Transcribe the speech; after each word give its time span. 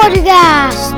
Podcast! 0.00 0.94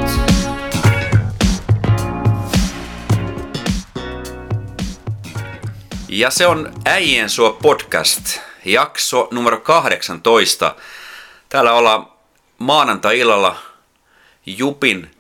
Ja 6.09 6.31
se 6.31 6.47
on 6.47 6.73
Äijien 6.85 7.31
suo 7.31 7.53
podcast, 7.63 8.39
jakso 8.65 9.29
numero 9.31 9.61
18. 9.61 10.75
Täällä 11.49 11.73
ollaan 11.73 12.07
maanantai-illalla 12.59 13.57
Jupin 14.47 15.11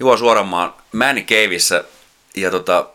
Juho 0.00 0.16
Suoranmaan 0.16 0.74
Man 0.92 1.16
Caveissa. 1.16 1.84
Ja 2.36 2.50
tota, 2.50 2.86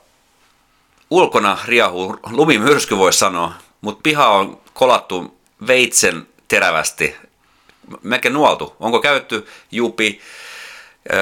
ulkona 1.09 1.57
riahuu 1.65 2.19
lumimyrsky 2.29 2.97
voi 2.97 3.13
sanoa, 3.13 3.53
mutta 3.81 4.01
piha 4.03 4.27
on 4.27 4.61
kolattu 4.73 5.37
veitsen 5.67 6.27
terävästi. 6.47 7.30
Melkein 8.03 8.33
nuoltu. 8.33 8.75
Onko 8.79 8.99
käytetty 8.99 9.47
Jupi 9.71 10.21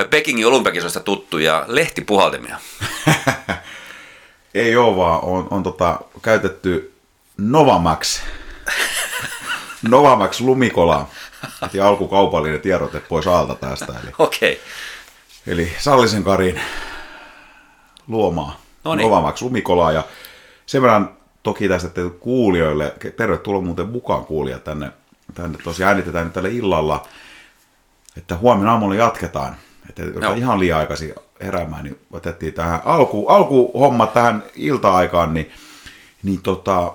Pekingin 0.09 0.47
olympiakisoista 0.47 0.99
tuttuja 0.99 1.65
lehtipuhaltimia? 1.67 2.57
Ei 4.53 4.75
ole 4.75 4.97
vaan, 4.97 5.23
on, 5.23 5.47
on 5.51 5.63
tota, 5.63 5.99
käytetty 6.21 6.93
Novamax. 7.37 8.21
Novamax 9.89 10.39
lumikola. 10.39 11.07
Ja 11.73 11.87
alkukaupallinen 11.87 12.61
tiedote 12.61 12.99
pois 12.99 13.27
alta 13.27 13.55
tästä. 13.55 13.93
Eli, 14.03 14.11
Okei. 14.19 14.51
Okay. 14.53 14.63
eli 15.47 15.71
Sallisen 15.79 16.23
Karin 16.23 16.61
luomaa 18.07 18.61
No 18.83 18.95
niin. 18.95 19.03
Novamax 19.03 19.41
lumikolaa. 19.41 19.91
Ja 19.91 20.03
sen 20.65 20.81
verran 20.81 21.17
toki 21.43 21.67
tästä 21.67 21.89
kuulijoille, 22.19 22.93
tervetuloa 23.17 23.61
muuten 23.61 23.89
mukaan 23.89 24.25
kuulijat 24.25 24.63
tänne, 24.63 24.91
tänne 25.41 25.57
tosiaan 25.63 25.87
äänitetään 25.89 26.25
nyt 26.25 26.33
tälle 26.33 26.49
illalla, 26.49 27.07
että 28.17 28.37
huomenna 28.37 28.71
aamulla 28.71 28.95
jatketaan. 28.95 29.55
Että 29.89 30.29
on 30.29 30.37
ihan 30.37 30.59
liian 30.59 30.79
aikaisin 30.79 31.13
heräämään, 31.41 31.83
niin 31.83 31.99
otettiin 32.11 32.53
tähän 32.53 32.81
alku, 32.85 33.27
alkuhomma 33.27 34.07
tähän 34.07 34.43
ilta-aikaan, 34.55 35.33
niin, 35.33 35.51
niin 36.23 36.41
tota, 36.41 36.93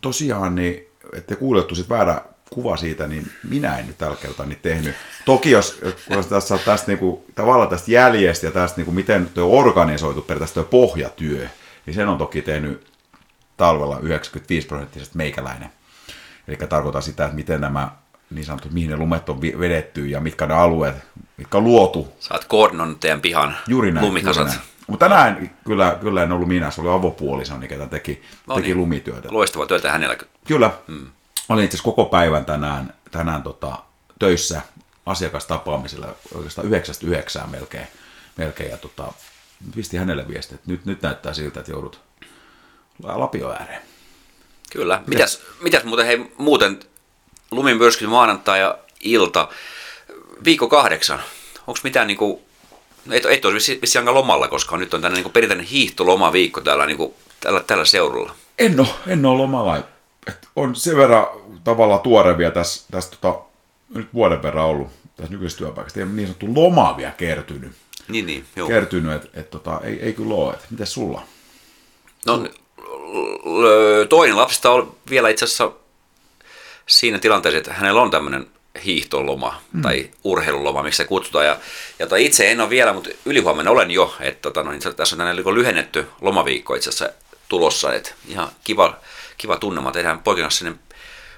tosiaan, 0.00 0.54
niin, 0.54 0.86
että 1.12 1.36
kuulettu 1.36 1.74
sitten 1.74 1.96
väärä 1.96 2.20
kuva 2.50 2.76
siitä, 2.76 3.06
niin 3.06 3.30
minä 3.48 3.78
en 3.78 3.86
nyt 3.86 3.98
tällä 3.98 4.16
kertaa 4.16 4.46
niin 4.46 4.58
tehnyt. 4.62 4.94
Toki 5.24 5.50
jos, 5.50 5.80
jos 6.10 6.26
tässä 6.26 6.54
on 6.54 6.60
tästä 6.64 6.86
niinku, 6.86 7.24
tavallaan 7.34 7.68
tästä 7.68 7.90
jäljestä 7.90 8.46
ja 8.46 8.52
tästä 8.52 8.76
niinku, 8.76 8.92
miten 8.92 9.30
tuo 9.34 9.58
organisoitu 9.58 10.22
periaatteessa 10.22 10.54
tuo 10.54 10.64
pohjatyö, 10.64 11.48
niin 11.86 11.94
sen 11.94 12.08
on 12.08 12.18
toki 12.18 12.42
tehnyt 12.42 12.86
talvella 13.56 13.98
95 13.98 14.66
prosenttisesti 14.66 15.16
meikäläinen. 15.16 15.70
Eli 16.50 16.56
tarkoittaa 16.68 17.00
sitä, 17.02 17.24
että 17.24 17.36
miten 17.36 17.60
nämä 17.60 17.90
niin 18.30 18.44
sanotut, 18.44 18.72
mihin 18.72 18.90
ne 18.90 18.96
lumet 18.96 19.28
on 19.28 19.40
vedetty 19.40 20.06
ja 20.06 20.20
mitkä 20.20 20.46
ne 20.46 20.54
alueet, 20.54 20.94
mitkä 21.36 21.58
on 21.58 21.64
luotu 21.64 22.12
Sä 22.20 22.34
oot 22.34 22.44
koordinoinut 22.44 23.00
teidän 23.00 23.20
pihan 23.20 23.56
Juuri 23.68 23.92
näin. 23.92 24.06
lumikasat. 24.06 24.36
Juuri 24.46 24.50
näin. 24.56 24.68
Mutta 24.86 25.08
tänään 25.08 25.50
kyllä, 25.66 25.98
kyllä 26.00 26.22
en 26.22 26.32
ollut 26.32 26.48
minä, 26.48 26.70
se 26.70 26.80
oli 26.80 26.90
avopuolisoni, 26.90 27.68
ketä 27.68 27.86
teki, 27.86 28.22
No 28.46 28.54
teki 28.54 28.66
niin. 28.66 28.76
lumityötä. 28.76 29.28
Loistavaa 29.30 29.66
työtä 29.66 29.92
hänellä. 29.92 30.16
Kyllä. 30.46 30.70
Hmm. 30.86 31.06
Olin 31.48 31.64
itse 31.64 31.74
asiassa 31.76 31.84
koko 31.84 32.04
päivän 32.04 32.44
tänään, 32.44 32.94
tänään 33.10 33.42
tota, 33.42 33.76
töissä 34.18 34.60
asiakastapaamisella 35.06 36.08
oikeastaan 36.34 36.66
yhdeksästä 36.66 37.06
yhdeksään 37.06 37.50
melkein. 37.50 37.86
melkein 38.36 38.70
ja 38.70 38.76
tota, 38.76 39.12
pistin 39.74 40.00
hänelle 40.00 40.28
viesti, 40.28 40.54
että 40.54 40.70
nyt, 40.70 40.84
nyt 40.86 41.02
näyttää 41.02 41.32
siltä, 41.32 41.60
että 41.60 41.72
joudut 41.72 42.00
lapio 43.02 43.50
ääreen. 43.52 43.82
Kyllä. 44.70 45.02
Mitäs, 45.06 45.42
mitäs 45.60 45.84
muuten, 45.84 46.06
hei, 46.06 46.26
muuten 46.38 46.80
lumimyrsky 47.50 48.06
maanantai 48.06 48.60
ja 48.60 48.78
ilta, 49.00 49.48
viikko 50.44 50.68
kahdeksan. 50.68 51.22
Onko 51.66 51.80
mitään 51.84 52.06
niinku, 52.06 52.42
et, 53.10 53.24
et 53.24 53.44
olisi 53.44 53.54
vissi, 53.54 53.78
vissi 53.82 53.98
aika 53.98 54.14
lomalla, 54.14 54.48
koska 54.48 54.76
nyt 54.76 54.94
on 54.94 55.00
tämmöinen 55.00 55.16
niinku 55.16 55.30
perinteinen 55.30 55.66
hiihtolomaviikko 55.66 56.60
täällä, 56.60 56.86
niinku, 56.86 57.14
tällä, 57.40 57.62
tällä 57.62 57.84
seudulla. 57.84 58.34
En 58.58 58.80
ole, 58.80 58.88
en 59.06 59.26
ole 59.26 59.38
lomalla. 59.38 59.76
Et 60.26 60.48
on 60.56 60.76
sen 60.76 60.96
verran 60.96 61.26
tavallaan 61.64 62.00
tuore 62.00 62.38
vielä 62.38 62.52
tässä, 62.52 62.84
tässä 62.90 63.10
tota, 63.10 63.40
nyt 63.94 64.08
vuoden 64.14 64.42
verran 64.42 64.66
ollut 64.66 64.88
tässä 65.16 65.32
nykyisessä 65.32 65.58
työpaikassa. 65.58 66.00
Ei 66.00 66.04
ole 66.04 66.12
niin 66.12 66.26
sanottu 66.26 66.54
lomaa 66.54 66.96
vielä 66.96 67.12
kertynyt. 67.12 67.72
Niin, 68.08 68.26
niin, 68.26 68.44
joo. 68.56 68.68
kertynyt, 68.68 69.12
että 69.12 69.40
et, 69.40 69.50
tota, 69.50 69.80
ei, 69.84 70.00
ei 70.02 70.12
kyllä 70.12 70.34
ole. 70.34 70.54
Et, 70.54 70.70
mites 70.70 70.92
sulla? 70.92 71.22
No, 72.26 72.48
toinen 74.08 74.36
lapsista 74.36 74.70
on 74.70 74.96
vielä 75.10 75.28
itse 75.28 75.44
asiassa 75.44 75.72
siinä 76.86 77.18
tilanteessa, 77.18 77.58
että 77.58 77.72
hänellä 77.72 78.02
on 78.02 78.10
tämmöinen 78.10 78.46
hiihtoloma 78.84 79.62
mm. 79.72 79.82
tai 79.82 80.10
urheiluloma, 80.24 80.82
miksi 80.82 80.96
se 80.96 81.04
kutsutaan. 81.04 81.46
Ja, 81.46 81.58
ja 81.98 82.06
tota, 82.06 82.16
itse 82.16 82.50
en 82.50 82.60
ole 82.60 82.70
vielä, 82.70 82.92
mutta 82.92 83.10
ylihuomenna 83.24 83.70
olen 83.70 83.90
jo. 83.90 84.14
Että, 84.20 84.42
tota, 84.42 84.62
no, 84.62 84.70
niin 84.70 84.96
tässä 84.96 85.16
on 85.16 85.36
niinku 85.36 85.54
lyhennetty 85.54 86.06
lomaviikko 86.20 86.74
itse 86.74 86.88
asiassa 86.88 87.14
tulossa. 87.48 87.94
Että 87.94 88.10
ihan 88.28 88.48
kiva, 88.64 88.96
kiva 89.36 89.56
tunnelma. 89.56 89.92
Tehdään 89.92 90.18
poikien 90.18 90.44
kanssa 90.44 90.58
sinne, 90.58 90.78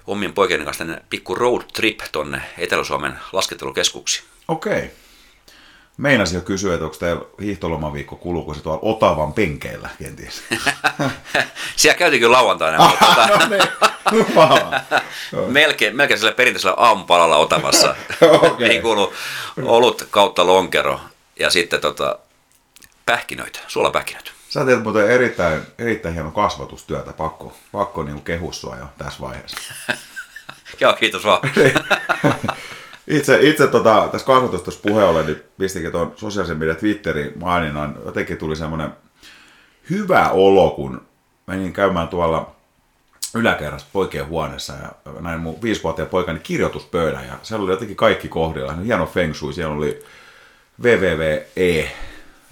omien 0.07 0.33
poikien 0.33 0.65
kanssa 0.65 0.85
tänne 0.85 1.03
pikku 1.11 1.35
road 1.35 1.63
trip 1.73 2.01
tonne 2.13 2.43
Etelä-Suomen 2.59 3.19
laskettelukeskuksiin. 3.33 4.25
Okei. 4.49 4.91
Meinasin 6.03 6.35
jo 6.35 6.41
kysyä, 6.41 6.75
että 6.75 6.85
onko 6.85 6.97
teillä 6.97 7.23
hiihtolomaviikko 7.41 8.17
kuluuko 8.17 8.55
se 8.55 8.63
tuolla 8.63 8.79
Otavan 8.83 9.33
penkeillä 9.33 9.89
kenties? 9.99 10.43
Siellä 11.77 11.99
käytiin 11.99 12.21
kyllä 12.21 12.37
lauantaina, 12.37 12.89
mutta 12.89 13.07
tota, 13.07 13.27
no 13.27 13.49
niin, 13.49 13.63
melkein, 15.53 15.97
melkein 15.97 16.21
sillä 16.21 16.33
perinteisellä 16.33 16.75
aamupalalla 16.79 17.37
otamassa. 17.37 17.95
Okei. 18.53 18.69
Niin 18.69 18.83
kuuluu 18.83 19.15
olut 19.63 20.07
kautta 20.11 20.47
lonkero 20.47 21.01
ja 21.39 21.51
sitten 21.51 21.81
tota, 21.81 22.19
pähkinöitä, 23.07 23.59
suolapähkinöitä. 23.69 24.31
Sä 24.49 24.65
teet 24.65 24.83
muuten 24.83 25.11
erittäin, 25.11 25.63
erittäin 25.79 26.15
hieno 26.15 26.31
kasvatustyötä, 26.31 27.13
pakko, 27.13 27.57
pakko 27.73 28.03
niin 28.03 28.23
kehua 28.23 28.53
sua 28.53 28.77
jo 28.77 28.85
tässä 28.99 29.21
vaiheessa. 29.21 29.57
Joo, 30.81 30.93
kiitos 30.93 31.25
vaan. 31.25 31.41
Itse, 33.09 33.39
itse 33.41 33.67
tota, 33.67 34.09
tässä 34.13 34.27
kasvatustossa 34.27 34.81
puheen 34.83 35.09
ollen, 35.09 35.27
niin 35.27 35.43
pistikin 35.59 35.93
tuon 35.93 36.13
sosiaalisen 36.17 36.59
median 36.59 36.77
Twitterin 36.77 37.33
maininnan, 37.37 37.99
jotenkin 38.05 38.39
tuli 38.39 38.57
semmoinen 38.57 38.91
hyvä 39.91 40.31
olo, 40.31 40.71
kun 40.71 41.01
menin 41.47 41.73
käymään 41.73 42.09
tuolla 42.09 42.55
yläkerrassa 43.35 43.87
poikien 43.93 44.27
huoneessa 44.27 44.73
ja 44.73 45.13
näin 45.21 45.41
mun 45.41 45.63
viisivuotiaan 45.63 46.09
poikani 46.09 46.41
kirjoituspöydän 46.41 47.27
ja 47.27 47.39
siellä 47.43 47.65
oli 47.65 47.73
jotenkin 47.73 47.97
kaikki 47.97 48.29
kohdilla. 48.29 48.73
Hieno 48.73 49.07
feng 49.07 49.35
shui, 49.35 49.53
siellä 49.53 49.75
oli 49.75 50.05
WWE, 50.85 51.91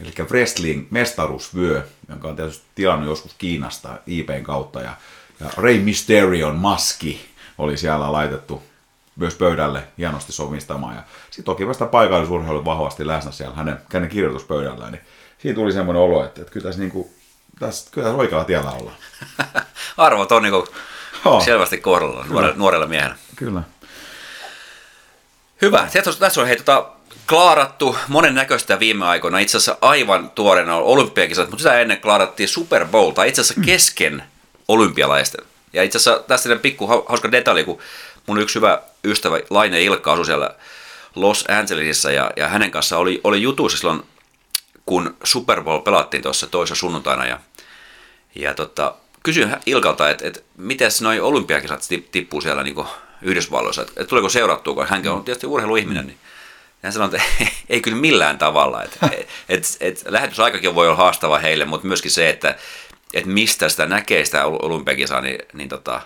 eli 0.01 0.13
Wrestling 0.31 0.87
mestaruusvyö, 0.91 1.83
jonka 2.09 2.29
on 2.29 2.37
tietysti 2.37 2.65
tilannut 2.75 3.09
joskus 3.09 3.35
Kiinasta 3.39 3.99
IPn 4.07 4.43
kautta. 4.43 4.81
Ja, 4.81 4.97
ja 5.41 5.51
Rey 5.59 5.79
Mysterion 5.79 6.57
maski 6.57 7.31
oli 7.59 7.77
siellä 7.77 8.13
laitettu 8.13 8.63
myös 9.21 9.35
pöydälle 9.35 9.83
hienosti 9.99 10.33
sovistamaan. 10.33 10.95
Ja 10.95 11.03
sitten 11.25 11.45
toki 11.45 11.67
vasta 11.67 11.87
paikallisurheilu 11.87 12.57
oli 12.57 12.65
vahvasti 12.65 13.07
läsnä 13.07 13.31
siellä 13.31 13.57
hänen, 13.57 13.79
hänen 13.93 14.09
kirjoituspöydällään, 14.09 14.93
niin 14.93 15.03
siinä 15.39 15.55
tuli 15.55 15.73
semmoinen 15.73 16.03
olo, 16.03 16.25
että, 16.25 16.41
että 16.41 16.53
kyllä 16.53 16.65
tässä, 16.65 16.81
niin 16.81 16.91
kuin, 16.91 17.09
tässä, 17.59 17.91
kyllä 17.91 18.05
tässä 18.05 18.19
oikealla 18.19 18.45
tiellä 18.45 18.71
ollaan. 18.71 18.97
Arvot 19.97 20.33
on 20.33 20.45
Joo. 21.25 21.41
selvästi 21.41 21.79
kohdalla 21.79 22.25
nuorella, 22.29 22.57
nuorella 22.57 22.87
miehellä. 22.87 23.17
Kyllä. 23.37 23.63
Hyvä. 25.63 25.89
Tässä 25.93 26.11
on, 26.11 26.17
tässä 26.19 26.41
on 26.41 26.47
hei, 26.47 26.57
tota, 26.57 26.87
klaarattu 27.27 27.97
monen 28.09 28.35
näköistä 28.35 28.81
viime 28.81 29.07
aikoina. 29.07 29.39
Itse 29.39 29.57
asiassa 29.57 29.79
aivan 29.81 30.31
tuoreena 30.31 30.77
on 30.77 30.83
olympiakisat, 30.83 31.51
mutta 31.51 31.63
sitä 31.63 31.81
ennen 31.81 32.01
klaarattiin 32.01 32.49
Super 32.49 32.87
Bowl, 32.87 33.11
tai 33.11 33.29
itse 33.29 33.41
asiassa 33.41 33.61
kesken 33.65 34.23
olympialaisten. 34.69 35.45
Ja 35.73 35.83
itse 35.83 35.99
asiassa 35.99 36.23
tästä 36.23 36.57
pikku 36.57 36.87
hau- 36.87 37.05
hauska 37.09 37.33
detalji, 37.33 37.65
kun 37.65 37.79
mun 38.31 38.41
yksi 38.41 38.55
hyvä 38.55 38.83
ystävä 39.05 39.41
Laine 39.51 39.83
Ilkka 39.83 40.13
asui 40.13 40.27
siellä 40.27 40.55
Los 41.15 41.45
Angelesissa, 41.49 42.13
ja, 42.13 42.31
ja 42.37 42.49
hänen 42.49 42.71
kanssa 42.71 42.99
oli, 42.99 43.21
oli 43.25 43.43
jutuissa 43.43 43.79
silloin, 43.79 44.03
kun 44.87 45.17
Super 45.25 45.63
Bowl 45.63 45.81
pelattiin 45.81 46.23
tuossa 46.23 46.47
toisessa 46.47 46.81
sunnuntaina, 46.81 47.27
ja, 47.27 47.39
ja 48.35 48.55
tota, 48.55 48.95
kysyin 49.23 49.57
Ilkalta, 49.67 50.11
että 50.11 50.27
et, 50.27 50.45
miten 50.57 50.91
noi 51.01 51.21
olympiakisat 51.21 51.81
tip- 51.81 52.09
tippuu 52.13 52.41
siellä 52.41 52.63
niin 52.63 52.85
Yhdysvalloissa, 53.23 53.83
että 53.83 53.93
et, 53.97 54.09
tuleeko 54.09 54.29
seurattua, 54.29 54.75
kun 54.75 54.87
hänkin 54.87 55.11
on 55.11 55.25
tietysti 55.25 55.47
urheiluihminen, 55.47 56.07
niin 56.07 56.19
hän 56.83 56.93
sanoi, 56.93 57.09
että 57.15 57.23
ei 57.71 57.81
kyllä 57.81 57.97
millään 57.97 58.39
tavalla. 58.39 58.83
Että 58.83 59.07
et, 59.13 59.29
et, 59.49 59.77
et, 59.81 60.05
lähetysaikakin 60.09 60.75
voi 60.75 60.87
olla 60.87 60.97
haastava 60.97 61.39
heille, 61.39 61.65
mutta 61.65 61.87
myöskin 61.87 62.11
se, 62.11 62.29
että 62.29 62.57
et 63.15 63.27
mistä 63.27 63.69
sitä 63.69 63.87
näkee 63.87 64.25
sitä 64.25 64.45
ol- 64.45 64.59
olympiakisaa, 64.63 65.21
niin, 65.21 65.39
niin 65.53 65.69
tota, 65.69 66.01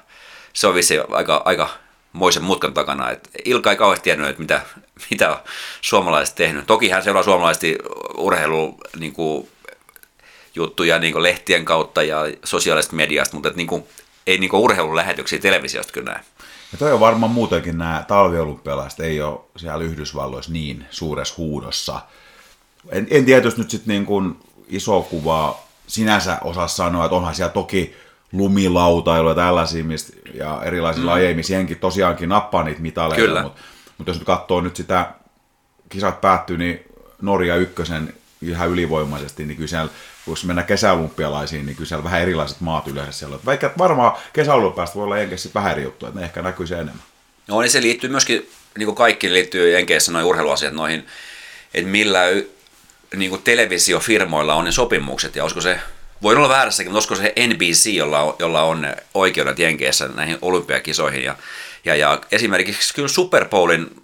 se 0.53 0.67
on 0.67 0.75
vissi 0.75 0.99
aika, 1.11 1.43
aika 1.45 1.84
moisen 2.15 2.45
mutkan 2.45 2.75
takana. 2.75 3.11
Et 3.11 3.31
Ilka 3.45 3.71
ei 3.71 3.77
kauheasti 3.77 4.05
tiennyt, 4.05 4.29
että 4.29 4.43
mitä, 4.43 4.63
mitä 5.11 5.41
suomalaiset 5.81 6.35
tehnyt. 6.35 6.67
Toki 6.67 6.89
hän 6.89 7.03
seuraa 7.03 7.23
suomalaisesti 7.23 7.79
urheilu 8.17 8.79
niin 8.99 9.13
kuin, 9.13 9.49
juttuja 10.55 10.99
niin 10.99 11.13
kuin 11.13 11.23
lehtien 11.23 11.65
kautta 11.65 12.03
ja 12.03 12.19
sosiaalisesta 12.45 12.97
mediasta, 12.97 13.37
mutta 13.37 13.49
et, 13.49 13.57
niin 13.57 13.67
kuin, 13.67 13.85
ei 14.27 14.39
niinku 14.39 14.65
urheilulähetyksiä 14.65 15.39
televisiosta 15.39 15.93
kyllä 15.93 16.13
näe. 16.13 16.21
Ja 16.73 16.79
toi 16.79 16.93
on 16.93 17.01
varmaan 17.01 17.33
muutenkin 17.33 17.79
nämä 17.79 18.05
talviolympialaiset 18.09 19.01
ei 19.01 19.23
ole 19.23 19.41
siellä 19.57 19.85
Yhdysvalloissa 19.85 20.53
niin 20.53 20.87
suuressa 20.91 21.35
huudossa. 21.39 22.01
En, 22.91 23.07
en 23.11 23.25
tietysti 23.25 23.61
nyt 23.61 23.71
sitten 23.71 23.93
niin 23.93 24.07
kuin 24.07 24.37
iso 24.69 25.03
kuvaa 25.03 25.69
sinänsä 25.87 26.39
osaa 26.45 26.69
sanoa, 26.69 27.05
että 27.05 27.17
onhan 27.17 27.35
siellä 27.35 27.53
toki 27.53 27.97
lumilautailu 28.35 29.29
ja 29.29 29.35
tällaisia, 29.35 29.85
mistä, 29.85 30.13
ja 30.35 30.63
erilaisia 30.65 31.03
mm. 31.03 31.09
lajeja, 31.09 31.37
missä 31.37 31.55
jenkin 31.55 31.79
tosiaankin 31.79 32.29
nappaa 32.29 32.63
niitä 32.63 32.81
mitaleita, 32.81 33.43
mutta, 33.43 33.61
mutta 33.99 34.11
jos 34.11 34.19
nyt 34.19 34.27
katsoo 34.27 34.61
nyt 34.61 34.77
sitä, 34.77 35.11
kisat 35.89 36.21
päättyy, 36.21 36.59
niin 36.59 36.85
Norja 37.23 37.57
ykkösen 37.57 38.15
ihan 38.43 38.71
ylivoimaisesti, 38.71 39.45
niin 39.45 39.57
kyllä 39.57 39.69
siellä, 39.69 39.89
jos 40.27 40.45
mennään 40.45 40.67
kesäolympialaisiin, 40.67 41.67
niin 41.67 41.77
kyllä 41.77 41.89
siellä 41.89 42.05
vähän 42.05 42.23
erilaiset 42.23 42.61
maat 42.61 42.89
yleensä 42.89 43.13
siellä. 43.13 43.39
Vaikka 43.45 43.71
varmaan 43.79 44.13
kesäolympiasta 44.33 44.95
voi 44.95 45.05
olla 45.05 45.19
Jenkeissä 45.19 45.51
vähän 45.55 45.73
eri 45.73 45.83
juttu, 45.83 46.07
että 46.07 46.21
ne 46.21 46.27
ehkä 46.27 46.43
näkyy 46.43 46.67
se 46.67 46.75
enemmän. 46.75 47.03
No 47.49 47.61
niin 47.61 47.71
se 47.71 47.83
liittyy 47.83 48.11
myöskin, 48.11 48.51
niin 48.79 48.87
kuin 48.87 48.97
kaikki 48.97 49.33
liittyy 49.33 49.73
Jenkeissä 49.73 50.13
noin 50.13 50.25
urheiluasiat 50.25 50.75
noihin, 50.75 51.07
että 51.75 51.91
millä 51.91 52.21
niin 53.17 53.31
kuin 53.31 53.43
televisiofirmoilla 53.43 54.55
on 54.55 54.65
ne 54.65 54.73
sopimukset, 54.73 55.37
ja 55.37 55.43
olisiko 55.43 55.61
se, 55.61 55.79
voi 56.25 56.37
olla 56.37 56.49
väärässäkin, 56.49 56.93
mutta 56.93 57.13
olisiko 57.13 57.29
se 57.29 57.47
NBC, 57.47 57.87
jolla 57.87 58.21
on, 58.21 58.37
jolla 58.39 58.63
on 58.63 58.87
oikeudet 59.15 59.59
Jenkeissä 59.59 60.09
näihin 60.09 60.39
olympiakisoihin, 60.43 61.25
ja, 61.25 61.37
ja, 61.85 61.97
ja 61.97 62.21
esimerkiksi 62.33 62.95
kyllä 62.95 63.09
Super 63.09 63.49
Bowlin 63.49 64.03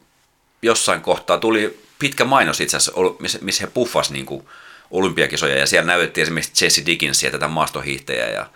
jossain 0.62 1.00
kohtaa 1.00 1.38
tuli 1.38 1.80
pitkä 1.98 2.24
mainos 2.24 2.60
itse 2.60 2.76
asiassa, 2.76 3.00
missä, 3.40 3.64
he 3.64 3.70
puffas 3.74 4.10
niin 4.10 4.26
kuin 4.26 4.46
olympiakisoja 4.90 5.58
ja 5.58 5.66
siellä 5.66 5.86
näytettiin 5.86 6.22
esimerkiksi 6.22 6.64
Jesse 6.64 6.82
Dickinsia, 6.86 7.30
tätä 7.30 7.48
maastohiihtäjää 7.48 8.28
ja, 8.28 8.46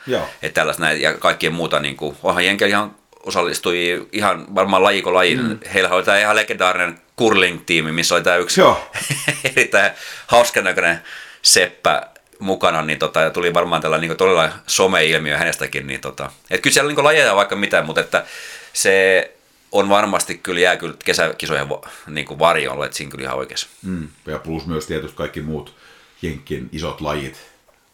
ja 0.43 0.51
tällaista 0.51 0.83
näin, 0.83 1.01
ja 1.01 1.15
kaikkien 1.15 1.55
muuta. 1.55 1.81
Niin 1.81 1.97
kuin, 1.97 2.17
onhan 2.23 2.45
Jenkel 2.45 2.69
ihan 2.69 2.95
osallistui 3.23 4.09
ihan 4.13 4.55
varmaan 4.55 4.83
lajiko 4.83 5.15
lajiin. 5.15 5.43
Mm. 5.43 5.59
Heillä 5.75 5.91
oli 5.91 6.03
tämä 6.03 6.19
ihan 6.19 6.37
legendaarinen 6.37 7.01
curling-tiimi, 7.19 7.93
missä 7.93 8.15
oli 8.15 8.23
tämä 8.23 8.37
yksi 8.37 8.61
Joo. 8.61 8.91
erittäin 9.57 9.93
hauskan 10.27 10.65
näköinen 10.65 11.03
seppä 11.43 12.14
mukana, 12.45 12.83
niin 12.83 12.99
tota, 12.99 13.21
ja 13.21 13.31
tuli 13.31 13.55
varmaan 13.55 13.83
tällainen 13.83 14.09
niin 14.09 14.19
todella 14.19 14.51
some-ilmiö 14.67 15.39
hänestäkin. 15.39 15.87
Niin 15.87 16.01
tota, 16.01 16.31
et 16.51 16.61
kyllä 16.61 16.75
siellä 16.75 16.93
niin 16.93 17.05
lajeja 17.05 17.37
vaikka 17.37 17.57
mitään, 17.57 17.87
mutta 17.87 18.01
että 18.01 18.25
se 18.73 19.31
on 19.73 19.89
varmasti 19.89 20.39
kyllä 20.39 20.61
jää 20.61 20.77
kyllä 20.77 20.95
kesäkisojen 21.05 21.69
niin 22.07 22.27
kuin 22.27 22.39
varjoon, 22.39 22.85
että 22.85 22.97
siinä 22.97 23.11
kyllä 23.11 23.25
ihan 23.25 23.39
oikeassa. 23.39 23.67
Mm. 23.83 24.09
Ja 24.27 24.39
plus 24.39 24.67
myös 24.67 24.87
tietysti 24.87 25.17
kaikki 25.17 25.43
muut 25.43 25.75
Jenkin 26.23 26.69
isot 26.73 27.01
lajit. 27.01 27.37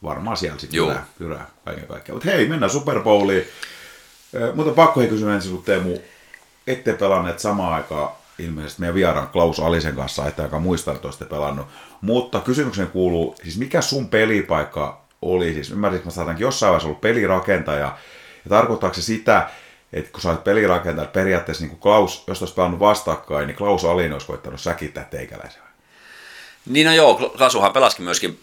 Varmaan 0.02 0.36
siellä 0.36 0.58
sitten 0.58 0.78
jyrää, 0.78 1.06
jyrää 1.20 1.46
kaiken 1.64 1.86
kaikkiaan. 1.86 2.16
Mutta 2.16 2.30
hei, 2.30 2.48
mennään 2.48 2.70
Super 2.70 3.00
Bowliin. 3.00 3.48
Mutta 4.54 4.72
pakko 4.72 5.00
kysyä 5.00 5.34
ensin 5.34 5.50
sinut 5.50 5.64
Teemu, 5.64 5.98
ette 6.66 6.92
pelanneet 6.92 7.38
samaan 7.38 7.74
aikaan 7.74 8.12
ilmeisesti 8.38 8.80
meidän 8.80 8.94
vieraan 8.94 9.28
Klaus 9.28 9.60
Alisen 9.60 9.96
kanssa, 9.96 10.26
että 10.26 10.42
aika 10.42 10.58
muistaa, 10.58 10.94
että 10.94 11.08
olisitte 11.08 11.24
pelannut. 11.24 11.66
Mutta 12.00 12.40
kysymyksen 12.40 12.86
kuuluu, 12.86 13.34
siis 13.42 13.58
mikä 13.58 13.80
sun 13.80 14.08
pelipaikka 14.08 15.04
oli? 15.22 15.54
Siis 15.54 15.70
ymmärsit, 15.70 16.06
että 16.06 16.24
mä 16.24 16.34
jossain 16.38 16.68
vaiheessa 16.70 16.88
ollut 16.88 17.00
pelirakentaja. 17.00 17.96
Ja 18.44 18.48
tarkoittaako 18.48 18.94
se 18.94 19.02
sitä, 19.02 19.50
että 19.92 20.12
kun 20.12 20.20
sä 20.20 20.28
olet 20.28 20.44
pelirakentaja, 20.44 21.08
periaatteessa 21.08 21.62
niin 21.64 21.70
kuin 21.70 21.80
Klaus, 21.80 22.24
jos 22.26 22.42
olisi 22.42 22.54
pelannut 22.54 22.80
vastakkain, 22.80 23.46
niin 23.46 23.56
Klaus 23.56 23.84
Alin 23.84 24.12
olisi 24.12 24.26
koittanut 24.26 24.60
säkittää 24.60 25.04
teikäläisen. 25.04 25.62
Niin 26.66 26.86
no 26.86 26.92
joo, 26.92 27.14
Klasuhan 27.36 27.72
pelasikin 27.72 28.04
myöskin 28.04 28.40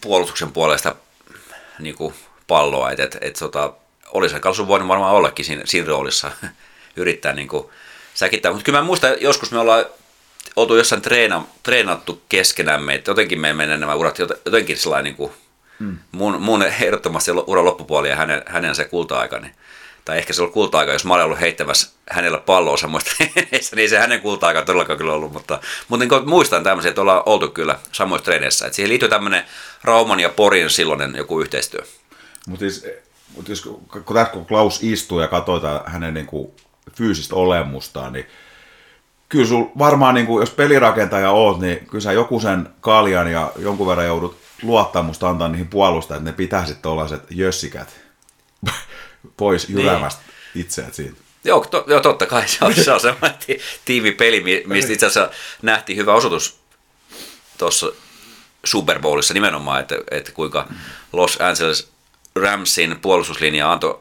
puolustuksen 0.00 0.52
puolesta 0.52 0.94
niin 1.78 1.94
kuin 1.94 2.14
palloa, 2.46 2.90
että 2.90 3.02
et, 3.02 3.18
et, 3.20 3.36
tota, 3.38 3.72
olisi 4.12 4.40
Klasu 4.40 4.68
voinut 4.68 4.88
varmaan 4.88 5.14
ollakin 5.14 5.44
siinä, 5.44 5.62
siinä 5.64 5.88
roolissa 5.88 6.30
yrittää 6.96 7.32
niin 7.32 7.48
kuin, 7.48 7.66
säkittää. 8.14 8.52
Mutta 8.52 8.64
kyllä 8.64 8.78
mä 8.78 8.84
muistan, 8.84 9.12
joskus 9.20 9.52
me 9.52 9.58
ollaan 9.58 9.84
oltu 10.56 10.76
jossain 10.76 11.02
treena, 11.02 11.44
treenattu 11.62 12.22
keskenämme, 12.28 12.94
että 12.94 13.10
jotenkin 13.10 13.40
me 13.40 13.52
menee 13.52 13.76
nämä 13.76 13.94
urat 13.94 14.18
jotenkin 14.18 14.76
sellainen 14.76 15.04
niin 15.04 15.16
kuin, 15.16 15.32
mm. 15.78 15.98
mun, 16.12 16.42
mun 16.42 16.62
ehdottomasti 16.62 17.30
uran 17.46 17.64
loppupuoli 17.64 18.08
ja 18.08 18.16
hänen, 18.16 18.42
hänen 18.46 18.74
se 18.74 18.84
kulta-aika, 18.84 19.38
niin 19.38 19.54
tai 20.04 20.18
ehkä 20.18 20.32
se 20.32 20.42
oli 20.42 20.50
kulta-aika, 20.50 20.92
jos 20.92 21.04
mä 21.04 21.14
olen 21.14 21.24
ollut 21.24 21.40
heittämässä 21.40 21.90
hänellä 22.10 22.38
palloa 22.38 22.76
samoista 22.76 23.10
niin 23.76 23.90
se 23.90 23.98
hänen 23.98 24.20
kulta-aika 24.20 24.62
todellakaan 24.62 24.98
kyllä 24.98 25.12
ollut, 25.12 25.32
mutta, 25.32 25.60
mutta 25.88 26.06
niin 26.06 26.28
muistan 26.28 26.64
tämmöisiä, 26.64 26.88
että 26.88 27.00
ollaan 27.00 27.22
oltu 27.26 27.48
kyllä 27.48 27.78
samoissa 27.92 28.24
treeneissä, 28.24 28.66
että 28.66 28.76
siihen 28.76 28.88
liittyy 28.88 29.08
tämmöinen 29.08 29.44
Rauman 29.84 30.20
ja 30.20 30.28
Porin 30.28 30.70
silloinen 30.70 31.14
joku 31.16 31.40
yhteistyö. 31.40 31.80
Mutta 32.46 32.60
siis, 32.60 32.86
mut 33.36 33.48
jos, 33.48 33.62
kun 33.62 34.04
kun 34.32 34.46
Klaus 34.46 34.82
istuu 34.82 35.20
ja 35.20 35.28
katsoo 35.28 35.60
hänen 35.86 36.14
niin 36.14 36.26
kuin 36.26 36.52
fyysistä 36.92 37.34
olemustaan, 37.34 38.12
niin 38.12 38.26
kyllä 39.30 39.46
sul 39.46 39.64
varmaan, 39.78 40.14
niin 40.14 40.26
kuin, 40.26 40.42
jos 40.42 40.50
pelirakentaja 40.50 41.30
oot, 41.30 41.60
niin 41.60 41.86
kyllä 41.86 42.02
sä 42.02 42.12
joku 42.12 42.40
sen 42.40 42.68
kaljan 42.80 43.32
ja 43.32 43.52
jonkun 43.58 43.86
verran 43.86 44.06
joudut 44.06 44.36
luottamusta 44.62 45.28
antaa 45.28 45.48
niihin 45.48 45.68
puolustajille, 45.68 46.20
että 46.20 46.30
ne 46.30 46.36
pitää 46.36 46.66
sitten 46.66 46.82
tuollaiset 46.82 47.22
jössikät 47.30 48.00
pois 49.36 49.68
niin. 49.68 49.78
jyräämästä 49.78 50.22
niin. 50.54 50.64
itseät 50.64 50.94
siitä. 50.94 51.16
Joo, 51.44 51.66
to, 51.70 51.84
joo, 51.86 52.00
totta 52.00 52.26
kai 52.26 52.48
se 52.48 52.64
on, 52.64 52.74
se 52.74 52.92
on 52.92 53.00
semmoinen 53.00 53.38
tiivipeli, 53.84 54.64
mistä 54.66 54.92
itse 54.92 55.06
asiassa 55.06 55.30
nähtiin 55.62 55.98
hyvä 55.98 56.14
osoitus 56.14 56.60
tuossa 57.58 57.92
Super 58.64 59.00
Bowlissa 59.00 59.34
nimenomaan, 59.34 59.80
että, 59.80 59.94
että 60.10 60.32
kuinka 60.32 60.68
Los 61.12 61.38
Angeles 61.40 61.90
Ramsin 62.34 62.98
puolustuslinja 63.02 63.72
antoi 63.72 64.00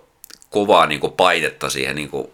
kovaa 0.49 0.85
niin 0.85 0.99
kuin 0.99 1.13
painetta 1.13 1.69
siihen 1.69 1.95
niin 1.95 2.09
kuin 2.09 2.27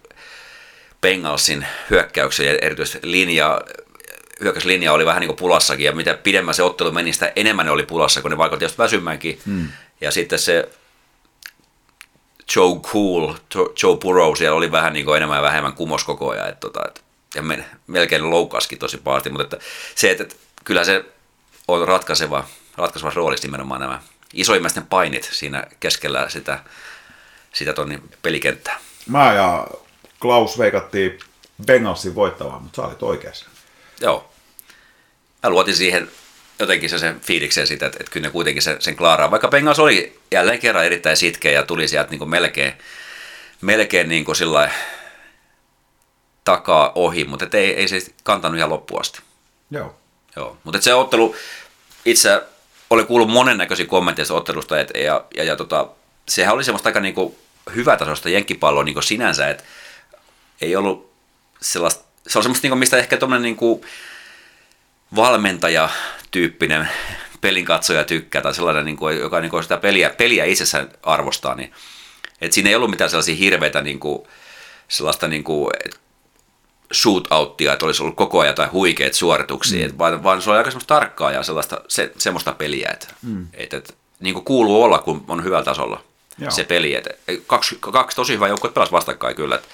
Bengalsin 1.06 1.68
hyökkäykseen 1.90 2.54
ja 2.54 2.60
erityisesti 2.62 3.00
linja, 3.02 3.62
hyökkäyslinja 4.42 4.94
oli 4.94 5.06
vähän 5.06 5.19
niin 5.19 5.28
kuin 5.28 5.38
pulassakin 5.38 5.86
ja 5.86 5.92
mitä 5.92 6.13
pidemmän 6.13 6.54
se 6.54 6.63
ottelu 6.63 6.92
meni, 6.92 7.13
sitä 7.13 7.31
enemmän 7.36 7.66
ne 7.66 7.72
oli 7.72 7.84
pulassa, 7.84 8.22
kun 8.22 8.31
ne 8.31 8.38
vaikutti 8.38 8.66
just 8.66 8.78
väsymäänkin. 8.78 9.40
Hmm. 9.46 9.68
Ja 10.02 10.12
sitten 10.12 10.40
se 10.40 10.69
Joe 12.56 12.80
Cool, 12.81 13.34
Joe 13.84 13.98
Burrow, 13.98 14.36
siellä 14.36 14.57
oli 14.57 14.72
vähän 14.72 14.94
niin 14.94 15.06
kuin 15.06 15.18
enemmän 15.18 15.38
ja 15.38 15.42
vähemmän 15.42 15.74
kumos 15.74 16.04
koko 16.04 16.30
ajan. 16.30 16.50
Että, 16.50 16.60
tota, 16.60 16.88
että, 16.88 17.02
ja 17.36 17.42
me, 17.42 17.66
melkein 17.88 18.30
loukaskin 18.30 18.80
tosi 18.80 18.98
pahasti, 18.98 19.30
mutta 19.30 19.44
että 19.44 19.60
se, 19.96 20.12
että, 20.12 20.24
että 20.24 20.36
kyllä 20.63 20.84
se 20.84 21.06
on 21.68 21.88
ratkaiseva, 21.88 22.48
ratkaiseva 22.78 23.12
roolissa 23.16 23.48
nimenomaan 23.48 23.81
nämä 23.81 24.02
isoimmaisten 24.34 24.86
painit 24.86 25.30
siinä 25.31 25.63
keskellä 25.80 26.30
sitä, 26.30 26.60
sitä 27.54 27.74
tonni 27.74 28.02
pelikenttää. 28.22 28.80
Mä 29.07 29.34
ja 29.34 29.68
Klaus 30.19 30.57
veikattiin 30.57 31.19
Bengalsin 31.66 32.16
voittavaa, 32.16 32.59
mutta 32.59 32.81
sä 32.81 32.87
olit 32.87 33.04
oikeassa. 33.04 33.45
Joo. 34.01 34.30
Mä 35.44 35.49
luotin 35.49 35.75
siihen 35.75 36.11
jotenkin 36.59 36.90
se 36.90 36.99
sen 36.99 37.19
fiilikseen 37.19 37.68
siitä, 37.68 37.85
että, 37.85 37.97
että 37.99 38.11
kyllä 38.11 38.28
ne 38.28 38.31
kuitenkin 38.31 38.61
sen, 38.61 38.81
sen 38.81 38.95
klaaraa. 38.95 39.31
Vaikka 39.31 39.47
Bengals 39.47 39.80
oli 39.80 40.19
jälleen 40.31 40.59
kerran 40.59 40.85
erittäin 40.85 41.18
sitkeä 41.18 41.51
ja 41.51 41.63
tuli 41.63 41.87
sieltä 41.87 42.09
niin 42.09 42.19
kuin 42.19 42.30
melkein, 42.30 42.73
melkein 43.61 44.09
niin 44.09 44.25
kuin 44.25 44.35
sillä 44.35 44.71
takaa 46.44 46.92
ohi, 46.95 47.23
mutta 47.23 47.57
ei, 47.57 47.75
ei 47.75 47.87
se 47.87 48.01
kantanut 48.23 48.57
ihan 48.57 48.69
loppuun 48.69 49.01
asti. 49.01 49.19
Joo. 49.71 49.95
Joo. 50.35 50.57
Mutta 50.63 50.81
se 50.81 50.94
ottelu, 50.94 51.35
itse 52.06 52.42
oli 52.90 53.04
kuullut 53.04 53.30
monennäköisiä 53.30 53.85
kommentteja 53.85 54.33
ottelusta, 54.33 54.80
et, 54.80 54.92
ja, 54.95 55.25
ja, 55.35 55.44
ja 55.44 55.56
tota, 55.56 55.87
sehän 56.30 56.54
oli 56.54 56.63
semmoista 56.63 56.90
aika 56.90 56.99
niin 56.99 57.16
kuin 57.16 57.35
hyvätasoista 57.75 58.30
jenkkipalloa 58.30 58.83
niin 58.83 58.94
kuin 58.94 59.04
sinänsä, 59.04 59.49
että 59.49 59.63
ei 60.62 60.76
ollut 60.76 61.14
sellaista, 61.62 62.06
se 62.28 62.40
on 62.40 62.44
semmoista, 62.44 62.66
niin 62.66 62.71
kuin, 62.71 62.80
mistä 62.80 62.97
ehkä 62.97 63.18
tuommoinen 63.18 63.57
niin 63.57 63.81
valmentaja-tyyppinen 65.16 66.90
pelin 67.42 67.66
katsoja 67.66 68.04
tykkää, 68.04 68.42
tai 68.42 68.54
sellainen, 68.54 68.85
niin 68.85 68.97
kuin, 68.97 69.19
joka 69.19 69.42
niin 69.42 69.52
kuin 69.52 69.64
sitä 69.64 69.78
peliä, 69.78 70.09
peliä 70.09 70.45
itsessään 70.45 70.90
arvostaa, 71.04 71.56
niin 71.56 71.74
et 72.42 72.52
siinä 72.52 72.69
ei 72.69 72.76
ollut 72.76 72.90
mitään 72.90 73.09
sellaisia 73.09 73.35
hirveitä 73.35 73.81
niin 73.81 74.00
kuin, 74.00 74.28
sellaista 74.88 75.28
niin 75.28 75.44
kuin, 75.44 75.71
shootouttia, 76.94 77.74
että 77.74 77.85
olisi 77.85 78.04
ollut 78.04 78.16
koko 78.16 78.40
ajan 78.40 78.52
jotain 78.52 78.71
huikeat 78.71 79.14
suorituksia, 79.14 79.88
mm. 79.88 79.97
vaan, 79.97 80.24
vaan 80.24 80.42
se 80.42 80.50
oli 80.50 80.57
aika 80.57 80.71
semmoista 80.71 80.95
tarkkaa 80.95 81.31
ja 81.31 81.44
sellaista, 81.44 81.81
se, 81.88 82.12
semmoista 82.18 82.54
peliä, 82.54 82.90
että, 82.94 83.07
mm. 83.21 83.47
että, 83.54 83.78
että 83.78 83.94
niin 84.19 84.33
kuin 84.33 84.45
kuuluu 84.45 84.83
olla, 84.83 85.00
kun 85.00 85.26
on 85.28 85.44
hyvällä 85.44 85.66
tasolla 85.66 86.04
Joo. 86.38 86.52
se 86.52 86.64
peli. 86.64 86.95
Että 86.95 87.09
kaksi, 87.47 87.78
kaksi 87.80 88.16
tosi 88.16 88.33
hyvää 88.33 88.47
joukkuetta 88.47 88.74
pelasi 88.74 88.92
vastakkain 88.92 89.35
kyllä. 89.35 89.56
Että, 89.56 89.68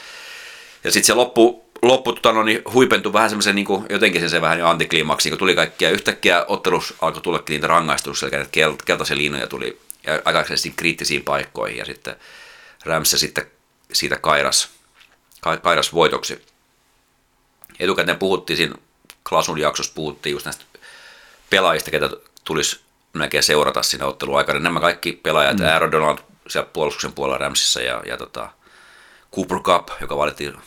ja 0.84 0.92
sitten 0.92 1.08
se 1.08 1.14
loppu, 1.14 1.66
loppu 1.82 2.14
tota, 2.14 2.32
no, 2.32 2.44
niin 2.44 2.62
huipentui 2.74 3.14
vähän 3.14 3.30
semmoisen 3.30 3.56
niin 3.56 3.66
kuin, 3.66 3.86
jotenkin 3.90 4.22
se, 4.22 4.30
se 4.30 4.42
vähän 4.42 4.60
jo 4.60 4.68
antikliimaksi, 4.68 5.30
kun 5.30 5.40
tuli 5.40 5.56
kaikkia, 5.56 5.90
yhtäkkiä 5.90 6.46
ottelus 6.48 6.94
alkoi 7.02 7.22
tulla 7.22 7.44
niitä 7.50 7.68
rangaistuksia, 7.68 8.30
eli 8.32 8.46
kelt, 8.52 8.84
keltaisia 8.84 9.18
liinoja 9.18 9.48
tuli 9.48 9.80
ja 10.08 10.22
aikaisesti 10.26 10.74
kriittisiin 10.76 11.24
paikkoihin 11.24 11.78
ja 11.78 11.86
sitten 11.86 12.16
Rams 12.86 13.12
sitten 13.18 13.46
siitä 13.94 14.18
kairas, 14.18 14.70
kairas 15.62 15.94
voitoksi. 15.94 16.46
Etukäteen 17.80 18.18
puhuttiin 18.18 18.58
siinä 18.58 18.76
Klasun 19.30 19.60
jaksossa 19.60 19.92
puhuttiin 19.96 20.34
just 20.34 20.46
näistä 20.46 20.66
pelaajista, 21.50 21.92
ketä 21.92 22.10
tulisi 22.44 22.80
melkein 23.14 23.44
seurata 23.44 23.84
siinä 23.84 24.06
ottelun 24.06 24.38
aikana. 24.38 24.60
Nämä 24.60 24.80
kaikki 24.80 25.12
pelaajat, 25.12 25.58
mm. 25.58 25.66
Aaron 25.66 25.92
Donald 25.92 26.18
siellä 26.48 26.70
puolustuksen 26.74 27.14
puolella 27.14 27.38
Ramsissa 27.38 27.82
ja, 27.82 28.04
ja 28.06 28.18
tota, 28.18 28.50
Cooper 29.36 29.60
Cup, 29.60 29.90
joka 30.02 30.18
valittiin 30.18 30.58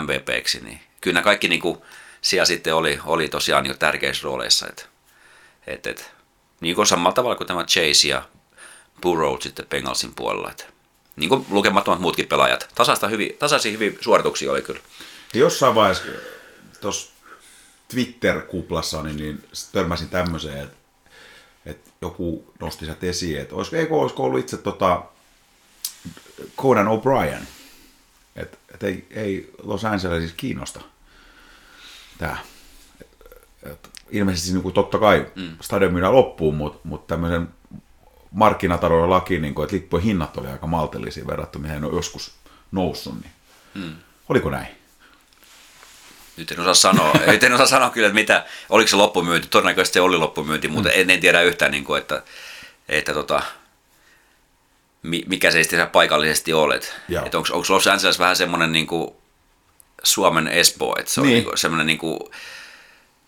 MVPksi, 0.00 0.60
niin 0.60 0.80
kyllä 1.00 1.14
nämä 1.14 1.24
kaikki 1.24 1.48
niin 1.48 1.60
kuin, 1.60 1.78
siellä 2.20 2.44
sitten 2.44 2.74
oli, 2.74 2.98
oli 3.04 3.28
tosiaan 3.28 3.64
niin 3.64 3.78
tärkeissä 3.78 4.24
rooleissa. 4.24 4.66
Et, 4.68 4.88
et, 5.66 5.86
et, 5.86 6.14
niin 6.60 6.76
kuin 6.76 6.86
samalla 6.86 7.14
tavalla 7.14 7.36
kuin 7.36 7.46
tämä 7.46 7.64
Chase 7.64 8.08
ja 8.08 8.22
Burrow 9.02 9.36
sitten 9.40 9.66
Bengalsin 9.66 10.14
puolella. 10.14 10.50
Et, 10.50 10.72
niin 11.16 11.28
kuin 11.28 11.46
lukemattomat 11.50 12.00
muutkin 12.00 12.28
pelaajat. 12.28 12.68
Tasaista 12.74 13.08
hyvin, 13.08 13.36
tasaisia 13.38 13.72
hyviä 13.72 13.92
suorituksia 14.00 14.52
oli 14.52 14.62
kyllä. 14.62 14.80
Jossain 15.34 15.74
vaiheessa 15.74 16.04
tuossa 16.80 17.12
Twitter-kuplassa 17.88 19.02
niin, 19.02 19.16
niin 19.16 19.44
törmäsin 19.72 20.08
tämmöiseen, 20.08 20.58
että, 20.58 20.76
että 21.66 21.90
joku 22.00 22.52
nosti 22.60 22.84
sieltä 22.84 23.06
esiin, 23.06 23.40
että 23.40 23.54
olisiko, 23.54 23.76
eikö 23.76 23.94
olisiko 23.94 24.24
ollut 24.24 24.40
itse 24.40 24.56
tota 24.56 25.02
Conan 26.56 26.86
O'Brien, 26.86 27.46
että, 28.88 29.20
ei, 29.20 29.22
ei 29.24 29.50
Los 29.62 29.84
Angelesissa 29.84 30.36
kiinnosta 30.36 30.80
tämä. 32.18 32.36
Ilmeisesti 34.10 34.52
niin 34.52 34.62
kuin 34.62 34.74
totta 34.74 34.98
kai 34.98 35.26
mm. 35.34 35.56
stadion 35.60 35.92
myydään 35.92 36.12
loppuun, 36.12 36.54
mutta, 36.54 36.80
mutta 36.84 37.14
tämmöisen 37.14 37.48
markkinatalouden 38.30 39.10
laki, 39.10 39.38
niin 39.38 39.54
kuin, 39.54 39.64
että 39.64 39.76
lippujen 39.76 40.04
hinnat 40.04 40.36
oli 40.36 40.48
aika 40.48 40.66
maltillisia 40.66 41.26
verrattuna, 41.26 41.62
mihin 41.62 41.80
ne 41.80 41.86
on 41.86 41.94
joskus 41.94 42.34
noussut. 42.72 43.14
Niin. 43.20 43.32
Mm. 43.74 43.96
Oliko 44.28 44.50
näin? 44.50 44.66
Nyt 46.36 46.50
en 46.50 46.60
osaa 46.60 46.74
sanoa, 46.74 47.12
nyt 47.26 47.44
en 47.44 47.52
osaa 47.52 47.66
sanoa 47.66 47.90
kyllä, 47.90 48.06
että 48.06 48.20
mitä, 48.20 48.46
oliko 48.68 48.88
se 48.88 48.96
loppumyynti, 48.96 49.48
todennäköisesti 49.48 49.94
se 49.94 50.00
oli 50.00 50.16
loppumyynti, 50.16 50.68
mutta 50.68 50.88
mm. 50.88 50.94
en, 51.00 51.10
en 51.10 51.20
tiedä 51.20 51.42
yhtään, 51.42 51.70
niin 51.70 51.84
kuin, 51.84 52.00
että, 52.00 52.22
että 52.88 53.14
tota, 53.14 53.42
mikä 55.02 55.50
se 55.50 55.62
sitten 55.62 55.88
paikallisesti 55.88 56.52
olet. 56.52 56.94
Että 57.24 57.38
onko, 57.38 57.48
Los 57.68 57.86
Angeles 57.86 58.18
vähän 58.18 58.36
semmoinen 58.36 58.72
niin 58.72 58.86
kuin 58.86 59.10
Suomen 60.02 60.48
Espoo, 60.48 60.96
että 60.98 61.12
se 61.12 61.20
on 61.20 61.26
niin. 61.26 61.34
Niin 61.34 61.44
kuin, 61.44 61.58
semmoinen 61.58 61.86
niin 61.86 61.98
kuin 61.98 62.20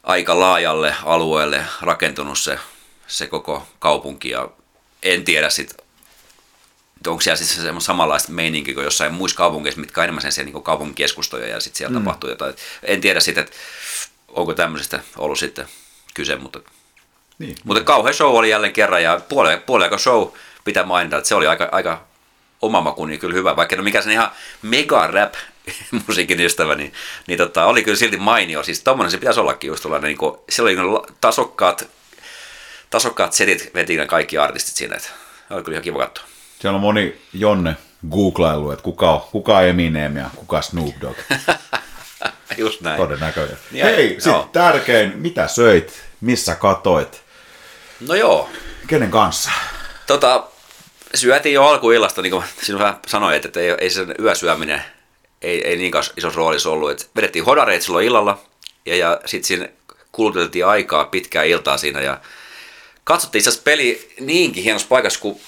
aika 0.02 0.40
laajalle 0.40 0.94
alueelle 1.04 1.64
rakentunut 1.80 2.38
se, 2.38 2.58
se 3.06 3.26
koko 3.26 3.66
kaupunki 3.78 4.30
ja 4.30 4.48
en 5.02 5.24
tiedä 5.24 5.50
sitten, 5.50 5.86
onko 7.06 7.20
siellä 7.20 7.36
siis 7.36 7.56
semmoista 7.56 7.86
samanlaista 7.86 8.32
meininkiä 8.32 8.74
kuin 8.74 8.84
jossain 8.84 9.14
muissa 9.14 9.36
kaupungeissa, 9.36 9.80
mitkä 9.80 10.00
on 10.00 10.04
enemmän 10.04 10.32
sen 10.32 10.46
niin 10.46 10.62
kaupunkikeskustoja 10.62 11.48
ja 11.48 11.60
sitten 11.60 11.78
siellä 11.78 11.98
mm. 11.98 12.04
tapahtuu 12.04 12.30
jotain. 12.30 12.54
En 12.82 13.00
tiedä 13.00 13.20
sitten, 13.20 13.44
että 13.44 13.56
onko 14.28 14.54
tämmöisestä 14.54 15.00
ollut 15.18 15.38
sitten 15.38 15.66
kyse, 16.14 16.36
mutta, 16.36 16.60
niin. 17.38 17.56
mutta 17.64 17.84
kauhean 17.84 18.14
show 18.14 18.36
oli 18.36 18.50
jälleen 18.50 18.72
kerran 18.72 19.02
ja 19.02 19.20
puolen 19.28 19.98
show 19.98 20.28
pitää 20.64 20.84
mainita, 20.84 21.16
että 21.16 21.28
se 21.28 21.34
oli 21.34 21.46
aika, 21.46 21.68
aika 21.72 22.04
oma 22.62 22.80
maku, 22.80 23.06
niin 23.06 23.20
kyllä 23.20 23.34
hyvä, 23.34 23.56
vaikka 23.56 23.76
no 23.76 23.82
mikä 23.82 24.02
se 24.02 24.12
ihan 24.12 24.30
mega 24.62 25.06
rap 25.06 25.34
musiikin 26.06 26.40
ystävä, 26.40 26.74
niin, 26.74 26.92
niin 27.26 27.38
tota, 27.38 27.64
oli 27.64 27.82
kyllä 27.82 27.96
silti 27.96 28.16
mainio. 28.16 28.62
Siis 28.62 28.80
tommonen 28.80 29.10
se 29.10 29.18
pitäisi 29.18 29.40
ollakin 29.40 29.68
just 29.68 29.82
tuollainen, 29.82 30.08
niin 30.08 30.18
kuin, 30.18 30.38
siellä 30.50 30.82
oli 30.82 30.90
niin 30.90 31.16
tasokkaat, 31.20 31.88
tasokkaat 32.90 33.32
setit 33.32 33.70
veti 33.74 33.98
kaikki 34.06 34.38
artistit 34.38 34.76
siinä, 34.76 34.96
että 34.96 35.08
oli 35.50 35.62
kyllä 35.62 35.76
ihan 35.76 35.84
kiva 35.84 35.98
katsoa. 35.98 36.24
Siellä 36.60 36.76
on 36.76 36.80
moni 36.80 37.20
Jonne 37.32 37.76
googlailu, 38.10 38.70
että 38.70 38.82
kuka 38.82 39.10
on, 39.10 39.20
kuka 39.20 39.56
on 39.56 39.64
Eminem 39.64 40.16
ja 40.16 40.30
kuka 40.36 40.62
Snoop 40.62 40.94
Dogg. 41.00 41.18
Just 42.56 42.80
näin. 42.80 42.96
Todennäköisesti. 42.96 43.78
Ja, 43.78 43.84
Hei, 43.84 44.16
sitten 44.20 44.48
tärkein, 44.52 45.12
mitä 45.18 45.48
söit, 45.48 46.02
missä 46.20 46.54
katoit? 46.54 47.22
No 48.00 48.14
joo. 48.14 48.50
Kenen 48.86 49.10
kanssa? 49.10 49.50
Tota, 50.06 50.46
syötiin 51.14 51.54
jo 51.54 51.64
alkuillasta, 51.64 52.22
niin 52.22 52.30
kuin 52.30 52.44
sinun 52.62 52.82
sanoit, 53.06 53.44
että 53.44 53.60
ei, 53.60 53.74
ei 53.80 53.90
sen 53.90 54.14
yösyöminen 54.20 54.82
ei, 55.42 55.68
ei 55.68 55.76
niin 55.76 55.92
isossa 56.16 56.38
roolissa 56.38 56.70
ollut. 56.70 56.90
Et 56.90 57.10
vedettiin 57.16 57.44
hodareet 57.44 57.82
silloin 57.82 58.06
illalla 58.06 58.42
ja, 58.86 58.96
ja 58.96 59.20
sitten 59.24 59.46
siinä 59.46 59.68
kuluteltiin 60.12 60.66
aikaa 60.66 61.04
pitkää 61.04 61.42
iltaa 61.42 61.78
siinä 61.78 62.00
ja 62.00 62.20
katsottiin 63.04 63.40
itse 63.40 63.50
asiassa 63.50 63.64
peli 63.64 64.14
niinkin 64.20 64.64
hienossa 64.64 64.88
paikassa 64.88 65.20
kuin 65.20 65.40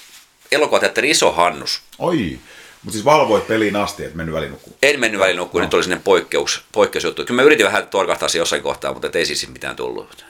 elokuvateatteri 0.51 1.09
Iso 1.09 1.31
Hannus. 1.31 1.81
Oi, 1.99 2.39
mutta 2.83 2.93
siis 2.93 3.05
valvoit 3.05 3.47
peliin 3.47 3.75
asti, 3.75 4.05
et 4.05 4.13
mennyt 4.13 4.35
välinukkuun? 4.35 4.75
En 4.81 4.99
mennyt 4.99 5.21
välinukkuun, 5.21 5.61
no. 5.61 5.65
nyt 5.65 5.73
oli 5.73 5.83
sinne 5.83 6.01
poikkeus, 6.03 6.61
poikkeusjuttu. 6.71 7.25
Kyllä 7.25 7.41
mä 7.41 7.45
yritin 7.45 7.65
vähän 7.65 7.87
torkahtaa 7.87 8.29
se 8.29 8.37
jossain 8.37 8.63
kohtaa, 8.63 8.93
mutta 8.93 9.09
ei 9.13 9.25
siis 9.25 9.49
mitään 9.49 9.75
tullut. 9.75 10.25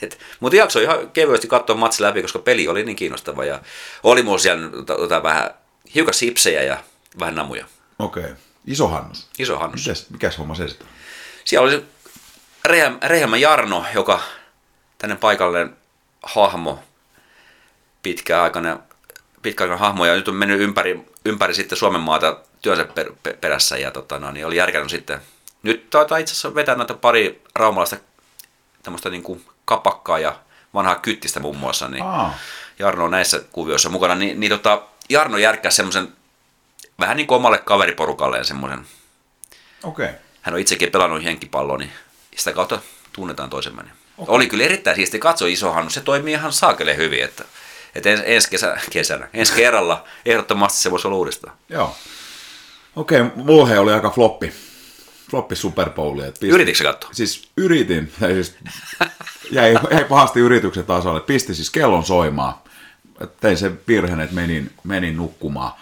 mutta 0.40 0.56
jakso 0.56 0.80
ihan 0.80 1.10
kevyesti 1.10 1.46
katsoa 1.46 1.76
matsi 1.76 2.02
läpi, 2.02 2.22
koska 2.22 2.38
peli 2.38 2.68
oli 2.68 2.84
niin 2.84 2.96
kiinnostava 2.96 3.44
ja 3.44 3.60
oli 4.02 4.22
mulla 4.22 4.38
siellä 4.38 4.70
tota, 4.86 5.22
vähän 5.22 5.50
hiukan 5.94 6.14
sipsejä 6.14 6.62
ja 6.62 6.78
vähän 7.18 7.34
namuja. 7.34 7.66
Okei. 7.98 8.22
Okay. 8.22 8.36
Iso 8.66 8.88
Hannus. 8.88 9.28
Iso 9.38 9.58
Hannus. 9.58 9.86
Mites, 9.86 10.10
mikäs 10.10 10.38
homma 10.38 10.54
se 10.54 10.68
sitten 10.68 10.88
Siellä 11.44 11.64
oli 11.64 11.72
se 11.72 11.82
Rehemä 13.02 13.36
Jarno, 13.36 13.84
joka 13.94 14.20
tänne 14.98 15.16
paikalle 15.16 15.68
hahmo, 16.22 16.78
pitkäaikainen, 18.02 18.78
pitkäaikainen 19.42 19.80
hahmo, 19.80 20.04
ja 20.04 20.14
nyt 20.14 20.28
on 20.28 20.34
mennyt 20.34 20.60
ympäri, 20.60 21.04
ympäri 21.24 21.54
sitten 21.54 21.78
Suomen 21.78 22.00
maata 22.00 22.40
työnsä 22.62 22.84
per, 22.84 23.12
per, 23.22 23.36
perässä, 23.36 23.78
ja 23.78 23.90
tota, 23.90 24.18
no, 24.18 24.30
niin 24.30 24.46
oli 24.46 24.56
järkännyt 24.56 24.90
sitten, 24.90 25.20
nyt 25.62 25.90
taitaa 25.90 26.18
itse 26.18 26.32
asiassa 26.32 26.54
vetää 26.54 26.74
näitä 26.74 26.94
pari 26.94 27.42
raumalaista 27.54 27.96
tämmöistä 28.84 29.10
niin 29.10 29.22
kuin 29.22 29.44
kapakkaa 29.64 30.18
ja 30.18 30.36
vanhaa 30.74 30.94
kyttistä 30.94 31.40
muun 31.40 31.56
muassa, 31.56 31.88
niin 31.88 32.04
Aa. 32.04 32.34
Jarno 32.78 33.04
on 33.04 33.10
näissä 33.10 33.40
kuvioissa 33.52 33.88
mukana, 33.88 34.14
niin, 34.14 34.40
niin 34.40 34.50
tota, 34.50 34.82
Jarno 35.08 35.38
järkkää 35.38 35.70
semmoisen 35.70 36.08
vähän 37.00 37.16
niin 37.16 37.26
kuin 37.26 37.36
omalle 37.36 37.58
kaveriporukalleen 37.58 38.44
semmoinen. 38.44 38.86
Okei. 39.82 40.06
Okay. 40.06 40.18
Hän 40.42 40.54
on 40.54 40.60
itsekin 40.60 40.90
pelannut 40.90 41.24
henkipalloa, 41.24 41.78
niin 41.78 41.92
sitä 42.36 42.52
kautta 42.52 42.78
tunnetaan 43.12 43.50
toisemme. 43.50 43.82
Okay. 43.82 44.34
Oli 44.34 44.46
kyllä 44.46 44.64
erittäin 44.64 44.96
siisti 44.96 45.18
katsoa 45.18 45.48
isohan, 45.48 45.90
se 45.90 46.00
toimii 46.00 46.34
ihan 46.34 46.52
saakelle 46.52 46.96
hyvin, 46.96 47.24
että, 47.24 47.44
että 47.94 48.10
ens, 48.10 48.22
ensi 48.24 48.50
kesä, 48.50 48.78
kesänä, 48.90 49.28
ensi 49.34 49.52
kerralla 49.52 50.04
ehdottomasti 50.26 50.78
se 50.78 50.90
voisi 50.90 51.06
olla 51.06 51.16
uudestaan. 51.16 51.56
Joo. 51.68 51.96
Okei, 52.96 53.20
okay, 53.20 53.78
oli 53.78 53.92
aika 53.92 54.10
floppi, 54.10 54.52
floppi 55.30 55.56
Super 55.56 55.90
Bowl. 55.90 56.20
Yrititkö 56.42 56.78
se 56.78 56.84
katsoa? 56.84 57.10
Siis 57.12 57.48
yritin, 57.56 58.12
siis 58.34 58.56
jäi, 59.50 59.74
jäi 59.90 60.04
pahasti 60.04 60.40
yrityksen 60.40 60.84
tasolle, 60.84 61.20
pisti 61.20 61.54
siis 61.54 61.70
kellon 61.70 62.04
soimaan. 62.04 62.54
Tein 63.40 63.56
sen 63.56 63.80
virheen, 63.88 64.20
että 64.20 64.34
menin, 64.34 64.70
menin 64.84 65.16
nukkumaan 65.16 65.72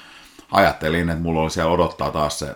ajattelin, 0.50 1.10
että 1.10 1.22
mulla 1.22 1.40
oli 1.40 1.50
siellä 1.50 1.72
odottaa 1.72 2.10
taas 2.10 2.38
se 2.38 2.54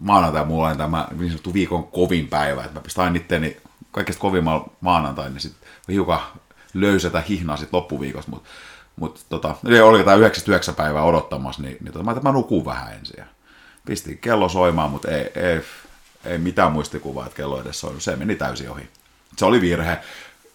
maanantai, 0.00 0.44
mulla 0.44 0.68
oli 0.68 0.76
tämä 0.76 1.08
niin 1.18 1.30
sanottu 1.30 1.54
viikon 1.54 1.84
kovin 1.84 2.28
päivä, 2.28 2.64
että 2.64 2.74
mä 2.74 2.80
pistän 2.80 3.16
itteni 3.16 3.56
kaikista 3.92 4.20
kovimmalla 4.20 4.70
maanantai, 4.80 5.30
niin 5.30 5.40
sitten 5.40 5.68
hiukan 5.88 6.20
löysätä 6.74 7.20
hihnaa 7.28 7.56
sitten 7.56 7.76
loppuviikosta, 7.78 8.30
mutta 8.30 8.48
mut, 8.96 9.20
tota, 9.28 9.54
oli 9.64 9.98
jotain 9.98 10.20
99 10.20 10.74
päivää 10.74 11.02
odottamassa, 11.02 11.62
niin, 11.62 11.76
niin 11.80 11.92
tota, 11.92 12.04
mä, 12.04 12.14
mä 12.22 12.32
nukun 12.32 12.64
vähän 12.64 12.92
ensin. 12.92 13.14
Ja 13.18 13.24
pistin 13.84 14.18
kello 14.18 14.48
soimaan, 14.48 14.90
mutta 14.90 15.10
ei, 15.10 15.30
ei, 15.34 15.60
ei 16.24 16.38
mitään 16.38 16.72
muistikuvaa, 16.72 17.26
että 17.26 17.36
kello 17.36 17.60
edes 17.60 17.80
soinut. 17.80 18.02
Se 18.02 18.16
meni 18.16 18.34
täysin 18.34 18.70
ohi. 18.70 18.88
Se 19.36 19.44
oli 19.44 19.60
virhe 19.60 19.98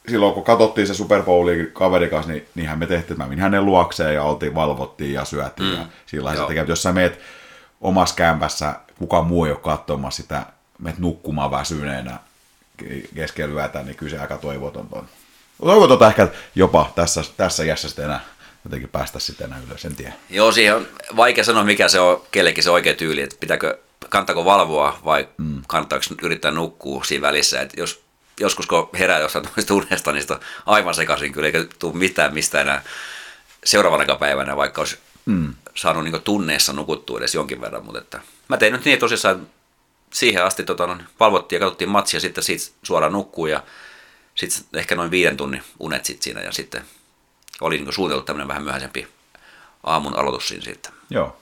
silloin 0.09 0.33
kun 0.33 0.43
katsottiin 0.43 0.87
se 0.87 0.93
Super 0.93 1.23
Bowli 1.23 1.69
kaverin 1.73 2.09
kanssa, 2.09 2.31
niin 2.31 2.47
niinhän 2.55 2.79
me 2.79 2.87
tehtiin, 2.87 3.11
että 3.11 3.23
mä 3.23 3.29
menin 3.29 3.43
hänen 3.43 3.65
luokseen 3.65 4.15
ja 4.15 4.23
oltiin, 4.23 4.55
valvottiin 4.55 5.13
ja 5.13 5.25
syötiin. 5.25 5.69
Mm. 5.69 5.75
Ja 5.75 5.85
sillä 6.05 6.25
lailla 6.25 6.63
jos 6.67 6.83
sä 6.83 6.91
meet 6.91 7.19
omassa 7.81 8.15
kämpässä, 8.15 8.75
kukaan 8.99 9.27
muu 9.27 9.45
ei 9.45 9.51
ole 9.51 9.59
katsomassa 9.59 10.21
sitä, 10.21 10.45
meet 10.79 10.97
nukkumaan 10.97 11.51
väsyneenä 11.51 12.19
keskellä 13.15 13.61
yötä, 13.61 13.83
niin 13.83 13.95
kyllä 13.95 14.09
se 14.09 14.17
aika 14.17 14.37
toivotonta 14.37 14.95
on. 14.95 15.07
Toivotonta 15.61 16.07
ehkä 16.07 16.27
jopa 16.55 16.91
tässä, 16.95 17.23
tässä 17.37 17.63
iässä 17.63 17.87
sitten 17.87 18.05
enää 18.05 18.19
jotenkin 18.65 18.89
päästä 18.89 19.19
sitten 19.19 19.47
enää 19.47 19.59
ylös, 19.67 19.85
en 19.85 19.95
tiedä. 19.95 20.13
Joo, 20.29 20.51
siihen 20.51 20.75
on 20.75 20.87
vaikea 21.15 21.43
sanoa, 21.43 21.63
mikä 21.63 21.87
se 21.87 21.99
on 21.99 22.21
kellekin 22.31 22.63
se 22.63 22.69
oikea 22.69 22.93
tyyli, 22.93 23.21
että 23.21 23.35
pitääkö, 23.39 23.79
kannattaako 24.09 24.45
valvoa 24.45 24.99
vai 25.05 25.29
mm. 25.37 25.61
kannattaako 25.67 26.05
yrittää 26.21 26.51
nukkua 26.51 27.03
siinä 27.03 27.21
välissä, 27.21 27.61
että 27.61 27.79
jos 27.79 28.07
joskus 28.39 28.67
kun 28.67 28.89
herää 28.99 29.19
jossain 29.19 29.43
tuollaisesta 29.45 29.73
unesta, 29.73 30.11
niin 30.11 30.21
sitä 30.21 30.39
aivan 30.65 30.95
sekaisin 30.95 31.33
kyllä, 31.33 31.45
eikä 31.45 31.65
tule 31.79 31.95
mitään 31.95 32.33
mistä 32.33 32.61
enää 32.61 32.83
seuraavana 33.65 34.15
päivänä, 34.15 34.55
vaikka 34.55 34.81
olisi 34.81 34.97
mm. 35.25 35.53
saanut 35.75 36.03
niin 36.03 36.21
tunneessa 36.21 36.73
nukuttua 36.73 37.17
edes 37.17 37.35
jonkin 37.35 37.61
verran. 37.61 37.85
Mutta 37.85 37.99
että, 37.99 38.21
mä 38.47 38.57
tein 38.57 38.73
nyt 38.73 38.85
niin 38.85 38.99
tosissaan, 38.99 39.47
siihen 40.13 40.45
asti 40.45 40.63
tota, 40.63 40.87
no, 40.87 40.97
valvottiin 41.19 41.57
ja 41.57 41.65
katsottiin 41.65 41.89
matsia, 41.89 42.19
sitten 42.19 42.43
siitä 42.43 42.71
suoraan 42.83 43.13
nukkuu 43.13 43.47
ja 43.47 43.63
sitten 44.35 44.79
ehkä 44.79 44.95
noin 44.95 45.11
viiden 45.11 45.37
tunnin 45.37 45.63
unet 45.79 46.05
sit 46.05 46.21
siinä 46.21 46.41
ja 46.41 46.51
sitten 46.51 46.83
oli 47.61 47.77
niin 47.77 47.93
suunniteltu 47.93 48.25
tämmöinen 48.25 48.47
vähän 48.47 48.63
myöhäisempi 48.63 49.07
aamun 49.83 50.19
aloitus 50.19 50.47
siinä 50.47 50.63
sitten. 50.63 50.91
Joo. 51.09 51.37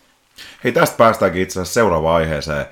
Hei, 0.63 0.72
tästä 0.72 0.98
päästäänkin 0.98 1.42
itse 1.42 1.60
asiassa 1.60 1.74
seuraavaan 1.74 2.15
aiheeseen 2.15 2.65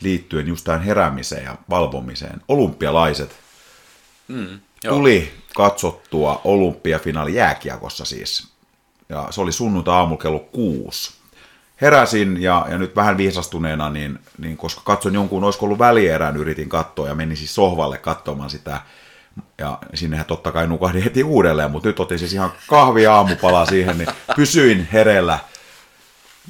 liittyen 0.00 0.48
just 0.48 0.64
tähän 0.64 0.82
heräämiseen 0.82 1.44
ja 1.44 1.56
valvomiseen. 1.70 2.40
Olympialaiset 2.48 3.46
Mm, 4.28 4.60
tuli 4.88 5.32
katsottua 5.54 6.40
olympiafinaali 6.44 7.34
jääkiekossa 7.34 8.04
siis. 8.04 8.48
Ja 9.08 9.26
se 9.30 9.40
oli 9.40 9.52
sunnuntai 9.52 9.94
aamu 9.94 10.16
kello 10.16 10.38
kuusi. 10.38 11.14
heräsin 11.80 12.42
ja, 12.42 12.66
ja 12.70 12.78
nyt 12.78 12.96
vähän 12.96 13.16
viisastuneena, 13.16 13.90
niin, 13.90 14.18
niin 14.38 14.56
koska 14.56 14.80
katson 14.84 15.14
jonkun, 15.14 15.44
olisiko 15.44 15.66
ollut 15.66 15.78
välierän, 15.78 16.36
yritin 16.36 16.68
katsoa 16.68 17.08
ja 17.08 17.14
menin 17.14 17.36
siis 17.36 17.54
sohvalle 17.54 17.98
katsomaan 17.98 18.50
sitä. 18.50 18.80
Ja 19.58 19.78
sinnehän 19.94 20.26
totta 20.26 20.52
kai 20.52 20.66
nukahdin 20.66 21.02
heti 21.02 21.24
uudelleen, 21.24 21.70
mutta 21.70 21.88
nyt 21.88 22.00
otin 22.00 22.18
siis 22.18 22.32
ihan 22.32 22.52
kahvi 22.68 23.06
aamupala 23.06 23.66
siihen, 23.66 23.98
niin 23.98 24.08
pysyin 24.36 24.88
herellä. 24.92 25.38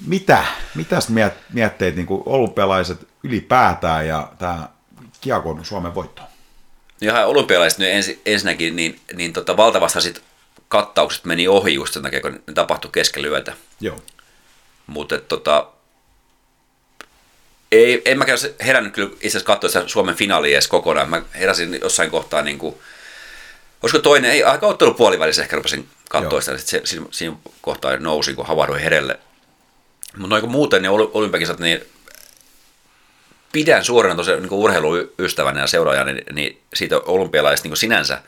Mitä? 0.07 0.45
Mitäs 0.75 1.09
miet, 1.09 1.35
mietteet 1.53 1.97
niin 1.97 2.07
olympialaiset 2.11 3.09
ylipäätään 3.23 4.07
ja 4.07 4.33
tämä 4.39 4.69
Kiakon 5.21 5.65
Suomen 5.65 5.95
voitto? 5.95 6.23
Ihan 7.01 7.27
olympialaiset 7.27 7.79
nyt 7.79 7.89
ens, 7.89 8.11
ensinnäkin, 8.27 8.77
niin, 8.77 9.01
niin 9.15 9.33
tota, 9.33 9.57
valtavasti 9.57 10.01
sit 10.01 10.23
kattaukset 10.69 11.25
meni 11.25 11.49
ohi 11.49 11.75
just 11.75 11.95
sen 11.95 12.03
takia, 12.03 12.21
kun 12.21 12.43
ne 12.47 12.53
tapahtui 12.55 12.91
keskellä 12.93 13.29
yötä. 13.29 13.53
Joo. 13.81 14.01
Mutta 14.87 15.19
tota, 15.19 15.69
ei, 17.73 18.03
en 18.05 18.19
mäkään 18.19 18.39
herännyt 18.61 18.93
kyllä 18.93 19.11
itse 19.13 19.29
asiassa 19.29 19.47
katsoa 19.47 19.71
sitä 19.71 19.89
Suomen 19.89 20.15
finaalia 20.15 20.53
edes 20.53 20.69
kokonaan. 20.69 21.11
Mä 21.11 21.23
heräsin 21.35 21.79
jossain 21.83 22.11
kohtaa, 22.11 22.43
niin 22.43 22.59
kuin, 22.59 22.75
olisiko 23.83 24.03
toinen, 24.03 24.31
ei 24.31 24.45
aika 24.45 24.67
ottelu 24.67 24.95
puolivälissä 24.95 25.43
ehkä 25.43 25.57
rupesin 25.57 25.89
katsoa 26.11 26.41
sitä, 26.41 26.53
että 26.53 26.67
se, 26.67 26.81
siinä, 26.85 27.07
siinä 27.11 27.37
kohtaa 27.61 27.97
nousin, 27.97 28.37
kun 28.37 28.47
havahduin 28.47 28.81
herelle. 28.81 29.19
Mutta 30.17 30.29
noin 30.29 30.51
muuten 30.51 30.83
niin 30.83 30.91
olympiakisat, 30.91 31.59
niin 31.59 31.83
pidän 33.53 33.85
suorana 33.85 34.15
tosiaan 34.15 34.43
niin 34.43 34.53
urheiluystävänä 34.53 35.61
ja 35.61 35.67
seuraajana 35.67 36.13
niin, 36.13 36.25
niin 36.33 36.63
siitä 36.75 36.99
olympialaisista 36.99 37.69
niin 37.69 37.77
sinänsä, 37.77 38.23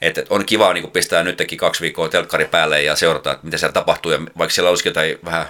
että 0.00 0.22
on 0.30 0.46
kiva 0.46 0.72
niin 0.72 0.90
pistää 0.90 1.22
nytkin 1.22 1.58
kaksi 1.58 1.80
viikkoa 1.80 2.08
telkkari 2.08 2.44
päälle 2.44 2.82
ja 2.82 2.96
seurata, 2.96 3.32
että 3.32 3.44
mitä 3.44 3.58
siellä 3.58 3.72
tapahtuu. 3.72 4.12
Ja 4.12 4.18
vaikka 4.38 4.54
siellä 4.54 4.70
olisikin 4.70 4.90
jotain 4.90 5.18
vähän 5.24 5.46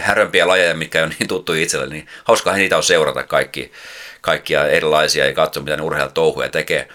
härömpiä 0.00 0.48
lajeja, 0.48 0.74
mitkä 0.74 0.98
ei 0.98 1.04
ole 1.04 1.14
niin 1.18 1.28
tuttu 1.28 1.52
itselle, 1.52 1.86
niin 1.86 2.06
hauskaa 2.24 2.56
niitä 2.56 2.76
on 2.76 2.82
seurata 2.82 3.22
kaikki, 3.22 3.72
kaikkia 4.20 4.66
erilaisia 4.66 5.26
ja 5.26 5.32
katsoa, 5.32 5.62
mitä 5.62 5.76
ne 5.76 5.82
urheilijat 5.82 6.14
touhuja 6.14 6.48
tekee. 6.48 6.88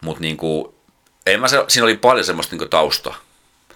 Mutta 0.00 0.20
niin 0.20 0.36
kuin, 0.36 0.74
en 1.26 1.40
mä 1.40 1.48
se, 1.48 1.64
siinä 1.68 1.84
oli 1.84 1.96
paljon 1.96 2.24
semmoista 2.24 2.56
niin 2.56 2.70
tausta, 2.70 3.14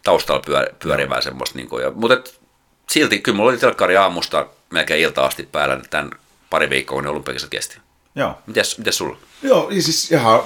taustalla 0.02 0.42
pyör, 0.46 0.66
pyörivää 0.78 1.20
semmoista. 1.20 1.58
Niin 1.58 1.68
kuin, 1.68 1.84
ja, 1.84 1.90
mutta 1.90 2.14
et, 2.14 2.41
silti 2.90 3.18
kyllä 3.18 3.36
mulla 3.36 3.50
oli 3.50 3.58
telkkari 3.58 3.96
aamusta 3.96 4.46
melkein 4.70 5.00
ilta 5.00 5.26
asti 5.26 5.48
päällä 5.52 5.80
tämän 5.90 6.10
pari 6.50 6.70
viikkoa, 6.70 6.94
kun 6.94 7.04
ne 7.04 7.10
olympiakisat 7.10 7.50
kesti. 7.50 7.78
Joo. 8.14 8.38
Mites, 8.46 8.78
mites 8.78 8.96
sulla? 8.98 9.16
Joo, 9.42 9.70
niin 9.70 9.82
siis 9.82 10.12
ihan, 10.12 10.40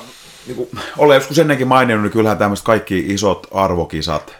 niin 0.46 0.56
kuin, 0.56 0.68
olen 0.98 1.14
joskus 1.14 1.38
ennenkin 1.38 1.68
maininnut, 1.68 2.02
niin 2.02 2.12
kyllähän 2.12 2.38
tämmöiset 2.38 2.66
kaikki 2.66 2.98
isot 2.98 3.46
arvokisat, 3.50 4.34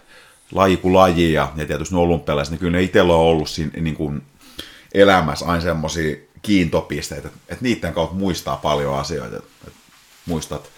laji 0.53 0.77
kuin 0.77 0.95
laji 0.95 1.33
ja, 1.33 1.53
ja 1.57 1.67
tietysti 1.67 1.95
ne 1.95 2.01
olympialaiset, 2.01 2.51
niin 2.51 2.59
kyllä 2.59 2.77
ne 2.77 2.83
itsellä 2.83 3.15
on 3.15 3.21
ollut 3.21 3.49
siinä 3.49 3.71
niin 3.81 3.97
kuin 3.97 4.23
elämässä 4.95 5.47
aina 5.47 5.61
semmoisia 5.61 6.17
kiintopisteitä, 6.43 7.29
että, 7.29 7.41
että 7.49 7.65
niiden 7.65 7.95
kautta 7.95 8.17
muistaa 8.17 8.57
paljon 8.57 8.99
asioita. 8.99 9.37
Että, 9.37 9.49
että 9.67 9.79
muistat 10.27 10.71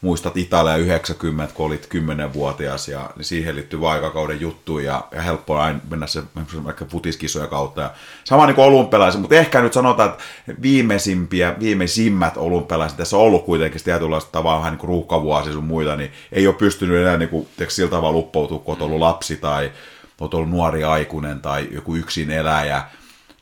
muistat 0.00 0.36
Italia 0.36 0.76
90, 0.76 1.54
kun 1.54 1.66
olit 1.66 1.88
10-vuotias 1.94 2.88
ja 2.88 3.10
niin 3.16 3.24
siihen 3.24 3.56
liittyy 3.56 3.90
aikakauden 3.90 4.40
juttu 4.40 4.78
ja, 4.78 5.04
ja 5.12 5.22
helppo 5.22 5.58
aina 5.58 5.80
mennä 5.90 6.06
se 6.06 6.22
vaikka 6.64 6.84
futiskisoja 6.84 7.46
kautta. 7.46 7.80
Ja 7.80 7.90
sama 8.24 8.46
niin 8.46 8.54
kuin 8.54 8.64
olympialaiset, 8.64 9.20
mutta 9.20 9.36
ehkä 9.36 9.60
nyt 9.60 9.72
sanotaan, 9.72 10.10
että 10.10 10.22
viimeisimpiä, 10.62 11.54
viimeisimmät 11.60 12.36
olympialaiset, 12.36 12.98
tässä 12.98 13.16
on 13.16 13.22
ollut 13.22 13.44
kuitenkin 13.44 13.84
tietynlaista 13.84 14.32
tavalla 14.32 14.58
vähän 14.58 14.72
niin 14.72 14.88
ruuhkavuosia 14.88 15.52
sun 15.52 15.64
muita, 15.64 15.96
niin 15.96 16.12
ei 16.32 16.46
ole 16.46 16.54
pystynyt 16.54 17.00
enää 17.00 17.16
niin 17.16 17.28
kuin, 17.28 17.48
teikö, 17.56 17.72
sillä 17.72 17.90
tavalla 17.90 18.12
luppoutua, 18.12 18.58
kun 18.58 18.72
olet 18.72 18.82
ollut 18.82 18.98
lapsi 18.98 19.36
tai 19.36 19.72
olet 20.20 20.34
ollut 20.34 20.50
nuori 20.50 20.84
aikuinen 20.84 21.40
tai 21.40 21.68
joku 21.70 21.96
yksin 21.96 22.30
eläjä 22.30 22.82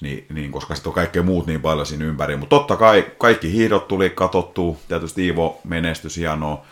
niin, 0.03 0.27
niin, 0.33 0.53
koska 0.53 0.75
sitten 0.75 0.91
on 0.91 0.95
kaikkea 0.95 1.23
muut 1.23 1.47
niin 1.47 1.61
paljon 1.61 1.87
siinä 1.87 2.05
ympäri. 2.05 2.37
Mutta 2.37 2.57
totta 2.57 2.77
kai 2.77 3.07
kaikki 3.19 3.53
hiidot 3.53 3.89
tuli 3.89 4.11
katottu, 4.11 4.79
tietysti 4.89 5.25
Iivo 5.25 5.61
menestys 5.65 6.17
hienoa, 6.17 6.67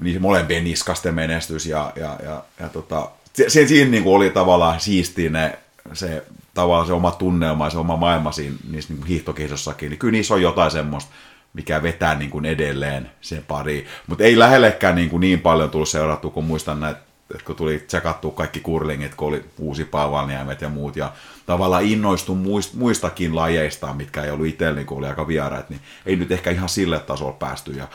niin 0.00 0.22
molempien 0.22 0.64
niskasten 0.64 1.14
menestys 1.14 1.66
ja, 1.66 1.92
ja, 1.96 2.18
ja, 2.22 2.44
ja 2.60 2.68
tota, 2.68 3.10
se, 3.48 3.66
siinä 3.66 3.90
niin 3.90 4.02
kuin 4.02 4.16
oli 4.16 4.30
tavallaan 4.30 4.80
siistiä 4.80 5.30
ne, 5.30 5.58
se, 5.92 6.24
tavallaan 6.54 6.86
se 6.86 6.92
oma 6.92 7.10
tunnelma 7.10 7.66
ja 7.66 7.70
se 7.70 7.78
oma 7.78 7.96
maailma 7.96 8.32
siinä 8.32 8.56
niissä 8.70 8.94
niin 8.94 9.06
hiihtokisossakin, 9.06 9.90
niin 9.90 9.98
kyllä 9.98 10.12
niissä 10.12 10.34
on 10.34 10.42
jotain 10.42 10.70
semmoista, 10.70 11.10
mikä 11.52 11.82
vetää 11.82 12.14
niin 12.14 12.30
kuin 12.30 12.44
edelleen 12.44 13.10
sen 13.20 13.44
pari. 13.48 13.86
Mutta 14.06 14.24
ei 14.24 14.38
lähellekään 14.38 14.94
niin, 14.94 15.10
kuin 15.10 15.20
niin 15.20 15.40
paljon 15.40 15.70
tullut 15.70 15.88
seurattua, 15.88 16.30
kun 16.30 16.44
muistan 16.44 16.80
näitä 16.80 17.00
että 17.30 17.44
kun 17.44 17.56
tuli 17.56 17.78
tsekattua 17.78 18.30
kaikki 18.30 18.60
kurlingit, 18.60 19.14
kun 19.14 19.28
oli 19.28 19.44
uusi 19.58 19.84
Paavalniemet 19.84 20.60
ja 20.60 20.68
muut, 20.68 20.96
ja 20.96 21.12
tavallaan 21.46 21.84
innoistui 21.84 22.36
muistakin 22.74 23.36
lajeista, 23.36 23.94
mitkä 23.94 24.22
ei 24.22 24.30
ollut 24.30 24.46
itsellä, 24.46 24.74
niin 24.74 24.86
oli 24.90 25.06
aika 25.06 25.28
vieraat, 25.28 25.70
niin 25.70 25.80
ei 26.06 26.16
nyt 26.16 26.32
ehkä 26.32 26.50
ihan 26.50 26.68
sille 26.68 26.98
tasolle 26.98 27.36
päästy. 27.38 27.72
Ja, 27.72 27.88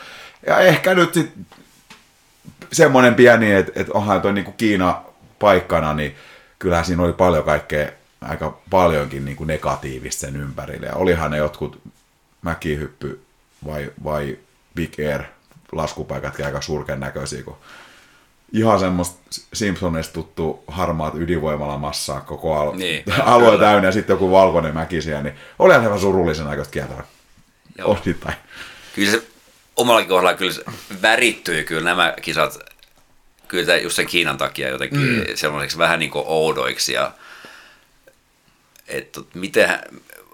ja 0.46 0.58
ehkä 0.58 0.94
nyt 0.94 1.14
sit 1.14 1.32
semmoinen 2.72 3.14
pieni, 3.14 3.52
että, 3.52 3.72
että 3.74 3.92
onhan 3.92 4.22
toi 4.22 4.32
niin 4.32 4.54
Kiina 4.56 5.02
paikkana, 5.38 5.94
niin 5.94 6.14
kyllähän 6.58 6.84
siinä 6.84 7.02
oli 7.02 7.12
paljon 7.12 7.44
kaikkea, 7.44 7.88
aika 8.20 8.58
paljonkin 8.70 9.24
niin 9.24 9.36
kuin 9.36 9.46
negatiivista 9.46 10.20
sen 10.20 10.36
ympärille. 10.36 10.86
Ja 10.86 10.94
olihan 10.94 11.30
ne 11.30 11.36
jotkut 11.36 11.80
mäkihyppy 12.42 13.20
vai, 13.66 13.92
vai 14.04 14.38
Big 14.74 14.92
Air 14.98 15.22
laskupaikatkin 15.72 16.46
aika 16.46 16.60
surken 16.60 17.00
näköisiä, 17.00 17.42
kun 17.42 17.56
ihan 18.52 18.80
semmoista 18.80 19.18
Simpsonista 19.52 20.14
tuttu 20.14 20.64
harmaat 20.66 21.14
ydinvoimala 21.14 21.78
massaa 21.78 22.20
koko 22.20 22.56
al- 22.56 22.76
niin, 22.76 23.04
alue 23.22 23.50
kyllä. 23.50 23.64
täynnä 23.66 23.88
ja 23.88 23.92
sitten 23.92 24.14
joku 24.14 24.30
valkoinen 24.30 24.74
mäki 24.74 25.02
siellä, 25.02 25.22
niin 25.22 25.34
oli 25.58 25.74
ihan 25.74 26.00
surullisen 26.00 26.46
aikoista 26.46 26.72
kieltävä. 26.72 27.04
Osittain. 27.84 28.34
Kyllä 28.94 29.10
se 29.10 29.22
omallakin 29.76 30.08
kohdalla 30.08 30.34
kyllä 30.34 30.52
se 30.52 30.64
värittyi 31.02 31.64
kyllä 31.64 31.84
nämä 31.84 32.14
kisat 32.22 32.58
kyllä 33.48 33.76
just 33.76 33.96
sen 33.96 34.06
Kiinan 34.06 34.38
takia 34.38 34.68
jotenkin 34.68 35.00
mm. 35.00 35.24
sellaiseksi 35.34 35.78
vähän 35.78 35.98
niin 35.98 36.10
kuin 36.10 36.24
oudoiksi 36.26 36.92
ja 36.92 37.12
että 38.88 39.20
miten, 39.34 39.78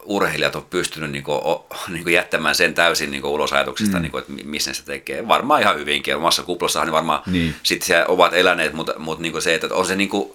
urheilijat 0.04 0.56
on 0.56 0.66
pystynyt 0.70 1.10
niin 1.10 1.24
kuin, 1.24 1.40
niin 1.88 2.02
kuin 2.02 2.14
jättämään 2.14 2.54
sen 2.54 2.74
täysin 2.74 3.10
niin 3.10 3.22
kuin 3.22 3.32
ulos 3.32 3.52
ajatuksista, 3.52 3.96
mm. 3.96 4.02
niin 4.02 4.12
kuin, 4.12 4.20
että 4.20 4.32
missä 4.44 4.74
se 4.74 4.84
tekee. 4.84 5.28
Varmaan 5.28 5.60
ihan 5.60 5.78
hyvinkin. 5.78 6.16
Omassa 6.16 6.42
kuplassahan 6.42 6.86
ne 6.86 6.92
varmaan 6.92 7.22
niin. 7.26 7.54
sitten 7.62 7.86
siellä 7.86 8.06
ovat 8.08 8.34
eläneet, 8.34 8.72
mutta, 8.72 8.98
mutta 8.98 9.22
niin 9.22 9.32
kuin 9.32 9.42
se, 9.42 9.54
että 9.54 9.68
on 9.70 9.86
se 9.86 9.96
niin 9.96 10.08
kuin, 10.08 10.32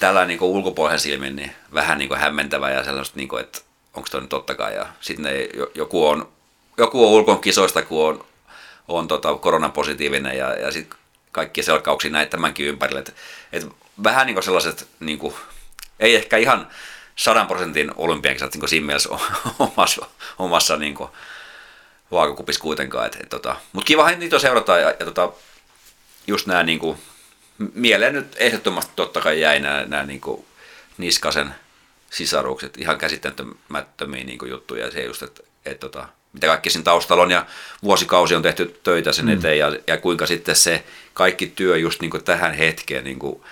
tällä 0.00 0.26
niin 0.26 0.38
kuin 0.38 0.50
ulkopuolisen 0.50 1.00
silmin 1.00 1.36
niin 1.36 1.52
vähän 1.74 1.98
niin 1.98 2.08
kuin 2.08 2.20
hämmentävä 2.20 2.70
ja 2.70 2.84
sellaista, 2.84 3.16
niin 3.16 3.28
kuin, 3.28 3.40
että 3.40 3.60
onko 3.94 4.08
toi 4.10 4.20
nyt 4.20 4.30
tottakaan. 4.30 4.74
Ja 4.74 4.86
sitten 5.00 5.32
joku 5.74 6.06
on, 6.06 6.28
joku 6.78 7.06
on 7.06 7.12
ulkon 7.12 7.40
kisoista, 7.40 7.82
kun 7.82 8.08
on, 8.08 8.24
on 8.88 9.08
tota, 9.08 9.34
koronapositiivinen 9.34 10.38
ja, 10.38 10.54
ja 10.54 10.72
sitten 10.72 10.98
kaikki 11.32 11.62
selkauksia 11.62 12.10
näitä 12.10 12.30
tämänkin 12.30 12.66
ympärille. 12.66 13.00
Et, 13.00 13.14
et 13.52 13.66
vähän 14.04 14.26
niin 14.26 14.34
kuin 14.34 14.44
sellaiset, 14.44 14.88
niin 15.00 15.18
kuin, 15.18 15.34
ei 16.00 16.14
ehkä 16.14 16.36
ihan 16.36 16.68
sadan 17.16 17.46
prosentin 17.46 17.90
olympiakisat 17.96 18.54
niin 18.54 18.68
siinä 18.68 18.86
mielessä 18.86 19.08
omassa, 19.58 20.06
omassa 20.38 20.76
niin 20.76 20.94
kuin, 20.94 21.10
vaakakupissa 22.10 22.62
kuitenkaan. 22.62 23.06
Et, 23.06 23.16
et, 23.20 23.28
tota, 23.28 23.56
Mutta 23.72 23.86
kivahan 23.86 24.18
niitä 24.18 24.38
seurata 24.38 24.78
ja, 24.78 24.88
ja 24.88 25.06
tota, 25.06 25.32
just 26.26 26.46
nämä 26.46 26.62
niin 26.62 26.78
kuin, 26.78 26.98
mieleen 27.74 28.14
nyt 28.14 28.36
ehdottomasti 28.36 28.92
totta 28.96 29.20
kai 29.20 29.40
jäi 29.40 29.60
nämä, 29.60 29.84
nämä 29.86 30.02
niin 30.02 30.20
kuin, 30.20 30.44
Niskasen 30.98 31.54
sisarukset, 32.10 32.76
ihan 32.78 32.98
käsittämättömiä 32.98 34.24
niin 34.24 34.38
kuin, 34.38 34.50
juttuja. 34.50 34.90
Se 34.90 35.04
just, 35.04 35.22
että 35.22 35.42
et, 35.64 35.80
tota, 35.80 36.08
mitä 36.32 36.46
kaikki 36.46 36.70
siinä 36.70 36.84
taustalla 36.84 37.22
on 37.22 37.30
ja 37.30 37.46
vuosikausi 37.82 38.34
on 38.34 38.42
tehty 38.42 38.80
töitä 38.82 39.12
sen 39.12 39.24
mm. 39.24 39.32
eteen 39.32 39.58
ja, 39.58 39.76
ja 39.86 39.96
kuinka 39.96 40.26
sitten 40.26 40.56
se 40.56 40.84
kaikki 41.14 41.46
työ 41.46 41.76
just 41.76 42.00
niin 42.00 42.10
kuin 42.10 42.24
tähän 42.24 42.54
hetkeen 42.54 43.04
niin 43.04 43.18
kuin, 43.18 43.42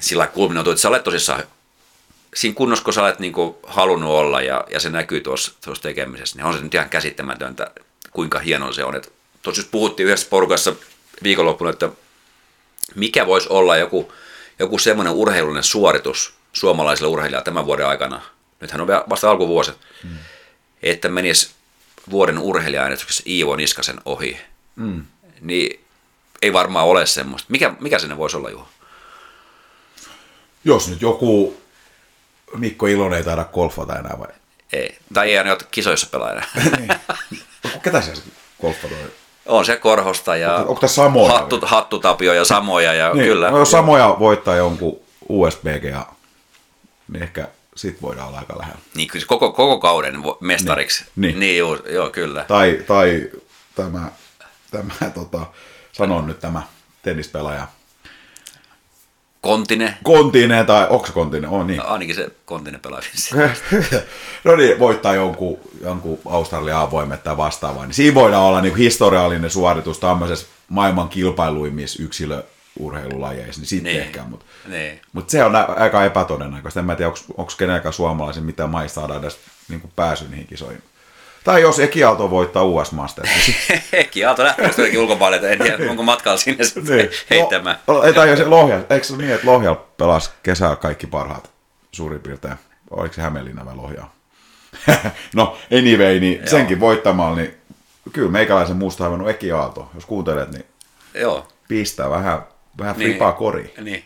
sillä 0.00 0.26
kulminoitu, 0.26 0.70
että 0.70 0.80
sä 0.80 0.88
olet 0.88 1.04
tosissaan 1.04 1.44
siinä 2.36 2.54
kunnossa, 2.54 2.84
kun 2.84 2.94
sä 2.94 3.02
olet 3.02 3.18
niin 3.18 3.32
kuin 3.32 3.56
halunnut 3.62 4.10
olla 4.10 4.42
ja, 4.42 4.64
ja 4.70 4.80
se 4.80 4.90
näkyy 4.90 5.20
tuossa, 5.20 5.52
tuossa 5.64 5.82
tekemisessä, 5.82 6.36
niin 6.36 6.46
on 6.46 6.54
se 6.54 6.60
nyt 6.60 6.74
ihan 6.74 6.90
käsittämätöntä, 6.90 7.70
kuinka 8.12 8.38
hieno 8.38 8.72
se 8.72 8.84
on. 8.84 9.02
Tuossa 9.42 9.60
just 9.60 9.70
puhuttiin 9.70 10.06
yhdessä 10.06 10.26
porukassa 10.30 10.72
viikonloppuna, 11.22 11.70
että 11.70 11.88
mikä 12.94 13.26
voisi 13.26 13.48
olla 13.50 13.76
joku, 13.76 14.12
joku 14.58 14.78
semmoinen 14.78 15.12
urheilullinen 15.12 15.64
suoritus 15.64 16.34
suomalaisille 16.52 17.08
urheilijoille 17.08 17.44
tämän 17.44 17.66
vuoden 17.66 17.86
aikana, 17.86 18.22
nythän 18.60 18.80
on 18.80 18.88
vasta 18.88 19.30
alkuvuosi, 19.30 19.70
mm. 20.04 20.10
että 20.82 21.08
menisi 21.08 21.50
vuoden 22.10 22.38
urheilija 22.38 22.88
Iivo 23.26 23.56
Niskasen 23.56 24.00
ohi, 24.04 24.40
mm. 24.76 25.04
niin 25.40 25.84
ei 26.42 26.52
varmaan 26.52 26.86
ole 26.86 27.06
semmoista. 27.06 27.46
Mikä, 27.50 27.74
mikä 27.80 27.98
sinne 27.98 28.16
voisi 28.16 28.36
olla, 28.36 28.50
Juho? 28.50 28.68
Jos 30.64 30.88
nyt 30.88 31.02
joku 31.02 31.56
Mikko 32.54 32.86
Ilonen 32.86 33.18
ei 33.18 33.24
taida 33.24 33.44
golfata 33.44 33.98
enää 33.98 34.18
vai? 34.18 34.28
Ei, 34.72 34.98
tai 35.14 35.30
ei 35.30 35.38
aina 35.38 35.56
kisoissa 35.70 36.06
pelaa 36.10 36.32
enää. 36.32 36.48
niin. 36.80 36.90
Ketä 37.82 38.00
se 38.00 38.12
golfata 38.60 38.94
on 39.46 39.64
se 39.64 39.76
Korhosta 39.76 40.36
ja 40.36 40.56
onko, 40.56 40.70
onko 40.72 40.88
Samoja 40.88 41.32
hattu, 41.32 41.60
Hattutapio 41.62 42.32
ja 42.34 42.44
Samoja. 42.44 42.94
Ja 42.94 43.14
niin, 43.14 43.26
kyllä. 43.26 43.50
No, 43.50 43.58
jos 43.58 43.70
Samoja 43.70 44.16
voittaa 44.18 44.56
jonkun 44.56 45.00
USBG 45.28 45.84
ja 45.84 46.06
niin 47.12 47.22
ehkä 47.22 47.48
sit 47.76 48.02
voidaan 48.02 48.28
olla 48.28 48.38
aika 48.38 48.58
lähellä. 48.58 48.80
Niin 48.94 49.08
kyllä 49.08 49.26
koko, 49.26 49.52
koko 49.52 49.78
kauden 49.78 50.14
mestariksi. 50.40 51.04
Niin. 51.04 51.20
Niin, 51.30 51.40
niin 51.40 51.58
joo, 51.58 51.78
joo, 51.88 52.10
kyllä. 52.10 52.44
Tai, 52.48 52.80
tai 52.86 53.30
tämä, 53.74 54.10
tämä 54.70 55.10
tota, 55.14 55.46
sanon 55.92 56.26
nyt 56.26 56.40
tämä 56.40 56.62
tennispelaaja, 57.02 57.68
Kontine. 59.46 59.94
Kontinen 60.02 60.66
tai 60.66 60.86
onko 60.90 61.06
se 61.06 61.12
Kontinen? 61.12 61.50
On 61.50 61.66
niin. 61.66 61.82
Ainakin 61.82 62.14
se 62.14 62.30
Kontine 62.44 62.78
pelaa 62.78 63.00
no 64.44 64.56
niin, 64.56 64.78
voittaa 64.78 65.14
jonkun, 65.14 65.58
jonkun 65.82 66.18
Australian 66.24 66.80
avoimet 66.80 67.22
tai 67.22 67.36
vastaavaa. 67.36 67.86
Niin 67.86 67.94
siinä 67.94 68.14
voidaan 68.14 68.42
olla 68.42 68.60
niin 68.60 68.76
historiallinen 68.76 69.50
suoritus 69.50 69.98
tämmöisessä 69.98 70.46
maailman 70.68 71.08
kilpailuimmissa 71.08 72.02
yksilöurheilulajeissa, 72.02 73.60
niin 73.60 73.68
sitten 73.68 73.92
Niin. 73.92 74.02
ehkä. 74.02 74.22
Mutta 74.22 74.46
niin. 74.68 75.00
mut 75.12 75.30
se 75.30 75.44
on 75.44 75.56
aika 75.56 76.04
epätodennäköistä. 76.04 76.80
En 76.80 76.86
mä 76.86 76.96
tiedä, 76.96 77.12
onko 77.36 77.52
kenenkään 77.58 77.92
suomalaisen 77.92 78.44
mitä 78.44 78.66
maista 78.66 79.00
saada 79.00 79.16
edes 79.16 79.38
niin 79.68 79.82
pääsy 79.96 80.24
niihin 80.28 80.46
kisoihin. 80.46 80.82
Tai 81.46 81.62
jos 81.62 81.78
Eki 81.78 82.04
Aalto 82.04 82.30
voittaa 82.30 82.64
US 82.64 82.92
Masters, 82.92 83.30
niin 84.12 84.26
Aalto 84.26 84.44
lähtee 84.44 84.66
jotenkin 84.66 85.00
ulkopuolelle, 85.00 85.52
että 85.52 85.64
en 85.64 85.76
tiedä, 85.76 85.90
onko 85.90 86.02
matkalla 86.02 86.38
sinne 86.38 86.64
sitten 86.64 86.96
niin. 86.96 87.10
heittämään. 87.30 87.78
Ei, 88.06 88.12
tai 88.12 88.36
se 88.36 88.44
Lohja, 88.44 88.80
eikö 88.90 89.06
se 89.06 89.16
niin, 89.16 89.30
että 89.30 89.46
Lohja 89.46 89.74
pelasi 89.74 90.30
kesällä 90.42 90.76
kaikki 90.76 91.06
parhaat 91.06 91.50
suurin 91.92 92.20
piirtein? 92.20 92.54
Oliko 92.90 93.14
se 93.14 93.20
Hämeenlinna 93.20 93.64
vai 93.66 93.74
Lohja? 93.76 94.08
no, 95.34 95.58
anyway, 95.78 96.20
niin 96.20 96.36
Joo. 96.38 96.46
senkin 96.46 96.80
voittamalla, 96.80 97.36
niin 97.36 97.54
kyllä 98.12 98.30
meikäläisen 98.30 98.76
muusta 98.76 99.04
haivannut 99.04 99.30
Eki 99.30 99.52
Aalto. 99.52 99.90
Jos 99.94 100.06
kuuntelet, 100.06 100.50
niin 100.52 100.64
Joo. 101.14 101.48
pistää 101.68 102.10
vähän, 102.10 102.42
vähän 102.78 102.96
Niin. 102.96 103.10
flipaa 103.10 103.32
koriin. 103.32 103.70
Niin. 103.80 104.04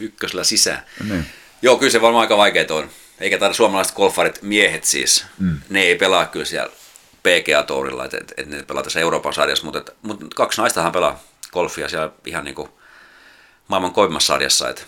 Ykkösellä 0.00 0.44
sisään. 0.44 0.82
Niin. 1.08 1.26
Joo, 1.62 1.76
kyllä 1.76 1.92
se 1.92 2.00
varmaan 2.00 2.20
aika 2.22 2.36
vaikeaa 2.36 2.66
on. 2.70 2.90
Eikä 3.20 3.38
taida 3.38 3.54
suomalaiset 3.54 3.94
golfarit, 3.94 4.42
miehet 4.42 4.84
siis, 4.84 5.24
mm. 5.38 5.60
ne 5.68 5.82
ei 5.82 5.94
pelaa 5.94 6.26
kyllä 6.26 6.44
siellä 6.44 6.72
PGA-tourilla, 7.22 8.04
että 8.04 8.18
et, 8.20 8.32
et 8.36 8.46
ne 8.46 8.62
pelaa 8.62 8.82
tässä 8.82 9.00
Euroopan 9.00 9.32
sarjassa, 9.32 9.64
mutta, 9.64 9.78
et, 9.78 9.90
mutta 10.02 10.26
kaksi 10.36 10.60
naistahan 10.60 10.92
pelaa 10.92 11.22
golfia 11.52 11.88
siellä 11.88 12.10
ihan 12.26 12.44
niin 12.44 12.54
kuin 12.54 12.68
maailman 13.68 13.92
koimmassa 13.92 14.26
sarjassa. 14.26 14.68
Et, 14.68 14.86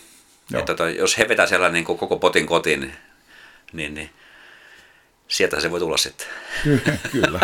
Joo. 0.51 0.61
et, 0.61 0.64
tota, 0.66 0.90
jos 0.90 1.18
he 1.18 1.29
vetää 1.29 1.47
siellä 1.47 1.68
niin 1.68 1.85
kuin 1.85 1.99
koko 1.99 2.16
potin 2.16 2.47
kotiin, 2.47 2.81
niin, 2.81 2.95
niin, 3.73 3.95
niin 3.95 4.11
sieltä 5.29 5.61
se 5.61 5.71
voi 5.71 5.81
tulla 5.81 5.97
sitten. 5.97 6.27
kyllä, 7.12 7.40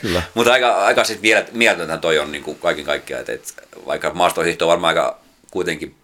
kyllä. 0.00 0.22
Mutta 0.34 0.52
aika, 0.52 0.84
aika 0.84 1.04
sitten 1.04 1.58
vielä 1.58 1.98
toi 1.98 2.18
on 2.18 2.32
niin 2.32 2.44
kuin 2.44 2.58
kaiken 2.58 2.84
kaikkiaan, 2.84 3.20
että, 3.20 3.32
että 3.32 3.62
vaikka 3.86 4.10
maastohiihto 4.14 4.64
on 4.64 4.68
varmaan 4.68 4.98
aika 4.98 5.18
kuitenkin 5.50 5.94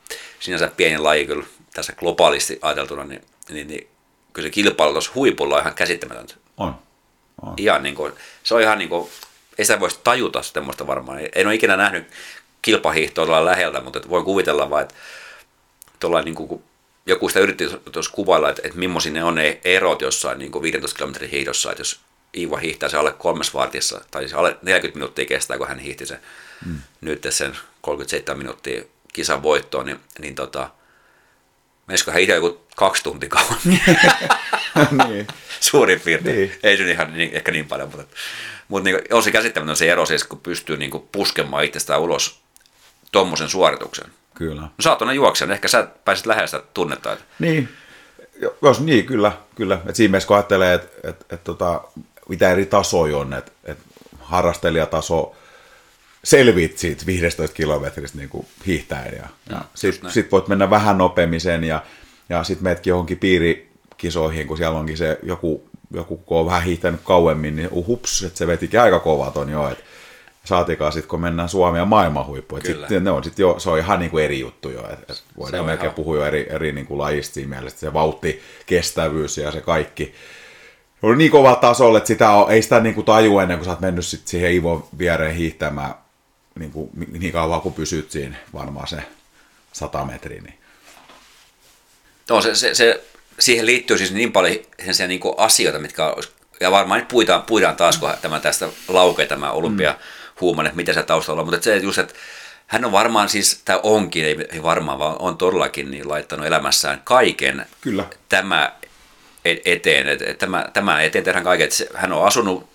sinänsä 0.40 0.70
pieni 0.76 0.98
laji 0.98 1.26
kyllä 1.26 1.46
tässä 1.74 1.92
globaalisti 1.92 2.58
ajateltuna, 2.62 3.04
niin, 3.04 3.22
niin, 3.48 3.68
niin 3.68 3.88
kyllä 4.32 4.46
se 4.46 4.50
kilpailu 4.50 4.92
tuossa 4.92 5.12
huipulla 5.14 5.54
on 5.54 5.60
ihan 5.60 5.74
käsittämätöntä. 5.74 6.34
On. 6.56 6.74
on. 7.42 7.54
Ihan 7.56 7.82
niin 7.82 7.94
kuin, 7.94 8.12
se 8.42 8.54
on 8.54 8.60
ihan 8.60 8.78
niin 8.78 8.88
kuin, 8.88 9.10
ei 9.58 9.64
sitä 9.64 9.80
voisi 9.80 10.00
tajuta 10.04 10.42
semmoista 10.42 10.86
varmaan. 10.86 11.20
En 11.34 11.46
ole 11.46 11.54
ikinä 11.54 11.76
nähnyt 11.76 12.06
kilpahiihtoa 12.62 13.26
tuolla 13.26 13.44
läheltä, 13.44 13.80
mutta 13.80 14.00
voin 14.08 14.24
kuvitella 14.24 14.70
vaan, 14.70 14.82
että 14.82 14.94
tuolla 16.00 16.22
niin 16.22 16.34
kuin, 16.34 16.62
joku 17.06 17.28
sitä 17.28 17.40
yritti 17.40 17.68
tuossa 17.92 18.12
kuvailla, 18.12 18.50
että, 18.50 18.62
että 18.64 18.78
millaisia 18.78 19.12
ne 19.12 19.24
on 19.24 19.34
ne 19.34 19.60
erot 19.64 20.02
jossain 20.02 20.38
niin 20.38 20.52
kuin 20.52 20.62
15 20.62 20.96
kilometrin 20.96 21.30
hiihdossa, 21.30 21.70
että 21.70 21.80
jos 21.80 22.00
Iiva 22.36 22.56
hiihtää 22.56 22.88
se 22.88 22.96
alle 22.96 23.12
kolmes 23.12 23.54
vartissa, 23.54 24.04
tai 24.10 24.22
siis 24.22 24.34
alle 24.34 24.56
40 24.62 24.98
minuuttia 24.98 25.24
kestää, 25.24 25.58
kun 25.58 25.68
hän 25.68 25.78
hiihti 25.78 26.06
sen 26.06 26.20
mm. 26.66 26.78
nyt 27.00 27.26
sen 27.30 27.56
37 27.80 28.38
minuuttia 28.38 28.82
kisan 29.12 29.42
voittoon, 29.42 29.86
niin, 29.86 30.00
niin 30.18 30.34
tota, 30.34 30.70
menisikö 31.86 32.12
hän 32.12 32.20
itse 32.22 32.34
joku 32.34 32.66
kaksi 32.80 33.02
tuntia 33.02 33.28
kauan 33.28 33.58
niin. 35.08 35.26
suurin 35.60 36.00
piirtein. 36.00 36.36
Niin. 36.36 36.52
Ei 36.62 36.76
se 36.76 36.90
ihan 36.90 37.14
niin, 37.14 37.30
ehkä 37.32 37.52
niin 37.52 37.68
paljon, 37.68 37.88
mutta, 37.88 38.16
mutta 38.68 38.84
niin, 38.84 38.98
on 39.12 39.22
se 39.22 39.30
käsittämätön 39.30 39.76
se 39.76 39.90
ero 39.92 40.06
siis, 40.06 40.24
kun 40.24 40.40
pystyy 40.40 40.76
niin 40.76 40.90
kuin 40.90 41.08
puskemaan 41.12 41.64
itsestään 41.64 42.00
ulos 42.00 42.40
tuommoisen 43.12 43.48
suorituksen. 43.48 44.10
Kyllä. 44.34 44.60
No 44.60 44.70
sä 44.80 44.90
oot 44.90 45.00
niin 45.00 45.50
ehkä 45.50 45.68
sä 45.68 45.88
pääsit 46.04 46.26
lähellä 46.26 46.46
sitä 46.46 46.62
tunnetta. 46.74 47.12
Että, 47.12 47.24
Niin, 47.38 47.68
Jo- 48.40 48.58
jos 48.62 48.80
niin, 48.80 49.06
kyllä, 49.06 49.32
kyllä. 49.54 49.78
Et 49.86 49.96
siinä 49.96 50.10
mielessä 50.10 50.26
kun 50.26 50.36
ajattelee, 50.36 50.74
että 50.74 51.08
et, 51.10 51.26
et, 51.30 51.44
tota, 51.44 51.80
mitä 52.28 52.50
eri 52.50 52.66
tasoja 52.66 53.16
on, 53.16 53.32
että 53.34 53.52
et 53.64 53.78
harrastelijataso 54.20 55.36
selviit 56.24 56.78
siitä 56.78 57.06
15 57.06 57.54
kilometristä 57.54 58.18
niin 58.18 58.28
kuin 58.28 58.46
hiihtäen 58.66 59.16
ja, 59.16 59.28
ja 59.50 59.64
sitten 59.74 60.10
sit 60.10 60.32
voit 60.32 60.48
mennä 60.48 60.70
vähän 60.70 60.98
nopeammin 60.98 61.40
sen 61.40 61.64
ja, 61.64 61.82
ja 62.30 62.44
sitten 62.44 62.64
meetkin 62.64 62.90
johonkin 62.90 63.18
piirikisoihin, 63.18 64.46
kun 64.46 64.56
siellä 64.56 64.78
onkin 64.78 64.96
se 64.96 65.18
joku, 65.22 65.68
joku 65.90 66.16
kun 66.16 66.40
on 66.40 66.46
vähän 66.46 66.62
hiihtänyt 66.62 67.00
kauemmin, 67.04 67.56
niin 67.56 67.70
hups, 67.70 68.22
että 68.22 68.38
se 68.38 68.46
vetikin 68.46 68.80
aika 68.80 68.98
kova 68.98 69.30
ton 69.30 69.50
jo, 69.50 69.68
että 69.68 69.84
saatikaan 70.44 70.92
sitten, 70.92 71.08
kun 71.08 71.20
mennään 71.20 71.48
Suomen 71.48 71.78
ja 71.78 71.84
maailman 71.84 72.26
huippuun. 72.26 72.62
Kyllä. 72.62 72.80
Sitten 72.80 73.04
ne 73.04 73.10
on 73.10 73.24
sit 73.24 73.38
jo, 73.38 73.58
se 73.58 73.70
on 73.70 73.78
ihan 73.78 73.98
niin 73.98 74.10
kuin 74.10 74.24
eri 74.24 74.40
juttu 74.40 74.70
jo, 74.70 74.80
että 74.92 75.12
et 75.12 75.22
voidaan 75.38 75.64
melkein 75.64 75.86
ihan- 75.86 75.94
puhua 75.94 76.16
jo 76.16 76.24
eri, 76.24 76.46
eri 76.50 76.72
niin 76.72 76.86
kuin 76.86 76.98
lajista 76.98 77.34
siinä 77.34 77.56
mielessä, 77.56 77.80
se 77.80 77.92
vauhti, 77.92 78.42
kestävyys 78.66 79.38
ja 79.38 79.52
se 79.52 79.60
kaikki. 79.60 80.14
On 81.02 81.18
niin 81.18 81.30
kova 81.30 81.56
tasolla, 81.56 81.98
että 81.98 82.08
sitä 82.08 82.30
on, 82.30 82.50
ei 82.50 82.62
sitä 82.62 82.80
niin 82.80 82.94
kuin 82.94 83.04
taju 83.04 83.38
ennen 83.38 83.58
kuin 83.58 83.64
sä 83.64 83.70
oot 83.70 83.80
mennyt 83.80 84.06
sit 84.06 84.28
siihen 84.28 84.52
Ivon 84.52 84.84
viereen 84.98 85.34
hiihtämään 85.34 85.94
niin, 86.58 86.72
kuin, 86.72 86.90
niin 87.18 87.32
kauan 87.32 87.60
kuin 87.60 87.74
pysyt 87.74 88.10
siinä 88.10 88.36
varmaan 88.54 88.88
se 88.88 89.02
100 89.72 90.04
metriä. 90.04 90.42
Niin. 90.42 90.59
No, 92.30 92.42
se, 92.42 92.54
se, 92.54 92.74
se, 92.74 93.04
siihen 93.38 93.66
liittyy 93.66 93.98
siis 93.98 94.12
niin 94.12 94.32
paljon 94.32 94.56
sellaisia 94.78 95.06
niin 95.06 95.20
kuin 95.20 95.34
asioita, 95.38 95.78
mitkä 95.78 96.06
on, 96.06 96.22
ja 96.60 96.70
varmaan 96.70 97.00
nyt 97.00 97.08
puidaan, 97.08 97.42
puidaan 97.42 97.76
taas, 97.76 97.98
kun 97.98 98.10
tämä 98.22 98.40
tästä 98.40 98.68
laukee 98.88 99.26
tämä 99.26 99.50
olympia 99.50 99.94
huuman, 100.40 100.66
että 100.66 100.76
mitä 100.76 100.92
se 100.92 101.02
taustalla 101.02 101.40
on, 101.40 101.46
mutta 101.46 101.64
se 101.64 101.76
just, 101.76 101.98
että 101.98 102.14
hän 102.66 102.84
on 102.84 102.92
varmaan 102.92 103.28
siis, 103.28 103.62
tai 103.64 103.80
onkin, 103.82 104.24
ei, 104.24 104.62
varmaan, 104.62 104.98
vaan 104.98 105.16
on 105.18 105.36
todellakin 105.36 105.90
niin 105.90 106.08
laittanut 106.08 106.46
elämässään 106.46 107.00
kaiken 107.04 107.66
Kyllä. 107.80 108.04
tämä 108.28 108.72
e- 109.44 109.56
eteen, 109.64 110.08
että 110.08 110.24
et 110.30 110.38
tämä, 110.38 110.68
tämä 110.72 111.02
eteen 111.02 111.24
tehdään 111.24 111.44
kaiken, 111.44 111.64
että 111.64 111.76
se, 111.76 111.88
hän 111.94 112.12
on 112.12 112.26
asunut 112.26 112.70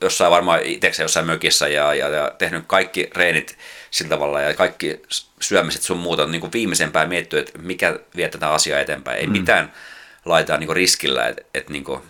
jossain 0.00 0.30
varmaan 0.30 0.62
itsekseen 0.62 1.04
jossain 1.04 1.26
mökissä 1.26 1.68
ja, 1.68 1.94
ja, 1.94 2.08
ja 2.08 2.32
tehnyt 2.38 2.64
kaikki 2.66 3.10
reenit 3.16 3.58
sillä 3.92 4.08
tavalla 4.08 4.40
ja 4.40 4.54
kaikki 4.54 5.02
syömiset 5.40 5.82
sun 5.82 5.98
muuta 5.98 6.22
on 6.22 6.32
niin 6.32 6.40
kuin 6.40 6.52
viimeisempään 6.52 7.08
miettinyt, 7.08 7.48
että 7.48 7.58
mikä 7.58 7.98
vie 8.16 8.28
tätä 8.28 8.50
asiaa 8.50 8.80
eteenpäin. 8.80 9.18
Ei 9.18 9.26
mm. 9.26 9.32
mitään 9.32 9.72
laittaa 10.24 10.58
niin 10.58 10.66
kuin 10.66 10.76
riskillä, 10.76 11.28
että 11.28 11.42
et, 11.54 11.68
niin 11.68 11.84
kuin, 11.84 12.02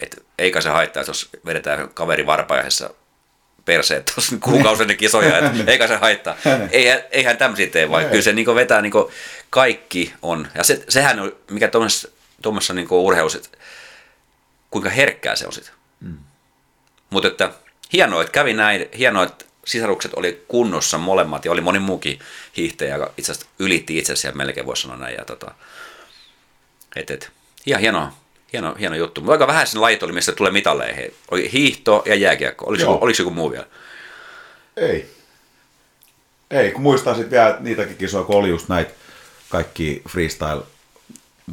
et, 0.00 0.26
eikä 0.38 0.60
se 0.60 0.68
haittaa, 0.68 1.04
jos 1.06 1.28
vedetään 1.46 1.88
kaveri 1.88 2.26
varpajaisessa 2.26 2.90
perseet 3.64 4.12
tuossa 4.14 4.36
kuukausien 4.50 4.96
kisoja, 4.96 5.38
että 5.38 5.52
eikä 5.72 5.86
se 5.86 5.96
haittaa. 5.96 6.36
Eihän, 6.70 7.00
eihän 7.10 7.36
tämmöisiä 7.36 7.66
tee, 7.66 7.90
vaan 7.90 8.04
kyllä 8.04 8.22
se 8.22 8.32
niin 8.32 8.54
vetää 8.54 8.82
niin 8.82 8.92
kaikki 9.50 10.14
on. 10.22 10.48
Ja 10.54 10.64
se, 10.64 10.84
sehän 10.88 11.20
on, 11.20 11.36
mikä 11.50 11.68
tuommoisessa, 11.68 12.74
niin 12.74 12.88
urheilussa, 12.90 13.38
että 13.38 13.58
kuinka 14.70 14.90
herkkää 14.90 15.36
se 15.36 15.46
on 15.46 15.52
sitten. 15.52 15.74
Mm. 16.00 16.16
Mutta 17.10 17.28
että 17.28 17.50
hienoa, 17.92 18.20
että 18.20 18.32
kävi 18.32 18.54
näin, 18.54 18.88
hienoa, 18.98 19.22
että 19.24 19.44
sisarukset 19.66 20.12
oli 20.16 20.44
kunnossa 20.48 20.98
molemmat 20.98 21.44
ja 21.44 21.52
oli 21.52 21.60
moni 21.60 21.78
muukin 21.78 22.18
hiihtäjä, 22.56 22.94
joka 22.94 23.12
itse 23.16 23.32
asiassa 23.32 23.50
ylitti 23.58 23.98
itse 23.98 24.12
asiassa 24.12 24.38
melkein 24.38 24.66
voisi 24.66 24.82
sanoa 24.82 24.96
näin. 24.96 25.14
Ja 25.14 25.24
tota, 25.24 25.54
et, 26.96 27.10
et, 27.10 27.30
ihan 27.66 27.80
hieno, 27.80 28.12
hieno, 28.52 28.74
hieno 28.74 28.96
juttu. 28.96 29.20
Mutta 29.20 29.32
aika 29.32 29.46
vähän 29.46 29.66
sen 29.66 29.80
lajit 29.80 30.02
oli, 30.02 30.12
mistä 30.12 30.32
tulee 30.32 30.52
mitalleihin. 30.52 31.14
Oli 31.30 31.52
hiihto 31.52 32.02
ja 32.06 32.14
jääkiekko. 32.14 32.64
Oliko, 32.68 32.82
joku, 32.82 33.04
oliko 33.04 33.22
joku 33.22 33.30
muu 33.30 33.50
vielä? 33.50 33.66
Ei. 34.76 35.10
Ei, 36.50 36.70
kun 36.70 36.82
muistaa 36.82 37.14
sitten 37.14 37.30
vielä 37.30 37.56
niitäkin 37.60 37.96
kisoja, 37.96 38.24
kun 38.24 38.36
oli 38.36 38.48
just 38.48 38.68
näitä 38.68 38.90
kaikki 39.48 40.02
freestyle 40.08 40.62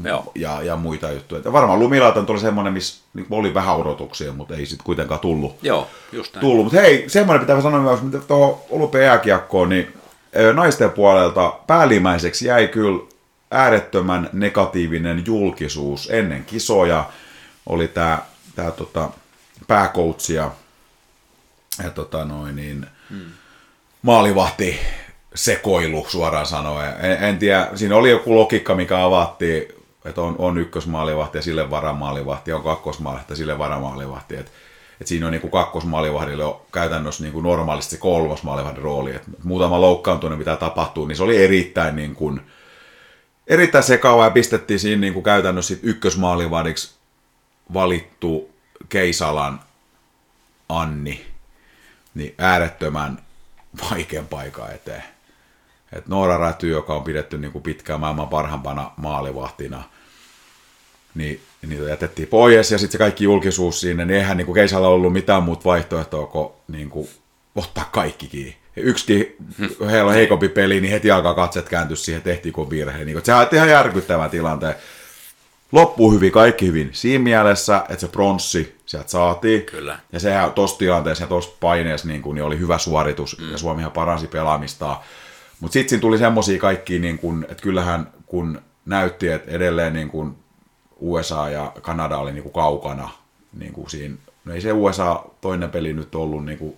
Joo. 0.04 0.32
ja, 0.36 0.62
ja 0.62 0.76
muita 0.76 1.12
juttuja. 1.12 1.42
Ja 1.46 1.54
varmaan 1.54 1.80
lumilautan 1.80 2.26
tuli 2.26 2.40
semmoinen, 2.40 2.74
missä 2.74 3.04
niin 3.14 3.28
oli 3.30 3.54
vähän 3.54 3.76
odotuksia, 3.76 4.32
mutta 4.32 4.56
ei 4.56 4.66
sitten 4.66 4.86
kuitenkaan 4.86 5.20
tullut. 5.20 5.56
Joo, 5.62 5.88
just 6.12 6.34
näin. 6.34 6.42
tullut. 6.42 6.66
Mutta 6.66 6.82
hei, 6.82 7.10
semmoinen 7.10 7.40
pitää 7.40 7.62
sanoa 7.62 7.82
myös, 7.82 8.02
mitä 8.02 8.20
tuohon 8.20 8.58
olympiajääkiekkoon, 8.70 9.70
niin 9.70 9.94
naisten 10.54 10.92
puolelta 10.92 11.54
päällimmäiseksi 11.68 12.46
jäi 12.46 12.68
kyllä 12.68 13.04
äärettömän 13.52 14.30
negatiivinen 14.34 15.24
julkisuus 15.26 16.10
ennen 16.12 16.46
kisoja. 16.46 17.10
Oli 17.66 17.88
tämä 17.88 18.20
tää, 18.56 18.72
tota, 18.72 19.10
pääkoutsi 19.68 20.34
ja, 20.34 20.52
ja 21.84 21.90
tota, 21.90 22.26
noin, 22.26 22.56
niin, 22.56 22.86
hmm. 23.10 23.32
maalivahti 24.02 24.80
sekoilu 25.36 26.06
suoraan 26.10 26.46
sanoen. 26.46 26.94
En, 27.00 27.24
en 27.24 27.38
tiedä, 27.38 27.68
siinä 27.76 27.96
oli 27.96 28.10
joku 28.10 28.36
logiikka, 28.36 28.76
mikä 28.76 29.04
avattiin, 29.04 29.81
että 30.06 30.22
on, 30.22 30.36
on 30.38 30.58
ykkösmaalivahti 30.58 31.38
ja 31.38 31.42
sille 31.42 31.70
varamaalivahti, 31.70 32.54
on 32.54 32.64
kakkosmaalivahti 32.64 33.32
ja 33.32 33.38
sille 33.38 33.58
varamaalivahti. 33.58 34.36
Et, 34.36 34.52
et 35.02 35.08
siinä 35.08 35.26
on 35.26 35.32
niin 35.32 35.42
kuin 35.42 35.52
kakkosmaalivahdille 35.52 36.46
on 36.46 36.62
käytännössä 36.72 37.24
niin 37.24 37.34
kuin 37.34 37.44
normaalisti 37.44 37.92
se 37.92 37.98
kolmas 37.98 38.44
maalivahdin 38.44 38.84
rooli. 38.84 39.16
Et 39.16 39.24
muutama 39.44 39.82
loukkaantuminen, 39.82 40.40
mitä 40.40 40.56
tapahtuu, 40.56 41.06
niin 41.06 41.16
se 41.16 41.24
oli 41.24 41.44
erittäin 41.44 41.96
niin 41.96 42.16
kuin, 42.16 42.42
erittäin 43.48 43.84
sekaavaa 43.84 44.26
ja 44.26 44.32
pistettiin 44.32 44.80
siinä 44.80 45.02
niin 45.02 45.14
kuin 45.14 45.24
käytännössä 45.24 45.76
sit 45.76 45.84
ykkösmaalivadiksi 45.84 46.96
valittu 47.74 48.50
Keisalan 48.90 49.60
Anni 50.70 51.26
niin 52.14 52.36
äärettömän 52.38 53.20
vaikean 53.92 54.28
paikan 54.28 54.72
eteen. 54.72 55.04
Et 55.94 56.08
Noora 56.08 56.38
Räty, 56.38 56.70
joka 56.70 56.96
on 56.96 57.04
pidetty 57.04 57.38
niin 57.38 57.52
kuin 57.52 57.64
pitkään 57.64 58.00
maailman 58.00 58.28
parhaimpana 58.28 58.92
maalivahtina, 58.98 59.84
niin 61.16 61.42
niitä 61.68 61.84
jätettiin 61.84 62.28
pois 62.28 62.72
ja 62.72 62.78
sitten 62.78 62.92
se 62.92 62.98
kaikki 62.98 63.24
julkisuus 63.24 63.82
siinä, 63.82 64.06
niin 64.06 64.18
eihän 64.18 64.38
niin 64.38 64.46
kuin 64.46 64.56
Keisalla 64.56 64.88
ollut 64.88 65.14
mitään 65.14 65.44
muuta 65.44 65.66
vaihtoehtoa 65.66 66.26
kuin, 66.26 66.50
niin 66.68 66.90
kuin 66.90 67.10
ottaa 67.56 67.90
kaikki 67.92 68.28
kiinni. 68.28 68.58
Yksikin 68.76 69.36
heillä 69.92 70.08
on 70.08 70.14
heikompi 70.14 70.50
peli, 70.50 70.82
niin 70.82 70.92
heti 70.92 71.12
alkaa 71.12 71.34
katset 71.34 71.70
kääntyä 71.70 71.96
siihen, 71.96 72.22
tehtiinkö 72.22 72.70
virhe. 72.70 73.06
Niin, 73.06 73.26
sehän 73.26 73.42
on 73.42 73.48
ihan 73.52 73.70
järkyttävä 73.70 74.30
tilanteen. 74.30 74.76
Loppuu 75.72 76.12
hyvin, 76.12 76.32
kaikki 76.32 76.68
hyvin. 76.68 76.90
Siinä 76.92 77.24
mielessä, 77.24 77.86
että 77.90 78.02
se 78.02 78.08
pronssi 78.08 78.76
sieltä 78.86 79.10
saatiin. 79.10 79.62
Kyllä. 79.62 80.00
Ja 80.12 80.20
sehän 80.20 80.52
tuossa 80.52 80.78
tilanteessa 80.78 81.24
ja 81.24 81.28
tuossa 81.28 81.52
paineessa 81.60 82.08
niin 82.08 82.22
kuin, 82.22 82.36
niin 82.36 82.44
oli 82.44 82.60
hyvä 82.60 82.78
suoritus 82.78 83.40
mm. 83.40 83.52
ja 83.52 83.58
Suomihan 83.58 83.92
paransi 83.92 84.28
pelaamistaan. 84.28 84.98
Mutta 85.62 85.74
sitten 85.74 85.90
siinä 85.90 86.02
tuli 86.02 86.18
semmoisia 86.18 86.60
kaikki, 86.60 87.00
niin 87.00 87.18
kuin, 87.18 87.46
että 87.50 87.64
kyllähän 87.64 88.08
kun 88.26 88.62
näytti, 88.86 89.28
että 89.28 89.52
edelleen 89.52 89.94
niin 89.94 90.10
kuin 90.10 90.36
USA 91.00 91.50
ja 91.50 91.72
Kanada 91.82 92.18
oli 92.18 92.32
niin 92.32 92.44
kuin 92.44 92.54
kaukana 92.54 93.10
niin 93.60 93.74
kuin 93.74 93.90
siinä. 93.90 94.16
No 94.46 94.54
ei 94.54 94.62
se 94.62 94.74
USA 94.74 95.26
toinen 95.42 95.70
peli 95.70 95.94
nyt 95.94 96.16
ollut, 96.16 96.46
niin 96.46 96.58
kuin, 96.58 96.78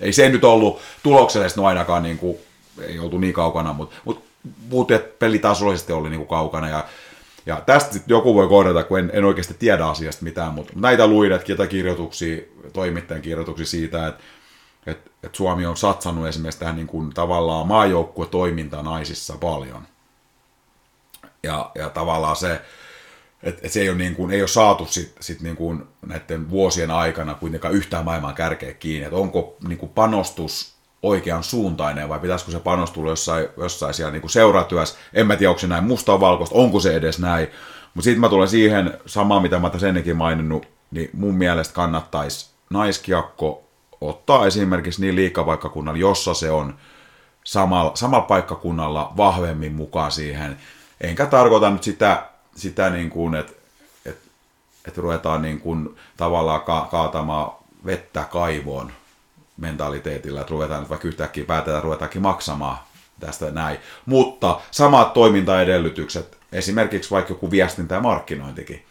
ei 0.00 0.12
se 0.12 0.28
nyt 0.28 0.44
ollut 0.44 0.80
tuloksellisesti 1.02 1.60
no 1.60 1.66
ainakaan, 1.66 2.02
niin 2.02 2.18
kuin, 2.18 2.38
ei 2.80 2.98
oltu 2.98 3.18
niin 3.18 3.34
kaukana, 3.34 3.72
mutta, 3.72 3.96
mutta 4.04 4.30
puhuttiin, 4.70 5.00
että 5.00 5.16
peli 5.18 5.38
tasollisesti 5.38 5.92
oli 5.92 6.10
niin 6.10 6.26
kaukana 6.26 6.68
ja 6.68 6.84
ja 7.46 7.62
tästä 7.66 7.92
sitten 7.92 8.14
joku 8.14 8.34
voi 8.34 8.48
korjata, 8.48 8.84
kun 8.84 8.98
en, 8.98 9.10
en 9.14 9.24
oikeasti 9.24 9.54
tiedä 9.58 9.86
asiasta 9.86 10.24
mitään, 10.24 10.54
mutta 10.54 10.72
näitä 10.76 11.06
luin, 11.06 11.32
että 11.32 11.66
kirjoituksia, 11.66 12.42
toimittajan 12.72 13.22
kirjoituksia 13.22 13.66
siitä, 13.66 14.06
että, 14.06 14.22
että, 14.86 15.10
että 15.22 15.36
Suomi 15.36 15.66
on 15.66 15.76
satsannut 15.76 16.26
esimerkiksi 16.26 16.60
tähän 16.60 16.76
niin 16.76 16.86
kuin 16.86 17.10
tavallaan 17.10 17.66
maajoukkuetoimintaan 17.66 18.84
naisissa 18.84 19.36
paljon. 19.40 19.82
Ja, 21.42 21.70
ja 21.74 21.90
tavallaan 21.90 22.36
se, 22.36 22.52
että, 23.42 23.60
että 23.62 23.68
se 23.68 23.80
ei 23.80 23.88
ole, 23.88 23.98
niin 23.98 24.16
kuin, 24.16 24.30
ei 24.30 24.42
ole 24.42 24.48
saatu 24.48 24.86
sit, 24.86 25.14
sit 25.20 25.40
niin 25.40 25.56
kuin 25.56 25.88
näiden 26.06 26.50
vuosien 26.50 26.90
aikana 26.90 27.34
kuitenkaan 27.34 27.74
yhtään 27.74 28.04
maailman 28.04 28.34
kärkeä 28.34 28.72
kiinni, 28.72 29.04
että 29.04 29.16
onko 29.16 29.56
niin 29.68 29.78
kuin 29.78 29.92
panostus 29.92 30.74
oikean 31.02 31.44
suuntainen 31.44 32.08
vai 32.08 32.20
pitäisikö 32.20 32.52
se 32.52 32.60
panostua 32.60 33.08
jossain, 33.08 33.48
jossain 33.56 33.94
siellä 33.94 34.12
niin 34.12 34.30
seuratyössä. 34.30 34.98
En 35.12 35.26
mä 35.26 35.36
tiedä, 35.36 35.50
onko 35.50 35.60
se 35.60 35.66
näin 35.66 35.84
musta 35.84 36.20
valkoista, 36.20 36.56
onko 36.56 36.80
se 36.80 36.96
edes 36.96 37.18
näin. 37.18 37.48
Mutta 37.94 38.04
sitten 38.04 38.20
mä 38.20 38.28
tulen 38.28 38.48
siihen 38.48 38.98
samaan, 39.06 39.42
mitä 39.42 39.58
mä 39.58 39.70
tässä 39.70 39.88
ennenkin 39.88 40.16
maininnut, 40.16 40.66
niin 40.90 41.10
mun 41.12 41.34
mielestä 41.34 41.74
kannattaisi 41.74 42.50
naiskiakko 42.70 43.69
ottaa 44.00 44.46
esimerkiksi 44.46 45.00
niin 45.00 45.16
liikavaikkakunnalla, 45.16 46.00
jossa 46.00 46.34
se 46.34 46.50
on 46.50 46.74
samalla, 47.44 47.96
samalla 47.96 48.26
paikkakunnalla 48.26 49.12
vahvemmin 49.16 49.72
mukaan 49.72 50.12
siihen. 50.12 50.56
Enkä 51.00 51.26
tarkoita 51.26 51.70
nyt 51.70 51.82
sitä, 51.82 52.26
sitä 52.56 52.90
niin 52.90 53.10
kuin, 53.10 53.34
että 53.34 53.52
että 54.06 54.30
että 54.88 55.00
ruvetaan 55.00 55.42
niin 55.42 55.60
kuin 55.60 55.96
tavallaan 56.16 56.60
ka- 56.60 56.88
kaatamaan 56.90 57.52
vettä 57.86 58.24
kaivoon, 58.30 58.92
mentaliteetillä, 59.56 60.40
että 60.40 60.50
ruvetaan 60.50 60.88
vaikka 60.88 61.08
yhtäkkiä 61.08 61.44
päätetään, 61.44 61.82
ruvetaankin 61.82 62.22
maksamaan 62.22 62.78
tästä 63.20 63.50
näin. 63.50 63.78
Mutta 64.06 64.60
samat 64.70 65.12
toimintaedellytykset, 65.12 66.38
esimerkiksi 66.52 67.10
vaikka 67.10 67.32
joku 67.32 67.50
viestintä 67.50 67.94
ja 67.94 68.00
markkinointikin, 68.00 68.84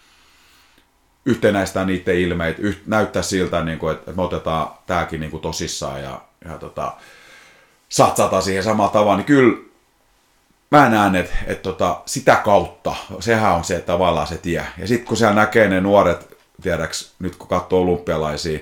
yhtenäistää 1.25 1.85
niiden 1.85 2.19
ilmeitä, 2.19 2.61
yht, 2.61 2.87
näyttää 2.87 3.21
siltä, 3.21 3.63
niin 3.63 3.79
kuin, 3.79 3.95
että 3.95 4.11
me 4.11 4.21
otetaan 4.21 4.67
tämäkin 4.87 5.19
niin 5.19 5.31
kuin 5.31 5.41
tosissaan 5.41 6.03
ja, 6.03 6.21
ja 6.45 6.57
tota, 6.57 6.93
satsataan 7.89 8.43
siihen 8.43 8.63
samalla 8.63 8.91
tavalla, 8.91 9.17
niin 9.17 9.25
kyllä 9.25 9.57
mä 10.71 10.89
näen, 10.89 11.15
että, 11.15 11.35
että 11.47 11.63
tota, 11.63 12.01
sitä 12.05 12.35
kautta, 12.35 12.95
sehän 13.19 13.55
on 13.55 13.63
se 13.63 13.79
tavallaan 13.79 14.27
se 14.27 14.37
tie. 14.37 14.65
Ja 14.77 14.87
sitten 14.87 15.07
kun 15.07 15.17
siellä 15.17 15.35
näkee 15.35 15.69
ne 15.69 15.81
nuoret, 15.81 16.37
tiedäks, 16.61 17.13
nyt 17.19 17.35
kun 17.35 17.47
katsoo 17.47 17.81
olympialaisia, 17.81 18.59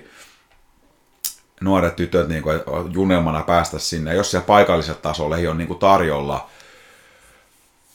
nuoret 1.62 1.96
tytöt 1.96 2.28
niin 2.28 2.44
kuin, 2.44 2.60
junelmana 2.92 3.42
päästä 3.42 3.80
sinne. 3.80 4.16
Jos 4.16 4.32
siellä 4.32 4.46
paikallisella 4.46 5.00
tasolla 5.02 5.38
ei 5.38 5.48
ole 5.48 5.56
niin 5.56 5.68
kuin 5.68 5.80
tarjolla, 5.80 6.50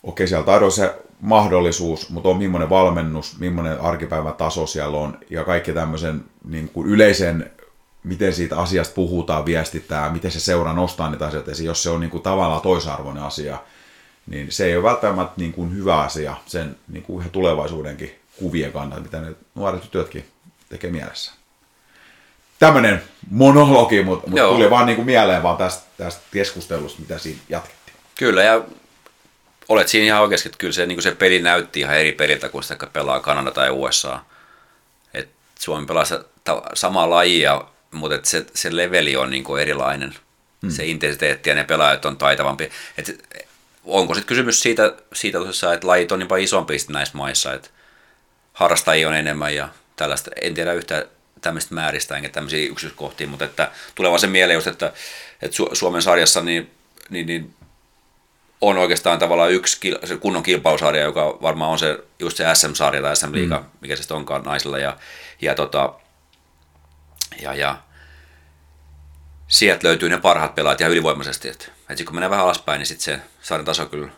okei 0.02 0.28
siellä 0.28 0.46
tarjolla 0.46 0.74
se 0.74 0.94
mahdollisuus, 1.22 2.10
mutta 2.10 2.28
on 2.28 2.36
millainen 2.36 2.70
valmennus, 2.70 3.38
millainen 3.38 3.80
arkipäivän 3.80 4.34
taso 4.34 4.66
siellä 4.66 4.98
on 4.98 5.18
ja 5.30 5.44
kaikki 5.44 5.72
tämmöisen 5.72 6.24
niin 6.44 6.68
kuin 6.68 6.88
yleisen, 6.88 7.50
miten 8.04 8.32
siitä 8.32 8.56
asiasta 8.56 8.94
puhutaan, 8.94 9.46
viestitään, 9.46 10.12
miten 10.12 10.30
se 10.30 10.40
seura 10.40 10.72
nostaa 10.72 11.10
niitä 11.10 11.26
asioita 11.26 11.50
esiin, 11.50 11.66
jos 11.66 11.82
se 11.82 11.90
on 11.90 12.00
niin 12.00 12.10
kuin 12.10 12.22
tavallaan 12.22 12.62
toisarvoinen 12.62 13.22
asia, 13.22 13.58
niin 14.26 14.52
se 14.52 14.64
ei 14.64 14.76
ole 14.76 14.84
välttämättä 14.84 15.34
niin 15.36 15.52
kuin 15.52 15.76
hyvä 15.76 16.00
asia 16.00 16.36
sen 16.46 16.76
niin 16.88 17.02
kuin 17.02 17.30
tulevaisuudenkin 17.30 18.14
kuvien 18.38 18.72
kannalta, 18.72 19.02
mitä 19.02 19.20
ne 19.20 19.32
nuoret 19.54 19.82
tytötkin 19.82 20.24
tekee 20.68 20.90
mielessä. 20.90 21.32
Tämmöinen 22.58 23.02
monologi, 23.30 24.02
mutta 24.02 24.30
mut 24.30 24.40
tuli 24.40 24.70
vaan 24.70 24.86
niinku 24.86 25.04
mieleen 25.04 25.42
vaan 25.42 25.56
tästä, 25.56 25.86
tästä 25.96 26.22
keskustelusta, 26.32 27.00
mitä 27.00 27.18
siinä 27.18 27.40
jatkettiin. 27.48 27.96
Kyllä, 28.18 28.42
ja 28.42 28.62
olet 29.72 29.88
siinä 29.88 30.06
ihan 30.06 30.22
oikeasti, 30.22 30.48
että 30.48 30.58
kyllä 30.58 30.72
se, 30.72 30.86
niin 30.86 31.02
se 31.02 31.10
peli 31.10 31.42
näytti 31.42 31.80
ihan 31.80 31.98
eri 31.98 32.12
peliltä 32.12 32.48
kuin 32.48 32.64
sitä 32.64 32.86
pelaa 32.86 33.20
Kanada 33.20 33.50
tai 33.50 33.70
USA. 33.70 34.18
Et 35.14 35.28
Suomi 35.58 35.86
pelaa 35.86 36.04
samaa 36.74 37.10
lajia, 37.10 37.64
mutta 37.90 38.14
et 38.14 38.24
se, 38.24 38.46
se 38.54 38.76
leveli 38.76 39.16
on 39.16 39.30
niin 39.30 39.44
erilainen. 39.60 40.14
Hmm. 40.62 40.70
Se 40.70 40.84
intensiteetti 40.84 41.50
ja 41.50 41.54
ne 41.54 41.64
pelaajat 41.64 42.04
on 42.04 42.16
taitavampi. 42.16 42.70
Et 42.98 43.28
onko 43.84 44.14
sitten 44.14 44.28
kysymys 44.28 44.60
siitä, 44.60 44.94
siitä 45.12 45.38
tosissaan, 45.38 45.74
että 45.74 45.86
lajit 45.86 46.12
on 46.12 46.18
niin 46.18 46.28
paljon 46.28 46.44
isompi 46.44 46.76
näissä 46.88 47.16
maissa, 47.16 47.54
että 47.54 47.68
harrastajia 48.52 49.08
on 49.08 49.14
enemmän 49.14 49.54
ja 49.54 49.68
tällaista. 49.96 50.30
En 50.42 50.54
tiedä 50.54 50.72
yhtään 50.72 51.04
tämmöistä 51.40 51.74
määristä 51.74 52.16
enkä 52.16 52.28
tämmöisiä 52.28 52.68
yksityiskohtia, 52.68 53.26
mutta 53.26 53.44
että 53.44 53.70
tulee 53.94 54.10
vaan 54.10 54.20
se 54.20 54.26
mieleen 54.26 54.54
just, 54.54 54.66
että, 54.66 54.92
että 55.42 55.56
Suomen 55.72 56.02
sarjassa 56.02 56.40
niin, 56.40 56.70
niin, 57.10 57.26
niin 57.26 57.54
on 58.62 58.78
oikeastaan 58.78 59.18
tavallaan 59.18 59.52
yksi 59.52 59.90
kunnon 60.20 60.42
kilpausarja, 60.42 61.02
joka 61.02 61.38
varmaan 61.42 61.70
on 61.70 61.78
se, 61.78 61.98
just 62.18 62.36
se 62.36 62.44
SM-sarja 62.54 63.02
tai 63.02 63.16
SM-liiga, 63.16 63.58
mm. 63.58 63.64
mikä 63.80 63.96
se 63.96 64.14
onkaan 64.14 64.42
naisilla. 64.42 64.78
Ja, 64.78 64.96
ja, 65.40 65.54
tota, 65.54 65.94
ja, 67.40 67.54
ja 67.54 67.78
sieltä 69.48 69.88
löytyy 69.88 70.08
ne 70.08 70.18
parhaat 70.18 70.54
pelaajat 70.54 70.80
ihan 70.80 70.92
ylivoimaisesti. 70.92 71.48
Että, 71.48 71.66
että 71.88 72.04
kun 72.04 72.14
menee 72.14 72.30
vähän 72.30 72.44
alaspäin, 72.44 72.78
niin 72.78 72.86
sitten 72.86 73.04
se 73.04 73.20
sarjan 73.40 73.64
taso 73.64 73.86
kyllä 73.86 74.08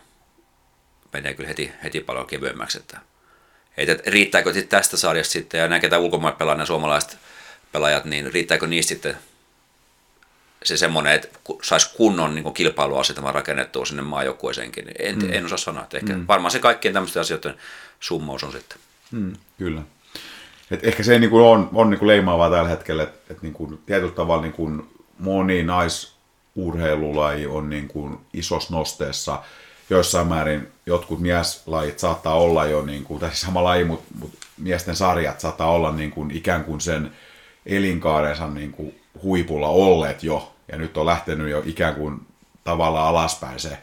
menee 1.13 1.33
kyllä 1.33 1.47
heti, 1.47 1.71
heti 1.83 1.99
paljon 1.99 2.27
kevyemmäksi. 2.27 2.77
Että, 2.77 2.99
että 3.77 4.11
riittääkö 4.11 4.53
sitten 4.53 4.79
tästä 4.79 4.97
sarjasta 4.97 5.31
sitten, 5.31 5.59
ja 5.59 5.67
nämä 5.67 5.79
ketä 5.79 5.99
ulkomailla 5.99 6.37
pelaa, 6.37 6.55
nämä 6.55 6.65
suomalaiset 6.65 7.17
pelaajat, 7.71 8.05
niin 8.05 8.33
riittääkö 8.33 8.67
niistä 8.67 8.89
sitten 8.89 9.17
se 10.67 10.77
semmoinen, 10.77 11.13
että 11.13 11.27
saisi 11.61 11.95
kunnon 11.97 12.35
niin 12.35 12.53
kilpailuasetelma 12.53 13.31
rakennettua 13.31 13.85
sinne 13.85 14.01
maajoukkueeseenkin. 14.01 14.85
En, 14.99 15.19
mm. 15.19 15.33
en 15.33 15.45
osaa 15.45 15.57
sanoa, 15.57 15.83
että 15.83 15.97
ehkä 15.97 16.13
mm. 16.13 16.25
varmaan 16.27 16.51
se 16.51 16.59
kaikkien 16.59 16.93
tämmöisten 16.93 17.21
asioiden 17.21 17.55
summaus 17.99 18.43
on 18.43 18.51
sitten. 18.51 18.77
Mm, 19.11 19.33
kyllä. 19.57 19.81
Et 20.71 20.87
ehkä 20.87 21.03
se 21.03 21.19
niin 21.19 21.29
kuin 21.29 21.43
on, 21.43 21.69
on 21.73 21.89
niin 21.89 21.99
kuin 21.99 22.07
leimaavaa 22.07 22.49
tällä 22.49 22.69
hetkellä, 22.69 23.03
että, 23.03 23.17
että 23.29 23.43
niin 23.43 23.53
kuin 23.53 23.79
tietyllä 23.85 24.11
tavalla 24.11 24.41
niin 24.41 24.53
kuin 24.53 24.89
moni 25.19 25.63
naisurheilulaji 25.63 27.47
on 27.47 27.69
niin 27.69 27.87
kuin 27.87 28.17
isossa 28.33 28.75
nosteessa– 28.75 29.39
joissain 29.89 30.27
määrin 30.27 30.67
jotkut 30.85 31.19
mieslajit 31.19 31.99
saattaa 31.99 32.35
olla 32.35 32.65
jo, 32.65 32.85
niin 32.85 33.03
kuin, 33.03 33.19
tai 33.19 33.35
sama 33.35 33.63
laji, 33.63 33.83
mutta, 33.83 34.05
mutta 34.19 34.37
miesten 34.57 34.95
sarjat 34.95 35.39
saattaa 35.39 35.71
olla 35.71 35.91
niin 35.91 36.11
kuin, 36.11 36.31
ikään 36.31 36.63
kuin 36.63 36.81
sen 36.81 37.11
elinkaarensa 37.65 38.47
niin 38.47 38.71
kuin, 38.71 39.01
huipulla 39.23 39.67
olleet 39.67 40.23
jo, 40.23 40.54
ja 40.71 40.77
nyt 40.77 40.97
on 40.97 41.05
lähtenyt 41.05 41.49
jo 41.49 41.63
ikään 41.65 41.95
kuin 41.95 42.19
tavallaan 42.63 43.07
alaspäin 43.07 43.59
se. 43.59 43.77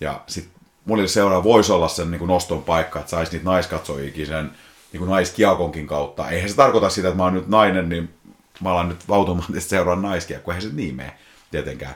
Ja 0.00 0.20
sitten 0.26 0.60
monille 0.84 1.08
seuraa 1.08 1.44
voisi 1.44 1.72
olla 1.72 1.88
sen 1.88 2.10
niin 2.10 2.18
kuin 2.18 2.28
noston 2.28 2.62
paikka, 2.62 2.98
että 2.98 3.10
saisi 3.10 3.32
niitä 3.32 3.44
naiskatsojikin 3.44 4.26
sen 4.26 4.50
niin 4.92 4.98
kuin 4.98 5.10
naiskiakonkin 5.10 5.86
kautta. 5.86 6.30
Eihän 6.30 6.50
se 6.50 6.56
tarkoita 6.56 6.90
sitä, 6.90 7.08
että 7.08 7.16
mä 7.16 7.24
oon 7.24 7.34
nyt 7.34 7.48
nainen, 7.48 7.88
niin 7.88 8.14
mä 8.60 8.70
alan 8.70 8.88
nyt 8.88 9.04
automaattisesti 9.08 9.70
seuraa 9.70 9.96
naiskia, 9.96 10.40
kun 10.40 10.54
eihän 10.54 10.70
se 10.70 10.76
niin 10.76 10.94
mene 10.94 11.12
tietenkään 11.50 11.94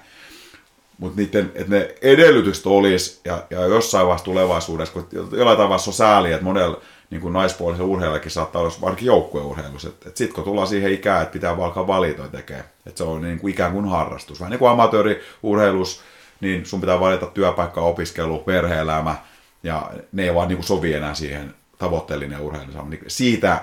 mutta 1.02 1.20
niiden, 1.20 1.52
että 1.55 1.70
ne 1.70 1.94
edellytykset 2.02 2.66
olisi, 2.66 3.20
ja, 3.24 3.44
ja 3.50 3.66
jossain 3.66 4.07
vaiheessa 4.07 4.24
tulevaisuudessa, 4.24 4.92
kun 4.92 5.09
jollain 5.12 5.59
tavalla 5.59 5.83
on 5.87 5.92
sääli, 5.92 6.33
että 6.33 6.44
monella 6.44 6.81
niin 7.12 7.20
kuin 7.20 7.33
naispuolisen 7.33 7.87
urheilijakin 7.87 8.31
saattaa 8.31 8.62
olla 8.62 8.75
varsinkin 8.81 9.07
joukkueurheilussa, 9.07 9.88
että, 9.88 10.09
että 10.09 10.18
sitten 10.18 10.35
kun 10.35 10.44
tullaan 10.44 10.68
siihen 10.68 10.92
ikään, 10.92 11.22
että 11.22 11.33
pitää 11.33 11.51
alkaa 11.51 11.87
valita 11.87 12.29
tekemään, 12.29 12.64
että 12.87 12.98
se 12.98 13.05
on 13.05 13.22
niin 13.22 13.38
kuin 13.38 13.53
ikään 13.53 13.72
kuin 13.72 13.88
harrastus, 13.88 14.40
vähän 14.40 14.51
niin 14.51 14.59
kuin 14.59 14.70
amatööriurheilus, 14.70 16.03
niin 16.40 16.66
sun 16.66 16.81
pitää 16.81 17.01
valita 17.01 17.27
työpaikka, 17.27 17.81
opiskelu, 17.81 18.38
perhe-elämä, 18.38 19.16
ja 19.62 19.90
ne 20.12 20.22
ei 20.25 20.35
vaan 20.35 20.48
niin 20.48 20.57
kuin 20.57 20.66
sovi 20.66 20.94
enää 20.94 21.14
siihen 21.14 21.55
tavoitteellinen 21.79 22.40
urheilun 22.40 22.90
niin 22.90 23.05
siitä 23.07 23.61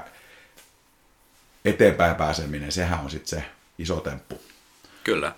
eteenpäin 1.66 2.16
pääseminen, 2.16 2.72
sehän 2.72 3.00
on 3.00 3.10
sitten 3.10 3.40
se 3.40 3.46
iso 3.80 3.96
temppu. 3.96 4.42
Kyllä. 5.04 5.32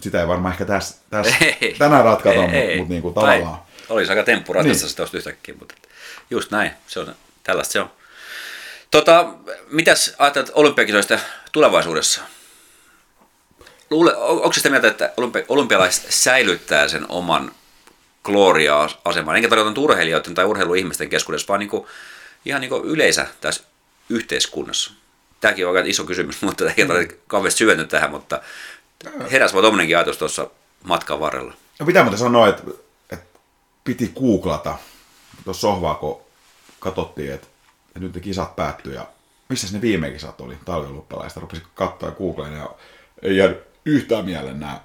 Sitä 0.00 0.20
ei 0.20 0.28
varmaan 0.28 0.52
ehkä 0.52 0.64
tässä, 0.64 0.96
tässä 1.10 1.36
ei, 1.60 1.74
tänään 1.78 2.04
ratkata, 2.04 2.40
mutta 2.40 2.56
mut 2.76 2.88
niin 2.88 3.02
kuin 3.02 3.14
tavallaan. 3.14 3.58
Olisi 3.88 4.12
aika 4.12 4.22
temppu 4.22 4.52
ratkaista 4.52 5.02
niin. 5.02 5.18
yhtäkkiä, 5.18 5.54
mutta 5.58 5.74
just 6.30 6.50
näin, 6.50 6.70
se 6.86 7.00
on, 7.00 7.14
tällaista 7.42 7.72
se 7.72 7.80
on. 7.80 7.90
Tota, 8.90 9.34
mitäs 9.70 10.14
ajattelet 10.18 10.50
olympiakisoista 10.54 11.18
tulevaisuudessa? 11.52 12.20
Luule, 13.90 14.16
onko 14.16 14.52
sitä 14.52 14.70
mieltä, 14.70 14.88
että 14.88 15.12
olympialaiset 15.48 16.06
säilyttää 16.08 16.88
sen 16.88 17.06
oman 17.08 17.52
gloria-aseman? 18.24 19.36
Enkä 19.36 19.48
tarkoita 19.48 19.80
urheilijoiden 19.80 20.34
tai 20.34 20.44
urheiluihmisten 20.44 21.08
keskuudessa, 21.08 21.48
vaan 21.48 21.60
niin 21.60 21.70
kuin, 21.70 21.86
ihan 22.44 22.60
niin 22.60 22.68
kuin 22.68 22.84
yleisä 22.84 23.26
tässä 23.40 23.62
yhteiskunnassa. 24.08 24.92
Tämäkin 25.40 25.66
on 25.66 25.76
aika 25.76 25.88
iso 25.88 26.04
kysymys, 26.04 26.42
mutta 26.42 26.64
ei 26.76 26.86
tarvitse 26.86 27.18
kauheasti 27.26 27.58
syventyä 27.58 27.86
tähän, 27.86 28.10
mutta 28.10 28.40
heräsi 29.30 29.54
vaan 29.54 29.62
tuommoinenkin 29.62 29.96
ajatus 29.96 30.18
tuossa 30.18 30.50
matkan 30.84 31.20
varrella. 31.20 31.54
No 31.78 31.86
pitää 31.86 32.02
muuten 32.02 32.18
sanoa, 32.18 32.48
että, 32.48 32.62
että 33.12 33.38
piti 33.84 34.12
googlata 34.20 34.78
tuossa 35.44 35.60
sohvaa, 35.60 35.94
kun 35.94 36.20
katsottiin, 36.80 37.32
että, 37.32 37.46
että 37.88 38.00
nyt 38.00 38.14
ne 38.14 38.20
kisat 38.20 38.56
päättyi 38.56 38.94
ja 38.94 39.06
missä 39.48 39.68
ne 39.72 39.80
viime 39.80 40.10
kisat 40.10 40.40
oli, 40.40 40.58
talvioluppalaista, 40.64 41.40
rupesin 41.40 41.64
katsoa 41.74 42.08
ja 42.08 42.14
googleen 42.14 42.52
ja 42.52 42.70
ei 43.22 43.36
jäänyt 43.36 43.58
yhtään 43.84 44.24
mieleen 44.24 44.60
nämä, 44.60 44.80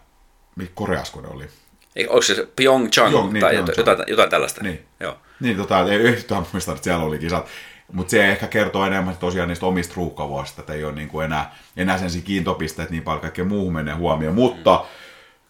Koreasko 0.74 1.22
ne 1.22 1.28
oli. 1.28 1.48
Ei, 1.96 2.08
onko 2.08 2.22
se 2.22 2.48
Pyeongchang 2.56 3.12
Joo, 3.12 3.32
niin, 3.32 3.41
tai 3.41 3.50
Pyeongchang. 3.52 3.78
Jotain, 3.78 4.04
jotain, 4.08 4.30
tällaista? 4.30 4.63
Niin. 4.63 4.86
Joo. 5.00 5.18
Niin, 5.39 5.58
tota, 5.58 5.80
ei 5.80 5.98
yhtään 5.98 6.46
muista, 6.54 6.72
että 6.72 6.84
siellä 6.84 7.06
oli 7.06 7.20
kisat. 7.20 7.48
Mutta 7.91 8.12
se 8.12 8.30
ehkä 8.30 8.48
kertoo 8.48 8.86
enemmän 8.86 9.18
tosiaan 9.18 9.50
niistä 9.50 9.65
omista 9.65 9.94
ruuhkavuosista, 9.98 10.62
että 10.62 10.74
ei 10.74 10.84
ole 10.84 10.94
niin 10.94 11.08
kuin 11.08 11.26
enää, 11.26 11.56
enää 11.78 11.98
sen 11.98 12.24
kiintopisteet 12.24 12.89
niin 12.89 13.04
paljon 13.04 13.22
kaikkea 13.22 13.46
muuhun 13.46 13.74
menee 13.74 13.94
huomioon. 13.94 14.36
Mutta 14.36 14.76
mm. 14.76 14.88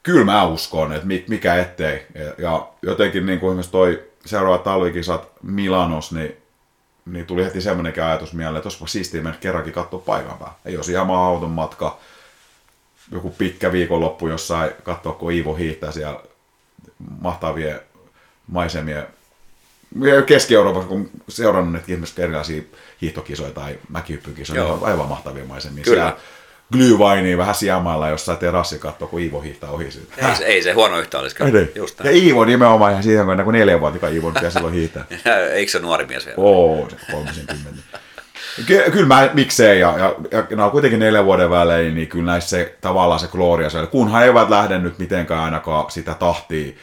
kyllä 0.03 0.25
mä 0.25 0.45
uskon, 0.45 0.93
että 0.93 1.07
mikä 1.27 1.55
ettei. 1.55 2.05
Ja 2.37 2.67
jotenkin 2.81 3.25
niin 3.25 3.39
kuin 3.39 3.49
esimerkiksi 3.49 3.71
toi 3.71 4.03
seuraava 4.25 4.57
talvikisat 4.57 5.29
Milanos, 5.43 6.11
niin, 6.11 6.37
niin 7.05 7.25
tuli 7.25 7.45
heti 7.45 7.61
semmoinenkin 7.61 8.03
ajatus 8.03 8.33
mieleen, 8.33 8.57
että 8.57 8.67
olisipa 8.67 8.87
siistiä 8.87 9.21
mennä 9.21 9.37
kerrankin 9.39 9.73
katsoa 9.73 9.99
paikan 9.99 10.37
päällä. 10.37 10.55
Ei 10.65 10.75
olisi 10.75 10.91
ihan 10.91 11.09
auton 11.09 11.51
matka, 11.51 11.97
joku 13.11 13.29
pitkä 13.29 13.71
viikonloppu 13.71 14.27
jossain 14.27 14.71
katsoa, 14.83 15.13
kun 15.13 15.31
Iivo 15.31 15.55
hiihtää 15.55 15.91
siellä 15.91 16.19
mahtavia 17.21 17.79
maisemia 18.47 19.03
Keski-Euroopassa, 20.25 20.87
kun 20.87 21.09
seurannut 21.29 21.73
näitä 21.73 21.91
ihmiset 21.91 22.19
erilaisia 22.19 22.61
hiihtokisoja 23.01 23.51
tai 23.51 23.79
mäkihyppykisoja, 23.89 24.63
ne 24.63 24.71
on 24.71 24.83
aivan 24.83 25.07
mahtavia 25.07 25.45
maisemia. 25.45 25.83
Kyllä. 25.83 25.95
Siellä 25.95 26.17
glühweini 26.73 27.37
vähän 27.37 27.55
sijamailla 27.55 28.09
jossain 28.09 28.37
terassi 28.37 28.79
katsoa, 28.79 29.07
kun 29.07 29.19
Iivo 29.19 29.41
hiihtää 29.41 29.69
ohi 29.69 29.91
siitä. 29.91 30.29
Ei, 30.29 30.35
se, 30.35 30.45
ei 30.45 30.63
se 30.63 30.71
huono 30.71 30.99
yhtä 30.99 31.19
olisi. 31.19 31.35
Just 31.75 31.99
ja 32.03 32.11
Iivo 32.11 32.45
nimenomaan 32.45 32.91
ihan 32.91 33.03
siihen, 33.03 33.25
kun 33.43 33.53
neljä 33.53 33.79
vuotta 33.79 34.07
Iivo 34.07 34.31
nyt 34.31 34.53
silloin 34.53 34.73
hiihtää. 34.73 35.05
Eikö 35.53 35.71
se 35.71 35.79
nuori 35.79 36.05
mies 36.05 36.25
vielä? 36.25 36.37
Oo, 36.37 36.87
se 36.89 37.11
30. 37.11 37.71
Ky- 38.65 38.91
kyllä 38.91 39.07
mä, 39.07 39.29
miksei, 39.33 39.79
ja, 39.79 39.97
ja, 39.97 40.15
ja 40.31 40.47
nämä 40.49 40.65
on 40.65 40.71
kuitenkin 40.71 40.99
neljän 40.99 41.25
vuoden 41.25 41.49
välein, 41.49 41.95
niin 41.95 42.07
kyllä 42.07 42.31
näissä 42.31 42.49
se, 42.49 42.77
tavallaan 42.81 43.19
se 43.19 43.27
gloria, 43.27 43.69
se, 43.69 43.87
kunhan 43.87 44.23
eivät 44.23 44.49
lähde 44.49 44.79
nyt 44.79 44.99
mitenkään 44.99 45.43
ainakaan 45.43 45.91
sitä 45.91 46.13
tahtia 46.13 46.73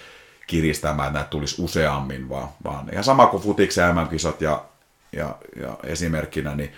kiristämään, 0.46 1.06
että 1.06 1.18
näitä 1.18 1.30
tulisi 1.30 1.62
useammin, 1.62 2.28
vaan, 2.28 2.48
vaan 2.64 2.88
ihan 2.92 3.04
sama 3.04 3.26
kuin 3.26 3.42
futiksen 3.42 3.94
MM-kisat 3.94 4.40
ja, 4.40 4.64
ja, 5.12 5.34
ja 5.56 5.76
esimerkkinä, 5.84 6.54
niin, 6.54 6.72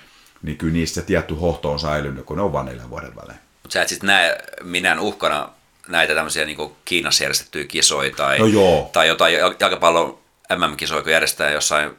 niin 0.44 0.58
kyllä 0.58 0.72
niissä 0.72 1.00
se 1.00 1.06
tietty 1.06 1.34
hohto 1.34 1.72
on 1.72 1.80
säilynyt, 1.80 2.24
kun 2.24 2.36
ne 2.36 2.42
on 2.42 2.52
vain 2.52 2.66
neljän 2.66 2.90
vuoden 2.90 3.16
välein. 3.16 3.38
Mutta 3.62 3.72
sä 3.72 3.82
et 3.82 3.88
sitten 3.88 4.06
näe 4.06 4.38
minään 4.62 5.00
uhkana 5.00 5.48
näitä 5.88 6.14
tämmöisiä 6.14 6.44
niin 6.44 6.76
Kiinassa 6.84 7.24
järjestettyjä 7.24 7.64
kisoja 7.64 8.14
tai, 8.16 8.38
no 8.38 8.46
joo. 8.46 8.90
tai 8.92 9.08
jotain 9.08 9.34
jalkapallon 9.34 10.18
MM-kisoja, 10.56 11.02
kun 11.02 11.12
järjestetään 11.12 11.52
jossain 11.52 11.90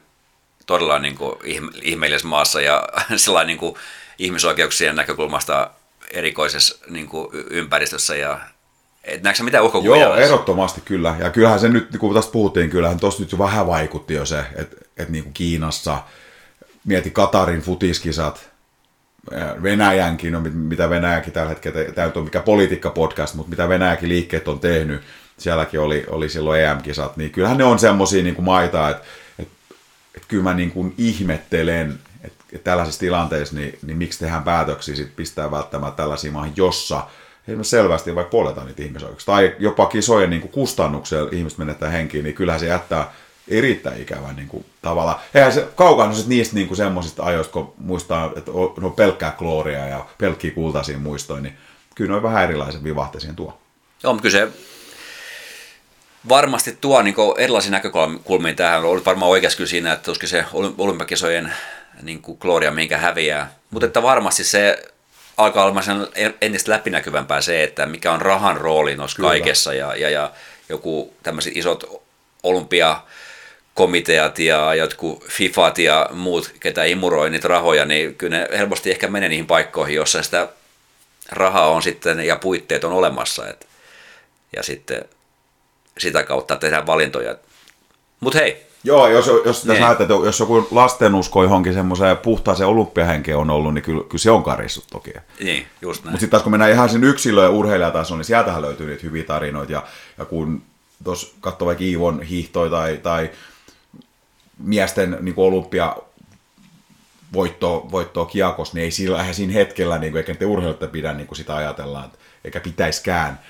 todella 0.66 0.98
niin 0.98 1.14
kuin 1.14 1.36
ihmeellisessä 1.82 2.28
maassa 2.28 2.60
ja 2.60 2.88
sellainen 3.16 3.46
niin 3.46 3.58
kuin 3.58 3.74
ihmisoikeuksien 4.18 4.96
näkökulmasta 4.96 5.70
erikoisessa 6.10 6.78
niin 6.90 7.08
kuin 7.08 7.28
ympäristössä 7.50 8.16
ja 8.16 8.40
et 9.04 9.22
näetkö 9.22 9.42
mitään 9.42 9.64
uhkakuvia? 9.64 10.02
Joo, 10.02 10.16
ehdottomasti 10.16 10.80
kyllä. 10.84 11.14
Ja 11.18 11.30
kyllähän 11.30 11.60
se 11.60 11.68
nyt, 11.68 11.88
kun 11.98 12.14
tästä 12.14 12.32
puhuttiin, 12.32 12.70
kyllähän 12.70 13.00
tuossa 13.00 13.22
nyt 13.22 13.32
jo 13.32 13.38
vähän 13.38 13.66
vaikutti 13.66 14.14
jo 14.14 14.26
se, 14.26 14.44
että, 14.56 14.76
että 14.96 15.12
niin 15.12 15.24
kuin 15.24 15.34
Kiinassa, 15.34 15.98
mieti 16.86 17.10
Katarin 17.10 17.60
futiskisat, 17.60 18.50
Venäjänkin, 19.62 20.32
no 20.32 20.40
mitä 20.52 20.90
Venäjäkin 20.90 21.32
tällä 21.32 21.48
hetkellä, 21.48 21.92
tämä 21.92 22.12
on 22.14 22.24
mikä 22.24 22.40
politiikka-podcast, 22.40 23.34
mutta 23.34 23.50
mitä 23.50 23.68
Venäjäkin 23.68 24.08
liikkeet 24.08 24.48
on 24.48 24.60
tehnyt, 24.60 25.02
sielläkin 25.38 25.80
oli, 25.80 26.04
oli 26.08 26.28
silloin 26.28 26.60
EM-kisat, 26.60 27.16
niin 27.16 27.30
kyllähän 27.30 27.58
ne 27.58 27.64
on 27.64 27.78
semmoisia 27.78 28.22
niin 28.22 28.44
maita, 28.44 28.90
että, 28.90 29.02
että, 29.38 29.54
että 30.14 30.28
kyllä 30.28 30.42
mä 30.42 30.54
niin 30.54 30.70
kuin 30.70 30.94
ihmettelen, 30.98 31.98
että, 32.24 32.44
että 32.52 32.64
tällaisissa 32.64 33.00
tilanteissa, 33.00 33.56
niin, 33.56 33.78
niin 33.86 33.98
miksi 33.98 34.18
tehdään 34.18 34.42
päätöksiä 34.42 34.96
sit 34.96 35.16
pistää 35.16 35.50
välttämättä 35.50 35.96
tällaisiin 35.96 36.32
maihin, 36.32 36.52
jossa 36.56 37.06
esimerkiksi 37.48 37.70
selvästi 37.70 38.14
vaikka 38.14 38.30
poljetaan 38.30 38.66
niitä 38.66 38.82
ihmisoikeuksia, 38.82 39.34
tai 39.34 39.56
jopa 39.58 39.86
kisojen 39.86 40.30
niin 40.30 40.48
kustannuksella 40.48 41.28
ihmiset 41.32 41.58
menettää 41.58 41.90
henkiin, 41.90 42.24
niin 42.24 42.34
kyllähän 42.34 42.60
se 42.60 42.66
jättää 42.66 43.12
erittäin 43.48 44.02
ikävän 44.02 44.36
niin 44.36 44.48
kuin, 44.48 44.64
tavalla. 44.82 45.20
Eihän 45.34 45.52
se 45.52 45.68
kaukana 45.76 46.12
niistä 46.26 46.54
niin 46.54 46.66
kuin 46.66 46.76
semmoisista 46.76 47.22
ajoista, 47.22 47.52
kun 47.52 47.74
muistaa, 47.78 48.32
että 48.36 48.50
on 48.52 48.92
pelkkää 48.96 49.30
klooria 49.30 49.86
ja 49.86 50.06
pelkkiä 50.18 50.50
kultaisia 50.50 50.98
muistoja, 50.98 51.40
niin 51.40 51.56
kyllä 51.94 52.10
ne 52.10 52.16
on 52.16 52.22
vähän 52.22 52.44
erilaisen 52.44 52.84
vivahteisiin 52.84 53.36
tuo. 53.36 53.58
Joo, 54.02 54.12
mutta 54.12 54.22
kyllä 54.22 54.46
se 54.46 54.52
varmasti 56.28 56.78
tuo 56.80 57.02
niin 57.02 57.14
erilaisia 57.38 57.70
näkökulmia 57.70 58.54
tähän. 58.54 58.84
On 58.84 59.04
varmaan 59.04 59.30
oikeassa 59.30 59.56
kyllä 59.56 59.68
siinä, 59.68 59.92
että 59.92 60.04
tuskin 60.04 60.28
se 60.28 60.44
olympiakisojen 60.78 61.52
niin 62.02 62.22
kuin 62.22 62.38
gloria, 62.40 62.70
minkä 62.70 62.98
häviää. 62.98 63.52
Mutta 63.70 63.86
että 63.86 64.02
varmasti 64.02 64.44
se 64.44 64.84
alkaa 65.36 65.64
olla 65.64 65.82
sen 65.82 66.06
entistä 66.40 66.72
läpinäkyvämpää 66.72 67.40
se, 67.40 67.62
että 67.62 67.86
mikä 67.86 68.12
on 68.12 68.22
rahan 68.22 68.56
rooli 68.56 68.96
noissa 68.96 69.16
Kyllä. 69.16 69.28
kaikessa 69.28 69.74
ja, 69.74 69.96
ja, 69.96 70.10
ja 70.10 70.30
joku 70.68 71.14
tämmöiset 71.22 71.56
isot 71.56 72.02
olympiakomiteat 73.76 74.38
ja 74.38 74.74
jotkut 74.74 75.24
FIFAt 75.24 75.78
ja 75.78 76.08
muut, 76.12 76.52
ketä 76.60 76.84
imuroi 76.84 77.30
niitä 77.30 77.48
rahoja, 77.48 77.84
niin 77.84 78.14
kyllä 78.14 78.38
ne 78.38 78.48
helposti 78.58 78.90
ehkä 78.90 79.08
menee 79.08 79.28
niihin 79.28 79.46
paikkoihin, 79.46 79.96
jossa 79.96 80.22
sitä 80.22 80.48
rahaa 81.32 81.70
on 81.70 81.82
sitten 81.82 82.20
ja 82.20 82.36
puitteet 82.36 82.84
on 82.84 82.92
olemassa. 82.92 83.48
Et, 83.48 83.66
ja 84.56 84.62
sitten 84.62 85.04
sitä 85.98 86.22
kautta 86.22 86.56
tehdään 86.56 86.86
valintoja. 86.86 87.36
Mutta 88.20 88.38
hei, 88.38 88.66
Joo, 88.84 89.08
jos, 89.08 89.30
jos 89.44 89.64
niin. 89.64 89.80
näet, 89.80 90.00
että 90.00 90.14
jos 90.14 90.40
joku 90.40 90.68
lastenusko 90.70 91.42
johonkin 91.42 91.74
semmoiseen 91.74 92.16
puhtaaseen 92.16 92.68
olympiahenkeen 92.68 93.36
on 93.36 93.50
ollut, 93.50 93.74
niin 93.74 93.82
kyllä, 93.82 94.02
kyllä 94.02 94.18
se 94.18 94.30
on 94.30 94.44
karissut 94.44 94.84
toki. 94.92 95.10
Niin, 95.40 95.66
just 95.82 96.04
näin. 96.04 96.12
Mutta 96.12 96.20
sitten 96.20 96.30
taas 96.30 96.42
kun 96.42 96.52
mennään 96.52 96.70
ihan 96.70 96.88
sen 96.88 97.04
yksilö- 97.04 97.42
ja 97.42 97.50
urheilijatasoon, 97.50 98.18
niin 98.18 98.24
sieltähän 98.24 98.62
löytyy 98.62 98.86
niitä 98.86 99.02
hyviä 99.02 99.24
tarinoita. 99.24 99.72
Ja, 99.72 99.82
ja 100.18 100.24
kun 100.24 100.62
tuossa 101.04 101.34
katsoo 101.40 101.66
vaikka 101.66 101.84
Iivon 101.84 102.22
hiihtoja 102.22 102.70
tai, 102.70 103.00
tai 103.02 103.30
miesten 104.58 105.18
niin 105.20 105.34
olympia 105.36 105.96
voittoa, 107.32 107.90
voittoa 107.90 108.26
kiakos, 108.26 108.74
niin 108.74 108.84
ei 108.84 108.90
sillä, 108.90 109.20
eihän 109.20 109.34
siinä 109.34 109.52
hetkellä, 109.52 109.98
niin 109.98 110.12
kuin, 110.12 110.18
eikä 110.18 110.34
te 110.34 110.46
urheilijoita 110.46 110.86
pidä 110.86 111.12
niin 111.12 111.26
kuin 111.26 111.38
sitä 111.38 111.56
ajatellaan, 111.56 112.12
eikä 112.44 112.60
pitäiskään. 112.60 113.40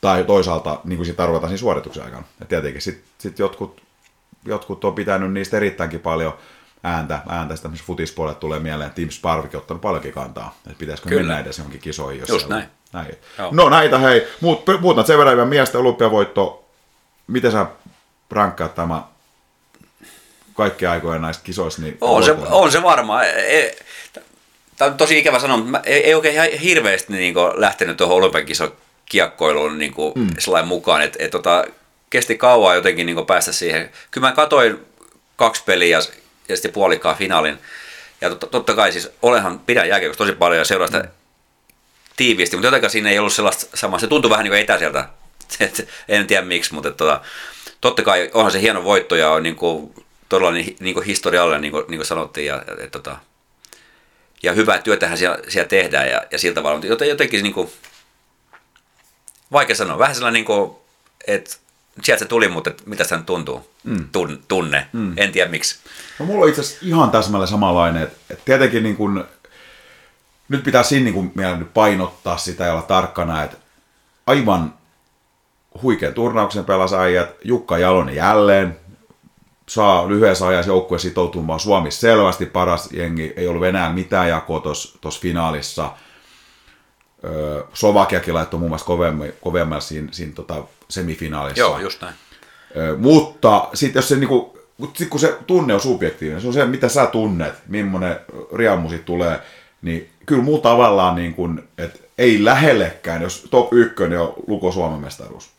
Tai 0.00 0.24
toisaalta 0.24 0.80
niin 0.84 0.96
kuin 0.96 1.06
sitä 1.06 1.22
arvotaan 1.22 1.48
siinä 1.50 1.58
suorituksen 1.58 2.04
aikana. 2.04 2.24
Ja 2.40 2.46
tietenkin 2.46 2.82
sitten 2.82 3.04
sit 3.18 3.38
jotkut 3.38 3.82
jotkut 4.44 4.84
on 4.84 4.94
pitänyt 4.94 5.32
niistä 5.32 5.56
erittäinkin 5.56 6.00
paljon 6.00 6.34
ääntä, 6.82 7.20
ääntä 7.28 7.56
sitä, 7.56 7.68
missä 7.68 7.84
futispuolelle 7.86 8.38
tulee 8.38 8.60
mieleen, 8.60 8.86
että 8.86 8.96
Tim 8.96 9.10
Sparvikin 9.10 9.56
on 9.56 9.60
ottanut 9.60 9.80
paljonkin 9.80 10.12
kantaa, 10.12 10.54
että 10.66 10.78
pitäisikö 10.78 11.08
Kyllä. 11.08 11.22
mennä 11.22 11.40
edes 11.40 11.58
johonkin 11.58 11.80
kisoihin. 11.80 12.20
Jos 12.20 12.28
Just 12.28 12.48
näin. 12.48 12.68
näin. 12.92 13.14
No 13.50 13.68
näitä 13.68 13.98
hei, 13.98 14.26
muut, 14.40 14.64
puhutaan 14.64 15.06
sen 15.06 15.18
verran 15.18 15.48
miesten 15.48 15.80
olympiavoitto, 15.80 16.64
miten 17.26 17.52
sä 17.52 17.66
rankkaat 18.30 18.74
tämä 18.74 19.02
kaikki 20.54 20.86
aikojen 20.86 21.22
näistä 21.22 21.44
kisoista? 21.44 21.82
Niin 21.82 21.96
on, 22.00 22.24
se, 22.24 22.32
on 22.50 22.72
se 22.72 22.82
varmaan. 22.82 23.26
E, 23.26 23.30
e, 23.30 23.76
tämä 24.76 24.90
on 24.90 24.96
tosi 24.96 25.18
ikävä 25.18 25.38
sanoa, 25.38 25.56
mutta 25.56 25.80
ei, 25.84 26.04
ei 26.04 26.14
oikein 26.14 26.34
ihan 26.34 26.48
hirveästi 26.48 27.12
niin 27.12 27.34
lähtenyt 27.54 27.96
tuohon 27.96 28.16
olympiakisoon 28.16 28.72
kiekkoiluun 29.06 29.78
niin 29.78 29.92
kuin 29.92 30.12
mm. 30.16 30.28
sellainen 30.38 30.68
mukaan, 30.68 31.02
että 31.02 31.18
et, 31.24 31.30
tota, 31.30 31.64
kesti 32.10 32.38
kauan 32.38 32.76
jotenkin 32.76 33.06
niin 33.06 33.26
päästä 33.26 33.52
siihen. 33.52 33.90
Kyllä 34.10 34.28
mä 34.28 34.34
katoin 34.34 34.80
kaksi 35.36 35.62
peliä 35.66 35.98
ja 36.48 36.56
sitten 36.56 36.72
puolikkaan 36.72 37.16
finaalin. 37.16 37.58
Ja 38.20 38.28
totta, 38.28 38.46
totta 38.46 38.74
kai 38.74 38.92
siis 38.92 39.10
olenhan, 39.22 39.58
pidän 39.58 39.88
jääkiekosta 39.88 40.24
tosi 40.24 40.36
paljon 40.36 40.58
ja 40.58 40.64
seuraa 40.64 40.86
sitä 40.86 40.98
mm. 40.98 41.08
tiiviisti, 42.16 42.56
mutta 42.56 42.66
jotenkin 42.66 42.90
siinä 42.90 43.10
ei 43.10 43.18
ollut 43.18 43.32
sellaista 43.32 43.76
samaa. 43.76 43.98
Se 43.98 44.06
tuntui 44.06 44.30
vähän 44.30 44.44
niin 44.44 44.50
kuin 44.50 44.60
etäiseltä 44.60 45.08
Et, 45.60 45.88
en 46.08 46.26
tiedä 46.26 46.42
miksi, 46.42 46.74
mutta 46.74 46.90
tota, 46.90 47.20
totta 47.80 48.02
kai 48.02 48.30
onhan 48.34 48.52
se 48.52 48.60
hieno 48.60 48.84
voitto 48.84 49.16
ja 49.16 49.30
on 49.30 49.42
niin 49.42 49.56
kuin, 49.56 49.94
todella 50.32 50.52
niin, 50.52 50.76
niin 50.80 50.94
kuin 50.94 51.06
historiallinen, 51.06 51.62
niin 51.62 51.72
kuin, 51.72 51.84
niin 51.88 51.98
kuin 51.98 52.06
sanottiin. 52.06 52.46
Ja, 52.46 52.62
et, 52.78 52.90
tota, 52.90 53.16
ja 54.42 54.52
hyvää 54.52 54.78
työtähän 54.78 55.18
siellä, 55.18 55.38
siellä 55.48 55.68
tehdään 55.68 56.08
ja, 56.08 56.22
ja 56.30 56.38
siltä 56.38 56.54
tavalla, 56.54 56.80
mutta 56.80 57.04
jotenkin 57.04 57.42
niin 57.42 57.54
kuin, 57.54 57.70
vaikea 59.52 59.76
sanoa, 59.76 59.98
vähän 59.98 60.14
sellainen, 60.14 60.34
niin 60.34 60.44
kuin, 60.44 60.76
että 61.26 61.56
sieltä 62.02 62.18
se 62.18 62.28
tuli, 62.28 62.48
mutta 62.48 62.70
mitä 62.86 63.04
se 63.04 63.18
tuntuu, 63.26 63.70
mm. 63.84 64.08
Tun, 64.12 64.42
tunne, 64.48 64.86
mm. 64.92 65.14
en 65.16 65.32
tiedä 65.32 65.50
miksi. 65.50 65.78
No 66.18 66.26
mulla 66.26 66.42
on 66.42 66.48
itse 66.48 66.60
asiassa 66.60 66.86
ihan 66.86 67.10
täsmälleen 67.10 67.48
samanlainen, 67.48 68.02
että, 68.02 68.16
että 68.30 68.44
tietenkin 68.44 68.82
niin 68.82 68.96
kuin, 68.96 69.24
nyt 70.48 70.64
pitää 70.64 70.82
siinä 70.82 71.04
niin 71.04 71.14
kuin, 71.14 71.32
nyt 71.58 71.74
painottaa 71.74 72.36
sitä 72.36 72.64
ja 72.64 72.72
olla 72.72 72.82
tarkkana, 72.82 73.42
että 73.42 73.56
aivan 74.26 74.74
huikean 75.82 76.14
turnauksen 76.14 76.64
pelasaajat, 76.64 77.28
Jukka 77.44 77.78
Jalonen 77.78 78.14
jälleen, 78.14 78.81
saa 79.72 80.08
lyhyessä 80.08 80.46
ajassa 80.46 80.70
joukkue 80.70 80.98
sitoutumaan 80.98 81.60
Suomi 81.60 81.90
selvästi 81.90 82.46
paras 82.46 82.88
jengi, 82.92 83.32
ei 83.36 83.48
ollut 83.48 83.60
Venäjällä 83.60 83.94
mitään 83.94 84.28
jakoa 84.28 84.60
tuossa 85.00 85.20
finaalissa. 85.20 85.90
Öö, 87.24 87.64
Slovakiakin 87.74 88.34
laittoi 88.34 88.60
muun 88.60 88.70
muassa 88.70 88.86
kovemmalle 89.40 89.80
siinä, 89.80 90.08
siinä 90.10 90.32
tota 90.32 90.64
semifinaalissa. 90.88 91.60
Joo, 91.60 91.78
just 91.78 92.02
näin. 92.02 92.14
Öö, 92.76 92.96
mutta 92.96 93.68
sitten 93.74 94.00
jos 94.00 94.08
se 94.08 94.16
niinku, 94.16 94.58
sit 94.94 95.08
kun 95.08 95.20
se 95.20 95.38
tunne 95.46 95.74
on 95.74 95.80
subjektiivinen, 95.80 96.40
se 96.40 96.46
on 96.46 96.52
se, 96.52 96.64
mitä 96.64 96.88
sä 96.88 97.06
tunnet, 97.06 97.54
millainen 97.68 98.20
riamu 98.54 98.88
tulee, 99.04 99.40
niin 99.82 100.10
kyllä 100.26 100.42
mulla 100.42 100.62
tavallaan, 100.62 101.14
niin 101.14 101.34
kuin, 101.34 101.68
että 101.78 101.98
ei 102.18 102.44
lähellekään, 102.44 103.22
jos 103.22 103.46
top 103.50 103.72
ykkönen 103.72 104.20
on 104.20 104.34
Luko 104.46 104.72
Suomen 104.72 105.00
mestaruus. 105.00 105.50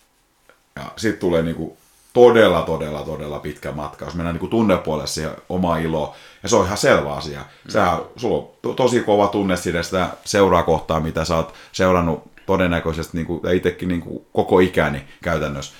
Ja 0.75 0.91
sitten 0.95 1.19
tulee 1.19 1.41
niin 1.41 1.55
kuin 1.55 1.77
todella, 2.13 2.61
todella, 2.61 3.01
todella 3.01 3.39
pitkä 3.39 3.71
matka, 3.71 4.05
jos 4.05 4.15
mennään 4.15 4.35
niin 4.35 4.49
tunnepuolelle 4.49 5.07
siihen 5.07 5.31
oma 5.49 5.77
ilo. 5.77 6.15
Ja 6.43 6.49
se 6.49 6.55
on 6.55 6.65
ihan 6.65 6.77
selvä 6.77 7.13
asia. 7.13 7.39
Mm. 7.39 7.71
Sähän, 7.71 7.97
sulla 8.15 8.37
on 8.37 8.49
to, 8.61 8.73
tosi 8.73 8.99
kova 8.99 9.27
tunne 9.27 9.55
sitä 9.57 10.07
seuraa 10.25 10.63
kohtaa, 10.63 10.99
mitä 10.99 11.25
sä 11.25 11.35
oot 11.35 11.53
seurannut 11.71 12.23
todennäköisesti 12.45 13.17
niin 13.17 13.27
kuin, 13.27 13.39
ja 13.43 13.51
itsekin 13.51 13.89
niin 13.89 14.01
kuin 14.01 14.25
koko 14.33 14.59
ikäni 14.59 15.03
käytännössä 15.23 15.73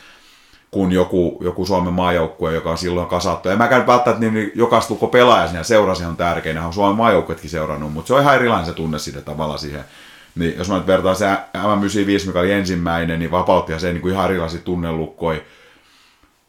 kuin 0.72 0.92
joku, 0.92 1.38
joku 1.42 1.66
Suomen 1.66 1.94
maajoukkue, 1.94 2.54
joka 2.54 2.72
on 2.72 2.78
silloin 2.78 3.08
kasattu. 3.08 3.50
En 3.50 3.58
mäkään 3.58 3.88
välttämättä 3.88 4.32
niin 4.32 4.52
jokaista 4.56 4.94
luko 4.94 5.08
pelaaja 5.08 5.48
siinä 5.48 5.64
seurasi 5.64 6.06
on 6.06 6.18
tärkein, 6.18 6.58
on 6.58 6.74
Suomen 6.74 6.98
maajoukkuetkin 6.98 7.50
seurannut, 7.50 7.94
mutta 7.94 8.08
se 8.08 8.14
on 8.14 8.22
ihan 8.22 8.36
erilainen 8.36 8.66
se 8.66 8.74
tunne 8.74 9.00
siitä 9.00 9.22
tavalla 9.22 9.58
siihen. 9.58 9.84
Niin 10.36 10.58
jos 10.58 10.70
mä 10.70 10.78
nyt 10.78 10.88
vertaan 10.88 11.16
se 11.16 11.26
M95, 11.58 12.28
mikä 12.28 12.40
oli 12.40 12.52
ensimmäinen, 12.52 13.20
niin 13.20 13.32
vapautti 13.32 13.80
se 13.80 13.94
niin 13.94 14.02
kuin 14.02 14.14
ihan 14.14 14.26
erilaisia 14.26 14.62
tunnelukkoja 14.62 15.40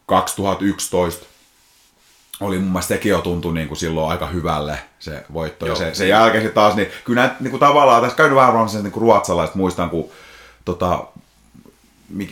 2011 0.06 1.26
oli 2.40 2.58
mun 2.58 2.72
mielestä 2.72 2.94
sekin 2.94 3.10
jo 3.10 3.20
tuntui 3.20 3.54
niin 3.54 3.68
kuin 3.68 3.78
silloin 3.78 4.10
aika 4.10 4.26
hyvälle 4.26 4.78
se 4.98 5.24
voitto. 5.32 5.66
Joo. 5.66 5.74
Ja 5.74 5.78
se, 5.78 5.94
sen 5.94 6.08
jälkeen 6.08 6.52
taas, 6.52 6.74
niin 6.74 6.88
kyllä 7.04 7.34
niin 7.40 7.50
kuin 7.50 7.60
tavallaan, 7.60 8.02
tässä 8.02 8.16
käynyt 8.16 8.36
vähän 8.36 8.66
niin 8.82 8.92
kuin 8.92 9.02
ruotsalaiset, 9.02 9.54
muistan 9.54 9.90
kun 9.90 10.10
tota, 10.64 11.04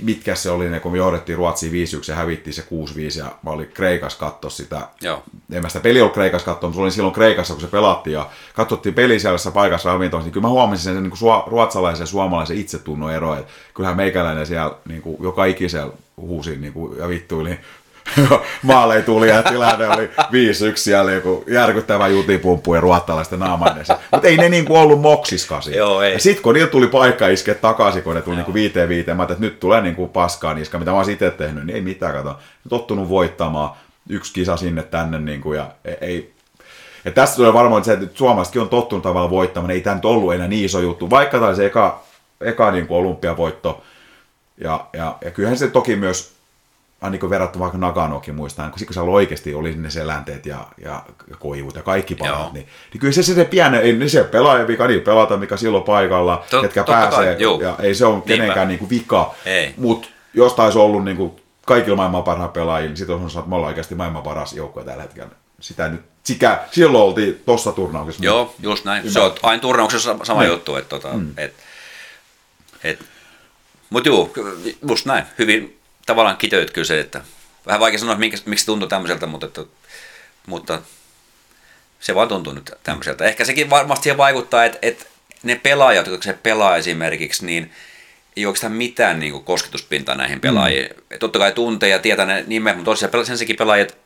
mitkä 0.02 0.34
se 0.34 0.50
oli 0.50 0.70
ne, 0.70 0.80
kun 0.80 0.92
me 0.92 0.98
johdettiin 0.98 1.38
Ruotsiin 1.38 1.72
5-1 1.72 1.76
ja 2.08 2.14
hävittiin 2.14 2.54
se 2.54 2.62
6-5 2.62 3.18
ja 3.18 3.32
mä 3.42 3.50
olin 3.50 3.68
Kreikas 3.68 4.14
katsoa 4.14 4.50
sitä. 4.50 4.88
Joo. 5.00 5.22
En 5.52 5.62
mä 5.62 5.68
sitä 5.68 5.80
peli 5.80 6.00
ollut 6.00 6.14
Kreikas 6.14 6.42
katsoa, 6.42 6.68
mutta 6.68 6.82
olin 6.82 6.92
silloin 6.92 7.14
Kreikassa, 7.14 7.54
kun 7.54 7.60
se 7.60 7.66
pelattiin 7.66 8.14
ja 8.14 8.30
katsottiin 8.54 8.94
peli 8.94 9.20
siellä 9.20 9.52
paikassa 9.54 9.92
ravintoissa, 9.92 10.26
niin 10.26 10.32
kyllä 10.32 10.46
mä 10.46 10.52
huomasin 10.52 10.84
sen 10.84 11.02
niin 11.02 11.12
kuin 11.18 11.42
ruotsalaisen 11.46 12.02
ja 12.02 12.06
suomalaisen 12.06 12.58
itsetunnon 12.58 13.12
ero, 13.12 13.34
että 13.34 13.52
kyllähän 13.74 13.96
meikäläinen 13.96 14.46
siellä 14.46 14.74
niin 14.88 15.02
kuin, 15.02 15.16
joka 15.20 15.44
ikisellä 15.44 15.92
huusi 16.28 16.56
niin 16.56 16.72
kuin, 16.72 16.98
ja 16.98 17.08
vittuili 17.08 17.58
maaleja 18.62 19.02
tuli 19.02 19.28
ja 19.28 19.42
tilanne 19.42 19.88
oli 19.88 20.06
5-1 20.06 20.10
siellä 20.74 21.12
joku 21.12 21.44
järkyttävä 21.48 22.08
jutipumppu 22.08 22.74
ja 22.74 22.80
ruottalaisten 22.80 23.38
naamainen. 23.38 23.84
Mutta 24.12 24.28
ei 24.28 24.36
ne 24.36 24.48
niinku 24.48 24.76
ollut 24.76 25.00
moksiskasi. 25.00 25.76
Joo, 25.76 26.02
ei. 26.02 26.12
Ja 26.12 26.18
sitten 26.18 26.42
kun 26.42 26.54
niillä 26.54 26.70
tuli 26.70 26.86
paikka 26.86 27.28
iskeä 27.28 27.54
takaisin, 27.54 28.02
kun 28.02 28.14
ne 28.14 28.22
tuli 28.22 28.36
niinku 28.36 28.54
viiteen 28.54 28.88
viiteen, 28.88 29.16
mä 29.16 29.22
että 29.22 29.36
nyt 29.38 29.60
tulee 29.60 29.80
niinku 29.80 30.08
paskaa 30.08 30.54
niska, 30.54 30.78
mitä 30.78 30.90
mä 30.90 30.96
oon 30.96 31.10
itse 31.10 31.30
tehnyt, 31.30 31.66
niin 31.66 31.76
ei 31.76 31.82
mitään, 31.82 32.12
kato. 32.12 32.38
Tottunut 32.68 33.08
voittamaan 33.08 33.70
yksi 34.08 34.32
kisa 34.32 34.56
sinne 34.56 34.82
tänne 34.82 35.18
niinku, 35.18 35.52
ja 35.52 35.66
ei, 36.00 36.32
ja 37.04 37.10
tässä 37.10 37.36
tulee 37.36 37.52
varmaan 37.52 37.84
se, 37.84 37.92
että 37.92 38.06
suomalaisetkin 38.14 38.62
on 38.62 38.68
tottunut 38.68 39.02
tavallaan 39.02 39.30
voittamaan, 39.30 39.70
ei 39.70 39.80
tämä 39.80 39.96
nyt 39.96 40.04
ollut 40.04 40.34
enää 40.34 40.48
niin 40.48 40.64
iso 40.64 40.80
juttu, 40.80 41.10
vaikka 41.10 41.38
tämä 41.38 41.54
se 41.54 41.66
eka, 41.66 42.02
eka 42.40 42.70
niin 42.70 42.86
kuin 42.86 42.98
olympiavoitto. 42.98 43.82
Ja, 44.58 44.86
ja, 44.92 45.18
ja 45.24 45.30
kyllähän 45.30 45.58
se 45.58 45.68
toki 45.68 45.96
myös 45.96 46.32
niin 47.10 47.30
verrattuna 47.30 47.62
vaikka 47.62 47.78
Naganokin 47.78 48.34
muistan, 48.34 48.70
kun, 48.70 48.86
kun 48.86 48.94
siellä 48.94 49.10
oikeasti 49.10 49.54
oli 49.54 49.74
ne 49.74 49.90
selänteet 49.90 50.46
ja, 50.46 50.66
ja, 50.84 51.02
koivut 51.38 51.76
ja 51.76 51.82
kaikki 51.82 52.14
palat, 52.14 52.52
niin, 52.52 52.66
niin, 52.92 53.00
kyllä 53.00 53.12
se 53.12 53.22
se 53.22 53.44
pieni, 53.44 53.76
ei 53.76 53.92
ne 53.92 54.08
se 54.08 54.24
pelaaja 54.24 54.66
vika, 54.66 54.86
niin 54.86 55.00
pelata, 55.00 55.36
mikä 55.36 55.56
silloin 55.56 55.84
paikalla, 55.84 56.44
Tot, 56.50 56.62
ketkä 56.62 56.84
pääsee, 56.84 57.36
kai, 57.36 57.62
ja 57.62 57.76
ei 57.82 57.94
se 57.94 58.06
ole 58.06 58.22
kenenkään 58.26 58.68
niin 58.68 58.78
kuin 58.78 58.90
vika, 58.90 59.34
mutta 59.76 60.08
jos 60.34 60.54
taisi 60.54 60.78
ollut 60.78 61.04
niin 61.04 61.16
kuin 61.16 61.32
kaikilla 61.66 61.96
maailman 61.96 62.22
parhaat 62.22 62.52
pelaajia, 62.52 62.88
niin 62.88 62.96
sitten 62.96 63.16
on 63.16 63.20
sanonut, 63.20 63.38
että 63.38 63.48
me 63.48 63.54
ollaan 63.54 63.68
oikeasti 63.68 63.94
maailman 63.94 64.22
paras 64.22 64.52
joukkue 64.52 64.84
tällä 64.84 65.02
hetkellä. 65.02 65.30
Sitä 65.60 65.88
nyt, 65.88 66.00
sikä, 66.22 66.60
silloin 66.72 67.04
oltiin 67.04 67.42
tuossa 67.46 67.72
turnauksessa. 67.72 68.24
Joo, 68.24 68.54
just 68.58 68.84
näin. 68.84 69.10
Se 69.10 69.20
on 69.20 69.34
aina 69.42 69.60
turnauksessa 69.60 70.16
sama 70.22 70.40
niin. 70.40 70.50
juttu, 70.50 70.76
että 70.76 70.88
tota, 70.88 71.08
mm. 71.08 71.32
et, 71.36 71.54
et, 72.84 72.98
mutta 73.92 74.08
juu, 74.08 74.32
just 74.88 75.06
näin, 75.06 75.24
hyvin 75.38 75.78
tavallaan 76.06 76.36
kiteyt 76.36 76.70
kyllä 76.70 76.84
se, 76.84 77.00
että 77.00 77.20
vähän 77.66 77.80
vaikea 77.80 77.98
sanoa, 77.98 78.16
miksi, 78.16 78.42
miksi 78.46 78.66
tuntuu 78.66 78.88
tämmöiseltä, 78.88 79.26
mutta, 79.26 79.46
että, 79.46 79.64
mutta 80.46 80.82
se 82.00 82.14
vaan 82.14 82.28
tuntuu 82.28 82.52
nyt 82.52 82.70
tämmöiseltä. 82.82 83.24
Ehkä 83.24 83.44
sekin 83.44 83.70
varmasti 83.70 84.02
siihen 84.02 84.16
vaikuttaa, 84.16 84.64
että, 84.64 84.78
että 84.82 85.04
ne 85.42 85.60
pelaajat, 85.62 86.06
jotka 86.06 86.24
se 86.24 86.32
pelaa 86.32 86.76
esimerkiksi, 86.76 87.46
niin 87.46 87.72
ei 88.36 88.46
oikeastaan 88.46 88.72
mitään 88.72 89.20
niin 89.20 89.32
kuin, 89.32 89.44
kosketuspintaa 89.44 90.14
näihin 90.14 90.40
pelaajiin. 90.40 90.90
Mm. 90.90 91.18
Totta 91.18 91.38
kai 91.38 91.52
tuntee 91.52 91.88
ja 91.88 91.98
tietää 91.98 92.26
ne 92.26 92.44
nimet, 92.46 92.76
mutta 92.76 92.90
tosiaan 92.90 93.26
sen 93.26 93.38
sekin 93.38 93.56
pelaajat, 93.56 93.96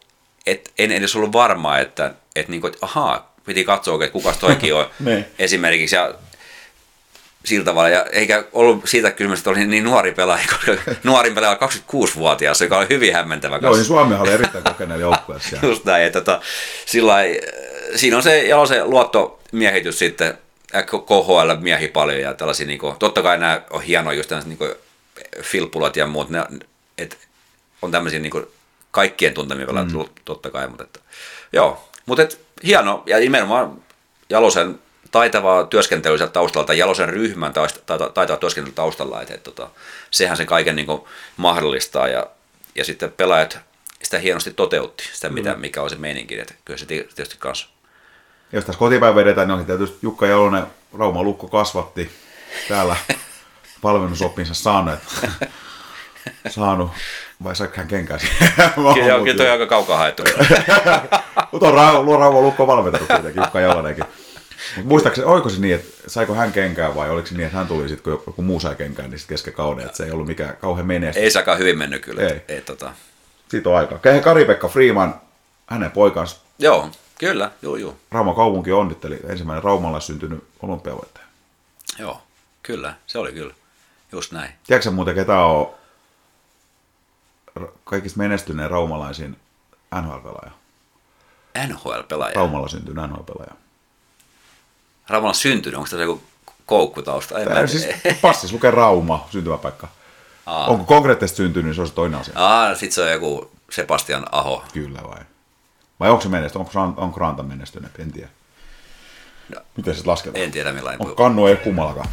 että 0.47 0.70
en 0.78 0.93
edes 0.93 1.16
ollut 1.16 1.32
varmaa, 1.32 1.78
että, 1.78 2.14
että, 2.37 2.51
niin 2.51 2.61
kuin, 2.61 2.72
että 2.72 2.87
ahaa, 2.87 3.34
piti 3.47 3.64
katsoa, 3.64 4.05
että 4.05 4.12
kuka 4.12 4.32
toikin 4.41 4.74
on 4.74 4.91
niin. 5.01 5.24
esimerkiksi. 5.39 5.97
Ja 5.97 6.14
sillä 7.47 7.65
tavalla. 7.65 7.89
Ja 7.89 8.05
eikä 8.13 8.45
ollut 8.53 8.83
siitä 8.85 9.11
kysymys, 9.11 9.39
että 9.39 9.51
oli 9.51 9.67
niin 9.67 9.85
nuori 9.85 10.13
pelaaja, 10.13 10.45
koska 10.53 10.93
nuorin 11.03 11.35
pelaaja 11.35 11.59
26-vuotias, 11.61 12.61
joka 12.61 12.79
oli 12.79 12.87
hyvin 12.91 13.15
hämmentävä. 13.15 13.59
Joo, 13.63 13.75
niin 13.75 13.85
Suomi 13.85 14.15
oli 14.15 14.33
erittäin 14.33 14.65
kokeneen 14.65 15.01
joukkueessa. 15.01 15.57
Just 15.67 15.85
näin, 15.85 16.05
että 16.05 16.21
tota, 16.21 16.41
sillä 16.87 17.15
siinä 17.97 18.17
on 18.17 18.23
se 18.23 18.49
se 18.69 18.85
luottomiehitys 18.85 19.99
sitten, 19.99 20.39
KHL 20.85 21.61
miehi 21.61 21.89
paljon 21.89 22.21
ja 22.21 22.35
tällaisia, 22.35 22.67
niin 22.67 22.79
kuin, 22.79 22.97
totta 22.99 23.23
kai 23.23 23.39
nämä 23.39 23.61
on 23.71 23.83
hienoja 23.83 24.17
just 24.17 24.33
niin 24.45 24.59
kuin, 24.59 24.73
filppulat 25.43 25.97
ja 25.97 26.07
muut, 26.07 26.31
ne, 26.31 26.45
et, 26.99 27.19
on 27.83 27.91
tämmöisiä 27.91 28.21
niin 28.21 28.31
kuin, 28.31 28.47
kaikkien 28.91 29.35
tuntemia 29.35 29.67
pelaajia, 29.67 29.99
mm. 29.99 30.05
totta 30.25 30.51
kai, 30.51 30.69
mutta 30.69 30.85
että, 30.85 31.01
joo, 31.53 31.89
mutta 32.07 32.23
et, 32.23 32.41
hieno 32.65 33.03
ja 33.07 33.19
nimenomaan 33.19 33.83
Jalosen 34.31 34.79
taitavaa 35.11 35.65
työskentelyä 35.65 36.17
sieltä 36.17 36.33
taustalta, 36.33 36.75
Jalosen 36.75 37.09
ryhmän 37.09 37.53
taitavaa 38.15 38.41
työskentelyä 38.41 38.75
taustalla, 38.75 39.23
että, 39.23 39.35
että, 39.35 39.51
että 39.51 39.69
sehän 40.11 40.37
sen 40.37 40.47
kaiken 40.47 40.77
niin 40.77 40.87
kuin 40.87 41.03
mahdollistaa 41.37 42.09
ja, 42.09 42.27
ja 42.75 42.85
sitten 42.85 43.13
pelaajat 43.13 43.59
sitä 44.03 44.19
hienosti 44.19 44.53
toteutti, 44.53 45.05
sitä 45.13 45.29
mitä, 45.29 45.55
mm. 45.55 45.61
mikä 45.61 45.83
on 45.83 45.91
se 45.91 45.97
meininki, 45.97 46.41
että 46.41 46.55
kyllä 46.65 46.79
se 46.79 46.87
tietysti 46.87 47.37
kanssa. 47.39 47.69
Jos 48.53 48.65
tässä 48.65 48.79
kotipäin 48.79 49.15
vedetään, 49.15 49.49
niin 49.49 49.59
on 49.59 49.67
tietysti 49.67 49.99
Jukka 50.03 50.27
Jalonen, 50.27 50.67
Rauma 50.99 51.23
Lukko 51.23 51.49
kasvatti 51.49 52.11
täällä 52.69 52.97
valmennusoppinsa 53.83 54.55
saanut, 54.55 54.99
saanut 56.49 56.91
vai 57.45 57.57
saiko 57.57 57.75
hän 57.77 57.89
kenkään 57.89 58.21
Kyllä, 58.75 59.19
kyllä 59.25 59.37
toi 59.37 59.51
aika 59.51 59.67
kaukaa 59.67 59.99
haettu. 59.99 60.23
Mutta 61.53 61.69
on 61.69 61.75
Rauma 62.19 62.41
Lukko 62.41 62.67
valmentanut 62.67 63.09
kuitenkin, 63.09 63.43
Jukka 63.43 63.61
Jalonenkin. 63.61 64.05
Muistaakseni, 64.85 65.27
oliko 65.27 65.49
se 65.49 65.61
niin, 65.61 65.75
että 65.75 66.11
saiko 66.11 66.35
hän 66.35 66.53
kenkään 66.53 66.95
vai 66.95 67.11
oliko 67.11 67.27
se 67.27 67.35
niin, 67.35 67.47
että 67.47 67.59
hän 67.59 67.67
tuli 67.67 67.89
sitten, 67.89 68.12
kun 68.12 68.23
joku 68.27 68.43
muu 68.43 68.61
sai 68.61 68.75
kenkään, 68.75 69.11
niin 69.11 69.19
sitten 69.19 69.35
kesken 69.35 69.55
kauden, 69.55 69.85
että 69.85 69.97
se 69.97 70.05
ei 70.05 70.11
ollut 70.11 70.27
mikään 70.27 70.57
kauhean 70.57 70.87
menestys. 70.87 71.23
Ei 71.23 71.31
saakaan 71.31 71.59
hyvin 71.59 71.79
mennyt 71.79 72.03
kyllä. 72.03 72.23
Ei. 72.23 72.41
ei 72.49 72.61
tota... 72.61 72.93
Siitä 73.49 73.69
on 73.69 73.77
aika. 73.77 74.01
Kari-Pekka 74.23 74.69
Freeman, 74.69 75.21
hänen 75.67 75.91
poikansa. 75.91 76.37
Joo, 76.59 76.91
kyllä, 77.19 77.51
joo, 77.62 77.77
joo. 77.77 77.97
Rauma 78.11 78.35
kaupunki 78.35 78.73
onnitteli, 78.73 79.21
ensimmäinen 79.29 79.64
Raumalla 79.64 80.01
syntynyt 80.01 80.45
olympiavoittaja. 80.62 81.27
Joo, 81.99 82.23
kyllä, 82.62 82.95
se 83.07 83.19
oli 83.19 83.33
kyllä, 83.33 83.55
just 84.12 84.33
näin. 84.33 84.51
Tiedätkö 84.67 84.91
muuten, 84.91 85.14
ketä 85.14 85.41
on 85.41 85.75
kaikista 87.85 88.19
menestyneen 88.19 88.71
raumalaisiin 88.71 89.37
NHL-pelaaja? 89.95 90.51
NHL-pelaaja? 91.67 92.35
Raumalla 92.35 92.69
syntynyt 92.69 93.05
NHL-pelaaja. 93.11 93.66
Raumalla 95.09 95.35
syntynyt, 95.35 95.77
onko 95.77 95.89
tässä 95.91 96.03
joku 96.03 96.23
koukku 96.67 97.03
tausta? 97.03 97.39
En 97.39 97.69
siis 97.69 97.89
passissa 98.23 98.55
lukee 98.55 98.71
Rauma, 98.71 99.27
syntymäpaikka. 99.31 99.89
Aa. 100.47 100.67
Onko 100.67 100.85
konkreettisesti 100.85 101.37
syntynyt, 101.37 101.65
niin 101.65 101.75
se 101.75 101.81
on 101.81 101.89
se 101.89 101.95
toinen 101.95 102.21
asia. 102.21 102.33
Aa, 102.37 102.75
sit 102.75 102.93
se 102.93 103.03
on 103.03 103.13
joku 103.13 103.51
Sebastian 103.71 104.27
Aho. 104.33 104.65
Kyllä 104.73 105.01
vai? 105.03 105.21
Vai 106.01 106.11
onko 106.11 106.23
se 106.23 106.29
menestynyt? 106.29 106.77
Onko, 106.77 107.03
onko 107.03 107.21
Ranta 107.21 107.43
menestynyt? 107.43 107.91
En 107.99 108.13
tiedä. 108.13 108.29
No. 109.55 109.61
Miten 109.77 109.95
se 109.95 110.03
lasketaan? 110.05 110.45
En 110.45 110.51
tiedä 110.51 110.73
millainen. 110.73 111.03
Onko 111.03 111.15
kannu 111.15 111.47
ei 111.47 111.57
kummallakaan? 111.57 112.09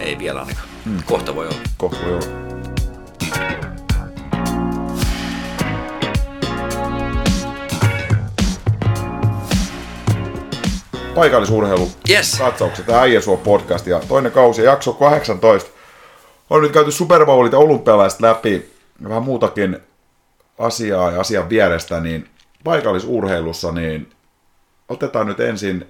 Ei 0.00 0.18
vielä 0.18 0.40
ainakaan. 0.40 0.68
Hmm. 0.84 1.02
Kohta 1.06 1.34
voi 1.34 1.46
olla. 1.46 1.60
Kohta 1.76 1.98
voi 2.04 2.12
olla. 2.12 3.49
Paikallisurheilu 11.20 11.90
Yes. 12.10 12.38
katsaukset, 12.38 12.86
tämä 12.86 13.00
Äijäsuo 13.00 13.36
podcast 13.36 13.86
ja 13.86 14.00
toinen 14.08 14.32
kausi, 14.32 14.62
jakso 14.62 14.92
18. 14.92 15.70
On 16.50 16.62
nyt 16.62 16.72
käyty 16.72 16.92
Super 16.92 17.26
Bowlit 17.26 17.52
ja 17.52 17.58
olympialaiset 17.58 18.20
läpi 18.20 18.70
ja 19.02 19.08
vähän 19.08 19.22
muutakin 19.22 19.78
asiaa 20.58 21.10
ja 21.10 21.20
asian 21.20 21.48
vierestä, 21.48 22.00
niin 22.00 22.28
paikallisurheilussa 22.64 23.72
niin 23.72 24.10
otetaan 24.88 25.26
nyt 25.26 25.40
ensin 25.40 25.86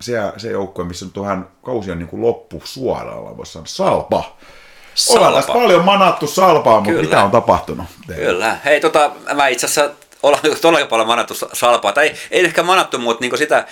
se, 0.00 0.12
se 0.36 0.50
joukko, 0.50 0.84
missä 0.84 1.04
nyt 1.04 1.16
on 1.16 1.24
vähän 1.24 1.48
kausi 1.64 1.90
on 1.90 1.98
niin 1.98 2.08
kuin 2.08 2.22
loppu 2.22 2.62
suoralla, 2.64 3.36
voisi 3.36 3.52
sanoa, 3.52 3.66
Salpa. 3.66 4.36
Ollaan 5.08 5.32
tässä 5.34 5.46
Salpa. 5.46 5.60
paljon 5.60 5.84
manattu 5.84 6.26
Salpaa, 6.26 6.74
mutta 6.74 6.90
Kyllä. 6.90 7.02
mitä 7.02 7.24
on 7.24 7.30
tapahtunut? 7.30 7.86
teille? 8.06 8.24
Kyllä. 8.24 8.56
Hei, 8.64 8.80
tota, 8.80 9.10
mä 9.34 9.48
itse 9.48 9.66
asiassa 9.66 9.94
ollaan 10.22 10.42
todella 10.62 10.86
paljon 10.86 11.08
manattu 11.08 11.34
salpaa. 11.52 11.92
Tai 11.92 12.12
ei 12.30 12.44
ehkä 12.44 12.62
manattu, 12.62 12.98
mutta 12.98 13.24
niin 13.24 13.38
sitä 13.38 13.66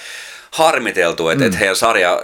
harmiteltu, 0.53 1.29
että 1.29 1.45
mm. 1.45 1.53
et 1.53 1.61
heidän 1.61 1.77
sarja 1.77 2.23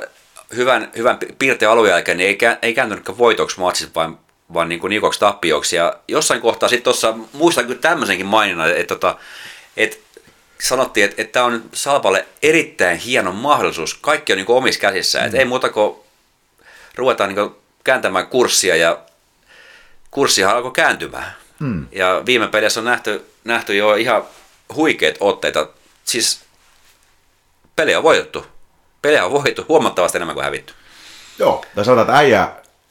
hyvän, 0.57 0.91
hyvän 0.97 1.19
piirteen 1.39 1.71
alun 1.71 1.89
jälkeen 1.89 2.19
niin 2.19 2.29
ei, 2.29 2.39
kä- 2.43 2.59
ei 2.63 2.75
kääntynytkään 2.75 3.19
voitoksi 3.19 3.61
matsissa, 3.61 3.95
vaan, 3.95 4.19
vaan 4.55 4.69
niin 4.69 4.81
kuin 4.81 4.91
nikoksi 4.91 5.21
tappioksi. 5.21 5.77
Ja 5.77 5.97
jossain 6.09 6.41
kohtaa 6.41 6.69
sitten 6.69 6.85
tuossa, 6.85 7.15
muistan 7.33 7.67
kyllä 7.67 7.81
tämmöisenkin 7.81 8.27
maininnan, 8.27 8.77
että, 8.77 8.95
että, 8.95 9.17
että 9.77 9.97
sanottiin, 10.61 11.05
että, 11.05 11.23
että 11.23 11.33
tämä 11.33 11.45
on 11.45 11.63
Salpalle 11.73 12.27
erittäin 12.43 12.99
hieno 12.99 13.33
mahdollisuus. 13.33 13.95
Kaikki 13.95 14.33
on 14.33 14.37
niin 14.37 14.47
kuin 14.47 14.57
omissa 14.57 14.81
käsissä. 14.81 15.19
Mm. 15.19 15.25
Että 15.25 15.39
ei 15.39 15.45
muuta 15.45 15.69
kuin 15.69 15.97
ruvetaan 16.95 17.35
niin 17.35 17.49
kuin 17.49 17.61
kääntämään 17.85 18.27
kurssia 18.27 18.77
ja 18.77 18.99
kurssihan 20.11 20.57
alkoi 20.57 20.73
kääntymään. 20.73 21.37
Hmm. 21.61 21.87
Ja 21.93 22.23
viime 22.27 22.49
pelissä 22.49 22.81
on 22.81 22.85
nähty, 22.85 23.27
nähty 23.45 23.77
jo 23.77 23.95
ihan 23.95 24.25
huikeat 24.75 25.17
otteita. 25.21 25.69
Siis 26.05 26.41
pelejä 27.77 27.99
on 27.99 28.05
voitettu. 28.05 28.47
Pelejä 29.03 29.25
on 29.25 29.33
voitettu 29.33 29.65
huomattavasti 29.69 30.19
enemmän 30.19 30.35
kuin 30.35 30.45
hävitty. 30.45 30.75
Joo, 31.39 31.65
tai 31.75 31.85
sanotaan, 31.85 32.09
että 32.09 32.19
äijä, 32.19 32.49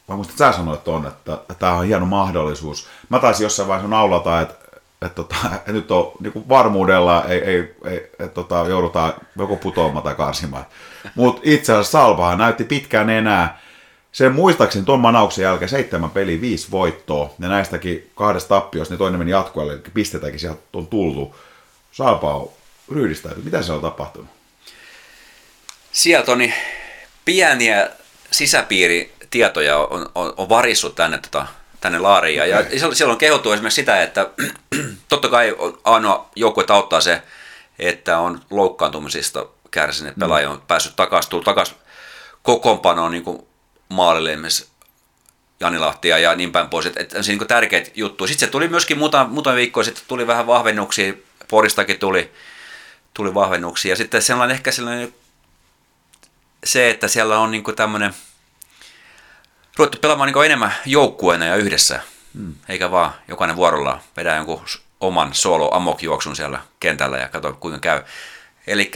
mä 0.08 0.16
muistan, 0.16 0.34
että 0.34 0.52
sä 0.52 0.56
sanoit 0.56 0.84
ton, 0.84 1.06
että, 1.06 1.38
tämä 1.58 1.72
on 1.72 1.86
hieno 1.86 2.06
mahdollisuus. 2.06 2.88
Mä 3.08 3.18
taisin 3.18 3.44
jossain 3.44 3.68
vaiheessa 3.68 3.90
naulata, 3.90 4.40
että, 4.40 4.54
että, 5.02 5.14
tota, 5.14 5.36
että 5.54 5.72
nyt 5.72 5.90
on 5.90 6.12
niin 6.20 6.48
varmuudella, 6.48 7.24
ei, 7.24 7.38
ei, 7.38 7.76
ei 7.84 7.96
että 7.96 8.28
tota, 8.28 8.64
joudutaan 8.68 9.12
joko 9.38 9.56
putoamaan 9.56 10.02
tai 10.02 10.14
karsimaan. 10.14 10.66
Mutta 11.14 11.40
itse 11.44 11.72
asiassa 11.72 11.98
Salpahan 11.98 12.38
näytti 12.38 12.64
pitkään 12.64 13.10
enää. 13.10 13.60
Sen 14.12 14.32
muistaakseni 14.32 14.84
tuon 14.84 15.00
manauksen 15.00 15.42
jälkeen 15.42 15.68
seitsemän 15.68 16.10
peliä, 16.10 16.40
viisi 16.40 16.70
voittoa, 16.70 17.34
ja 17.38 17.48
näistäkin 17.48 18.10
kahdesta 18.14 18.48
tappiosta, 18.48 18.92
niin 18.94 18.98
toinen 18.98 19.18
meni 19.18 19.30
jatkoille, 19.30 19.72
eli 19.72 19.82
pistetäkin 19.94 20.40
sieltä 20.40 20.60
on 20.72 20.86
tullut. 20.86 21.34
Salpa 21.92 22.34
on 22.34 22.50
ryhdistäytynyt. 22.92 23.44
Mitä 23.44 23.62
siellä 23.62 23.76
on 23.76 23.90
tapahtunut? 23.90 24.35
Sieltä 25.96 26.32
on 26.32 26.38
niin 26.38 26.54
pieniä 27.24 27.90
sisäpiiritietoja 28.30 29.78
on, 29.78 30.10
on, 30.14 30.34
on 30.36 30.48
varissut 30.48 30.94
tänne, 30.94 31.18
tota, 31.18 31.46
tänne 31.80 31.98
laariin. 31.98 32.36
Ja, 32.36 32.46
ja 32.46 32.64
siellä- 32.92 33.12
on 33.12 33.18
kehuttu 33.18 33.52
esimerkiksi 33.52 33.76
sitä, 33.76 34.02
että 34.02 34.30
totta 35.08 35.28
kai 35.28 35.54
on 35.58 35.78
ainoa 35.84 36.30
joukkue 36.36 36.64
auttaa 36.68 37.00
se, 37.00 37.22
että 37.78 38.18
on 38.18 38.40
loukkaantumisista 38.50 39.46
kärsineet 39.70 40.14
pelaajia 40.18 40.50
on 40.50 40.62
päässyt 40.68 40.96
takaisin, 40.96 41.30
tullut 41.30 41.44
takaisin 41.44 41.76
kokoonpanoon 42.42 43.12
niin 43.12 43.24
kuin 43.24 43.46
maalille 43.88 44.30
esimerkiksi 44.30 44.66
Jani 45.60 45.78
Lahtia 45.78 46.18
ja 46.18 46.34
niin 46.34 46.52
päin 46.52 46.68
pois. 46.68 46.86
Että, 46.86 47.00
että 47.00 47.22
se 47.22 47.32
niin 47.32 47.48
tärkeitä 47.48 47.90
juttuja. 47.94 48.28
Sitten 48.28 48.48
se 48.48 48.52
tuli 48.52 48.68
myöskin 48.68 48.98
muutama, 48.98 49.30
muutama 49.30 49.56
viikko 49.56 49.82
sitten 49.82 50.04
tuli 50.08 50.26
vähän 50.26 50.46
vahvennuksia, 50.46 51.14
Poristakin 51.48 51.98
tuli, 51.98 52.32
tuli 53.14 53.34
vahvennuksia. 53.34 53.92
Ja 53.92 53.96
sitten 53.96 54.22
sellainen 54.22 54.54
ehkä 54.54 54.72
sellainen 54.72 55.14
se, 56.66 56.90
että 56.90 57.08
siellä 57.08 57.38
on 57.38 57.50
niinku 57.50 57.72
tämmöinen, 57.72 58.14
ruvettu 59.76 59.98
pelaamaan 59.98 60.26
niinku 60.26 60.40
enemmän 60.40 60.74
joukkueena 60.86 61.46
ja 61.46 61.56
yhdessä, 61.56 62.00
hmm. 62.34 62.54
eikä 62.68 62.90
vaan 62.90 63.14
jokainen 63.28 63.56
vuorollaan 63.56 64.00
vedää 64.16 64.36
jonkun 64.36 64.64
oman 65.00 65.34
solo 65.34 65.74
amokjuoksun 65.74 66.36
siellä 66.36 66.60
kentällä 66.80 67.18
ja 67.18 67.28
katso 67.28 67.52
kuinka 67.52 67.78
käy. 67.78 68.02
Eli 68.66 68.90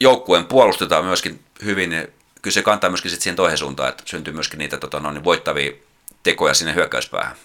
joukkueen 0.00 0.44
puolustetaan 0.44 1.04
myöskin 1.04 1.44
hyvin, 1.64 1.90
kyllä 2.42 2.54
se 2.54 2.62
kantaa 2.62 2.90
myöskin 2.90 3.10
sit 3.10 3.22
siihen 3.22 3.36
toiseen 3.36 3.58
suuntaan, 3.58 3.88
että 3.88 4.02
syntyy 4.06 4.34
myöskin 4.34 4.58
niitä 4.58 4.76
tota, 4.76 5.00
no, 5.00 5.12
niin 5.12 5.24
voittavia 5.24 5.72
tekoja 6.22 6.54
sinne 6.54 6.74
hyökkäyspäähän. 6.74 7.36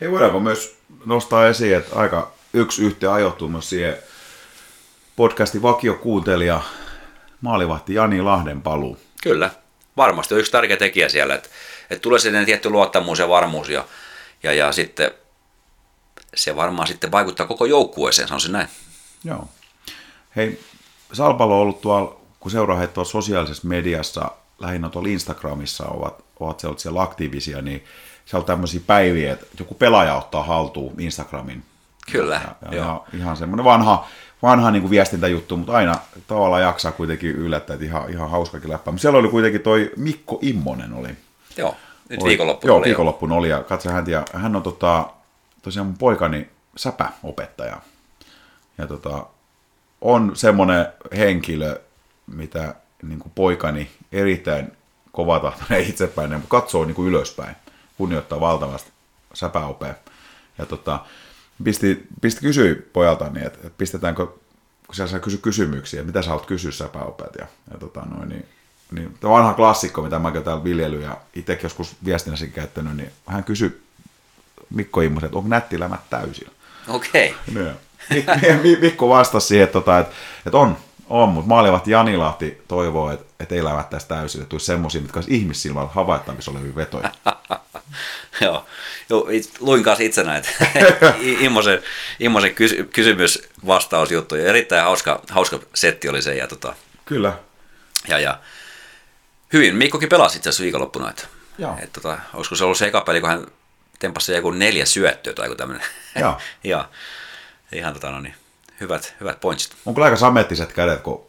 Hei, 0.00 0.10
voidaanko 0.10 0.40
myös 0.40 0.76
nostaa 1.04 1.48
esiin, 1.48 1.76
että 1.76 1.96
aika 1.96 2.32
yksi 2.52 2.82
yhteen 2.82 3.12
ajoittuu 3.12 3.48
myös 3.48 3.68
siihen 3.68 3.96
podcastin 5.16 5.62
vakiokuuntelija 5.62 6.60
maalivahti 7.40 7.94
Jani 7.94 8.22
Lahden 8.22 8.62
paluu. 8.62 8.98
Kyllä, 9.22 9.50
varmasti 9.96 10.34
on 10.34 10.40
yksi 10.40 10.52
tärkeä 10.52 10.76
tekijä 10.76 11.08
siellä, 11.08 11.34
että, 11.34 11.48
että 11.90 12.02
tulee 12.02 12.18
sinne 12.18 12.44
tietty 12.44 12.70
luottamus 12.70 13.18
ja 13.18 13.28
varmuus 13.28 13.68
ja, 13.68 13.84
ja, 14.42 14.52
ja 14.52 14.72
sitten 14.72 15.10
se 16.34 16.56
varmaan 16.56 16.88
sitten 16.88 17.12
vaikuttaa 17.12 17.46
koko 17.46 17.64
joukkueeseen, 17.64 18.28
sanoisin 18.28 18.52
näin. 18.52 18.68
Joo. 19.24 19.48
Hei, 20.36 20.60
Salpalo 21.12 21.54
on 21.54 21.60
ollut 21.60 21.80
tuolla, 21.80 22.20
kun 22.40 22.50
seuraa 22.50 22.76
heitä 22.76 22.92
tuolla 22.92 23.10
sosiaalisessa 23.10 23.68
mediassa, 23.68 24.30
lähinnä 24.58 24.88
tuolla 24.88 25.08
Instagramissa 25.08 25.86
ovat, 25.86 26.24
ovat 26.40 26.60
siellä, 26.60 26.78
siellä 26.78 27.02
aktiivisia, 27.02 27.62
niin 27.62 27.84
siellä 28.24 28.42
on 28.42 28.46
tämmöisiä 28.46 28.80
päiviä, 28.86 29.32
että 29.32 29.46
joku 29.58 29.74
pelaaja 29.74 30.16
ottaa 30.16 30.42
haltuun 30.42 31.00
Instagramin. 31.00 31.62
Kyllä, 32.12 32.34
Ja, 32.34 32.68
ja 32.70 32.76
joo. 32.76 33.06
ihan 33.14 33.36
semmoinen 33.36 33.64
vanha, 33.64 34.08
vanha 34.42 34.70
niin 34.70 34.82
kuin 34.82 34.90
viestintäjuttu, 34.90 35.56
mutta 35.56 35.72
aina 35.72 35.94
tavallaan 36.26 36.62
jaksaa 36.62 36.92
kuitenkin 36.92 37.30
yllättää, 37.30 37.74
että 37.74 37.86
ihan, 37.86 38.10
ihan 38.10 38.30
hauskakin 38.30 38.70
läppä. 38.70 38.90
Mutta 38.90 39.02
siellä 39.02 39.18
oli 39.18 39.28
kuitenkin 39.28 39.60
toi 39.60 39.90
Mikko 39.96 40.38
Immonen 40.42 40.92
oli. 40.92 41.08
Joo, 41.56 41.76
nyt 42.08 42.22
oli, 42.22 42.28
viikonloppuna 42.28 42.70
Joo, 42.70 42.76
oli 42.76 42.84
viikonloppuna 42.84 43.34
oli 43.34 43.48
ja 43.48 43.62
katsoin 43.62 43.94
häntä 43.94 44.10
ja 44.10 44.24
hän 44.32 44.56
on 44.56 44.62
tota, 44.62 45.06
tosiaan 45.62 45.86
mun 45.86 45.98
poikani 45.98 46.48
säpäopettaja. 46.76 47.80
Ja 48.78 48.86
tota, 48.86 49.26
on 50.00 50.36
semmoinen 50.36 50.86
henkilö, 51.16 51.80
mitä 52.26 52.74
niin 53.02 53.18
kuin 53.18 53.32
poikani 53.34 53.90
erittäin 54.12 54.72
kovatahtoinen 55.12 55.88
itsepäinen, 55.90 56.40
mutta 56.40 56.60
katsoo 56.60 56.84
niin 56.84 56.94
kuin 56.94 57.08
ylöspäin, 57.08 57.56
kunnioittaa 57.98 58.40
valtavasti 58.40 58.90
säpäopea. 59.34 59.94
Ja 60.58 60.66
tota, 60.66 61.00
pisti, 61.64 62.06
pisti 62.20 62.40
kysyi 62.40 62.74
pojaltani, 62.92 63.44
että, 63.44 63.58
että 63.58 63.78
pistetäänkö, 63.78 64.26
kun 64.26 64.94
siellä 64.94 65.10
saa 65.10 65.20
kysyä 65.20 65.40
kysymyksiä, 65.42 66.04
mitä 66.04 66.22
sä 66.22 66.28
haluat 66.28 66.46
kysyä 66.46 66.70
säpäopeet. 66.70 67.34
Ja, 67.38 67.46
ja 67.70 67.78
tota, 67.78 68.00
noin, 68.00 68.28
niin, 68.28 68.44
niin, 68.92 69.14
tämä 69.20 69.32
vanha 69.32 69.54
klassikko, 69.54 70.02
mitä 70.02 70.18
mä 70.18 70.30
täällä 70.30 70.64
viljely 70.64 71.02
ja 71.02 71.16
itsekin 71.34 71.62
joskus 71.62 71.96
viestinnässäkin 72.04 72.54
käyttänyt, 72.54 72.96
niin 72.96 73.12
hän 73.26 73.44
kysyi 73.44 73.82
Mikko 74.70 75.00
Immosen, 75.00 75.26
että 75.26 75.38
onko 75.38 75.48
nättilämät 75.48 76.10
täysillä. 76.10 76.52
Okei. 76.88 77.34
Mik- 78.10 78.62
Mi- 78.62 78.78
Mikko 78.80 79.08
vastasi 79.08 79.46
siihen, 79.46 79.64
että, 79.64 79.72
tota, 79.72 79.98
että, 79.98 80.14
että 80.46 80.58
on, 80.58 80.76
on, 81.08 81.28
mutta 81.28 81.48
maalivahti 81.48 81.90
Jani 81.90 82.16
Lahti 82.16 82.62
toivoo, 82.68 83.10
että, 83.10 83.26
että 83.40 83.54
ei 83.54 83.64
lävättäisi 83.64 84.08
täysillä, 84.08 84.42
että 84.42 84.50
tulisi 84.50 84.66
semmoisia, 84.66 85.00
mitkä 85.00 85.18
olisi 85.18 85.34
ihmissilmällä 85.34 85.88
havaittavissa 85.92 86.50
olevia 86.50 86.74
vetoja. 86.74 87.10
joo. 88.40 88.66
joo 89.10 89.26
it, 89.30 89.52
luin 89.60 89.82
kanssa 89.82 90.04
itse 90.04 90.24
näitä 90.24 90.48
Immosen, 91.40 91.82
Immosen 92.20 92.54
kysy, 92.54 92.84
kysymys-vastausjuttu. 92.84 94.34
Ja 94.36 94.46
erittäin 94.46 94.84
hauska, 94.84 95.22
hauska 95.30 95.60
setti 95.74 96.08
oli 96.08 96.22
se. 96.22 96.34
Ja, 96.34 96.46
tota, 96.46 96.74
Kyllä. 97.04 97.38
ja, 98.08 98.18
ja 98.18 98.38
hyvin 99.52 99.76
Mikkokin 99.76 100.08
pelasi 100.08 100.36
itse 100.36 100.48
asiassa 100.48 100.62
viikonloppuna. 100.62 101.10
Että, 101.10 101.26
Joo. 101.58 101.78
et, 101.82 101.92
tota, 101.92 102.18
olisiko 102.34 102.56
se 102.56 102.64
ollut 102.64 102.78
se 102.78 102.86
eka 102.86 103.00
peli, 103.00 103.20
kun 103.20 103.30
hän 103.30 103.46
tempasi 103.98 104.32
joku 104.32 104.50
neljä 104.50 104.86
syöttöä 104.86 105.32
tai 105.32 105.46
joku 105.46 105.56
tämmöinen. 105.56 105.86
Joo. 106.20 106.38
ja 106.64 106.88
ihan 107.72 107.94
tota, 107.94 108.10
no 108.10 108.20
niin, 108.20 108.34
hyvät, 108.80 109.14
hyvät 109.20 109.40
pointsit. 109.40 109.72
On 109.86 109.94
kyllä 109.94 110.04
aika 110.04 110.16
samettiset 110.16 110.72
kädet, 110.72 111.00
kun, 111.00 111.26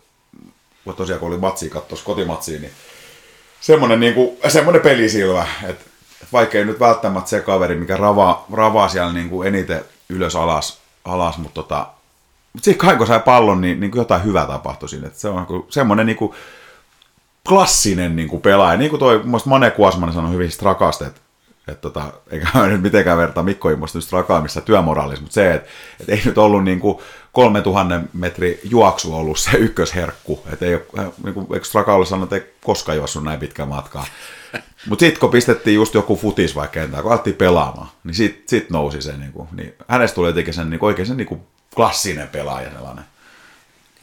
kun 0.83 0.95
tosiaan 0.95 1.19
kun 1.19 1.29
oli 1.29 1.37
matsia 1.37 1.69
katsossa 1.69 2.05
kotimatsiin, 2.05 2.61
niin 2.61 2.73
semmoinen, 3.61 3.99
niin 3.99 4.13
kuin, 4.13 4.37
semmoinen 4.47 4.81
pelisilmä, 4.81 5.47
että, 5.63 5.85
vaikka 6.33 6.57
ei 6.57 6.65
nyt 6.65 6.79
välttämättä 6.79 7.29
se 7.29 7.39
kaveri, 7.39 7.75
mikä 7.75 7.97
ravaa, 7.97 8.45
ravaa 8.53 8.89
siellä 8.89 9.13
niin 9.13 9.29
kuin 9.29 9.47
eniten 9.47 9.85
ylös 10.09 10.35
alas, 10.35 10.79
alas 11.05 11.37
mutta 11.37 11.61
tota, 11.61 11.87
mutta 12.53 12.65
siinä 12.65 12.77
kai 12.77 12.95
kun 12.95 13.07
sai 13.07 13.19
pallon, 13.19 13.61
niin, 13.61 13.79
niin 13.79 13.91
kuin 13.91 13.99
jotain 13.99 14.23
hyvää 14.23 14.45
tapahtui 14.45 14.89
siinä. 14.89 15.07
Että 15.07 15.19
se 15.19 15.29
on 15.29 15.65
semmoinen 15.69 16.05
niin 16.05 16.17
kuin 16.17 16.33
klassinen 17.47 18.15
niin 18.15 18.27
kuin 18.27 18.41
pelaaja. 18.41 18.77
Niin 18.77 18.89
kuin 18.89 18.99
toi, 18.99 19.21
Mane 19.45 19.71
Kuosmanen 19.71 20.15
sanoi 20.15 20.31
hyvin 20.31 20.51
Strakasta, 20.51 21.07
että, 21.07 21.21
että 21.71 21.81
tota, 21.81 22.13
eikä 22.31 22.47
mä 22.53 22.67
nyt 22.67 22.81
mitenkään 22.81 23.17
vertaa 23.17 23.43
Mikko 23.43 23.69
Immosta 23.69 23.99
rakaamissa 24.11 24.61
työmoraalissa, 24.61 25.21
mutta 25.21 25.33
se, 25.33 25.53
että, 25.53 25.69
että 25.99 26.11
ei 26.11 26.21
nyt 26.25 26.37
ollut 26.37 26.63
niin 26.63 26.79
kuin 26.79 26.97
3000 27.31 28.01
metri 28.13 28.59
juoksu 28.63 29.15
ollut 29.15 29.39
se 29.39 29.57
ykkösherkku, 29.67 30.43
että 30.53 30.65
ei 30.65 30.75
ole, 30.75 31.13
niin 31.23 31.33
kuin, 31.33 31.47
eikö 31.53 31.65
Strakalle 31.65 32.05
sanoa, 32.05 32.23
että 32.23 32.35
ei 32.35 32.53
koskaan 32.63 32.97
juossut 32.97 33.23
näin 33.23 33.39
pitkä 33.39 33.65
matkaa. 33.65 34.05
Mutta 34.89 35.05
sitten 35.05 35.19
kun 35.19 35.29
pistettiin 35.29 35.75
just 35.75 35.93
joku 35.93 36.15
futis 36.15 36.55
vaikka 36.55 36.79
kentään, 36.79 37.03
kun 37.03 37.11
alettiin 37.11 37.35
pelaamaan, 37.35 37.89
niin 38.03 38.15
sitten 38.15 38.43
sit 38.47 38.69
nousi 38.69 39.01
se, 39.01 39.17
niin, 39.17 39.31
kuin, 39.31 39.47
niin 39.51 39.73
hänestä 39.87 40.15
tuli 40.15 40.29
jotenkin 40.29 40.53
sen, 40.53 40.69
niin 40.69 40.79
kuin, 40.79 40.87
oikein 40.87 41.05
sen 41.05 41.17
niin 41.17 41.27
kuin 41.27 41.41
klassinen 41.75 42.27
pelaaja 42.27 42.71
sellainen. 42.71 43.03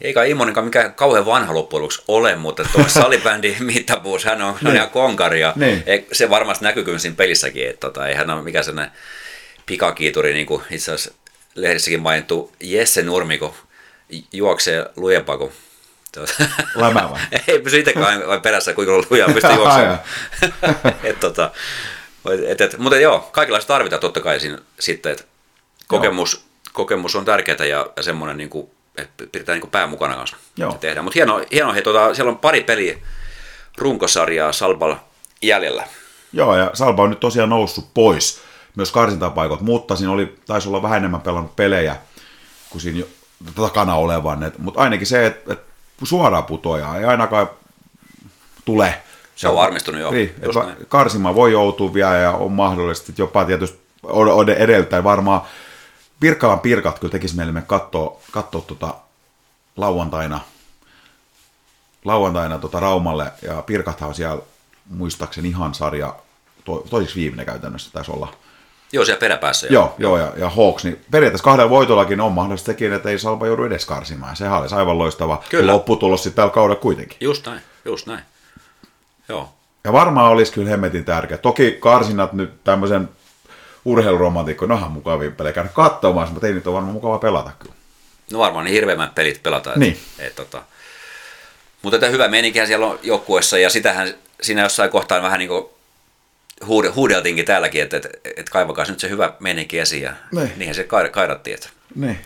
Eikä 0.01 0.23
Immonenkaan 0.23 0.65
mikään 0.65 0.93
kauhean 0.93 1.25
vanha 1.25 1.53
loppujen 1.53 1.81
lopuksi 1.81 2.03
ole, 2.07 2.35
mutta 2.35 2.63
tuo 2.71 2.83
salibändi 3.01 3.55
mittapuus, 3.59 4.25
hän 4.25 4.41
on, 4.41 4.55
niin. 4.61 4.75
ihan 4.75 4.89
konkari 4.89 5.41
ja 5.41 5.53
niin. 5.55 5.83
se 6.11 6.29
varmasti 6.29 6.65
näkyy 6.65 6.83
kyllä 6.83 6.99
siinä 6.99 7.15
pelissäkin, 7.15 7.69
että 7.69 7.87
tota, 7.87 8.07
ei 8.07 8.15
hän 8.15 8.29
ole 8.29 8.41
mikään 8.41 8.65
sellainen 8.65 8.93
pikakiituri, 9.65 10.33
niin 10.33 10.47
kuin 10.47 10.63
itse 10.71 10.91
asiassa 10.91 11.19
lehdissäkin 11.55 12.01
mainittu 12.01 12.51
Jesse 12.59 13.03
Nurmiko 13.03 13.57
juoksee 14.31 14.85
lujempaa 14.95 15.37
kuin 15.37 15.51
Lämä 16.75 17.09
vai? 17.11 17.21
ei 17.47 17.59
pysy 17.59 17.79
itsekään 17.79 18.41
perässä, 18.41 18.73
kuinka 18.73 18.93
lujaa 19.09 19.29
pystyy 19.33 19.53
juoksemaan. 19.53 19.99
et, 21.03 21.19
tota, 21.19 21.51
et, 22.47 22.61
et, 22.61 22.77
mutta 22.77 22.99
joo, 22.99 23.29
kaikenlaista 23.31 23.67
tarvitaan 23.67 23.99
totta 23.99 24.19
kai 24.19 24.39
siinä, 24.39 24.59
sitten, 24.79 25.11
että 25.11 25.23
kokemus, 25.87 26.45
kokemus 26.73 27.15
on 27.15 27.25
tärkeää 27.25 27.65
ja, 27.65 27.89
ja 27.97 28.03
semmoinen 28.03 28.37
niin 28.37 28.49
kuin, 28.49 28.71
pidetään 29.31 29.59
niin 29.59 29.71
pää 29.71 29.87
mukana 29.87 30.15
kanssa 30.15 30.37
Joo. 30.57 30.73
tehdään. 30.73 31.03
Mutta 31.03 31.17
hieno, 31.17 31.41
hieno 31.51 31.73
hei, 31.73 31.81
tota, 31.81 32.13
siellä 32.13 32.31
on 32.31 32.37
pari 32.37 32.63
peliä 32.63 32.97
runkosarjaa 33.77 34.51
Salbal 34.51 34.95
jäljellä. 35.41 35.83
Joo, 36.33 36.55
ja 36.55 36.71
Salba 36.73 37.03
on 37.03 37.09
nyt 37.09 37.19
tosiaan 37.19 37.49
noussut 37.49 37.93
pois 37.93 38.41
myös 38.75 38.91
karsintapaikot, 38.91 39.61
mutta 39.61 39.95
siinä 39.95 40.11
oli, 40.11 40.35
taisi 40.45 40.67
olla 40.67 40.81
vähän 40.81 40.97
enemmän 40.97 41.21
pelannut 41.21 41.55
pelejä 41.55 41.95
kuin 42.69 42.81
siinä 42.81 43.05
takana 43.55 43.95
olevan. 43.95 44.51
mutta 44.57 44.81
ainakin 44.81 45.07
se, 45.07 45.25
että 45.25 45.53
et 45.53 45.59
suoraan 46.03 46.43
putoja 46.43 46.97
ei 46.97 47.05
ainakaan 47.05 47.49
tule. 48.65 49.01
Se 49.35 49.47
on 49.47 49.55
varmistunut 49.55 50.01
jo. 50.01 50.11
Niin, 50.11 50.35
karsima 50.87 51.35
voi 51.35 51.51
joutua 51.51 51.93
vielä 51.93 52.15
ja 52.15 52.31
on 52.31 52.51
mahdollisesti 52.51 53.13
jopa 53.17 53.45
tietysti 53.45 53.79
edellyttäen 54.57 55.03
varmaan 55.03 55.41
Pirkkalan 56.19 56.59
Pirkat 56.59 56.99
kyllä 56.99 57.11
tekisi 57.11 57.35
meille 57.35 57.61
katsoa, 57.61 58.19
katsoa 58.31 58.61
tota 58.61 58.95
lauantaina, 59.77 60.39
lauantaina 62.05 62.57
tota 62.57 62.79
Raumalle, 62.79 63.31
ja 63.41 63.61
Pirkathan 63.61 64.09
on 64.09 64.15
siellä 64.15 64.41
muistaakseni 64.89 65.49
ihan 65.49 65.73
sarja, 65.73 66.15
to, 66.65 66.83
toisiksi 66.89 67.19
viimeinen 67.19 67.45
käytännössä 67.45 67.91
taisi 67.93 68.11
olla. 68.11 68.33
Joo, 68.91 69.05
siellä 69.05 69.19
peräpäässä. 69.19 69.67
Joo, 69.69 69.95
joo, 69.97 70.17
ja, 70.17 70.33
ja 70.37 70.49
Hawks, 70.49 70.83
niin 70.83 71.05
periaatteessa 71.11 71.43
kahdella 71.43 71.69
voitollakin 71.69 72.21
on 72.21 72.31
mahdollista 72.31 72.65
sekin, 72.65 72.93
että 72.93 73.09
ei 73.09 73.19
Salpa 73.19 73.47
joudu 73.47 73.63
edes 73.63 73.85
karsimaan. 73.85 74.35
Sehän 74.35 74.59
olisi 74.59 74.75
aivan 74.75 74.97
loistava 74.97 75.43
kyllä. 75.49 75.73
lopputulos 75.73 76.23
sitten 76.23 76.35
tällä 76.35 76.53
kaudella 76.53 76.81
kuitenkin. 76.81 77.17
Just 77.21 77.45
näin, 77.45 77.61
just 77.85 78.07
näin. 78.07 78.23
Joo. 79.29 79.49
Ja 79.83 79.93
varmaan 79.93 80.31
olisi 80.31 80.53
kyllä 80.53 80.69
hemmetin 80.69 81.05
tärkeä. 81.05 81.37
Toki 81.37 81.77
karsinat 81.79 82.33
nyt 82.33 82.63
tämmöisen 82.63 83.09
urheiluromantikko, 83.87 84.65
no 84.65 84.75
onhan 84.75 84.91
mukavia 84.91 85.31
pelejä 85.31 85.53
käydä 85.53 85.69
katsomaan, 85.69 86.31
mutta 86.31 86.47
ei 86.47 86.53
nyt 86.53 86.67
ole 86.67 86.73
varmaan 86.73 86.93
mukava 86.93 87.17
pelata 87.17 87.51
kyllä. 87.59 87.75
No 88.31 88.39
varmaan 88.39 88.65
niin 88.65 88.73
hirveämmät 88.73 89.15
pelit 89.15 89.43
pelata. 89.43 89.73
Niin. 89.75 89.97
Et, 90.19 90.35
tota. 90.35 90.61
Mutta 91.81 91.95
että 91.95 92.07
hyvä 92.07 92.27
meininkihän 92.27 92.67
siellä 92.67 92.85
on 92.85 92.99
joukkueessa 93.03 93.57
ja 93.57 93.69
sitähän 93.69 94.13
siinä 94.41 94.61
jossain 94.61 94.89
kohtaan 94.89 95.23
vähän 95.23 95.39
niin 95.39 95.49
kuin 95.49 95.65
huudeltiinkin 96.95 97.45
täälläkin, 97.45 97.83
että, 97.83 97.97
että, 97.97 98.09
että 98.25 98.51
kaivakaa 98.51 98.85
nyt 98.85 98.99
se 98.99 99.09
hyvä 99.09 99.33
meininki 99.39 99.79
esiin 99.79 100.03
ja 100.03 100.13
niin. 100.31 100.51
niinhän 100.57 100.75
se 100.75 100.87
kairattiin. 101.11 101.53
Että. 101.53 101.69
Niin. 101.95 102.19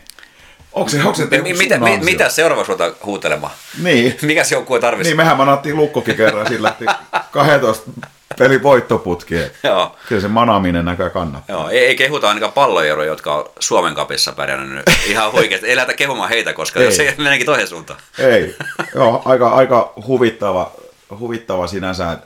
Onko 0.72 0.90
se, 0.90 0.98
onko 0.98 1.14
se 1.14 1.26
mitä, 1.58 1.78
mi, 1.78 1.98
mitä 2.02 2.28
seuraavaksi 2.28 2.72
ruvetaan 2.72 2.94
huutelemaan? 3.04 3.52
Niin. 3.82 4.18
Mikäs 4.22 4.52
joukkue 4.52 4.80
tarvitsisi? 4.80 5.10
Niin, 5.10 5.16
mehän 5.16 5.36
manattiin 5.36 5.76
lukkokin 5.76 6.16
kerran, 6.16 6.48
sillä 6.48 6.68
lähti 6.68 6.84
12 7.30 7.90
peli 8.38 8.62
voittoputki. 8.62 9.34
Joo. 9.64 9.96
Kyllä 10.08 10.20
se 10.20 10.28
manaaminen 10.28 10.84
näkää 10.84 11.10
kannattaa. 11.10 11.56
Joo, 11.56 11.68
ei, 11.68 11.86
ei 11.86 11.96
kehuta 11.96 12.28
ainakaan 12.28 12.52
pallojeroja, 12.52 13.08
jotka 13.08 13.34
on 13.34 13.50
Suomen 13.58 13.94
kapissa 13.94 14.32
pärjännyt 14.32 14.82
ihan 15.06 15.30
oikeasti. 15.32 15.66
Ei 15.66 15.76
lähdetä 15.76 15.96
kehumaan 15.96 16.28
heitä, 16.28 16.52
koska 16.52 16.80
ei. 16.80 16.92
se 16.92 17.14
meneekin 17.18 17.46
toiseen 17.46 17.68
suuntaan. 17.68 18.00
Ei. 18.18 18.56
Joo, 18.94 19.22
aika, 19.24 19.48
aika 19.48 19.92
huvittava, 20.06 20.72
huvittava 21.18 21.66
sinänsä. 21.66 22.18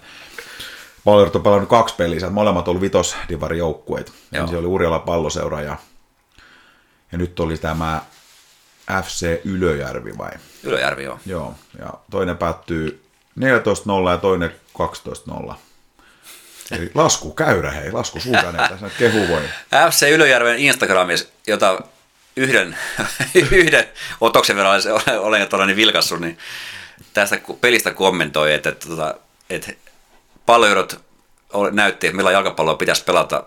Pallojerot 1.05 1.37
on 1.37 1.43
pelannut 1.43 1.69
kaksi 1.69 1.95
peliä, 1.95 2.31
molemmat 2.31 2.69
oli 2.69 2.81
vitosdivari 2.81 3.59
joukkueet. 3.59 4.13
Ensin 4.33 4.59
oli 4.59 4.67
Urjala 4.67 4.99
palloseura 4.99 5.61
ja, 5.61 5.77
ja 7.13 7.19
nyt 7.19 7.41
oli 7.41 7.59
tämä 7.59 8.01
FC 9.03 9.41
Ylöjärvi 9.45 10.19
vai? 10.19 10.31
Ylöjärvi, 10.65 11.05
joo. 11.05 11.19
Joo, 11.27 11.55
ja 11.79 11.95
toinen 12.11 12.37
päättyy 12.37 13.07
14-0 13.41 14.11
ja 14.11 14.17
toinen 14.17 14.55
12-0. 15.51 15.55
Eli 16.71 16.91
lasku 16.95 17.35
käyrä, 17.35 17.71
hei, 17.71 17.93
lasku 17.93 18.21
suhdanne 18.21 18.69
tässä 18.69 18.91
kehu 18.99 19.29
voi. 19.29 19.43
FC 19.91 20.09
Ylöjärven 20.11 20.59
Instagramissa, 20.59 21.29
jota 21.47 21.81
yhden, 22.37 22.79
yhden 23.51 23.89
otoksen 24.21 24.57
verran 24.57 24.81
olen, 24.93 25.21
olen 25.21 25.49
todella 25.49 25.77
vilkassut, 25.77 26.21
niin 26.21 26.39
tästä 27.15 27.41
pelistä 27.61 27.91
kommentoi, 27.91 28.55
että, 28.55 28.69
että, 28.69 28.87
että, 28.91 29.15
että 29.51 29.73
palloerot 30.47 31.05
näytti, 31.71 32.07
että 32.07 32.17
millä 32.17 32.33
jalkapalloa 32.33 32.75
pitäisi 32.75 33.05
pelata. 33.05 33.45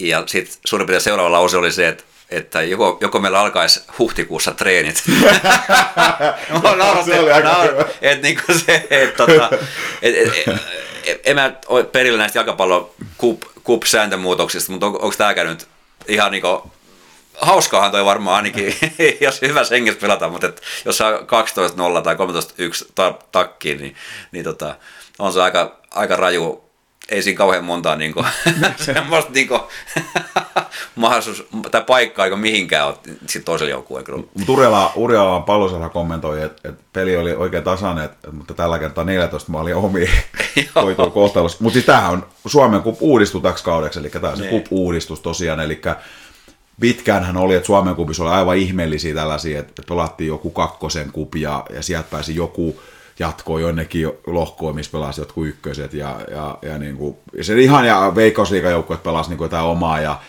Ja 0.00 0.22
sitten 0.26 0.56
suurin 0.64 0.86
piirtein 0.86 1.04
seuraava 1.04 1.32
lause 1.32 1.56
oli 1.56 1.72
se, 1.72 1.88
että 1.88 2.04
että 2.30 2.62
joko, 2.62 2.98
joko 3.00 3.18
meillä 3.18 3.40
alkaisi 3.40 3.80
huhtikuussa 3.98 4.50
treenit. 4.50 5.02
no, 6.62 6.74
no, 6.74 7.02
se 7.04 7.20
oli 7.20 7.32
aika 7.32 7.48
no, 7.48 7.84
et, 8.02 8.22
niin 8.22 8.40
se, 8.66 8.86
et, 8.90 9.16
tota, 9.16 9.50
et, 10.02 10.16
et, 10.16 10.48
et, 10.48 10.60
en 11.24 11.36
mä 11.36 11.52
ole 11.66 11.84
perillä 11.84 12.18
näistä 12.18 12.38
jalkapallon 12.38 12.90
kup, 13.64 13.82
sääntömuutoksista, 13.84 14.72
mutta 14.72 14.86
on, 14.86 14.92
onko 14.92 15.14
tämä 15.18 15.34
käynyt 15.34 15.68
ihan 16.08 16.30
niin 16.32 16.42
kuin, 16.42 16.60
hauskaahan 17.40 17.90
toi 17.90 18.04
varmaan 18.04 18.36
ainakin, 18.36 18.74
jos 19.20 19.42
hyvä 19.42 19.60
hengessä 19.70 20.00
pelata, 20.00 20.28
mutta 20.28 20.46
et, 20.46 20.62
jos 20.84 20.98
saa 20.98 21.12
12-0 21.12 21.22
tai 22.02 22.14
13-1 22.14 22.18
ta- 22.94 23.18
takkiin, 23.32 23.80
niin, 23.80 23.96
niin 24.32 24.44
tota, 24.44 24.74
on 25.18 25.32
se 25.32 25.42
aika, 25.42 25.80
aika 25.90 26.16
raju 26.16 26.69
ei 27.10 27.22
siinä 27.22 27.38
kauhean 27.38 27.64
montaa 27.64 27.96
niin 27.96 28.12
kuin, 28.12 28.26
semmoista 28.76 29.32
niin 29.32 29.48
kuin, 29.48 29.60
mahdollisuus 30.96 31.46
tai 31.70 31.84
paikkaa 31.86 32.24
eikä 32.24 32.36
mihinkään 32.36 32.86
ole 32.86 32.94
sitten 33.04 33.44
toisella 33.44 33.70
joukkueella. 33.70 34.24
Urjala, 34.48 34.92
Urjala 34.96 35.40
pallosella 35.40 35.88
kommentoi, 35.88 36.42
että, 36.42 36.68
että, 36.68 36.84
peli 36.92 37.16
oli 37.16 37.34
oikein 37.34 37.64
tasainen, 37.64 38.04
että, 38.04 38.30
mutta 38.30 38.54
tällä 38.54 38.78
kertaa 38.78 39.04
14 39.04 39.52
maalia 39.52 39.76
omi 39.76 40.10
koituu 40.74 41.10
kohtalossa. 41.10 41.58
Mutta 41.60 41.74
siis 41.74 41.86
tämähän 41.86 42.10
on 42.10 42.26
Suomen 42.46 42.82
kup 42.82 42.96
uudistus 43.00 43.42
täksi 43.42 43.64
kaudeksi, 43.64 43.98
eli 43.98 44.10
tämä 44.10 44.28
on 44.28 44.36
se 44.36 44.48
kup 44.48 44.66
uudistus 44.70 45.20
tosiaan, 45.20 45.60
eli 45.60 45.80
pitkäänhän 46.80 47.36
oli, 47.36 47.54
että 47.54 47.66
Suomen 47.66 47.94
kupissa 47.94 48.22
oli 48.22 48.30
aivan 48.30 48.56
ihmeellisiä 48.56 49.14
tällaisia, 49.14 49.60
että 49.60 49.82
pelattiin 49.88 50.28
joku 50.28 50.50
kakkosen 50.50 51.12
kupia 51.12 51.64
ja 51.70 51.82
sieltä 51.82 52.08
pääsi 52.10 52.36
joku 52.36 52.80
jatkoa 53.20 53.60
jonnekin 53.60 54.10
lohkoon, 54.26 54.74
missä 54.74 54.92
pelasi 54.92 55.20
jotkut 55.20 55.46
ykköset 55.46 55.94
ja, 55.94 56.20
ja, 56.30 56.58
ja, 56.62 56.78
niin 56.78 56.96
kuin, 56.96 57.16
ja 57.36 57.44
se 57.44 57.60
ihan 57.60 57.86
ja 57.86 58.12
veikkausliikajoukkueet 58.14 59.02
pelasi 59.02 59.30
niin 59.30 59.42
jotain 59.42 59.66
omaa 59.66 60.00
ja, 60.00 60.20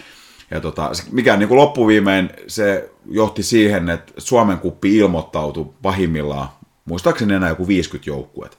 ja 0.51 0.61
tota, 0.61 0.91
mikä 1.11 1.37
niin 1.37 1.47
kuin 1.49 1.57
loppuviimein 1.57 2.29
se 2.47 2.89
johti 3.09 3.43
siihen, 3.43 3.89
että 3.89 4.13
Suomen 4.17 4.57
kuppi 4.57 4.97
ilmoittautui 4.97 5.69
pahimmillaan, 5.81 6.49
muistaakseni 6.85 7.33
enää 7.33 7.49
joku 7.49 7.67
50 7.67 8.09
joukkuet. 8.09 8.57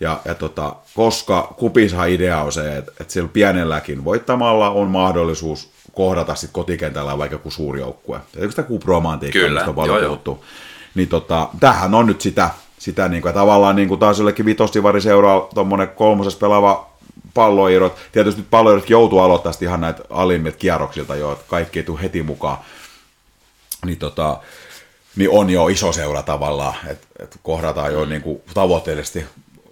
Ja, 0.00 0.20
ja 0.24 0.34
tota, 0.34 0.76
koska 0.94 1.54
kupissa 1.58 2.04
idea 2.04 2.42
on 2.42 2.52
se, 2.52 2.76
että, 2.76 2.92
että 3.00 3.12
sillä 3.12 3.28
pienelläkin 3.32 4.04
voittamalla 4.04 4.70
on 4.70 4.88
mahdollisuus 4.88 5.70
kohdata 5.92 6.34
sit 6.34 6.50
kotikentällä 6.52 7.18
vaikka 7.18 7.34
joku 7.34 7.50
suuri 7.50 7.80
joukkue. 7.80 8.20
Eikö 8.36 8.50
sitä 8.50 8.62
kupromantiikkaa, 8.62 9.48
mistä 9.50 9.68
on 9.68 9.74
paljon 9.74 9.98
joo, 9.98 10.06
puhuttu. 10.06 10.44
Niin 10.94 11.08
tota, 11.08 11.48
tämähän 11.60 11.94
on 11.94 12.06
nyt 12.06 12.20
sitä, 12.20 12.50
sitä 12.78 13.08
niin 13.08 13.22
kuin, 13.22 13.34
tavallaan 13.34 13.76
niin 13.76 13.88
kuin 13.88 14.00
taas 14.00 14.18
jollekin 14.18 14.46
vitosdivari 14.46 15.00
seuraa 15.00 15.48
tuommoinen 15.54 15.88
kolmosessa 15.88 16.38
pelaava 16.38 16.88
palloirot. 17.34 17.96
Tietysti 18.12 18.40
nyt 18.40 18.50
palloirot 18.50 18.90
joutuu 18.90 19.18
aloittaa 19.18 19.52
ihan 19.60 19.80
näitä 19.80 20.02
alimmit 20.10 20.56
kierroksilta 20.56 21.16
jo, 21.16 21.32
että 21.32 21.44
kaikki 21.48 21.78
ei 21.78 21.84
tule 21.84 22.02
heti 22.02 22.22
mukaan. 22.22 22.58
Niin, 23.86 23.98
tota, 23.98 24.40
niin 25.16 25.30
on 25.30 25.50
jo 25.50 25.68
iso 25.68 25.92
seura 25.92 26.22
tavallaan, 26.22 26.74
että, 26.86 27.06
että 27.18 27.36
kohdataan 27.42 27.92
jo 27.92 28.04
niin 28.04 28.22
kuin 28.22 28.40
tavoitteellisesti 28.54 29.24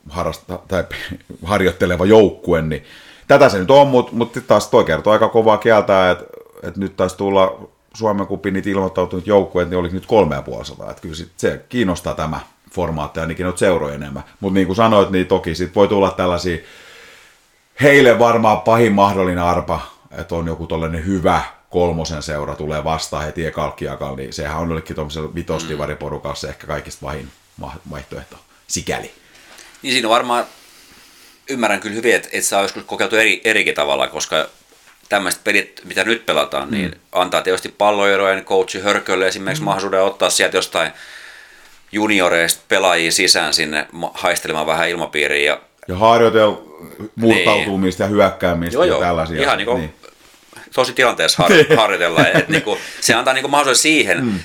harrasta, 0.08 0.58
tai 0.68 0.84
harjoitteleva 1.44 2.06
joukkue, 2.06 2.62
niin 2.62 2.84
tätä 3.28 3.48
se 3.48 3.58
nyt 3.58 3.70
on, 3.70 3.88
mutta, 3.88 4.12
mutta 4.14 4.40
taas 4.40 4.68
toi 4.68 4.84
kertoo 4.84 5.12
aika 5.12 5.28
kovaa 5.28 5.58
kieltä, 5.58 6.10
että, 6.10 6.24
että 6.62 6.80
nyt 6.80 6.96
taisi 6.96 7.16
tulla 7.16 7.68
Suomen 7.94 8.26
kupin 8.26 8.54
niitä 8.54 8.70
ilmoittautunut 8.70 9.26
joukkueet, 9.26 9.70
niin 9.70 9.78
olisi 9.78 9.94
nyt 9.94 10.06
kolme 10.06 10.34
ja 10.34 10.42
puoli 10.42 10.64
sataa. 10.64 10.90
Että 10.90 11.02
kyllä 11.02 11.14
sit 11.14 11.32
se 11.36 11.64
kiinnostaa 11.68 12.14
tämä 12.14 12.40
formaatti 12.76 13.20
ainakin 13.20 13.44
noita 13.44 13.58
seuroja 13.58 13.94
enemmän. 13.94 14.22
Mutta 14.40 14.54
niin 14.54 14.66
kuin 14.66 14.76
sanoit, 14.76 15.10
niin 15.10 15.26
toki 15.26 15.54
sit 15.54 15.74
voi 15.74 15.88
tulla 15.88 16.10
tällaisia 16.10 16.58
heille 17.82 18.18
varmaan 18.18 18.60
pahin 18.60 18.92
mahdollinen 18.92 19.44
arpa, 19.44 19.80
että 20.18 20.34
on 20.34 20.46
joku 20.46 20.66
tollainen 20.66 21.06
hyvä 21.06 21.42
kolmosen 21.70 22.22
seura 22.22 22.54
tulee 22.54 22.84
vastaan 22.84 23.24
heti 23.24 23.46
ekalkkiakalla, 23.46 24.16
niin 24.16 24.32
sehän 24.32 24.56
on 24.56 24.68
jollekin 24.68 24.96
tuollaisella 24.96 25.34
vitosdivariporukassa 25.34 26.48
ehkä 26.48 26.66
kaikista 26.66 27.06
vahin 27.06 27.28
vaihtoehto, 27.90 28.36
sikäli. 28.66 29.10
Niin 29.82 29.92
siinä 29.92 30.08
on 30.08 30.14
varmaan, 30.14 30.44
ymmärrän 31.50 31.80
kyllä 31.80 31.94
hyvin, 31.94 32.14
että, 32.14 32.28
että 32.32 32.56
on 32.56 32.62
joskus 32.62 32.84
kokeiltu 32.84 33.16
eri, 33.16 33.40
erikin 33.44 33.74
tavalla, 33.74 34.08
koska 34.08 34.48
tämmöiset 35.08 35.44
pelit, 35.44 35.80
mitä 35.84 36.04
nyt 36.04 36.26
pelataan, 36.26 36.70
niin 36.70 36.90
mm. 36.90 37.00
antaa 37.12 37.42
tietysti 37.42 37.68
palloerojen 37.68 38.44
coachi 38.44 38.80
Hörkölle 38.80 39.26
esimerkiksi 39.26 39.62
mm. 39.62 39.64
mahdollisuuden 39.64 40.02
ottaa 40.02 40.30
sieltä 40.30 40.56
jostain 40.56 40.92
junioreista 41.96 42.62
pelaajia 42.68 43.12
sisään 43.12 43.54
sinne 43.54 43.86
haistelemaan 44.14 44.66
vähän 44.66 44.88
ilmapiiriä. 44.88 45.52
Ja, 45.52 45.60
ja 45.88 45.96
harjoitella 45.96 46.62
murtautumista 47.16 48.04
niin. 48.04 48.10
ja 48.10 48.14
hyökkäämistä 48.14 48.74
joo, 48.74 48.84
ja 48.84 48.88
joo. 48.88 49.00
tällaisia. 49.00 49.42
Ihan 49.42 49.58
niin 49.58 49.66
kuin 49.66 49.78
niin. 49.78 49.94
tosi 50.74 50.92
tilanteessa 50.92 51.42
har- 51.42 51.76
harjoitella. 51.80 52.26
että 52.26 52.52
niin 52.52 52.62
kuin, 52.62 52.78
se 53.00 53.14
antaa 53.14 53.34
niin 53.34 53.42
kuin 53.42 53.50
mahdollisuuden 53.50 53.82
siihen, 53.82 54.24
mm. 54.24 54.38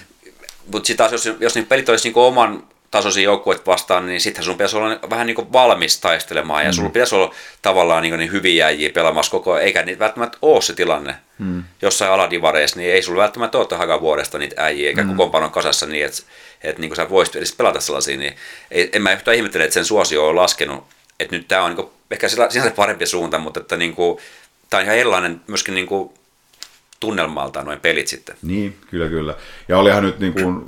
mutta 0.73 0.87
sitten 0.87 1.09
taas 1.09 1.11
jos, 1.25 1.37
jos 1.39 1.55
niin 1.55 1.65
pelit 1.65 1.89
olisi 1.89 2.07
niin 2.07 2.13
kuin 2.13 2.23
oman 2.23 2.63
tasoisia 2.91 3.23
joukkueet 3.23 3.67
vastaan, 3.67 4.05
niin 4.05 4.21
sittenhän 4.21 4.45
sun 4.45 4.55
pitäisi 4.55 4.77
olla 4.77 4.99
vähän 5.09 5.27
niin 5.27 5.35
kuin 5.35 5.53
valmis 5.53 5.99
taistelemaan, 5.99 6.63
ja 6.63 6.69
mm. 6.69 6.73
sulla 6.73 6.89
pitäisi 6.89 7.15
olla 7.15 7.33
tavallaan 7.61 8.03
niin, 8.03 8.17
niin 8.17 8.31
hyviä 8.31 8.69
jäjiä 8.69 8.89
pelaamassa 8.89 9.31
koko 9.31 9.53
ajan, 9.53 9.65
eikä 9.65 9.83
niitä 9.83 9.99
välttämättä 9.99 10.37
ole 10.41 10.61
se 10.61 10.73
tilanne. 10.73 11.15
Mm. 11.39 11.63
Jossain 11.81 12.11
aladivareissa, 12.11 12.79
niin 12.79 12.93
ei 12.93 13.01
sulla 13.01 13.21
välttämättä 13.21 13.57
ole 13.57 13.67
tähän 13.67 14.01
vuodesta 14.01 14.37
niitä 14.37 14.63
äijiä, 14.63 14.89
eikä 14.89 15.03
mm. 15.03 15.09
kokoonpanon 15.09 15.51
kasassa 15.51 15.85
niin, 15.85 16.05
että, 16.05 16.21
että 16.63 16.81
niin 16.81 16.95
sä 16.95 17.09
voisit 17.09 17.35
edes 17.35 17.55
pelata 17.55 17.79
sellaisia, 17.79 18.17
niin 18.17 18.35
ei, 18.71 18.89
en 18.93 19.01
mä 19.01 19.13
yhtään 19.13 19.37
ihmettele, 19.37 19.63
että 19.63 19.73
sen 19.73 19.85
suosio 19.85 20.27
on 20.27 20.35
laskenut, 20.35 20.83
että 21.19 21.35
nyt 21.35 21.47
tämä 21.47 21.63
on 21.63 21.69
niin 21.69 21.75
kuin, 21.75 21.89
ehkä 22.11 22.27
sinänsä 22.29 22.71
parempi 22.75 23.05
suunta, 23.05 23.39
mutta 23.39 23.59
että 23.59 23.77
niin 23.77 23.95
kuin, 23.95 24.19
tämä 24.69 24.79
on 24.79 24.85
ihan 24.85 24.97
erilainen 24.97 25.41
myöskin 25.47 25.73
niin 25.73 25.87
kuin, 25.87 26.13
tunnelmalta 27.01 27.63
noin 27.63 27.79
pelit 27.79 28.07
sitten. 28.07 28.35
Niin, 28.41 28.77
kyllä, 28.89 29.09
kyllä. 29.09 29.35
Ja 29.67 29.77
olihan 29.77 30.03
nyt 30.03 30.19
niin 30.19 30.33
kuin 30.33 30.65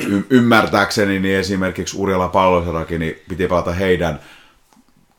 y- 0.00 0.26
ymmärtääkseni 0.30 1.18
niin 1.18 1.38
esimerkiksi 1.38 1.96
Urjala 1.98 2.28
Pallosarakin 2.28 3.00
niin 3.00 3.22
piti 3.28 3.48
pelata 3.48 3.72
heidän, 3.72 4.20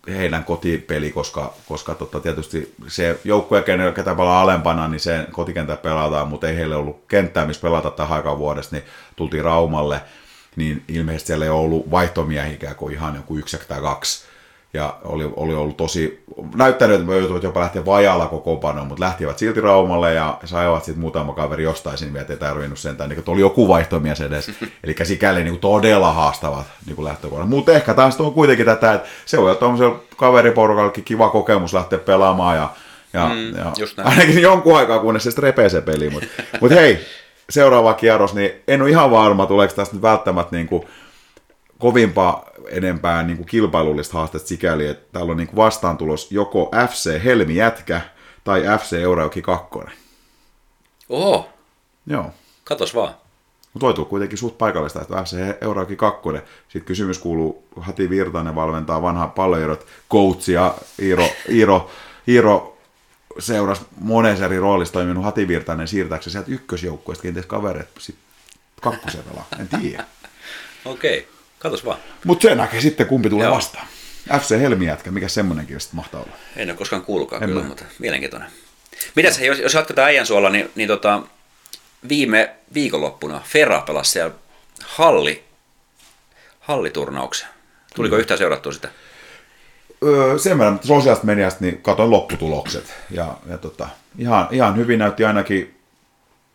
heidän 0.08 0.44
kotipeli, 0.44 1.12
koska, 1.12 1.54
koska 1.68 1.96
totta, 1.96 2.20
tietysti 2.20 2.74
se 2.88 3.20
joukkue, 3.24 3.64
ketä 3.96 4.16
pelaa 4.16 4.42
alempana, 4.42 4.88
niin 4.88 5.00
se 5.00 5.26
kotikentä 5.32 5.76
pelataan, 5.76 6.28
mutta 6.28 6.50
ei 6.50 6.56
heille 6.56 6.76
ollut 6.76 7.04
kenttää, 7.08 7.46
missä 7.46 7.62
pelata 7.62 7.92
tähän 7.92 8.18
aikaan 8.18 8.38
vuodesta, 8.38 8.76
niin 8.76 8.86
tultiin 9.20 9.44
Raumalle, 9.44 10.02
niin 10.56 10.84
ilmeisesti 10.88 11.28
siellä 11.28 11.46
ei 11.46 11.52
ollut 11.52 11.92
vaihtomiehiä 11.92 12.74
kuin 12.78 12.94
ihan 12.94 13.16
joku 13.16 13.38
yksi 13.38 13.58
tai 13.68 13.82
kaksi 13.82 14.30
ja 14.74 14.98
oli, 15.04 15.30
oli 15.36 15.54
ollut 15.54 15.78
tosi, 15.78 16.24
näyttänyt, 16.56 17.00
että 17.00 17.14
joutuivat 17.14 17.44
jopa 17.44 17.60
lähteä 17.60 17.86
vajalla 17.86 18.28
kokoonpanoon, 18.28 18.88
mutta 18.88 19.04
lähtivät 19.04 19.38
silti 19.38 19.62
Raumalle 19.62 20.14
ja 20.14 20.38
saivat 20.46 20.84
sitten 20.84 21.02
muutama 21.02 21.34
kaveri 21.34 21.64
jostain 21.64 21.98
sinne, 21.98 22.22
että 22.22 22.34
ei 22.34 22.40
tarvinnut 22.40 22.80
sentään, 22.80 23.10
niin 23.10 23.24
oli 23.28 23.42
joku 23.42 23.68
vaihtomies 23.68 24.22
edes, 24.22 24.52
eli 24.84 24.96
sikäli 25.04 25.44
niin 25.44 25.60
todella 25.60 26.14
haastavat 26.14 26.66
niin 26.86 27.04
lähtökohdat. 27.04 27.50
Mutta 27.50 27.72
ehkä 27.72 27.94
taas 27.94 28.22
on 28.22 28.34
kuitenkin 28.34 28.66
tätä, 28.66 28.94
että 28.94 29.10
se 29.26 29.38
voi 29.38 29.46
olla 29.46 29.56
tuollaisella 29.56 30.04
kaveriporukallakin 30.18 31.04
kiva 31.04 31.30
kokemus 31.30 31.74
lähteä 31.74 32.00
pelaamaan 32.00 32.56
ja, 32.56 32.70
ja, 33.14 33.30
mm, 33.30 33.58
ja 33.58 33.72
ainakin 34.04 34.42
jonkun 34.42 34.78
aikaa, 34.78 35.00
kunnes 35.00 35.24
se 35.24 35.32
repee 35.38 35.70
se 35.70 35.82
peli. 35.82 36.10
Mutta 36.10 36.28
mut 36.62 36.72
hei, 36.72 37.00
seuraava 37.50 37.94
kierros, 37.94 38.34
niin 38.34 38.52
en 38.68 38.82
ole 38.82 38.90
ihan 38.90 39.12
varma, 39.12 39.46
tuleeko 39.46 39.74
tästä 39.74 39.96
nyt 39.96 40.02
välttämättä 40.02 40.56
niin 40.56 40.68
kuin 40.68 40.84
kovimpaa 41.80 42.50
enempää 42.70 43.24
niin 43.24 43.38
kuin 43.38 43.48
kilpailullista 43.48 44.18
haastetta 44.18 44.48
sikäli, 44.48 44.88
että 44.88 45.08
täällä 45.12 45.32
on 45.32 45.38
niin 45.38 45.48
kuin 45.48 45.56
vastaantulos 45.58 46.32
joko 46.32 46.72
FC 46.90 47.24
Helmi 47.24 47.56
Jätkä 47.56 48.02
tai 48.44 48.64
FC 48.80 48.94
Eurauki 48.94 49.42
2. 49.42 49.70
Oho. 51.10 51.50
Joo. 52.08 52.26
Katos 52.64 52.96
vaan. 52.96 53.14
Mutta 53.74 53.86
voi 53.86 53.94
tulla 53.94 54.10
kuitenkin 54.10 54.38
suht 54.38 54.58
paikallista, 54.58 55.02
että 55.02 55.24
FC 55.24 55.38
Eurauki 55.62 55.96
2. 55.96 56.20
Sitten 56.64 56.86
kysymys 56.86 57.20
kuuluu, 57.20 57.64
Hati 57.80 58.10
Virtanen 58.10 58.56
valmentaa 58.56 59.02
vanha 59.02 59.28
palloerot, 59.28 59.86
ja 60.48 60.76
Iiro, 61.02 61.26
Iiro, 61.50 61.90
Iiro 62.28 62.78
seurasi 63.40 63.82
monessa 64.00 64.46
eri 64.46 64.60
roolissa 64.60 64.94
toiminut 64.94 65.24
Hati 65.24 65.48
Virtanen 65.48 65.88
siirtääkseen 65.88 66.32
sieltä 66.32 66.52
ykkösjoukkueesta 66.52 67.22
kenties 67.22 67.46
kavereet 67.46 67.90
sitten 68.00 68.26
kakkosen 68.82 69.24
en 69.60 69.82
tiedä. 69.82 70.04
Okei. 70.86 71.20
Okay. 71.20 71.32
Katos 71.60 71.86
vaan. 71.86 72.00
Mutta 72.26 72.48
se 72.48 72.56
näkee 72.56 72.82
sitten, 72.82 73.08
kumpi 73.08 73.30
tulee 73.30 73.46
Joo. 73.46 73.56
vastaan. 73.56 73.88
FC 74.40 74.60
Helmi-jätkä, 74.60 75.12
mikä 75.12 75.28
semmoinenkin 75.28 75.80
sitten 75.80 75.96
mahtaa 75.96 76.22
olla? 76.22 76.34
En 76.56 76.70
ole 76.70 76.78
koskaan 76.78 77.02
kuullutkaan 77.02 77.44
en 77.44 77.50
kyllä, 77.50 77.62
mä. 77.62 77.68
mutta 77.68 77.86
mielenkiintoinen. 78.00 78.50
Mitäs, 79.16 79.40
jos, 79.40 79.60
jos 79.60 79.74
jatketaan 79.74 80.08
äijän 80.08 80.26
suolla, 80.26 80.50
niin, 80.50 80.72
niin 80.76 80.88
tota, 80.88 81.24
viime 82.10 82.56
viikonloppuna 82.74 83.42
Ferra 83.46 83.82
pelasi 83.82 84.12
siellä 84.12 84.36
halli, 84.84 85.44
halliturnauksen. 86.60 87.48
Tuliko 87.96 88.16
mm. 88.16 88.20
yhtään 88.20 88.38
seurattua 88.38 88.72
sitä? 88.72 88.90
Öö, 90.04 90.38
sen 90.38 90.60
verran 90.60 90.80
sosiaalista 90.84 91.26
mediasta 91.26 91.60
niin 91.62 91.82
katsoin 91.82 92.12
lopputulokset. 92.12 92.94
Ja, 93.12 93.38
ja 93.50 93.58
tota, 93.58 93.90
ihan, 94.18 94.48
ihan 94.52 94.78
hyvin 94.78 95.00
näytti 95.00 95.26
ainakin, 95.26 95.80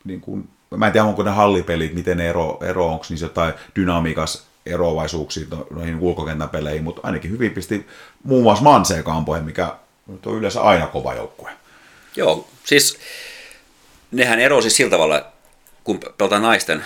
niin 0.04 0.20
kuin, 0.20 0.48
mä 0.76 0.86
en 0.86 0.92
tiedä 0.92 1.04
onko 1.04 1.22
ne 1.22 1.30
hallipelit, 1.30 1.94
miten 1.94 2.20
ero, 2.20 2.58
ero 2.62 2.86
onko 2.86 3.06
niissä 3.08 3.26
jotain 3.26 3.54
dynamiikas 3.76 4.46
eroavaisuuksia 4.66 5.46
noihin 5.70 6.00
ulkokentän 6.00 6.48
peleihin, 6.48 6.84
mutta 6.84 7.00
ainakin 7.04 7.30
hyvin 7.30 7.50
pisti 7.50 7.86
muun 8.22 8.42
muassa 8.42 8.64
Manseen 8.64 9.04
kampoihin, 9.04 9.44
mikä 9.44 9.74
on 10.26 10.38
yleensä 10.38 10.62
aina 10.62 10.86
kova 10.86 11.14
joukkue. 11.14 11.50
Joo, 12.16 12.48
siis 12.64 12.98
nehän 14.10 14.40
erosi 14.40 14.70
sillä 14.70 14.90
tavalla, 14.90 15.26
kun 15.84 16.00
pelataan 16.18 16.42
naisten, 16.42 16.84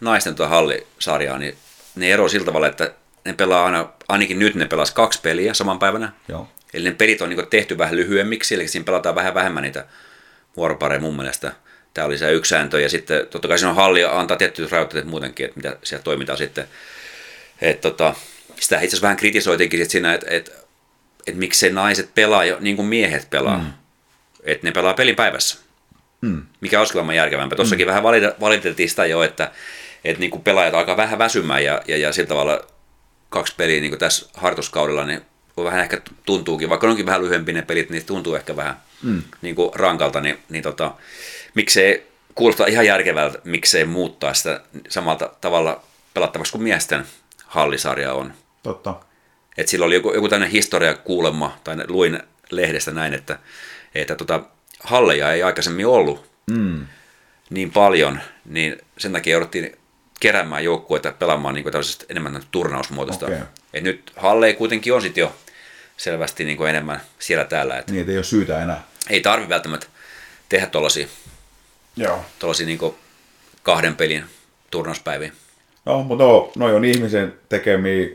naisten 0.00 0.34
tuo 0.34 0.48
hallisarjaa, 0.48 1.38
niin 1.38 1.56
ne 1.94 2.12
ero 2.12 2.28
sillä 2.28 2.46
tavalla, 2.46 2.66
että 2.66 2.92
ne 3.24 3.32
pelaa 3.32 3.64
aina, 3.64 3.88
ainakin 4.08 4.38
nyt 4.38 4.54
ne 4.54 4.66
pelas 4.66 4.90
kaksi 4.90 5.20
peliä 5.22 5.54
saman 5.54 5.78
päivänä. 5.78 6.12
Joo. 6.28 6.48
Eli 6.74 6.84
ne 6.84 6.94
pelit 6.94 7.22
on 7.22 7.28
niin 7.28 7.46
tehty 7.50 7.78
vähän 7.78 7.96
lyhyemmiksi, 7.96 8.54
eli 8.54 8.68
siinä 8.68 8.84
pelataan 8.84 9.14
vähän 9.14 9.34
vähemmän 9.34 9.62
niitä 9.62 9.86
vuoropareja 10.56 11.00
mun 11.00 11.16
mielestä. 11.16 11.52
Tämä 11.94 12.06
oli 12.06 12.18
se 12.18 12.32
yksi 12.32 12.48
sääntö, 12.48 12.80
ja 12.80 12.88
sitten 12.88 13.26
totta 13.26 13.48
kai 13.48 13.58
siinä 13.58 13.70
on 13.70 13.76
halli 13.76 14.04
antaa 14.04 14.36
tiettyjä 14.36 14.68
rajoitteet 14.70 15.04
muutenkin, 15.04 15.46
että 15.46 15.56
mitä 15.56 15.76
siellä 15.82 16.02
toimitaan 16.02 16.38
sitten. 16.38 16.64
Et 17.60 17.80
tota, 17.80 18.14
sitä 18.60 18.76
itse 18.76 18.86
asiassa 18.86 19.02
vähän 19.02 19.16
kritisoitinkin 19.16 19.80
sit 19.80 19.90
siinä, 19.90 20.14
että 20.14 20.26
et, 20.30 20.52
et 21.26 21.36
miksei 21.36 21.72
naiset 21.72 22.14
pelaa 22.14 22.44
jo 22.44 22.56
niin 22.60 22.76
kuin 22.76 22.88
miehet 22.88 23.30
pelaa. 23.30 23.58
Mm. 23.58 23.72
Että 24.44 24.66
ne 24.66 24.72
pelaa 24.72 24.94
pelin 24.94 25.16
päivässä. 25.16 25.58
Mm. 26.20 26.42
Mikä 26.60 26.78
olisi 26.78 26.92
kyllä 26.92 27.14
järkevämpää. 27.14 27.56
Tuossakin 27.56 27.86
mm. 27.86 27.88
vähän 27.88 28.02
valiteltiin 28.40 28.90
sitä 28.90 29.06
jo, 29.06 29.22
että 29.22 29.50
et 30.04 30.18
niin 30.18 30.30
kuin 30.30 30.42
pelaajat 30.42 30.74
alkaa 30.74 30.96
vähän 30.96 31.18
väsymään 31.18 31.64
ja, 31.64 31.82
ja, 31.88 31.96
ja 31.96 32.12
sillä 32.12 32.28
tavalla 32.28 32.66
kaksi 33.30 33.54
peliä 33.56 33.80
niin 33.80 33.90
kuin 33.90 33.98
tässä 34.00 34.26
harjoituskaudella, 34.34 35.04
niin 35.04 35.20
vähän 35.64 35.80
ehkä 35.80 36.00
tuntuukin, 36.24 36.68
vaikka 36.68 36.88
onkin 36.88 37.06
vähän 37.06 37.22
lyhyempi 37.22 37.52
ne 37.52 37.62
pelit, 37.62 37.90
niin 37.90 38.04
tuntuu 38.04 38.34
ehkä 38.34 38.56
vähän 38.56 38.76
mm. 39.02 39.22
niin 39.42 39.54
kuin 39.54 39.70
rankalta, 39.74 40.20
niin, 40.20 40.38
niin 40.48 40.62
tota, 40.62 40.94
miksei 41.54 42.06
kuulostaa 42.34 42.66
ihan 42.66 42.86
järkevältä, 42.86 43.38
miksei 43.44 43.84
muuttaa 43.84 44.34
sitä 44.34 44.60
samalta 44.88 45.32
tavalla 45.40 45.82
pelattavaksi 46.14 46.52
kuin 46.52 46.62
miesten 46.62 47.04
hallisarja 47.44 48.12
on. 48.12 48.32
Totta. 48.62 48.94
Et 49.56 49.68
sillä 49.68 49.86
oli 49.86 49.94
joku, 49.94 50.14
joku 50.14 50.28
tämmöinen 50.28 50.52
historia 50.52 50.94
kuulemma, 50.94 51.58
tai 51.64 51.76
luin 51.88 52.22
lehdestä 52.50 52.90
näin, 52.90 53.14
että, 53.14 53.38
että 53.94 54.14
tota, 54.14 54.40
halleja 54.80 55.32
ei 55.32 55.42
aikaisemmin 55.42 55.86
ollut 55.86 56.30
mm. 56.50 56.86
niin 57.50 57.70
paljon, 57.70 58.20
niin 58.44 58.78
sen 58.98 59.12
takia 59.12 59.32
jouduttiin 59.32 59.76
keräämään 60.20 60.64
joukkueita 60.64 61.12
pelaamaan 61.12 61.54
niin 61.54 61.64
enemmän 62.08 62.42
turnausmuotoista. 62.50 63.26
Okay. 63.26 63.38
Et 63.72 63.82
nyt 63.82 64.12
halleja 64.16 64.54
kuitenkin 64.54 64.94
on 64.94 65.02
sitten 65.02 65.22
jo 65.22 65.34
selvästi 65.96 66.44
niin 66.44 66.56
kuin 66.56 66.70
enemmän 66.70 67.00
siellä 67.18 67.44
täällä. 67.44 67.78
Et 67.78 67.90
niin, 67.90 68.10
ei 68.10 68.16
ole 68.16 68.24
syytä 68.24 68.62
enää. 68.62 68.86
Ei 69.10 69.20
tarvi 69.20 69.48
välttämättä 69.48 69.86
tehdä 70.48 70.66
tuollaisia 70.66 71.06
niin 72.66 72.78
kahden 73.62 73.96
pelin 73.96 74.24
turnauspäiviä. 74.70 75.32
No, 75.84 76.02
mutta 76.02 76.24
no, 76.24 76.52
noi 76.56 76.74
on 76.74 76.84
ihmisen 76.84 77.34
tekemiä 77.48 78.08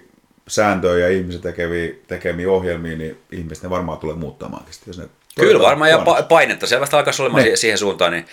sääntöjä 0.48 1.08
ja 1.08 1.18
ihmisen 1.18 1.42
tekemiä, 1.42 1.94
tekemiä 2.08 2.52
ohjelmia, 2.52 2.98
niin 2.98 3.18
ihmiset 3.32 3.64
ne 3.64 3.70
varmaan 3.70 3.98
tulee 3.98 4.16
muuttamaankin. 4.16 4.74
Jos 4.88 4.98
ne 4.98 5.10
Kyllä 5.36 5.60
varmaan, 5.60 5.92
ja 5.92 6.06
painetta 6.30 6.68
selvästi 6.68 6.96
alkaisi 6.96 7.22
olemaan 7.22 7.46
ne. 7.46 7.56
siihen 7.56 7.78
suuntaan. 7.78 8.12
Niin 8.12 8.26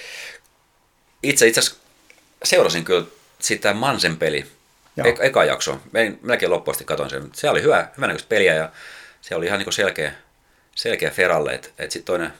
itse 1.22 1.46
itse 1.46 1.60
asiassa 1.60 1.80
seurasin 2.44 2.84
kyllä 2.84 3.06
sitä 3.43 3.74
Mansen 3.74 4.16
peli, 4.16 4.47
e- 5.05 5.26
eka 5.26 5.45
jakso. 5.45 5.80
Melkein 6.22 6.53
loppuun 6.53 6.74
asti 6.74 6.84
katsoin 6.84 7.11
sen. 7.11 7.30
Se 7.32 7.51
oli 7.51 7.62
hyvä, 7.62 7.88
hyvänäköistä 7.97 8.28
peliä 8.28 8.55
ja 8.55 8.72
se 9.20 9.34
oli 9.34 9.47
ihan 9.47 9.59
niin 9.59 9.72
selkeä, 9.72 10.12
selkeä 10.76 11.11
Feralle. 11.11 11.53
Että 11.53 11.68
et 11.78 11.90
sitten 11.90 12.07
toinen 12.07 12.32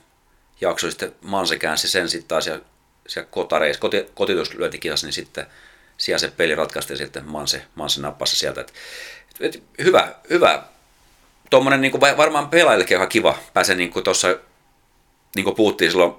jakso 0.61 0.91
sitten 0.91 1.15
Manse 1.21 1.59
käänsi 1.59 1.89
sen 1.89 2.09
sitten 2.09 2.29
taas 2.29 2.47
ja 2.47 2.61
siellä 3.07 3.29
kotareissa, 3.31 3.81
koti, 3.81 4.11
kotituslyöntikisassa, 4.15 5.07
niin 5.07 5.13
sitten– 5.13 5.47
siellä 6.03 6.19
se 6.19 6.33
peli 6.37 6.55
ratkaistiin 6.55 6.99
sitten 6.99 7.29
Manse, 7.29 7.63
Manse 7.75 8.01
nappasi 8.01 8.37
sieltä. 8.37 8.61
Et, 8.61 8.73
et, 9.41 9.63
hyvä, 9.79 10.15
hyvä 10.31 10.63
tuommoinen 11.51 11.81
niin 11.81 12.01
varmaan 12.01 12.49
pelaajillekin 12.49 12.97
ihan 12.97 13.09
kiva 13.09 13.39
pääsee 13.55 13.77
niin 13.77 13.91
kuin 13.91 14.05
tuossa, 14.05 14.37
niin 15.37 15.45
kuin 15.45 15.57
puhuttiin 15.57 15.91
silloin, 15.91 16.15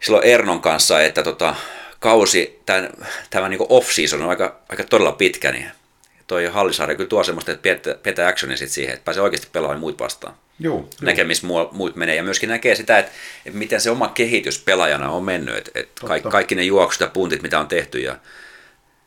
silloin 0.00 0.24
Ernon 0.24 0.60
kanssa, 0.60 1.02
että 1.02 1.22
tota, 1.22 1.54
kausi, 1.98 2.60
tämän, 2.66 2.90
tämä 3.30 3.48
niin 3.48 3.66
off-season 3.68 4.22
on 4.22 4.30
aika, 4.30 4.60
aika 4.68 4.84
todella 4.84 5.12
pitkä, 5.12 5.52
niin 5.52 5.70
toi 6.26 6.46
Hallisaari 6.46 6.96
kyllä 6.96 7.08
tuo 7.08 7.24
semmoista, 7.24 7.52
että 7.52 7.62
pidetään, 7.62 7.96
pidetään 8.02 8.28
actionia 8.28 8.56
sit 8.56 8.70
siihen, 8.70 8.94
että 8.94 9.04
pääsee 9.04 9.22
oikeasti 9.22 9.48
pelaamaan 9.52 9.80
muut 9.80 10.00
vastaan. 10.00 10.34
Joo, 10.60 10.88
näkee, 11.00 11.24
missä 11.24 11.46
muut 11.72 11.96
menee. 11.96 12.14
Ja 12.14 12.22
myöskin 12.22 12.48
näkee 12.48 12.74
sitä, 12.74 12.98
että, 12.98 13.12
että 13.46 13.58
miten 13.58 13.80
se 13.80 13.90
oma 13.90 14.08
kehitys 14.08 14.58
pelaajana 14.58 15.10
on 15.10 15.24
mennyt. 15.24 15.56
Että, 15.56 15.70
että 15.74 16.06
kaikki, 16.06 16.28
kaikki 16.28 16.54
ne 16.54 16.62
juoksut 16.62 17.00
ja 17.00 17.06
puntit, 17.06 17.42
mitä 17.42 17.60
on 17.60 17.68
tehty 17.68 17.98
ja, 17.98 18.16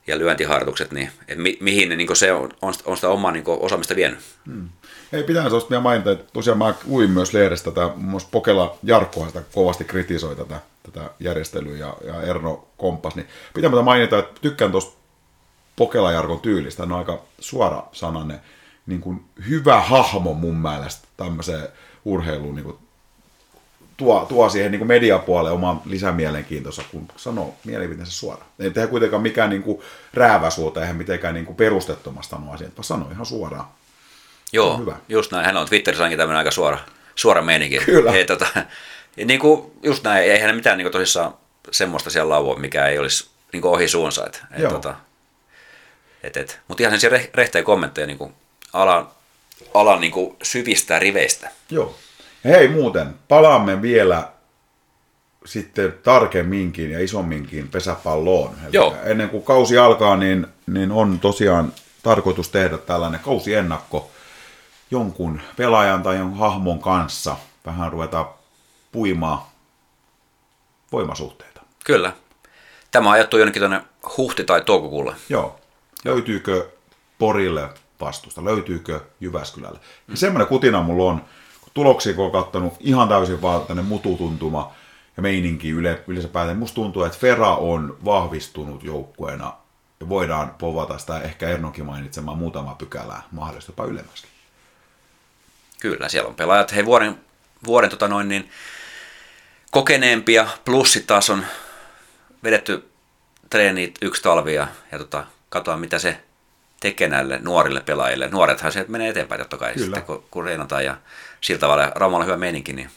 ja 0.07 0.17
lyöntiharjoitukset, 0.17 0.91
niin 0.91 1.11
että 1.27 1.43
mi, 1.43 1.57
mihin 1.61 1.89
ne, 1.89 1.95
niin 1.95 2.15
se 2.15 2.33
on, 2.33 2.49
on, 2.61 2.73
on 2.85 2.97
sitä 2.97 3.09
omaa 3.09 3.31
niin 3.31 3.43
osaamista 3.47 3.95
vienyt. 3.95 4.19
Hmm. 4.45 4.69
Ei 5.13 5.23
pitää 5.23 5.49
tuosta 5.49 5.69
vielä 5.69 5.81
mainita, 5.81 6.11
että 6.11 6.25
tosiaan 6.33 6.57
mä 6.57 6.73
luin 6.85 7.09
myös 7.09 7.33
lehdestä 7.33 7.71
tätä, 7.71 7.87
muun 7.87 7.99
muassa 7.99 8.29
Pokela 8.31 8.77
Jarkkoa 8.83 9.27
sitä 9.27 9.41
kovasti 9.51 9.83
kritisoi 9.83 10.35
tätä, 10.35 10.59
tätä 10.83 11.09
järjestelyä 11.19 11.77
ja, 11.77 11.97
ja 12.05 12.21
Erno 12.21 12.67
Kompas, 12.77 13.15
niin 13.15 13.27
pitää 13.53 13.69
mainita, 13.69 14.19
että 14.19 14.41
tykkään 14.41 14.71
tuosta 14.71 14.97
Pokela 15.75 16.11
Jarkon 16.11 16.39
tyylistä, 16.39 16.83
on 16.83 16.91
aika 16.91 17.21
suora 17.39 17.83
sananen 17.91 18.41
niin 18.85 19.01
kuin 19.01 19.25
hyvä 19.49 19.81
hahmo 19.81 20.33
mun 20.33 20.57
mielestä 20.57 21.07
tämmöiseen 21.17 21.67
urheiluun 22.05 22.55
niin 22.55 22.63
kuin 22.63 22.77
tuo, 23.97 24.25
tuo 24.29 24.49
siihen 24.49 24.71
niin 24.71 24.87
mediapuolelle 24.87 25.51
oman 25.51 25.81
lisämielenkiintonsa, 25.85 26.81
kun 26.91 27.07
sanoo 27.17 27.55
mielipiteensä 27.65 28.11
suoraan. 28.11 28.47
Ei 28.59 28.71
tehdä 28.71 28.87
kuitenkaan 28.87 29.21
mikään 29.21 29.49
niin 29.49 29.63
kuin 29.63 29.81
rääväsuota, 30.13 30.81
eihän 30.81 30.95
mitenkään 30.95 31.33
niin 31.33 31.45
kuin 31.45 31.55
perustettomasta 31.55 32.37
nuo 32.37 32.53
asiat, 32.53 32.75
vaan 32.77 32.83
sanoo 32.83 33.11
ihan 33.11 33.25
suoraan. 33.25 33.65
Joo, 34.53 34.77
hyvä. 34.77 34.95
just 35.09 35.31
näin. 35.31 35.45
Hän 35.45 35.57
on 35.57 35.67
Twitterissä 35.67 36.03
ainakin 36.03 36.17
tämmöinen 36.17 36.37
aika 36.37 36.51
suora, 36.51 36.79
suora 37.15 37.41
meininki. 37.41 37.79
Kyllä. 37.79 38.11
Ei, 38.11 38.25
tota, 38.25 38.47
niin 39.15 39.39
kuin, 39.39 39.71
just 39.83 40.03
näin, 40.03 40.31
eihän 40.31 40.55
mitään 40.55 40.77
niin 40.77 40.85
kuin 40.85 40.91
tosissaan 40.91 41.33
semmoista 41.71 42.09
siellä 42.09 42.29
laua, 42.29 42.55
mikä 42.55 42.87
ei 42.87 42.99
olisi 42.99 43.29
niin 43.53 43.61
kuin 43.61 43.71
ohi 43.71 43.87
suunsa. 43.87 44.25
Et, 44.25 44.41
et, 44.51 44.69
tota, 44.69 44.95
et, 46.23 46.37
et. 46.37 46.59
Mutta 46.67 46.83
ihan 46.83 46.99
sen 46.99 47.11
rehteen 47.33 47.63
kommentteja 47.63 48.07
niin 48.07 48.17
kuin 48.17 48.33
alan, 48.73 49.07
alan 49.73 50.01
niin 50.01 50.11
kuin 50.11 50.35
syvistä 50.43 50.99
riveistä. 50.99 51.51
Joo. 51.69 51.95
Hei 52.43 52.67
muuten, 52.67 53.15
palaamme 53.27 53.81
vielä 53.81 54.27
sitten 55.45 55.93
tarkemminkin 56.03 56.91
ja 56.91 57.03
isomminkin 57.03 57.67
pesäpalloon. 57.67 58.55
Eli 58.63 58.69
Joo. 58.73 58.95
Ennen 59.03 59.29
kuin 59.29 59.43
kausi 59.43 59.77
alkaa, 59.77 60.15
niin, 60.15 60.47
niin 60.67 60.91
on 60.91 61.19
tosiaan 61.19 61.73
tarkoitus 62.03 62.49
tehdä 62.49 62.77
tällainen 62.77 63.19
kausiennakko 63.19 64.11
jonkun 64.91 65.41
pelaajan 65.57 66.03
tai 66.03 66.17
jonkun 66.17 66.39
hahmon 66.39 66.79
kanssa. 66.79 67.37
Vähän 67.65 67.91
ruveta 67.91 68.25
puimaan 68.91 69.39
voimasuhteita. 70.91 71.61
Kyllä. 71.85 72.13
Tämä 72.91 73.09
on 73.09 73.13
ajattu 73.13 73.37
jonnekin 73.37 73.59
tuonne 73.59 73.81
huhti- 74.17 74.43
tai 74.43 74.61
toukokuulle. 74.61 75.15
Joo. 75.29 75.59
Löytyykö 76.05 76.69
Porille 77.19 77.69
vastusta, 78.01 78.45
löytyykö 78.45 78.99
Jyväskylälle. 79.19 79.79
Ja 80.07 80.17
semmoinen 80.17 80.47
kutina 80.47 80.83
mulla 80.83 81.11
on, 81.11 81.21
kun 81.61 81.71
tuloksia 81.73 82.13
kun 82.13 82.25
on 82.25 82.31
kattonut 82.31 82.73
ihan 82.79 83.09
täysin 83.09 83.41
vaan 83.41 83.65
tänne 83.65 83.83
mututuntuma 83.83 84.73
ja 85.17 85.23
meininki 85.23 85.69
yle, 85.69 86.03
yleensä 86.07 86.27
päätän, 86.27 86.57
musta 86.57 86.75
tuntuu, 86.75 87.03
että 87.03 87.17
Fera 87.17 87.55
on 87.55 87.97
vahvistunut 88.05 88.83
joukkueena 88.83 89.53
ja 89.99 90.09
voidaan 90.09 90.55
povata 90.57 90.97
sitä 90.97 91.21
ehkä 91.21 91.49
Ernonkin 91.49 91.85
mainitsemaan 91.85 92.37
muutama 92.37 92.75
pykälää, 92.75 93.23
mahdollisesti 93.31 93.71
jopa 93.71 93.85
ylemmäskin. 93.85 94.31
Kyllä, 95.79 96.09
siellä 96.09 96.29
on 96.29 96.35
pelaajat, 96.35 96.75
hei 96.75 96.85
vuoden, 96.85 97.19
vuoden 97.65 97.89
tota 97.89 98.07
noin, 98.07 98.29
niin 98.29 98.49
kokeneempia, 99.71 100.47
plussitaas 100.65 101.29
on 101.29 101.45
vedetty 102.43 102.91
treenit 103.49 103.97
yksi 104.01 104.21
talvi 104.21 104.53
ja, 104.53 104.67
ja 104.91 104.97
tota, 104.97 105.25
katsoa 105.49 105.77
mitä 105.77 105.99
se 105.99 106.21
tekee 106.79 107.07
näille 107.09 107.39
nuorille 107.41 107.81
pelaajille. 107.81 108.27
Nuorethan 108.27 108.71
sieltä 108.71 108.91
menee 108.91 109.09
eteenpäin 109.09 109.39
totta 109.39 109.57
kai 109.57 109.73
Kyllä. 109.73 109.85
sitten, 109.85 110.03
kun, 110.03 110.23
kun 110.31 110.43
reenataan 110.45 110.85
ja 110.85 110.97
sillä 111.41 111.59
tavalla 111.59 111.91
Raumalla 111.95 112.25
hyvä 112.25 112.37
meininki, 112.37 112.73
niin 112.73 112.91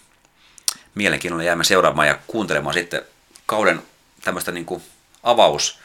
mielenkiinnolla 0.95 1.45
jäämme 1.45 1.65
seuraamaan 1.65 2.09
ja 2.09 2.19
kuuntelemaan 2.27 2.75
sitten 2.75 3.03
kauden 3.47 3.83
tämmöistä 4.23 4.53
niin 4.53 4.67
kuin 4.67 4.83
avaus 5.23 5.79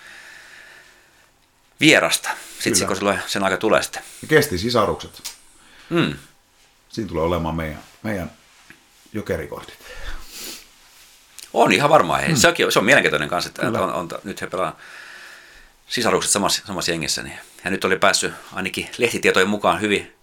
vierasta, 1.79 2.29
sitten 2.59 2.87
kun 2.87 2.95
silloin 2.95 3.19
sen 3.27 3.43
aika 3.43 3.57
tulee 3.57 3.83
sitten. 3.83 4.03
Kesti 4.27 4.57
sisarukset. 4.57 5.31
Mm. 5.89 6.13
Siinä 6.89 7.09
tulee 7.09 7.23
olemaan 7.23 7.55
meidän, 7.55 7.83
meidän 8.03 8.31
jokerikordit. 9.13 9.79
On 11.53 11.71
ihan 11.71 11.89
varmaan. 11.89 12.23
Mm. 12.27 12.35
Se, 12.35 12.47
on, 12.47 12.55
se 12.71 12.79
on 12.79 12.85
mielenkiintoinen 12.85 13.29
kanssa, 13.29 13.47
että 13.47 13.67
on, 13.67 13.93
on, 13.93 14.09
nyt 14.23 14.41
he 14.41 14.47
pelaa 14.47 14.77
sisarukset 15.87 16.31
samassa, 16.31 16.61
samassa 16.67 16.91
jengissä. 16.91 17.23
Niin. 17.23 17.39
Ja 17.63 17.71
nyt 17.71 17.83
oli 17.83 17.97
päässyt 17.97 18.33
ainakin 18.53 18.89
lehtitietojen 18.97 19.49
mukaan 19.49 19.81
hyvin, 19.81 20.15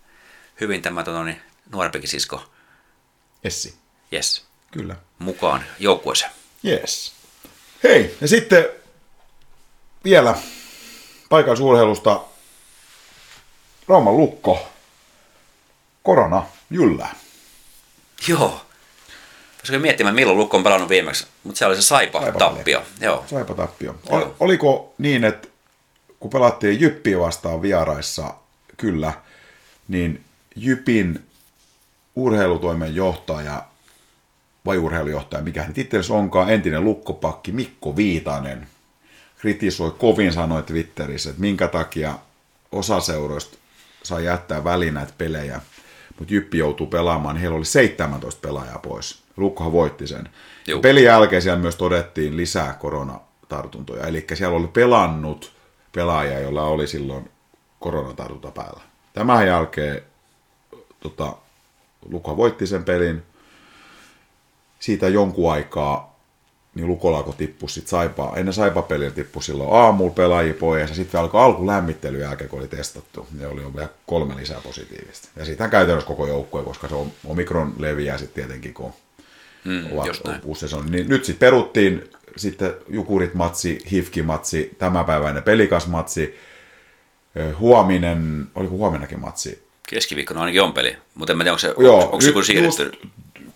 hyvin 0.61 0.83
tämä 0.83 1.03
tota, 1.03 1.25
niin, 1.25 1.41
nuorempikin 1.73 2.09
sisko. 2.09 2.51
Essi. 3.45 3.75
Yes. 4.13 4.47
Kyllä. 4.71 4.97
Mukaan 5.19 5.65
joukkueeseen. 5.79 6.31
Yes. 6.65 7.13
Hei, 7.83 8.17
ja 8.21 8.29
sitten 8.29 8.67
vielä 10.05 10.35
paikallisurheilusta 11.29 12.21
Rauman 13.89 14.17
lukko. 14.17 14.69
Korona 16.03 16.47
jyllää. 16.71 17.15
Joo. 18.29 18.66
Pitäisikö 19.67 19.87
miettimään, 19.87 20.15
milloin 20.15 20.39
Lukko 20.39 20.57
on 20.57 20.63
pelannut 20.63 20.89
viimeksi, 20.89 21.27
mutta 21.45 21.59
se 21.59 21.67
oli 21.67 21.77
se 21.77 21.83
Saipa-tappio. 21.83 22.83
Joo. 23.01 23.25
Saipa-tappio. 23.27 23.97
Ol, 24.09 24.25
oliko 24.41 24.95
niin, 24.99 25.25
että 25.25 25.49
kun 26.21 26.31
pelattiin 26.31 26.81
Jyppiä 26.81 27.19
vastaan 27.19 27.63
vieraissa, 27.63 28.35
kyllä, 28.77 29.13
niin 29.89 30.25
Jypin 30.57 31.27
urheilutoimen 32.17 32.95
johtaja 32.95 33.63
vai 34.67 34.79
urheilujohtaja, 34.79 35.43
mikä 35.43 35.63
hän 35.63 35.73
itse 35.77 36.01
onkaan, 36.11 36.51
entinen 36.51 36.85
lukkopakki 36.85 37.53
Mikko 37.53 37.97
Viitanen, 37.97 38.69
kritisoi 39.39 39.91
kovin 39.91 40.33
sanoi 40.33 40.63
Twitterissä, 40.63 41.31
että 41.31 41.43
minkä 41.43 41.69
takia 41.69 42.19
osa 42.73 43.01
seuroista 43.01 43.59
saa 44.03 44.21
jättää 44.21 44.65
väliin 44.65 44.95
näitä 44.95 45.13
pelejä, 45.19 45.61
mutta 46.19 46.35
Jyppi 46.35 46.59
joutuu 46.59 46.87
pelaamaan, 46.87 47.35
niin 47.35 47.41
heillä 47.41 47.57
oli 47.57 47.65
17 47.65 48.41
pelaajaa 48.49 48.79
pois. 48.79 49.23
Lukkohan 49.37 49.73
voitti 49.73 50.07
sen. 50.07 50.29
Pelin 50.83 51.05
jälkeen 51.05 51.43
siellä 51.43 51.61
myös 51.61 51.77
todettiin 51.77 52.37
lisää 52.37 52.73
koronatartuntoja, 52.73 54.07
eli 54.07 54.27
siellä 54.35 54.57
oli 54.57 54.69
pelannut 54.69 55.53
pelaajia, 55.93 56.41
jolla 56.41 56.63
oli 56.63 56.87
silloin 56.87 57.31
koronatartunta 57.81 58.51
päällä. 58.51 58.81
Tämän 59.13 59.47
jälkeen 59.47 60.03
tota, 61.01 61.37
Luko 62.11 62.37
voitti 62.37 62.67
sen 62.67 62.85
pelin. 62.85 63.23
Siitä 64.79 65.09
jonkun 65.09 65.53
aikaa 65.53 66.16
niin 66.77 66.87
Lukolako 66.87 67.33
tippui 67.33 67.71
sitten 67.71 67.91
Saipa, 67.91 68.33
ennen 68.37 68.55
Saipa-peliä 68.55 69.11
tippui 69.11 69.43
silloin 69.43 69.73
aamulla 69.73 70.13
pelaajia 70.13 70.55
pois, 70.55 70.91
ja 70.91 70.97
sitten 70.97 71.21
alkoi 71.21 71.43
alku 71.43 71.67
lämmittely 71.67 72.21
jälkeen, 72.21 72.51
kun 72.51 72.59
oli 72.59 72.69
testattu, 72.69 73.27
ja 73.41 73.49
oli 73.49 73.75
vielä 73.75 73.89
kolme 74.07 74.37
lisää 74.37 74.61
positiivista. 74.61 75.29
Ja 75.37 75.45
siitähän 75.45 75.71
käytännössä 75.71 76.09
koko 76.09 76.27
joukkue, 76.27 76.63
koska 76.63 76.89
se 76.89 76.95
on 76.95 77.13
omikron 77.25 77.75
leviää 77.79 78.19
sitten 78.19 78.45
tietenkin, 78.45 78.75
kun 78.75 78.93
mm, 79.65 79.87
ovat 79.93 80.07
Niin 80.91 81.09
nyt 81.09 81.25
sitten 81.25 81.47
peruttiin 81.47 82.11
sitten 82.37 82.75
Jukurit-matsi, 82.89 83.79
Hifki-matsi, 83.91 84.71
tämänpäiväinen 84.79 85.43
Pelikas-matsi, 85.43 86.39
huominen, 87.59 88.47
oliko 88.55 88.71
huomennakin 88.77 89.21
matsi? 89.21 89.67
Keskiviikkona 89.89 90.41
ainakin 90.41 90.63
on 90.63 90.73
peli, 90.73 90.97
mutta 91.15 91.33
en 91.33 91.39
tiedä, 91.39 91.51
onko 91.51 91.59
se, 91.59 91.75
Joo, 91.79 92.03
onko 92.03 92.21
se 92.21 92.33
siirretty? 92.43 92.93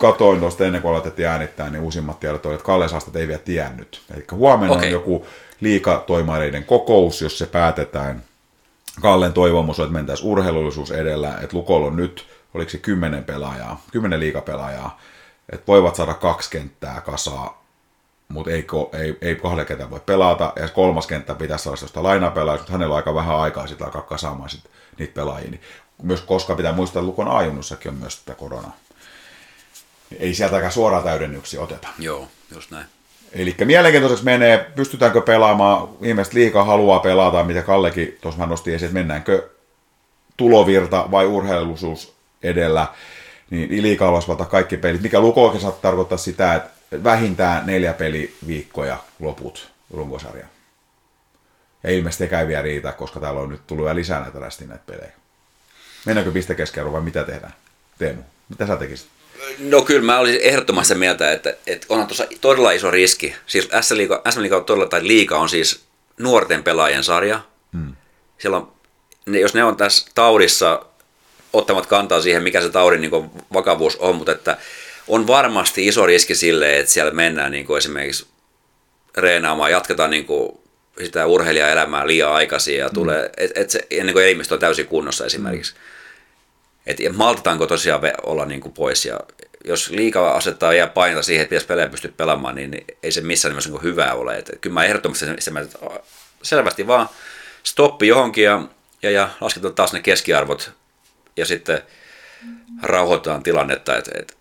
Katoin 0.01 0.39
tuosta 0.39 0.65
ennen 0.65 0.81
kuin 0.81 0.89
aloitettiin 0.89 1.27
äänittää, 1.27 1.69
niin 1.69 1.83
uusimmat 1.83 2.19
tiedot 2.19 2.45
olivat, 2.45 2.59
että 2.59 2.65
Kalle 2.65 2.87
Saastat 2.87 3.15
ei 3.15 3.27
vielä 3.27 3.41
tiennyt. 3.45 4.01
Eli 4.13 4.25
huomenna 4.31 4.75
okay. 4.75 4.85
on 4.85 4.91
joku 4.91 5.25
liikatoimareiden 5.61 6.65
kokous, 6.65 7.21
jos 7.21 7.37
se 7.37 7.45
päätetään. 7.45 8.23
Kallen 9.01 9.33
toivomus 9.33 9.79
on, 9.79 9.85
että 9.85 9.93
mentäisiin 9.93 10.29
urheilullisuus 10.29 10.91
edellä, 10.91 11.37
että 11.41 11.57
Lukolla 11.57 11.87
on 11.87 11.95
nyt, 11.95 12.27
oliko 12.53 12.71
se 12.71 12.77
kymmenen 12.77 13.23
pelaajaa, 13.23 13.81
kymmenen 13.91 14.19
liikapelaajaa, 14.19 14.99
että 15.51 15.67
voivat 15.67 15.95
saada 15.95 16.13
kaksi 16.13 16.49
kenttää 16.51 17.01
kasaa, 17.01 17.63
mutta 18.27 18.51
ei, 18.51 18.67
ei, 18.93 19.17
ei 19.21 19.35
kahdella 19.35 19.65
kenttää 19.65 19.89
voi 19.89 20.01
pelata, 20.05 20.53
ja 20.55 20.67
kolmas 20.67 21.07
kenttä 21.07 21.35
pitäisi 21.35 21.63
saada 21.63 21.77
sitä 21.77 22.03
lainapelaajaa, 22.03 22.59
mutta 22.59 22.71
hänellä 22.71 22.93
on 22.93 22.97
aika 22.97 23.15
vähän 23.15 23.39
aikaa 23.39 23.67
sitten 23.67 23.85
alkaa 23.85 24.01
kasaamaan 24.01 24.49
sit 24.49 24.63
niitä 24.99 25.13
pelaajia. 25.13 25.51
Niin 25.51 25.61
myös 26.03 26.21
koska 26.21 26.55
pitää 26.55 26.73
muistaa, 26.73 26.99
että 26.99 27.07
Lukon 27.07 27.27
ajunnussakin 27.27 27.91
on 27.91 27.97
myös 27.97 28.19
tätä 28.19 28.39
koronaa 28.39 28.77
ei 30.19 30.33
sieltäkään 30.33 30.71
suoraan 30.71 31.03
täydennyksiä 31.03 31.61
oteta. 31.61 31.87
Joo, 31.99 32.27
just 32.51 32.71
näin. 32.71 32.85
Eli 33.31 33.55
mielenkiintoiseksi 33.65 34.25
menee, 34.25 34.71
pystytäänkö 34.75 35.21
pelaamaan, 35.21 35.89
ihmiset 36.01 36.33
liikaa 36.33 36.63
haluaa 36.63 36.99
pelata, 36.99 37.43
mitä 37.43 37.61
Kallekin 37.61 38.17
tuossa 38.21 38.45
nosti 38.45 38.73
esiin, 38.73 38.87
että 38.87 38.99
mennäänkö 38.99 39.49
tulovirta 40.37 41.07
vai 41.11 41.25
urheilullisuus 41.25 42.13
edellä, 42.43 42.87
niin 43.49 43.81
liikaa 43.81 44.05
haluaisi 44.05 44.27
valtaa 44.27 44.45
kaikki 44.45 44.77
pelit, 44.77 45.01
mikä 45.01 45.19
luku 45.19 45.43
oikein 45.43 45.61
saattaa 45.61 45.91
tarkoittaa 45.91 46.17
sitä, 46.17 46.55
että 46.55 47.03
vähintään 47.03 47.65
neljä 47.65 47.93
peliviikkoja 47.93 48.97
loput 49.19 49.71
runkosarja. 49.93 50.45
Ja 51.83 51.91
ilmeisesti 51.91 52.35
ei 52.35 52.47
vielä 52.47 52.61
riitä, 52.61 52.91
koska 52.91 53.19
täällä 53.19 53.41
on 53.41 53.49
nyt 53.49 53.67
tullut 53.67 53.85
vielä 53.85 53.95
lisää 53.95 54.21
näitä 54.21 54.39
näitä 54.39 54.83
pelejä. 54.85 55.11
Mennäänkö 56.05 56.31
pistekeskiarvo 56.31 56.91
vai 56.91 57.01
mitä 57.01 57.23
tehdään? 57.23 57.53
Teemu, 57.97 58.21
mitä 58.49 58.67
sä 58.67 58.77
tekisit? 58.77 59.07
No 59.59 59.81
kyllä 59.81 60.05
mä 60.05 60.19
olisin 60.19 60.41
ehdottomasti 60.43 60.95
mieltä, 60.95 61.31
että, 61.31 61.53
että 61.67 61.87
onhan 61.89 62.07
tuossa 62.07 62.27
todella 62.41 62.71
iso 62.71 62.91
riski. 62.91 63.35
Siis 63.47 63.69
S-liiga, 63.81 64.21
S-liiga 64.29 64.57
on 64.57 64.65
todella, 64.65 64.87
tai 64.87 65.07
liiga 65.07 65.37
on 65.37 65.49
siis 65.49 65.83
nuorten 66.19 66.63
pelaajien 66.63 67.03
sarja. 67.03 67.39
Hmm. 67.73 67.95
Siellä 68.37 68.57
on, 68.57 68.71
ne, 69.25 69.39
jos 69.39 69.53
ne 69.53 69.63
on 69.63 69.77
tässä 69.77 70.07
taudissa 70.15 70.85
ottamat 71.53 71.85
kantaa 71.85 72.21
siihen, 72.21 72.43
mikä 72.43 72.61
se 72.61 72.69
taudin 72.69 73.01
niin 73.01 73.31
vakavuus 73.53 73.95
on, 73.95 74.15
mutta 74.15 74.31
että 74.31 74.57
on 75.07 75.27
varmasti 75.27 75.87
iso 75.87 76.05
riski 76.05 76.35
sille, 76.35 76.79
että 76.79 76.91
siellä 76.91 77.11
mennään 77.11 77.51
niin 77.51 77.65
kuin 77.65 77.77
esimerkiksi 77.77 78.25
reenaamaan, 79.17 79.71
jatketaan 79.71 80.09
niin 80.09 80.25
kuin 80.25 80.51
sitä 81.03 81.25
urheilijaelämää 81.25 82.07
liian 82.07 82.31
aikaisin 82.31 82.77
ja 82.77 82.89
tulee, 82.89 83.21
mm. 83.21 83.33
että 83.37 83.61
et 83.61 83.69
se 83.69 83.87
ennen 83.91 84.13
kuin 84.13 84.25
elimistö 84.25 84.53
on 84.53 84.59
täysin 84.59 84.87
kunnossa 84.87 85.25
esimerkiksi. 85.25 85.73
Mm. 85.73 85.79
Että 86.85 87.03
maltetaanko 87.13 87.67
tosiaan 87.67 88.01
olla 88.23 88.45
niin 88.45 88.61
kuin 88.61 88.73
pois 88.73 89.05
ja 89.05 89.19
jos 89.65 89.89
liikaa 89.89 90.33
asettaa 90.33 90.73
ja 90.73 90.87
painota 90.87 91.23
siihen, 91.23 91.43
että 91.43 91.49
pitäisi 91.49 91.67
pelejä 91.67 91.89
pysty 91.89 92.13
pelaamaan, 92.17 92.55
niin 92.55 92.85
ei 93.03 93.11
se 93.11 93.21
missään 93.21 93.51
nimessä 93.51 93.69
niin 93.69 93.83
hyvää 93.83 94.13
ole. 94.13 94.37
Et 94.37 94.51
kyllä 94.61 94.73
mä 94.73 94.85
ehdottomasti 94.85 95.25
sen, 95.25 95.59
että 95.59 95.71
selvästi 96.43 96.87
vaan 96.87 97.09
stoppi 97.63 98.07
johonkin 98.07 98.43
ja, 98.43 98.63
ja, 99.03 99.11
ja 99.11 99.29
lasketaan 99.41 99.75
taas 99.75 99.93
ne 99.93 99.99
keskiarvot 99.99 100.71
ja 101.37 101.45
sitten 101.45 101.81
rauhoitetaan 102.81 103.43
tilannetta. 103.43 103.97
Et, 103.97 104.07
et, 104.07 104.37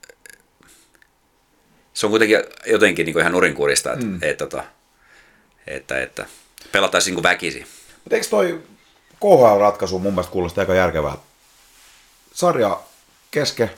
se 1.94 2.06
on 2.06 2.10
kuitenkin 2.10 2.38
jotenkin 2.66 3.04
niin 3.04 3.12
kuin 3.12 3.20
ihan 3.20 3.32
nurinkurista, 3.32 3.92
että, 3.92 4.06
mm. 4.06 4.18
et, 4.22 4.36
tota, 4.36 4.64
että, 5.66 6.02
että 6.02 6.26
pelattaisiin 6.72 7.14
niin 7.14 7.22
väkisin. 7.22 7.66
Mutta 8.04 8.16
eikö 8.16 8.28
toi 8.28 8.60
KHL-ratkaisu 9.20 9.98
mun 9.98 10.12
mielestä 10.12 10.32
kuulostaa 10.32 10.62
aika 10.62 10.74
järkevää? 10.74 11.16
Sarja 12.34 12.80
keske, 13.30 13.70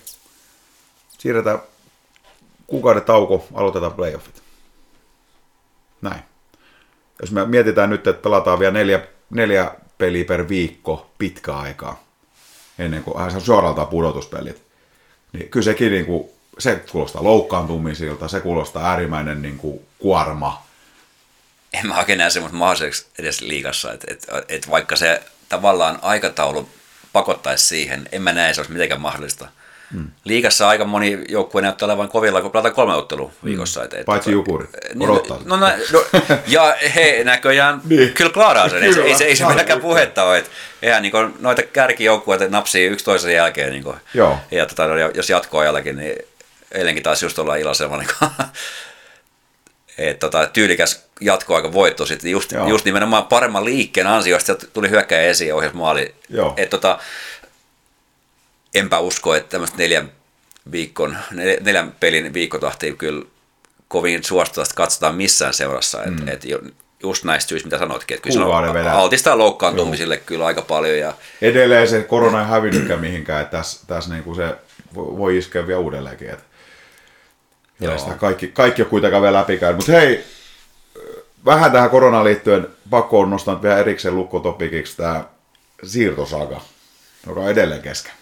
siirretään 1.19 1.63
kuukauden 2.67 3.03
tauko, 3.03 3.47
aloitetaan 3.55 3.93
playoffit. 3.93 4.43
Näin. 6.03 6.23
Jos 7.21 7.31
me 7.31 7.47
mietitään 7.47 7.91
nyt, 7.91 8.07
että 8.07 8.23
pelataan 8.23 8.59
vielä 8.59 8.73
neljä, 8.73 9.07
neljä 9.31 9.75
peliä 9.99 10.25
per 10.25 10.49
viikko 10.49 11.11
pitkä 11.19 11.57
aikaa, 11.57 12.05
ennen 12.79 13.05
kuin 13.05 13.19
hän 13.19 13.41
suoraltaan 13.41 13.89
pudotuspelit, 13.89 14.63
niin 15.33 15.49
kyllä 15.49 15.65
sekin 15.65 15.93
niin 15.93 16.07
kuin, 16.07 16.31
se 16.59 16.83
kuulostaa 16.93 17.25
loukkaantumisilta, 17.25 18.29
se 18.29 18.41
kuulostaa 18.41 18.91
äärimmäinen 18.91 19.43
niin 19.43 19.59
kuin, 19.59 19.81
kuorma. 19.99 20.67
En 21.73 21.87
mä 21.87 21.99
oikein 21.99 22.19
näe 22.19 22.31
semmoista 22.31 22.59
mahdolliseksi 22.59 23.07
edes 23.19 23.41
liikassa, 23.41 23.93
että, 23.93 24.07
että, 24.11 24.43
että 24.49 24.71
vaikka 24.71 24.97
se 24.97 25.23
tavallaan 25.49 25.99
aikataulu 26.03 26.69
pakottaisi 27.13 27.67
siihen, 27.67 28.09
en 28.13 28.23
mä 28.23 28.33
näe, 28.33 28.55
se 28.55 28.61
olisi 28.61 28.73
mitenkään 28.73 29.01
mahdollista– 29.01 29.49
Mm. 29.93 30.11
Liikassa 30.25 30.69
aika 30.69 30.85
moni 30.85 31.25
joukkue 31.29 31.63
näyttää 31.63 31.87
olevan 31.87 32.09
kovilla, 32.09 32.43
kun 32.43 32.51
pelataan 32.51 32.75
kolme 32.75 32.95
ottelua 32.95 33.29
mm. 33.29 33.49
viikossa. 33.49 33.85
Et, 33.85 33.95
et, 33.95 34.07
Paitsi 34.07 34.33
Jukuri, 34.33 34.67
niin, 34.95 35.11
odottaa. 35.11 35.39
No, 35.45 35.57
no, 35.57 35.67
no, 35.93 36.05
ja 36.47 36.77
he 36.95 37.21
näköjään 37.25 37.81
niin. 37.89 38.13
kyllä 38.13 38.31
klaaraa 38.33 38.69
sen, 38.69 38.83
ei, 38.83 38.95
ei, 39.05 39.15
se, 39.15 39.25
ei 39.25 39.37
se 39.37 39.49
vieläkään 39.49 39.81
puhetta 39.81 40.25
ole. 40.25 40.39
Et, 40.39 40.51
eihän 40.83 41.03
niin 41.03 41.13
kuin, 41.13 41.35
noita 41.41 41.63
kärkijoukkueita 41.63 42.49
napsii 42.49 42.87
yksi 42.87 43.05
toisen 43.05 43.35
jälkeen. 43.35 43.71
Niin 43.71 43.83
kuin, 43.83 43.97
Joo. 44.15 44.39
Ja 44.51 44.67
tota, 44.67 44.85
jos 45.15 45.31
jatkoajallakin, 45.31 45.97
niin 45.97 46.17
eilenkin 46.73 47.03
taisi 47.03 47.25
just 47.25 47.39
olla 47.39 47.57
iloisella 47.57 47.97
niin 47.97 48.09
et, 49.99 50.19
tota, 50.19 50.47
tyylikäs 50.47 51.05
jatkoaika 51.21 51.73
voitto 51.73 52.07
sitten 52.07 52.31
just, 52.31 52.53
just 52.69 52.85
nimenomaan 52.85 53.25
paremman 53.25 53.65
liikkeen 53.65 54.07
ansiosta 54.07 54.55
tuli 54.55 54.91
hyökkäjä 54.91 55.23
esiin 55.23 55.49
ja 55.49 55.57
ohjasi 55.57 55.77
maali. 55.77 56.15
Et, 56.57 56.71
tota, 56.71 56.99
enpä 58.75 58.99
usko, 58.99 59.35
että 59.35 59.51
tämmöistä 59.51 59.77
neljän, 59.79 60.13
viikon, 60.73 61.17
neljän 61.61 61.95
pelin 62.01 62.35
viikkotahti 62.35 62.93
kyllä 62.93 63.25
kovin 63.89 64.25
suositusta 64.25 64.75
katsotaan 64.75 65.15
missään 65.15 65.55
seurassa. 65.55 65.99
Mm. 66.07 66.29
Et, 66.29 66.45
et 66.45 66.45
just 67.03 67.25
näistä 67.25 67.49
syistä, 67.49 67.67
mitä 67.67 67.79
sanoitkin, 67.79 68.15
että 68.15 68.29
kyllä 68.29 68.47
se 68.47 68.51
on 68.51 68.87
altistaa 68.93 69.39
loukkaantumisille 69.39 70.15
Joo. 70.15 70.25
kyllä 70.27 70.47
aika 70.47 70.63
paljon. 70.63 70.99
Ja... 70.99 71.15
Edelleen 71.43 71.89
se 71.89 72.03
korona 72.03 72.41
ei 72.41 72.47
hävinnytkään 72.47 73.01
mihinkään, 73.01 73.43
että 73.43 73.57
tässä, 73.57 73.87
tässä 73.87 74.11
niin 74.11 74.25
kuin 74.25 74.37
se 74.37 74.57
voi 74.95 75.39
iskeä 75.39 75.67
vielä 75.67 75.81
uudelleenkin. 75.81 76.31
Että 76.31 76.45
sitä 77.99 78.15
kaikki, 78.15 78.49
kaikki 78.49 78.83
on 78.83 78.89
kuitenkaan 78.89 79.23
vielä 79.23 79.39
läpikäynyt. 79.39 79.77
Mutta 79.77 79.93
hei, 79.93 80.25
vähän 81.45 81.73
tähän 81.73 81.91
koronaan 81.91 82.25
liittyen 82.25 82.69
pakko 82.91 83.21
on 83.21 83.31
nostaa 83.31 83.63
vielä 83.63 83.79
erikseen 83.79 84.17
lukkotopikiksi 84.17 84.97
tämä 84.97 85.25
siirtosaga, 85.85 86.61
joka 87.27 87.41
on 87.41 87.51
edelleen 87.51 87.83
kesken. 87.83 88.13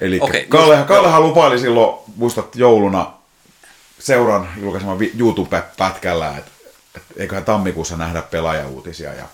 Eli 0.00 0.18
okay, 0.22 0.44
Kalle, 0.48 0.84
Kallehan 0.86 1.22
lupaili 1.22 1.58
silloin, 1.58 1.96
muistat 2.16 2.56
jouluna, 2.56 3.12
seuran 3.98 4.48
julkaiseman 4.60 4.98
YouTube-pätkällä, 5.18 6.34
että 6.38 6.50
et 6.96 7.02
eiköhän 7.16 7.44
tammikuussa 7.44 7.96
nähdä 7.96 8.22
pelaajauutisia. 8.22 9.14
Ja, 9.14 9.24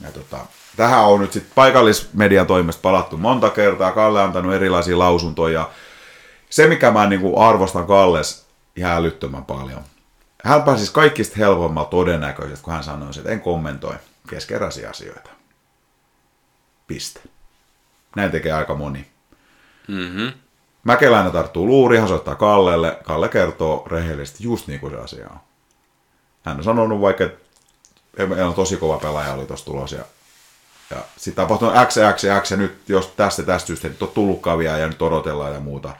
ja 0.00 0.12
tota, 0.12 0.38
tähän 0.76 1.04
on 1.04 1.20
nyt 1.20 1.32
sitten 1.32 1.52
paikallismedian 1.54 2.46
toimesta 2.46 2.82
palattu 2.82 3.16
monta 3.16 3.50
kertaa. 3.50 3.92
Kalle 3.92 4.20
on 4.20 4.24
antanut 4.24 4.54
erilaisia 4.54 4.98
lausuntoja. 4.98 5.70
Se, 6.50 6.66
mikä 6.66 6.90
mä 6.90 7.06
niin 7.06 7.20
kuin 7.20 7.38
arvostan 7.38 7.86
Kalles 7.86 8.46
ihan 8.76 8.92
älyttömän 8.92 9.44
paljon. 9.44 9.80
Hän 10.44 10.62
pääsisi 10.62 10.92
kaikista 10.92 11.36
helpommalla 11.38 11.88
todennäköisesti, 11.88 12.64
kun 12.64 12.74
hän 12.74 12.84
sanoi, 12.84 13.10
että 13.18 13.30
en 13.30 13.40
kommentoi 13.40 13.94
keskeräisiä 14.30 14.90
asioita. 14.90 15.30
Piste. 16.86 17.20
Näin 18.16 18.30
tekee 18.30 18.52
aika 18.52 18.74
moni. 18.74 19.06
Mm-hmm. 19.88 20.32
Mäkeläinen 20.84 21.32
tarttuu 21.32 21.66
luuri, 21.66 21.98
hän 21.98 22.08
soittaa 22.08 22.34
Kallelle. 22.34 22.98
Kalle 23.04 23.28
kertoo 23.28 23.86
rehellisesti 23.86 24.44
just 24.44 24.66
niin 24.66 24.80
kuin 24.80 24.92
se 24.92 24.98
asia 24.98 25.28
on. 25.30 25.38
Hän 26.44 26.56
on 26.56 26.64
sanonut 26.64 27.00
vaikka, 27.00 27.24
että 27.24 28.46
on 28.46 28.54
tosi 28.54 28.76
kova 28.76 28.98
pelaaja 28.98 29.34
oli 29.34 29.46
tuossa 29.46 29.66
tulos 29.66 29.92
ja, 29.92 30.04
ja 30.90 30.96
sitten 31.16 31.44
tapahtuu 31.44 31.70
X, 31.86 31.94
X, 32.16 32.22
X 32.42 32.50
ja 32.50 32.56
nyt 32.56 32.88
jos 32.88 33.06
tästä 33.06 33.42
tästä 33.42 33.66
syystä 33.66 33.88
nyt 33.88 34.02
on 34.02 34.08
tullutkaan 34.08 34.58
vielä 34.58 34.78
ja 34.78 34.88
nyt 34.88 35.02
odotellaan 35.02 35.54
ja 35.54 35.60
muuta. 35.60 35.96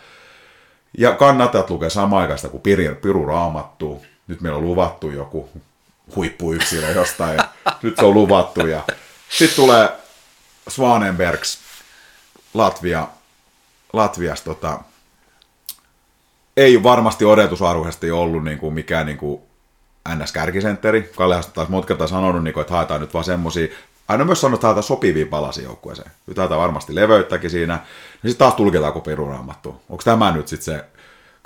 Ja 0.99 1.13
kannattajat 1.13 1.71
lukee 1.71 1.91
samaan 1.91 2.23
aikaan 2.23 2.51
kuin 2.51 2.61
Piru, 2.61 2.95
Piru 3.03 3.27
raamattu. 3.27 4.03
Nyt 4.27 4.41
meillä 4.41 4.59
on 4.59 4.65
luvattu 4.65 5.11
joku 5.11 5.49
huippuyksilö 6.17 6.91
jostain 6.91 7.37
ja 7.37 7.49
nyt 7.83 7.97
se 7.97 8.05
on 8.05 8.15
luvattu. 8.15 8.67
Ja 8.67 8.83
sitten 9.29 9.57
tulee 9.57 9.89
Swanenbergs 10.69 11.59
Latvia 12.55 13.09
Latviasta 13.93 14.45
tota, 14.45 14.81
ei 16.57 16.83
varmasti 16.83 17.25
odotusarvoisesti 17.25 18.11
ollut 18.11 18.45
niin 18.45 18.59
kuin 18.59 18.75
mikään 18.75 19.07
niin 19.07 19.19
kuin 19.19 19.41
NS-kärkisentteri. 20.09 21.11
Kallehan 21.17 21.45
taas 21.55 21.69
monta 21.69 21.89
kertaa 21.89 22.07
sanonut, 22.07 22.45
niin 22.45 22.55
kuin, 22.55 22.63
että 22.63 22.75
haetaan 22.75 23.01
nyt 23.01 23.15
vaan 23.15 23.25
semmoisia, 23.25 23.69
aina 24.09 24.25
myös 24.25 24.41
sanonut, 24.41 24.65
että 24.65 24.83
sopivia 24.83 25.27
palasia 25.27 25.65
joukkueeseen. 25.65 26.11
Haetaan 26.37 26.61
varmasti 26.61 26.95
leveyttäkin 26.95 27.51
siinä. 27.51 27.73
Ja 28.23 28.29
sitten 28.29 28.39
taas 28.39 28.55
tulkitaan 28.55 28.93
kuin 28.93 29.03
peruraamattu. 29.03 29.83
Onko 29.89 30.03
tämä 30.05 30.33
nyt 30.33 30.49
sitten 30.49 30.75
se 30.75 30.85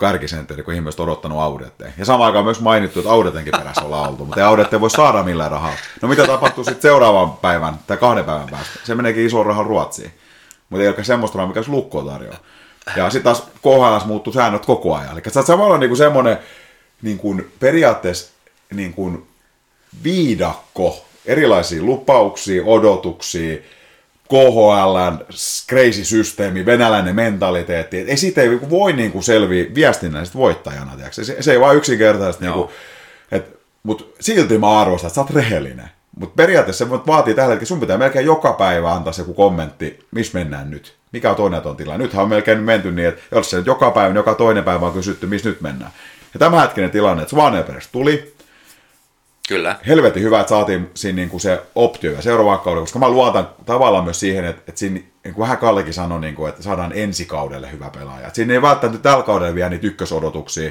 kärkisentteri, 0.00 0.62
kun 0.62 0.74
ihmiset 0.74 1.00
odottanut 1.00 1.40
Audetteen. 1.40 1.94
Ja 1.98 2.04
samaan 2.04 2.26
aikaan 2.26 2.44
myös 2.44 2.60
mainittu, 2.60 3.00
että 3.00 3.12
Audetenkin 3.12 3.52
perässä 3.56 3.84
ollaan 3.84 4.10
oltu, 4.10 4.24
mutta 4.24 4.40
ei 4.40 4.46
Audette 4.46 4.80
voi 4.80 4.90
saada 4.90 5.22
millään 5.22 5.50
rahaa. 5.50 5.74
No 6.02 6.08
mitä 6.08 6.26
tapahtuu 6.26 6.64
sitten 6.64 6.82
seuraavan 6.82 7.32
päivän 7.32 7.74
tai 7.86 7.96
kahden 7.96 8.24
päivän 8.24 8.48
päästä? 8.50 8.72
Se 8.84 8.94
meneekin 8.94 9.26
iso 9.26 9.42
raha 9.42 9.62
Ruotsiin 9.62 10.12
mutta 10.72 10.82
ei 10.82 10.88
ole 10.88 11.04
semmoista 11.04 11.38
rahaa, 11.38 11.54
mikä 11.54 11.62
lukko 11.66 12.02
tarjoaa. 12.02 12.38
Ja 12.96 13.10
sitten 13.10 13.22
taas 13.22 13.42
KHL 13.62 14.06
muuttuu 14.06 14.32
säännöt 14.32 14.66
koko 14.66 14.96
ajan. 14.96 15.12
Eli 15.12 15.22
sä 15.28 15.40
oot 15.40 15.46
samalla 15.46 15.78
niin 15.78 15.90
kuin 15.90 15.96
semmoinen 15.96 16.38
niin 17.02 17.18
kuin 17.18 17.52
periaatteessa 17.60 18.32
niin 18.74 18.94
kuin 18.94 19.28
viidakko 20.04 21.04
erilaisia 21.26 21.82
lupauksia, 21.82 22.62
odotuksia, 22.64 23.58
KHLn 24.28 25.18
crazy 25.68 26.04
systeemi, 26.04 26.66
venäläinen 26.66 27.16
mentaliteetti. 27.16 27.98
ei 27.98 28.16
siitä 28.16 28.40
ei 28.42 28.60
voi 28.70 28.92
niin 28.92 29.12
kuin 29.12 29.24
selviä 29.24 29.66
viestinnällisesti 29.74 30.38
voittajana. 30.38 30.92
Se, 31.10 31.42
se, 31.42 31.52
ei 31.52 31.60
vaan 31.60 31.76
yksinkertaisesti, 31.76 32.44
niin 32.44 32.54
kuin, 32.54 32.68
mutta 33.82 34.04
silti 34.20 34.58
mä 34.58 34.80
arvostan, 34.80 35.08
että 35.08 35.14
sä 35.14 35.20
oot 35.20 35.30
rehellinen. 35.30 35.90
Mutta 36.20 36.34
periaatteessa 36.36 36.84
se 36.84 36.90
vaatii 36.90 37.34
tällä 37.34 37.50
hetkellä, 37.50 37.68
sun 37.68 37.80
pitää 37.80 37.98
melkein 37.98 38.26
joka 38.26 38.52
päivä 38.52 38.92
antaa 38.92 39.12
se 39.12 39.22
joku 39.22 39.34
kommentti, 39.34 39.98
missä 40.10 40.38
mennään 40.38 40.70
nyt. 40.70 40.94
Mikä 41.12 41.30
on 41.30 41.36
toinen 41.36 41.62
ton 41.62 41.76
tilanne. 41.76 42.04
Nythän 42.04 42.22
on 42.22 42.28
melkein 42.28 42.58
menty 42.58 42.92
niin, 42.92 43.08
että 43.08 43.22
jos 43.32 43.50
se 43.50 43.62
joka 43.66 43.90
päivä, 43.90 44.14
joka 44.14 44.34
toinen 44.34 44.64
päivä 44.64 44.86
on 44.86 44.92
kysytty, 44.92 45.26
missä 45.26 45.48
nyt 45.48 45.60
mennään. 45.60 45.90
Ja 46.34 46.38
tämä 46.38 46.60
hetkinen 46.60 46.90
tilanne, 46.90 47.22
että 47.22 47.30
Svaneperistä 47.30 47.92
tuli, 47.92 48.34
Kyllä. 49.52 49.76
Helvetin 49.86 50.22
hyvä, 50.22 50.40
että 50.40 50.50
saatiin 50.50 50.90
siinä 50.94 51.16
niin 51.16 51.28
kuin 51.28 51.40
se 51.40 51.62
optio 51.74 52.12
ja 52.12 52.22
seuraavan 52.22 52.60
kauden, 52.60 52.82
koska 52.82 52.98
mä 52.98 53.08
luotan 53.08 53.48
tavallaan 53.66 54.04
myös 54.04 54.20
siihen, 54.20 54.44
että, 54.44 54.62
että 54.68 54.78
siinä, 54.78 54.94
niin 54.94 55.34
kuin 55.34 55.42
vähän 55.42 55.58
Kallekin 55.58 55.94
sanoi, 55.94 56.20
niin 56.20 56.34
kuin, 56.34 56.48
että 56.48 56.62
saadaan 56.62 56.92
ensi 56.94 57.24
kaudelle 57.24 57.72
hyvä 57.72 57.90
pelaaja. 57.90 58.26
Että 58.26 58.36
siinä 58.36 58.54
ei 58.54 58.62
välttämättä 58.62 59.02
tällä 59.02 59.22
kaudella 59.24 59.54
vielä 59.54 59.68
niitä 59.68 59.86
ykkösodotuksia, 59.86 60.70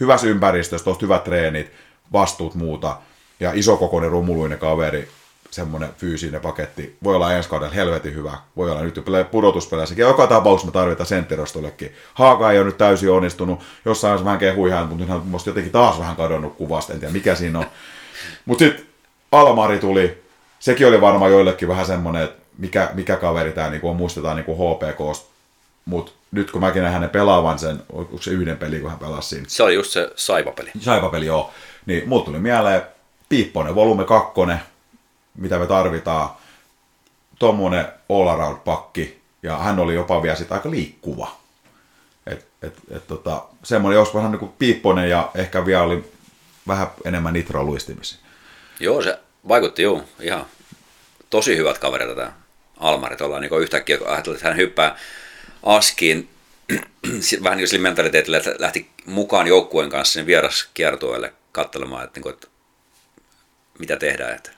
hyvässä 0.00 0.26
ympäristössä, 0.26 0.84
tuosta 0.84 1.06
hyvät 1.06 1.24
treenit, 1.24 1.70
vastuut 2.12 2.54
muuta 2.54 2.96
ja 3.40 3.50
isokokoinen 3.54 4.10
rumuluinen 4.10 4.58
kaveri, 4.58 5.08
semmoinen 5.50 5.90
fyysinen 5.96 6.40
paketti. 6.40 6.96
Voi 7.04 7.16
olla 7.16 7.32
ensi 7.32 7.48
kaudella 7.48 7.74
helvetin 7.74 8.14
hyvä. 8.14 8.32
Voi 8.56 8.70
olla 8.70 8.82
nyt 8.82 9.04
pudotuspeleissä. 9.30 9.94
Joka 9.98 10.26
tapauksessa 10.26 10.66
me 10.66 10.72
tarvitaan 10.72 11.06
sentterostollekin. 11.06 11.92
Haaka 12.14 12.52
ei 12.52 12.58
ole 12.58 12.66
nyt 12.66 12.78
täysin 12.78 13.10
onnistunut. 13.10 13.60
Jossain 13.84 14.18
on 14.18 14.24
vähän 14.24 14.38
kehui 14.38 14.70
mutta 14.88 15.04
hän 15.04 15.20
on 15.32 15.40
jotenkin 15.46 15.72
taas 15.72 15.98
vähän 15.98 16.16
kadonnut 16.16 16.56
kuvasta. 16.56 16.92
En 16.92 17.00
tiedä 17.00 17.12
mikä 17.12 17.34
siinä 17.34 17.58
on. 17.58 17.66
Mutta 18.44 18.64
sitten 18.64 18.86
Almari 19.32 19.78
tuli. 19.78 20.22
Sekin 20.58 20.86
oli 20.86 21.00
varmaan 21.00 21.30
joillekin 21.30 21.68
vähän 21.68 21.86
semmoinen, 21.86 22.22
että 22.22 22.42
mikä, 22.58 22.90
mikä 22.94 23.16
kaveri 23.16 23.52
tämä 23.52 23.70
niin 23.70 23.84
on, 23.84 23.96
muistetaan 23.96 24.36
niin 24.36 24.46
HPK. 24.46 25.26
Mutta 25.84 26.12
nyt 26.32 26.50
kun 26.50 26.60
mäkin 26.60 26.82
näen 26.82 26.92
hänen 26.92 27.10
pelaavan 27.10 27.58
sen, 27.58 27.82
onko 27.92 28.22
se 28.22 28.30
yhden 28.30 28.56
peli, 28.56 28.80
kun 28.80 28.90
hän 28.90 28.98
pelasi 28.98 29.28
siinä. 29.28 29.44
Se 29.48 29.62
oli 29.62 29.74
just 29.74 29.90
se 29.90 30.10
Saipa-peli. 30.16 30.70
Saipa-peli, 30.80 31.26
joo. 31.26 31.50
Niin 31.86 32.08
mulla 32.08 32.24
tuli 32.24 32.38
mieleen 32.38 32.82
Piipponen, 33.28 33.74
volume 33.74 34.04
2, 34.04 34.32
mitä 35.38 35.58
me 35.58 35.66
tarvitaan. 35.66 36.30
Tuommoinen 37.38 37.86
all 38.08 38.28
around 38.28 38.56
pakki, 38.64 39.20
ja 39.42 39.58
hän 39.58 39.78
oli 39.78 39.94
jopa 39.94 40.22
vielä 40.22 40.36
sitä 40.36 40.54
aika 40.54 40.70
liikkuva. 40.70 41.36
Et, 42.26 42.46
et, 42.62 42.74
et 42.90 43.06
tota, 43.06 43.42
semmoinen 43.62 43.98
joskus 43.98 44.14
vähän 44.14 44.30
niin 44.30 44.38
kuin 44.38 44.52
Piipponen 44.58 45.10
ja 45.10 45.30
ehkä 45.34 45.66
vielä 45.66 45.82
oli 45.82 46.11
vähän 46.68 46.86
enemmän 47.04 47.32
nitro 47.32 47.64
luistimissa. 47.64 48.18
Joo, 48.80 49.02
se 49.02 49.18
vaikutti 49.48 49.82
juu, 49.82 50.02
ihan 50.20 50.46
tosi 51.30 51.56
hyvät 51.56 51.78
kaverit 51.78 52.08
tätä 52.08 52.32
Almarit. 52.76 53.20
Ollaan 53.20 53.42
niin 53.42 53.60
yhtäkkiä 53.60 53.98
ajatellut, 54.06 54.36
että 54.36 54.48
hän 54.48 54.56
hyppää 54.56 54.96
askiin 55.62 56.28
vähän 57.44 57.58
niin 57.58 57.68
kuin 57.70 57.82
mentaliteetillä, 57.82 58.38
että 58.38 58.54
lähti 58.58 58.90
mukaan 59.06 59.46
joukkueen 59.46 59.90
kanssa 59.90 60.12
sen 60.12 60.26
vieraskiertueelle 60.26 61.32
katselemaan, 61.52 62.04
että, 62.04 62.18
niin 62.18 62.22
kuin, 62.22 62.32
että 62.32 62.46
mitä 63.78 63.96
tehdään. 63.96 64.34
Että 64.34 64.50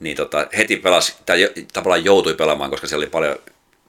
niin 0.00 0.16
tota, 0.16 0.46
heti 0.56 0.76
pelasi, 0.76 1.14
tai 1.26 1.48
tavallaan 1.72 2.04
joutui 2.04 2.34
pelaamaan, 2.34 2.70
koska 2.70 2.86
siellä 2.86 3.02
oli 3.02 3.10
paljon 3.10 3.38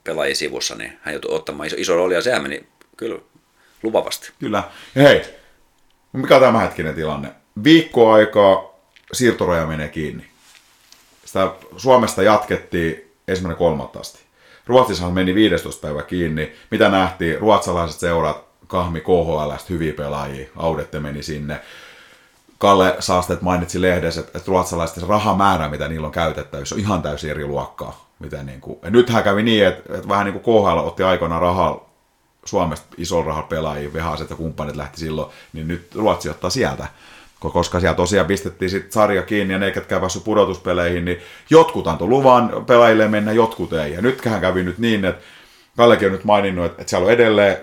pelaajia 0.03 0.35
sivussa, 0.35 0.75
niin 0.75 0.99
hän 1.01 1.13
joutui 1.13 1.35
ottamaan 1.35 1.67
iso, 1.67 1.75
iso 1.79 1.95
rooli, 1.95 2.13
ja 2.13 2.21
sehän 2.21 2.41
meni 2.41 2.65
kyllä 2.97 3.19
lupavasti. 3.83 4.31
Kyllä. 4.39 4.63
Hei, 4.95 5.38
mikä 6.13 6.35
on 6.35 6.41
tämänhetkinen 6.41 6.95
tilanne? 6.95 7.31
Viikko 7.63 8.11
aikaa 8.11 8.63
siirtoroja 9.13 9.67
menee 9.67 9.87
kiinni. 9.87 10.25
Sitä 11.25 11.51
Suomesta 11.77 12.23
jatkettiin 12.23 13.11
ensimmäinen 13.27 13.57
kolmatta 13.57 13.99
asti. 13.99 14.19
Ruotsissahan 14.67 15.13
meni 15.13 15.35
15 15.35 15.87
päivä 15.87 16.03
kiinni. 16.03 16.53
Mitä 16.71 16.89
nähtiin? 16.89 17.39
Ruotsalaiset 17.39 17.99
seurat 17.99 18.45
kahmi 18.67 19.01
KHL, 19.01 19.51
hyviä 19.69 19.93
pelaajia. 19.93 20.47
Audette 20.55 20.99
meni 20.99 21.23
sinne. 21.23 21.61
Kalle 22.57 22.95
Saastet 22.99 23.41
mainitsi 23.41 23.81
lehdessä, 23.81 24.21
että, 24.21 24.39
ruotsalaisten 24.47 25.07
rahamäärä, 25.07 25.69
mitä 25.69 25.87
niillä 25.87 26.05
on 26.05 26.11
käytettävissä, 26.11 26.75
on 26.75 26.81
ihan 26.81 27.01
täysin 27.01 27.29
eri 27.29 27.45
luokkaa. 27.45 28.09
Miten 28.19 28.45
niin 28.45 28.61
kuin, 28.61 28.79
ja 28.83 28.89
nythän 28.89 29.23
kävi 29.23 29.43
niin, 29.43 29.67
että, 29.67 29.95
että 29.95 30.09
vähän 30.09 30.25
niin 30.25 30.39
kuin 30.39 30.63
KHL 30.63 30.87
otti 30.87 31.03
aikoina 31.03 31.39
rahaa 31.39 31.88
Suomesta 32.49 32.87
ison 32.97 33.25
rahan 33.25 33.43
pelaajia, 33.43 33.93
Vehaset 33.93 34.29
ja 34.29 34.35
kumppanit 34.35 34.75
lähti 34.75 34.99
silloin, 34.99 35.31
niin 35.53 35.67
nyt 35.67 35.95
Ruotsi 35.95 36.29
ottaa 36.29 36.49
sieltä. 36.49 36.87
Koska 37.39 37.79
siellä 37.79 37.95
tosiaan 37.95 38.27
pistettiin 38.27 38.69
sit 38.69 38.91
sarja 38.91 39.21
kiinni 39.21 39.53
ja 39.53 39.59
ne, 39.59 39.71
ketkä 39.71 39.99
päässyt 39.99 40.23
pudotuspeleihin, 40.23 41.05
niin 41.05 41.19
jotkut 41.49 41.87
antoi 41.87 42.07
luvan 42.07 42.65
pelaajille 42.67 43.07
mennä, 43.07 43.31
jotkut 43.31 43.73
ei. 43.73 43.93
Ja 43.93 44.01
nytkähän 44.01 44.41
kävi 44.41 44.63
nyt 44.63 44.77
niin, 44.77 45.05
että 45.05 45.23
Kallekin 45.77 46.07
on 46.07 46.11
nyt 46.11 46.23
maininnut, 46.23 46.65
että, 46.65 46.83
siellä 46.87 47.05
on 47.05 47.11
edelleen 47.11 47.57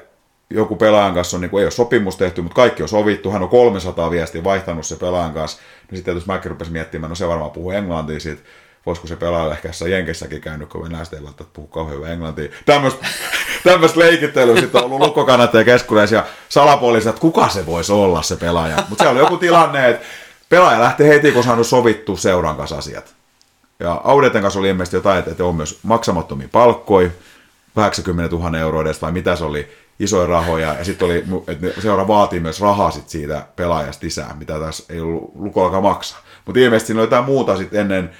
joku 0.50 0.76
pelaajan 0.76 1.14
kanssa 1.14 1.36
on, 1.36 1.40
niin 1.40 1.50
kuin, 1.50 1.60
ei 1.60 1.64
ole 1.64 1.70
sopimus 1.70 2.16
tehty, 2.16 2.42
mutta 2.42 2.56
kaikki 2.56 2.82
on 2.82 2.88
sovittu, 2.88 3.30
hän 3.30 3.42
on 3.42 3.48
300 3.48 4.10
viestiä 4.10 4.44
vaihtanut 4.44 4.86
se 4.86 4.96
pelaajan 4.96 5.34
kanssa, 5.34 5.58
niin 5.90 5.96
sitten 5.96 6.14
jos 6.14 6.26
mäkin 6.26 6.50
rupesin 6.50 6.72
miettimään, 6.72 7.08
no 7.08 7.14
se 7.14 7.28
varmaan 7.28 7.50
puhuu 7.50 7.70
englantia 7.70 8.20
siitä, 8.20 8.42
voisiko 8.86 9.06
se 9.06 9.16
pelaaja 9.16 9.52
ehkä 9.52 9.68
jossain 9.68 9.90
Jenkessäkin 9.90 10.40
käynyt, 10.40 10.68
kun 10.68 10.84
venäläiset 10.84 11.14
ei 11.14 11.24
välttämättä 11.24 11.54
puhu 11.54 11.66
kauhean 11.66 11.96
hyvää 11.96 12.12
englantia. 12.12 12.48
Tämmöistä 12.66 13.06
tämmöistä 13.70 14.00
leikittelyä 14.00 14.60
sitten 14.60 14.84
on 14.84 14.84
ollut 14.84 15.00
lukkokannattajia 15.00 15.64
keskuudessa 15.64 16.16
ja 16.16 16.24
salapoliisit, 16.48 17.08
että 17.08 17.20
kuka 17.20 17.48
se 17.48 17.66
voisi 17.66 17.92
olla 17.92 18.22
se 18.22 18.36
pelaaja. 18.36 18.76
Mutta 18.88 19.04
siellä 19.04 19.12
oli 19.12 19.26
joku 19.26 19.36
tilanne, 19.36 19.88
että 19.88 20.06
pelaaja 20.48 20.80
lähti 20.80 21.08
heti, 21.08 21.32
kun 21.32 21.44
saanut 21.44 21.66
sovittu 21.66 22.16
seuran 22.16 22.56
kanssa 22.56 22.78
asiat. 22.78 23.14
Ja 23.80 24.00
Audeten 24.04 24.42
kanssa 24.42 24.60
oli 24.60 24.68
ilmeisesti 24.68 24.96
jotain, 24.96 25.24
että 25.26 25.44
on 25.44 25.54
myös 25.54 25.78
maksamattomia 25.82 26.48
palkkoja, 26.52 27.10
80 27.74 28.36
000 28.36 28.58
euroa 28.58 28.82
edes, 28.82 29.02
vai 29.02 29.12
mitä 29.12 29.36
se 29.36 29.44
oli, 29.44 29.68
isoja 29.98 30.26
rahoja, 30.26 30.74
ja 30.74 30.84
sitten 30.84 31.06
oli, 31.06 31.24
että 31.46 31.80
seura 31.80 32.08
vaatii 32.08 32.40
myös 32.40 32.60
rahaa 32.60 32.90
sit 32.90 33.08
siitä 33.08 33.46
pelaajasta 33.56 34.06
lisää, 34.06 34.34
mitä 34.38 34.60
tässä 34.60 34.84
ei 34.88 35.00
ollut 35.00 35.32
lukollakaan 35.34 35.82
maksaa. 35.82 36.20
Mutta 36.44 36.60
ilmeisesti 36.60 36.86
siinä 36.86 37.00
oli 37.00 37.06
jotain 37.06 37.24
muuta 37.24 37.56
sitten 37.56 37.80
ennen, 37.80 38.10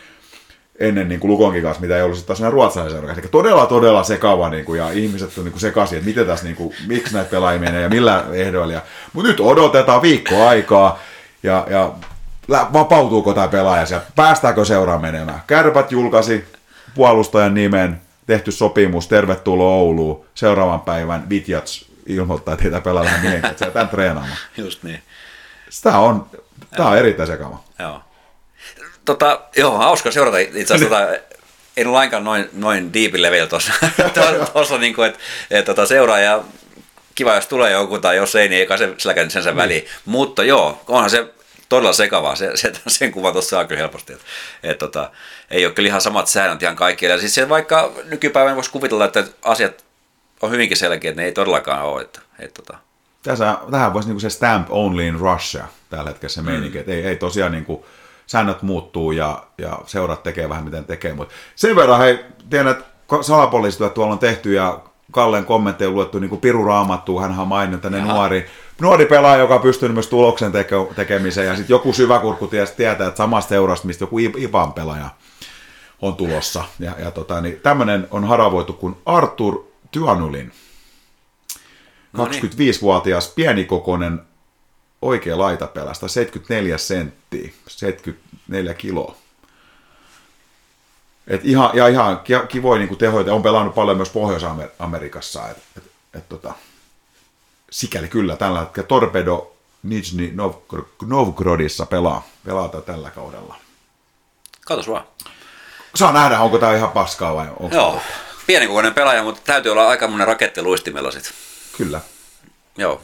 ennen 0.78 1.08
niin 1.08 1.20
kuin 1.20 1.30
Lukonkin 1.30 1.62
kanssa, 1.62 1.80
mitä 1.80 1.96
ei 1.96 2.02
ollut 2.02 2.18
sitten 2.18 2.36
taas 2.36 2.52
ruotsalaisen 2.52 3.04
Eli 3.04 3.28
todella, 3.30 3.66
todella 3.66 4.02
sekava, 4.02 4.48
niin 4.48 4.64
kuin, 4.64 4.78
ja 4.78 4.90
ihmiset 4.90 5.38
on 5.38 5.44
niin 5.44 5.52
kuin 5.52 5.60
sekaisin, 5.60 5.98
että 5.98 6.08
miten 6.08 6.26
tässä, 6.26 6.44
niin 6.44 6.56
kuin, 6.56 6.74
miksi 6.86 7.14
näitä 7.14 7.30
pelaajia 7.30 7.60
menee 7.60 7.82
ja 7.82 7.88
millä 7.88 8.24
ehdoilla. 8.32 8.82
Mutta 9.12 9.30
nyt 9.30 9.40
odotetaan 9.40 10.02
viikko 10.02 10.46
aikaa, 10.46 10.98
ja, 11.42 11.66
ja 11.70 11.92
vapautuuko 12.48 13.34
tämä 13.34 13.48
pelaaja 13.48 13.86
sieltä, 13.86 14.06
päästäänkö 14.16 14.64
seuraan 14.64 15.00
menemään. 15.00 15.42
Kärpät 15.46 15.92
julkaisi 15.92 16.44
puolustajan 16.94 17.54
nimen, 17.54 18.00
tehty 18.26 18.52
sopimus, 18.52 19.08
tervetuloa 19.08 19.74
Ouluun, 19.74 20.24
seuraavan 20.34 20.80
päivän 20.80 21.28
Vitjats 21.28 21.86
ilmoittaa, 22.06 22.54
että 22.54 22.62
heitä 22.62 22.80
pelaa 22.80 23.04
vähän 23.04 23.20
miehen, 23.20 23.44
että 23.46 23.70
tämän 23.70 23.88
treenaamaan. 23.88 24.38
Just 24.56 24.82
niin. 24.82 25.02
Sitä 25.70 25.98
on, 25.98 26.26
tämä 26.76 26.88
on 26.88 26.98
erittäin 26.98 27.26
sekava. 27.26 27.58
Joo. 27.78 28.00
Tota, 29.06 29.40
joo, 29.56 29.78
hauska 29.78 30.10
seurata 30.10 30.38
itse 30.38 30.74
asiassa 30.74 30.96
tota, 30.96 31.08
en 31.76 31.92
lainkaan 31.92 32.24
noin, 32.24 32.48
noin 32.52 32.92
deepin 32.92 33.22
level 33.22 33.46
tuossa, 33.46 33.72
tuossa 34.52 34.78
niin 34.78 34.94
kuin, 34.94 35.08
että, 35.08 35.20
että 35.50 35.74
tota, 35.74 35.86
seuraa 35.86 36.18
ja 36.18 36.44
kiva, 37.14 37.34
jos 37.34 37.46
tulee 37.46 37.72
joku 37.72 37.98
tai 37.98 38.16
jos 38.16 38.36
ei, 38.36 38.48
niin 38.48 38.60
eikä 38.60 38.76
se 38.76 38.94
silläkään 38.98 39.30
sen 39.30 39.44
niin. 39.44 39.56
väliin. 39.56 39.86
Mutta 40.04 40.44
joo, 40.44 40.80
onhan 40.88 41.10
se 41.10 41.26
todella 41.68 41.92
sekavaa, 41.92 42.36
se, 42.36 42.50
se, 42.54 42.72
sen 42.86 43.12
kuvan 43.12 43.32
tuossa 43.32 43.50
saa 43.50 43.64
kyllä 43.64 43.80
helposti, 43.80 44.12
että, 44.12 44.24
että 44.62 44.86
tota, 44.86 45.10
ei 45.50 45.66
ole 45.66 45.74
kyllä 45.74 45.86
ihan 45.86 46.00
samat 46.00 46.26
säännöt 46.26 46.62
ihan 46.62 46.76
kaikille. 46.76 47.14
Ja 47.14 47.20
siis 47.20 47.34
se 47.34 47.48
vaikka 47.48 47.92
nykypäivänä 48.04 48.56
voisi 48.56 48.70
kuvitella, 48.70 49.04
että 49.04 49.24
asiat 49.42 49.84
on 50.42 50.50
hyvinkin 50.50 50.76
selkeä, 50.76 51.10
että 51.10 51.22
ne 51.22 51.26
ei 51.26 51.32
todellakaan 51.32 51.82
ole. 51.82 52.02
Että, 52.02 52.20
että, 52.38 52.62
tota. 52.62 52.78
Tässä, 53.22 53.58
tähän 53.70 53.94
voisi 53.94 54.08
niin 54.08 54.20
se 54.20 54.30
stamp 54.30 54.66
only 54.70 55.06
in 55.06 55.20
Russia 55.20 55.64
tällä 55.90 56.10
hetkellä 56.10 56.32
se 56.32 56.42
meininki, 56.42 56.78
mm. 56.78 56.80
että 56.80 56.92
ei, 56.92 57.02
ei 57.06 57.16
tosiaan 57.16 57.52
niin 57.52 57.64
kuin, 57.64 57.84
säännöt 58.26 58.62
muuttuu 58.62 59.12
ja, 59.12 59.46
ja 59.58 59.78
seurat 59.86 60.22
tekee 60.22 60.48
vähän 60.48 60.64
miten 60.64 60.84
tekee. 60.84 61.14
Mutta 61.14 61.34
sen 61.54 61.76
verran, 61.76 61.98
hei, 61.98 62.24
tiedän, 62.50 62.68
että 62.68 62.84
salapoliisit 63.20 63.94
tuolla 63.94 64.12
on 64.12 64.18
tehty 64.18 64.52
ja 64.52 64.80
Kallen 65.12 65.44
kommentteja 65.44 65.90
luettu 65.90 66.18
niin 66.18 66.28
kuin 66.28 66.40
Piru 66.40 66.64
Raamattu, 66.64 67.18
hän 67.18 67.38
on 67.38 67.48
maininnut 67.48 67.80
tänne 67.80 68.00
nuori, 68.00 68.46
nuori 68.80 69.06
pelaaja, 69.06 69.40
joka 69.40 69.58
pystyy 69.58 69.88
myös 69.88 70.06
tuloksen 70.06 70.52
teke- 70.52 70.94
tekemiseen 70.94 71.46
ja 71.46 71.56
sitten 71.56 71.74
joku 71.74 71.92
syväkurkku 71.92 72.46
tietää, 72.46 72.90
että 72.90 73.16
samasta 73.16 73.48
seurasta, 73.48 73.86
mistä 73.86 74.02
joku 74.02 74.18
IPAN 74.18 74.72
pelaaja 74.72 75.10
on 76.02 76.14
tulossa. 76.14 76.64
Ja, 76.78 76.92
ja 76.98 77.10
tota, 77.10 77.40
niin 77.40 77.60
tämmöinen 77.62 78.08
on 78.10 78.24
haravoitu 78.24 78.72
kuin 78.72 78.96
Artur 79.06 79.64
Tyanulin, 79.90 80.52
25-vuotias 82.16 83.28
pienikokoinen 83.28 84.20
oikea 85.06 85.38
laitapelästä, 85.38 86.08
74 86.08 86.78
senttiä, 86.78 87.50
74 87.68 88.74
kiloa. 88.74 89.14
Et 91.26 91.40
ihan, 91.44 91.70
ja 91.74 91.88
ihan 91.88 92.20
kivoja 92.48 92.78
niin 92.78 92.98
tehoja, 92.98 93.34
on 93.34 93.42
pelannut 93.42 93.74
paljon 93.74 93.96
myös 93.96 94.10
Pohjois-Amerikassa, 94.10 95.48
et, 95.50 95.56
et, 95.76 95.82
et, 96.14 96.28
tota, 96.28 96.54
sikäli 97.70 98.08
kyllä 98.08 98.36
tällä 98.36 98.60
hetkellä 98.60 98.86
Torpedo 98.86 99.52
Nizhny 99.82 100.34
Novgorodissa 101.06 101.86
pelaa, 101.86 102.26
pelaa 102.44 102.68
tällä 102.68 103.10
kaudella. 103.10 103.56
Katos 104.66 104.88
vaan. 104.88 105.04
Saa 105.94 106.12
nähdä, 106.12 106.40
onko 106.40 106.58
tämä 106.58 106.76
ihan 106.76 106.90
paskaa 106.90 107.34
vai 107.34 107.48
onko 107.60 107.76
Joo, 107.76 108.00
pienikokoinen 108.46 108.94
pelaaja, 108.94 109.22
mutta 109.22 109.40
täytyy 109.44 109.72
olla 109.72 109.88
aika 109.88 110.08
monen 110.08 110.26
raketti 110.26 110.62
luistimella 110.62 111.10
sitten. 111.10 111.32
Kyllä. 111.76 112.00
Joo. 112.78 113.00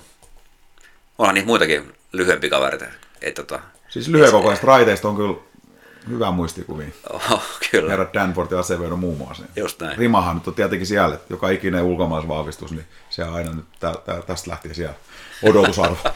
Onhan 1.18 1.34
niitä 1.34 1.47
muitakin 1.47 1.94
lyhyempi 2.12 2.51
kavereita. 2.51 2.86
Ei, 3.22 3.32
tota, 3.32 3.60
siis 3.89 4.09
lyhykokoisista 4.09 4.66
raiteista 4.66 5.09
on 5.09 5.16
kyllä 5.16 5.34
hyvä 6.09 6.30
muistikuvi. 6.30 6.94
Oh, 7.10 7.43
kyllä. 7.70 7.90
Herra 7.90 8.06
Danford 8.14 8.51
ja 8.51 8.59
Acevedo 8.59 8.97
muun 8.97 9.18
muassa. 9.18 9.43
Just 9.56 9.80
näin. 9.80 9.98
Rimahan 9.98 10.36
nyt 10.36 10.48
on 10.48 10.55
tietenkin 10.55 10.86
siellä, 10.86 11.14
että 11.14 11.34
joka 11.34 11.51
ikinen 11.51 11.82
ulkomaisvahvistus, 11.82 12.70
niin 12.70 12.84
se 13.10 13.22
aina 13.22 13.52
nyt 13.52 13.64
tä, 13.80 13.94
tä, 14.05 14.22
tästä 14.26 14.51
lähtien 14.51 14.74
siellä 14.74 14.94
odotusarvo. 15.43 15.98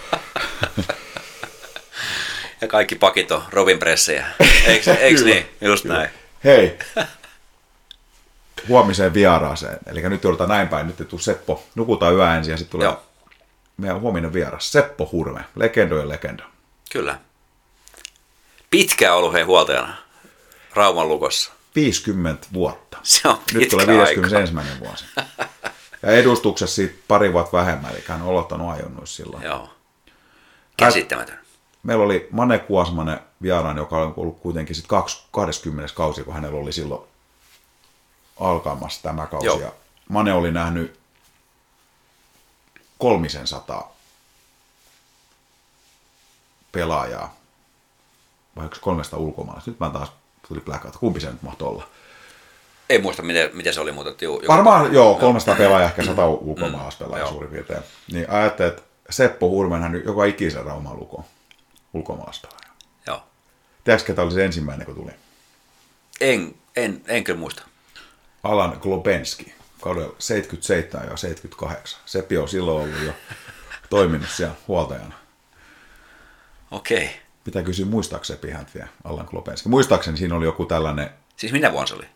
Ja 2.60 2.68
kaikki 2.68 2.94
pakit 2.94 3.30
on 3.30 3.42
Robin 3.50 3.78
pressejä. 3.78 4.26
Eikö, 4.66 4.94
eikö 5.00 5.24
niin? 5.24 5.46
Just 5.60 5.82
kyllä. 5.82 5.96
näin. 5.96 6.10
Hei, 6.44 6.78
huomiseen 8.68 9.14
vieraaseen. 9.14 9.78
Eli 9.86 10.08
nyt 10.08 10.24
joudutaan 10.24 10.48
näin 10.48 10.68
päin. 10.68 10.86
Nyt 10.86 11.08
tuu 11.08 11.18
Seppo, 11.18 11.64
nukutaan 11.74 12.14
yö 12.14 12.34
ensin 12.36 12.50
ja 12.50 12.56
sitten 12.56 12.72
tulee 12.72 12.84
Joo. 12.84 13.05
Meidän 13.76 14.00
huominen 14.00 14.32
vieras. 14.32 14.72
Seppo 14.72 15.08
Hurme, 15.12 15.44
legendojen 15.56 16.08
legenda. 16.08 16.44
Kyllä. 16.92 17.18
Pitkään 18.70 19.16
ollut 19.16 19.32
hei 19.32 19.42
huoltajana 19.42 19.96
Rauman 20.74 21.08
lukossa. 21.08 21.52
50 21.74 22.46
vuotta. 22.52 22.98
Se 23.02 23.28
on 23.28 23.38
Nyt 23.52 23.60
pitkä 23.60 23.76
tulee 23.84 24.00
aika. 24.02 24.20
51. 24.22 24.80
vuosi. 24.80 25.04
Ja 26.02 26.10
edustuksessa 26.10 26.76
siitä 26.76 26.94
pari 27.08 27.32
vuotta 27.32 27.56
vähemmän, 27.56 27.90
eli 27.92 28.04
hän 28.08 28.22
on 28.22 28.28
aloittanut 28.28 28.72
ajonnoissa 28.72 29.16
silloin. 29.16 29.42
Joo. 29.42 29.70
Käsittämätön. 30.76 31.38
Meillä 31.82 32.04
oli 32.04 32.28
Mane 32.30 32.58
Kuosmanen 32.58 33.20
vieraan, 33.42 33.76
joka 33.76 34.02
on 34.02 34.14
ollut 34.16 34.40
kuitenkin 34.40 34.76
sit 34.76 34.86
20. 34.86 35.94
kausi, 35.94 36.22
kun 36.22 36.34
hänellä 36.34 36.60
oli 36.60 36.72
silloin 36.72 37.02
alkamassa 38.40 39.02
tämä 39.02 39.26
kausi. 39.26 39.46
Joo. 39.46 39.60
Ja 39.60 39.72
Mane 40.08 40.32
oli 40.32 40.52
nähnyt 40.52 40.98
kolmisen 42.98 43.46
sataa 43.46 43.96
pelaajaa, 46.72 47.36
vai 48.56 48.64
onko 48.64 48.74
se 48.74 48.80
300 48.80 49.18
ulkomaalaista? 49.18 49.70
Nyt 49.70 49.80
mä 49.80 49.90
taas 49.90 50.12
tuli 50.48 50.60
blackout. 50.60 50.96
Kumpi 50.96 51.20
se 51.20 51.30
nyt 51.30 51.42
mahtoi 51.42 51.68
olla? 51.68 51.88
Ei 52.88 53.02
muista, 53.02 53.22
miten, 53.22 53.50
miten 53.52 53.74
se 53.74 53.80
oli, 53.80 53.92
mutta 53.92 54.24
juu. 54.24 54.42
Varmaan 54.48 54.94
joo, 54.94 55.14
300 55.14 55.54
pelaajaa, 55.54 55.88
ehkä 55.88 56.04
100 56.04 56.26
ulkomaalaispelaajaa 56.28 57.26
joo. 57.26 57.32
suurin 57.32 57.50
piirtein. 57.50 57.82
Niin 58.12 58.30
ajattelin, 58.30 58.72
että 58.72 58.82
Seppo 59.10 59.48
Hurmen 59.48 59.82
hän 59.82 60.02
joka 60.04 60.24
ikisen 60.24 60.64
Rauman 60.64 61.00
lukon 61.00 61.24
ulkomaalaispelaaja. 61.94 62.70
Joo. 63.06 63.22
Tiedätkö, 63.84 64.06
ketä 64.06 64.22
oli 64.22 64.32
se 64.32 64.44
ensimmäinen, 64.44 64.86
kun 64.86 64.94
tuli? 64.94 65.10
En, 66.20 66.54
en, 66.76 67.02
en 67.06 67.24
kyllä 67.24 67.38
muista. 67.38 67.62
Alan 68.42 68.78
Globenski, 68.80 69.54
kaudella 69.86 70.14
77 70.18 71.08
ja 71.10 71.16
78. 71.16 72.00
Seppi 72.06 72.36
on 72.38 72.48
silloin 72.48 72.84
ollut 72.84 73.02
jo 73.06 73.12
toiminut 73.90 74.28
siellä 74.28 74.54
huoltajana. 74.68 75.14
Okei. 76.70 77.10
Pitää 77.44 77.62
kysyä, 77.62 77.86
muistaako 77.86 78.24
Seppi 78.24 78.50
häntä 78.50 78.70
vielä, 78.74 78.88
Alan 79.04 79.26
Globenski? 79.30 79.68
Muistaakseni 79.68 80.16
siinä 80.16 80.34
oli 80.34 80.44
joku 80.44 80.66
tällainen 80.66 81.10
Siis 81.36 81.52
minä 81.52 81.72
vuonna 81.72 81.86
se 81.86 81.94
oli? 81.94 82.06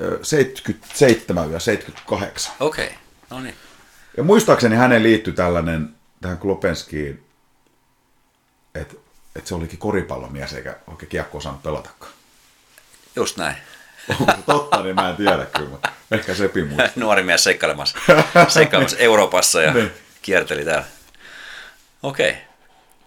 ö, 0.00 0.18
77 0.22 1.52
ja 1.52 1.58
78. 1.58 2.52
Okei. 2.60 2.94
No 3.30 3.40
niin. 3.40 3.54
Ja 4.16 4.22
muistaakseni 4.22 4.76
hänen 4.76 5.02
liittyi 5.02 5.32
tällainen 5.32 5.94
tähän 6.20 6.38
Klopenskiin, 6.38 7.24
että, 8.74 8.94
että 9.36 9.48
se 9.48 9.54
olikin 9.54 9.78
koripallomies 9.78 10.52
eikä 10.52 10.76
oikein 10.86 11.08
kiekko 11.08 11.38
osannut 11.38 11.62
pelatakaan. 11.62 12.12
Just 13.16 13.36
näin. 13.36 13.56
Onko 14.20 14.32
se 14.32 14.38
totta, 14.46 14.82
niin 14.82 14.94
mä 14.94 15.08
en 15.10 15.16
tiedä 15.16 15.46
kyllä, 15.56 15.78
ehkä 16.10 16.34
Sepi 16.34 16.64
muistaa. 16.64 16.88
Nuori 17.04 17.22
mies 17.22 17.44
seikkailemassa, 17.44 17.98
seikkailemassa 18.48 18.96
Euroopassa 18.98 19.62
ja 19.62 19.72
Niin. 19.74 19.90
kierteli 20.22 20.64
täällä. 20.64 20.84
Okei. 22.02 22.36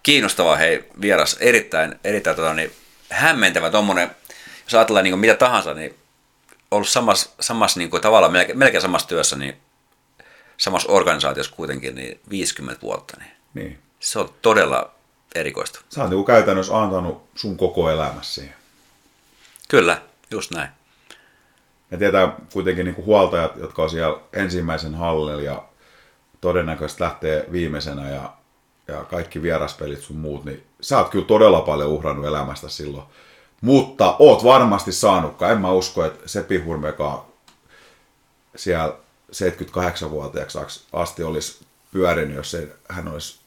Kiinnostavaa 0.04 0.56
hei 0.56 0.90
vieras. 1.02 1.38
Erittäin, 1.40 2.00
erittäin 2.04 2.36
tota, 2.36 2.54
niin, 2.54 2.72
hämmentävä 3.10 3.70
tuommoinen, 3.70 4.12
jos 4.64 4.74
ajatellaan 4.74 5.04
niin 5.04 5.20
mitä 5.20 5.36
tahansa, 5.36 5.74
niin 5.74 5.96
ollut 6.72 6.88
samassa, 6.90 7.30
samassa 7.40 7.80
niin 7.80 7.90
kuin, 7.90 8.02
tavallaan 8.02 8.32
melkein, 8.34 8.58
melkein 8.58 8.82
samassa 8.82 9.08
työssä, 9.08 9.36
niin 9.36 9.58
samassa 10.58 10.92
organisaatiossa 10.92 11.56
kuitenkin 11.56 11.96
niin 11.96 12.20
50 12.30 12.82
vuotta. 12.82 13.18
Niin 13.20 13.32
Niin. 13.54 13.80
se 14.00 14.20
on 14.20 14.34
todella 14.42 14.92
erikoista. 15.36 15.80
Sä 15.90 16.02
oot 16.02 16.10
niinku 16.10 16.24
käytännössä 16.24 16.78
antanut 16.82 17.30
sun 17.36 17.58
koko 17.58 17.90
elämässä 17.90 18.34
siihen. 18.34 18.56
Kyllä, 19.68 20.02
just 20.32 20.52
näin. 20.52 20.70
Ja 21.92 21.98
tietää 21.98 22.36
kuitenkin 22.54 22.86
niinku 22.86 23.06
huoltajat, 23.06 23.56
jotka 23.56 23.84
on 23.84 23.90
siellä 23.90 24.20
ensimmäisen 24.34 24.96
hallilla 24.96 25.42
ja 25.42 25.64
todennäköisesti 26.42 27.04
lähtee 27.04 27.46
viimeisenä 27.52 28.10
ja, 28.10 28.34
ja 28.88 29.04
kaikki 29.04 29.42
vieraspelit 29.42 30.02
sun 30.02 30.18
muut, 30.18 30.46
niin 30.46 30.64
sä 30.82 30.98
oot 30.98 31.10
kyllä 31.10 31.26
todella 31.26 31.62
paljon 31.62 31.90
uhrannut 31.90 32.26
elämästä 32.26 32.70
silloin. 32.70 33.06
Mutta 33.62 34.16
oot 34.20 34.44
varmasti 34.44 34.92
saanutkaan. 34.92 35.52
En 35.52 35.62
mä 35.62 35.72
usko, 35.72 36.06
että 36.06 36.28
Sepi 36.28 36.58
Hurmeka 36.58 37.26
siellä 38.56 38.94
78-vuotiaaksi 39.32 40.60
asti 40.94 41.24
olisi 41.24 41.66
pyörinyt, 41.92 42.36
jos 42.36 42.56
ei, 42.56 42.68
hän 42.90 43.08
olisi 43.08 43.40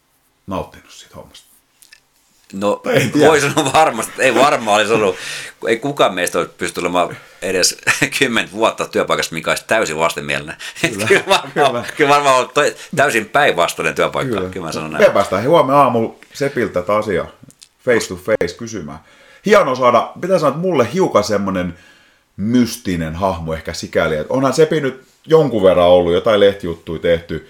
nauttinut 0.47 0.91
siitä 0.91 1.17
hommasta. 1.17 1.54
No, 2.55 2.83
voi 3.27 3.41
sanoa 3.41 3.73
varmasti, 3.73 4.11
että 4.13 4.23
ei 4.23 4.35
varmaan 4.35 4.77
olisi 4.77 4.93
ollut, 4.93 5.17
ei 5.67 5.77
kukaan 5.77 6.15
meistä 6.15 6.39
olisi 6.39 6.53
pystynyt 6.59 6.85
olemaan 6.85 7.17
edes 7.43 7.77
10 8.19 8.53
vuotta 8.53 8.87
työpaikassa, 8.87 9.35
mikä 9.35 9.51
olisi 9.51 9.65
täysin 9.67 9.99
vastenmielinen. 9.99 10.57
Kyllä, 10.81 11.07
kyllä, 11.07 11.25
varmaan, 11.27 11.53
kyllä. 11.55 11.85
kyllä. 11.97 12.11
varmaan 12.11 12.37
ollut 12.37 12.55
toi- 12.55 12.75
täysin 12.97 13.27
päinvastainen 13.27 13.95
työpaikka, 13.95 14.37
kyllä, 14.37 14.51
kyllä 14.51 14.67
mä 14.67 14.73
sanon 14.73 14.93
näin. 14.93 15.05
Me 15.05 15.11
päästään 15.11 15.49
huomenna 15.49 15.83
aamulla 15.83 16.15
Sepiltä 16.33 16.73
tätä 16.73 16.97
asiaa 16.97 17.27
face 17.85 18.09
to 18.09 18.17
face 18.17 18.57
kysymään. 18.57 18.99
Hieno 19.47 19.75
saada, 19.75 20.13
pitää 20.21 20.39
sanoa, 20.39 20.49
että 20.51 20.61
mulle 20.61 20.89
hiukan 20.95 21.25
semmoinen 21.25 21.79
mystinen 22.37 23.15
hahmo 23.15 23.55
ehkä 23.55 23.73
sikäli, 23.73 24.17
että 24.17 24.35
onhan 24.35 24.53
Sepi 24.53 24.81
nyt 24.81 25.05
jonkun 25.27 25.63
verran 25.63 25.89
ollut, 25.89 26.13
jotain 26.13 26.41
lehtijuttuja 26.41 27.01
tehty, 27.01 27.49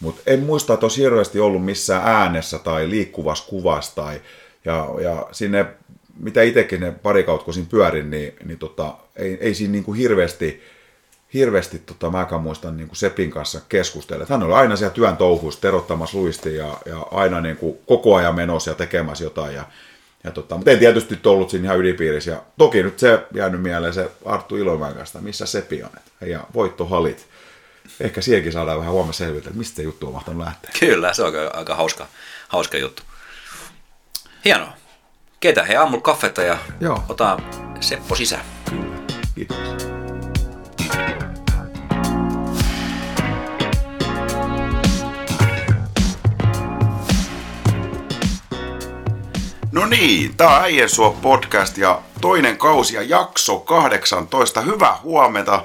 mutta 0.00 0.22
en 0.26 0.40
muista, 0.40 0.74
että 0.74 0.86
olisi 0.86 1.02
hirveästi 1.02 1.40
ollut 1.40 1.64
missään 1.64 2.02
äänessä 2.06 2.58
tai 2.58 2.90
liikkuvassa 2.90 3.44
kuvassa 3.48 3.94
tai, 3.94 4.20
ja, 4.66 4.88
ja 5.02 5.26
sinne, 5.32 5.66
mitä 6.20 6.42
itsekin 6.42 6.80
ne 6.80 6.92
pari 6.92 7.22
kautta, 7.22 7.44
kun 7.44 7.54
siinä 7.54 7.68
pyörin, 7.70 8.10
niin, 8.10 8.34
niin 8.44 8.58
tota, 8.58 8.94
ei, 9.16 9.38
ei 9.40 9.54
siinä 9.54 9.72
niinku 9.72 9.92
hirveästi, 9.92 10.62
hirveästi 11.34 11.78
tota, 11.78 12.10
mäkään 12.10 12.42
muistan 12.42 12.76
niin 12.76 12.88
kuin 12.88 12.96
Sepin 12.96 13.30
kanssa 13.30 13.60
keskustella. 13.68 14.26
Hän 14.28 14.42
oli 14.42 14.52
aina 14.52 14.76
siellä 14.76 14.94
työn 14.94 15.16
touhuissa 15.16 15.60
terottamassa 15.60 16.18
luisti 16.18 16.56
ja, 16.56 16.78
ja 16.86 16.98
aina 17.10 17.40
niin 17.40 17.56
kuin 17.56 17.78
koko 17.86 18.14
ajan 18.14 18.34
menossa 18.34 18.70
ja 18.70 18.74
tekemässä 18.74 19.24
jotain. 19.24 19.54
Ja, 19.54 19.64
ja 20.24 20.30
tota, 20.30 20.56
mutta 20.56 20.70
ei 20.70 20.76
tietysti 20.76 21.18
ollut 21.26 21.50
siinä 21.50 21.64
ihan 21.64 21.78
ylipiirissä. 21.78 22.30
Ja 22.30 22.42
toki 22.58 22.82
nyt 22.82 22.98
se 22.98 23.18
jäänyt 23.34 23.62
mieleen 23.62 23.94
se 23.94 24.10
Arttu 24.24 24.56
Ilomäen 24.56 24.94
kanssa, 24.94 25.20
missä 25.20 25.46
Sepi 25.46 25.82
on. 25.82 25.90
Et, 25.96 26.28
ja 26.28 26.40
voittohalit. 26.54 27.26
Ehkä 28.00 28.20
siihenkin 28.20 28.52
saadaan 28.52 28.78
vähän 28.78 28.92
huomenna 28.92 29.12
selvitä, 29.12 29.48
että 29.48 29.58
mistä 29.58 29.76
se 29.76 29.82
juttu 29.82 30.06
on 30.06 30.12
mahtanut 30.12 30.44
lähteä. 30.44 30.70
Kyllä, 30.80 31.12
se 31.12 31.22
on 31.22 31.26
aika, 31.26 31.58
aika 31.58 31.74
hauska, 31.74 32.06
hauska 32.48 32.78
juttu. 32.78 33.02
Hienoa. 34.46 34.72
Keitä 35.40 35.62
he 35.64 35.76
aamulla 35.76 36.02
kaffetta 36.02 36.42
ja 36.42 36.58
Joo. 36.80 37.02
ota 37.08 37.38
Seppo 37.80 38.14
sisään. 38.14 38.44
Kiitos. 39.34 39.56
No 49.72 49.86
niin, 49.86 50.36
tämä 50.36 50.56
on 50.56 50.62
Äijän 50.62 50.88
Suo 50.88 51.16
podcast 51.22 51.78
ja 51.78 52.00
toinen 52.20 52.58
kausi 52.58 52.96
ja 52.96 53.02
jakso 53.02 53.58
18. 53.58 54.60
Hyvää 54.60 54.96
huomenta 55.02 55.62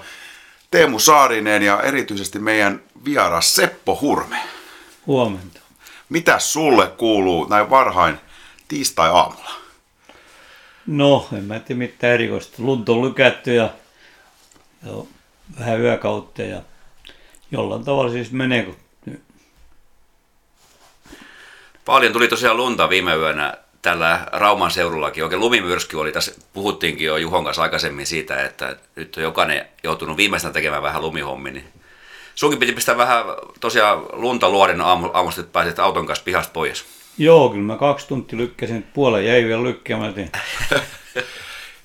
Teemu 0.72 1.00
Saarinen 1.00 1.64
ja 1.64 1.82
erityisesti 1.82 2.40
meidän 2.40 2.82
vieras 3.06 3.56
Seppo 3.56 3.98
Hurme. 4.02 4.38
Huomenta. 5.08 5.60
Mitä 6.10 6.40
sulle 6.40 6.88
kuuluu 6.88 7.48
näin 7.50 7.70
varhain 7.70 8.20
tiistai-aamulla? 8.72 9.52
No, 10.88 11.28
en 11.38 11.44
mä 11.44 11.60
tiedä 11.60 11.80
mitään 11.80 12.14
erikoista. 12.14 12.56
Lunta 12.60 12.92
on 12.92 13.06
lykätty 13.06 13.54
ja, 13.54 13.70
ja 14.86 14.92
vähän 15.60 15.82
yökautta 15.82 16.42
ja 16.42 16.62
jollain 17.52 17.84
tavalla 17.84 18.12
siis 18.12 18.32
menee, 18.32 18.64
kun 18.64 18.76
Paljon 21.86 22.14
tuli 22.14 22.28
tosiaan 22.28 22.58
lunta 22.58 22.90
viime 22.90 23.16
yönä 23.16 23.58
tällä 23.82 24.28
Rauman 24.32 24.72
seudullakin. 24.72 25.24
Oikein 25.24 25.42
lumimyrsky 25.42 25.98
oli 25.98 26.12
tässä, 26.12 26.32
puhuttiinkin 26.54 27.08
jo 27.08 27.18
Juhon 27.18 27.44
kanssa 27.44 27.62
aikaisemmin 27.62 28.08
siitä, 28.08 28.46
että 28.46 28.76
nyt 28.96 29.18
on 29.18 29.24
jokainen 29.24 29.66
joutunut 29.84 30.18
viimeistään 30.18 30.54
tekemään 30.54 30.84
vähän 30.84 31.02
lumihommi. 31.02 31.52
Niin 31.52 31.68
sunkin 32.36 32.60
piti 32.60 32.72
pistää 32.72 32.98
vähän 32.98 33.26
tosiaan 33.60 34.06
lunta 34.12 34.50
luoden 34.50 34.82
aamu, 34.82 35.10
aamusta, 35.14 35.42
että 35.42 35.54
pääsit 35.54 35.80
auton 35.80 36.06
kanssa 36.06 36.24
pihasta 36.24 36.54
pois. 36.54 37.01
Joo, 37.18 37.50
kyllä 37.50 37.64
mä 37.64 37.78
kaksi 37.78 38.08
tuntia 38.08 38.38
lykkäsin, 38.38 38.84
puolen 38.94 39.26
jäi 39.26 39.46
vielä 39.46 39.64
lykkäämään. 39.64 40.14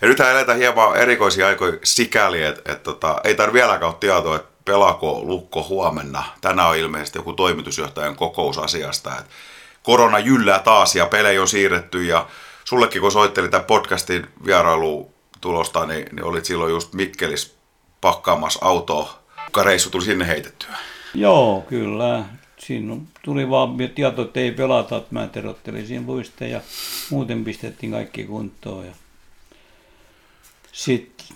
Ja 0.00 0.08
nythän 0.08 0.30
eletään 0.30 0.58
hieman 0.58 0.96
erikoisia 0.96 1.46
aikoja 1.46 1.78
sikäli, 1.84 2.42
että, 2.42 2.72
että 2.72 2.84
tota, 2.84 3.20
ei 3.24 3.34
tarvitse 3.34 3.62
vieläkään 3.62 3.90
ole 3.90 3.96
tietoa, 4.00 4.36
että 4.36 4.48
pelaako 4.64 5.20
Lukko 5.24 5.66
huomenna. 5.68 6.24
Tänään 6.40 6.68
on 6.68 6.76
ilmeisesti 6.76 7.18
joku 7.18 7.32
toimitusjohtajan 7.32 8.16
kokous 8.16 8.58
asiasta. 8.58 9.10
Että 9.10 9.30
korona 9.82 10.18
jyllää 10.18 10.58
taas 10.58 10.96
ja 10.96 11.06
pelejä 11.06 11.40
on 11.40 11.48
siirretty 11.48 12.04
ja 12.04 12.26
sullekin 12.64 13.02
kun 13.02 13.12
soittelin 13.12 13.50
tämän 13.50 13.64
podcastin 13.64 14.26
vierailu 14.46 15.10
tulosta, 15.40 15.86
niin, 15.86 16.06
niin 16.12 16.24
olit 16.24 16.44
silloin 16.44 16.70
just 16.70 16.92
Mikkelis 16.92 17.56
pakkaamassa 18.00 18.58
autoa. 18.62 19.18
Reissu 19.62 19.90
tuli 19.90 20.04
sinne 20.04 20.26
heitettyä. 20.26 20.76
Joo, 21.14 21.64
kyllä. 21.68 22.24
Siinä 22.66 22.96
tuli 23.22 23.50
vaan 23.50 23.76
tieto, 23.94 24.22
että 24.22 24.40
ei 24.40 24.52
pelata, 24.52 24.96
että 24.96 25.14
mä 25.14 25.26
terottelin 25.26 25.86
siinä 25.86 26.06
luista 26.06 26.44
ja 26.44 26.60
muuten 27.10 27.44
pistettiin 27.44 27.92
kaikki 27.92 28.24
kuntoon. 28.24 28.86
Ja 28.86 28.92
sitten 30.72 31.26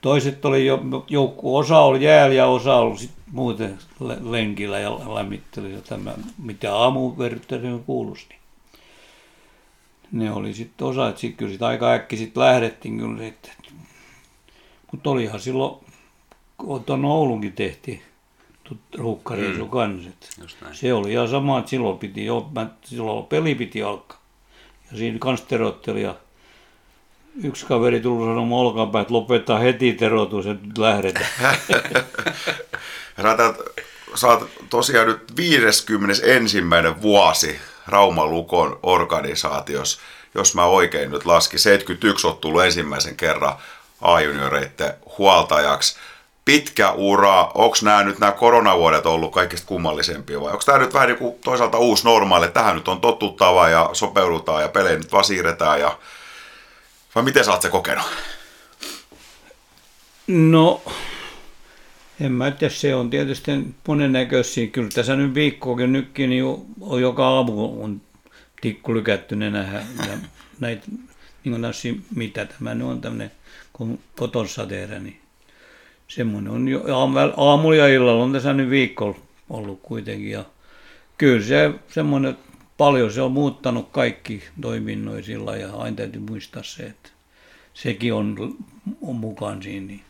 toiset 0.00 0.44
oli 0.44 0.66
jo, 0.66 0.80
joukku, 1.08 1.56
osa 1.56 1.78
oli 1.78 2.04
jäällä 2.04 2.34
ja 2.34 2.46
osa 2.46 2.76
oli 2.76 2.98
sit 2.98 3.10
muuten 3.32 3.78
lenkillä 4.20 4.78
ja 4.78 5.14
lämmitteli 5.14 5.74
tämä, 5.88 6.14
mitä 6.38 6.76
aamuverttelyn 6.76 7.84
kuulosti. 7.84 8.34
Ne 10.12 10.32
oli 10.32 10.54
sitten 10.54 10.86
osa, 10.86 11.08
että 11.08 11.20
sitten 11.20 11.36
kyllä 11.36 11.52
sit 11.52 11.62
aika 11.62 11.92
äkki 11.92 12.16
sitten 12.16 12.42
lähdettiin 12.42 12.98
kyllä 12.98 13.18
sitten. 13.18 13.52
Mutta 14.92 15.10
olihan 15.10 15.40
silloin, 15.40 15.84
tuon 16.86 17.04
Oulunkin 17.04 17.52
tehtiin, 17.52 18.02
ruuhkareisu 18.98 19.64
mm. 19.64 19.70
kanssa. 19.70 20.10
Se 20.72 20.94
oli 20.94 21.12
ihan 21.12 21.28
sama, 21.28 21.58
että 21.58 21.70
silloin 21.70 21.98
piti 21.98 22.24
jo, 22.24 22.50
silloin 22.84 23.26
peli 23.26 23.54
piti 23.54 23.82
alkaa. 23.82 24.20
Ja 24.90 24.98
siinä 24.98 25.18
kanssa 25.18 25.46
terotteli 25.46 26.02
ja 26.02 26.14
yksi 27.44 27.66
kaveri 27.66 28.00
tuli 28.00 28.26
sanomaan 28.26 28.66
olkaanpäin, 28.66 29.02
että 29.02 29.14
lopettaa 29.14 29.58
heti 29.58 29.92
terotus, 29.92 30.46
että 30.46 30.66
nyt 30.66 30.78
lähdetään. 30.78 31.30
Ratat, 33.18 33.56
sä 34.14 34.26
oot 34.26 34.50
tosiaan 34.70 35.06
nyt 35.06 35.36
51. 35.36 36.58
vuosi 37.02 37.60
Rauman 37.86 38.30
Lukon 38.30 38.78
organisaatiossa, 38.82 40.00
jos 40.34 40.54
mä 40.54 40.64
oikein 40.64 41.10
nyt 41.10 41.26
laskin. 41.26 41.58
71 41.58 42.26
on 42.26 42.36
tullut 42.36 42.64
ensimmäisen 42.64 43.16
kerran 43.16 43.56
A-junioreiden 44.00 44.94
huoltajaksi 45.18 45.96
pitkä 46.44 46.92
ura, 46.92 47.44
onko 47.54 47.76
nämä 47.82 48.02
nyt 48.02 48.18
nämä 48.18 48.32
koronavuodet 48.32 49.06
ollut 49.06 49.32
kaikista 49.32 49.66
kummallisempia 49.66 50.40
vai 50.40 50.52
onko 50.52 50.62
tämä 50.66 50.78
nyt 50.78 50.94
vähän 50.94 51.08
niin 51.08 51.18
kuin 51.18 51.34
toisaalta 51.44 51.78
uusi 51.78 52.04
normaali, 52.04 52.46
että 52.46 52.60
tähän 52.60 52.76
nyt 52.76 52.88
on 52.88 53.00
totuttava 53.00 53.68
ja 53.68 53.90
sopeudutaan 53.92 54.62
ja 54.62 54.68
pelejä 54.68 54.98
nyt 54.98 55.12
vaan 55.12 55.24
siirretään 55.24 55.80
ja 55.80 55.98
vai 57.14 57.24
miten 57.24 57.44
sä 57.44 57.52
oot 57.52 57.62
se 57.62 57.68
kokenut? 57.68 58.06
No, 60.26 60.82
en 62.20 62.32
mä 62.32 62.50
tiedä, 62.50 62.74
se 62.74 62.94
on 62.94 63.10
tietysti 63.10 63.52
monennäköisiä. 63.88 64.66
Kyllä 64.66 64.88
tässä 64.88 65.16
nyt 65.16 65.34
viikkoakin 65.34 65.92
nytkin 65.92 66.30
niin 66.30 66.44
on 66.80 67.00
joka 67.00 67.28
aamu 67.28 67.82
on 67.82 68.00
tikku 68.60 68.94
lykätty 68.94 69.36
nenähän. 69.36 69.86
Ja 69.98 70.18
näitä, 70.60 70.86
niin 71.44 71.60
kuin 71.60 72.04
mitä 72.14 72.44
tämä 72.46 72.74
nyt 72.74 72.86
on 72.86 73.00
tämmöinen, 73.00 73.30
kotonsateera, 74.16 74.98
niin 74.98 75.19
semmoinen 76.10 76.52
on 76.52 76.68
jo 76.68 76.84
aamulla 77.36 77.76
ja 77.76 77.88
illalla 77.88 78.22
on 78.22 78.32
tässä 78.32 78.52
nyt 78.52 78.70
viikolla 78.70 79.18
ollut 79.50 79.80
kuitenkin. 79.82 80.30
Ja 80.30 80.44
kyllä 81.18 81.44
se 81.44 81.70
semmoinen, 81.88 82.38
paljon 82.76 83.12
se 83.12 83.22
on 83.22 83.32
muuttanut 83.32 83.88
kaikki 83.92 84.42
toiminnoisilla 84.60 85.56
ja 85.56 85.76
aina 85.76 85.96
täytyy 85.96 86.20
muistaa 86.20 86.62
se, 86.62 86.82
että 86.82 87.10
sekin 87.74 88.14
on, 88.14 88.56
on 89.02 89.16
mukaan 89.16 89.62
siinä. 89.62 89.86
Niin 89.86 90.02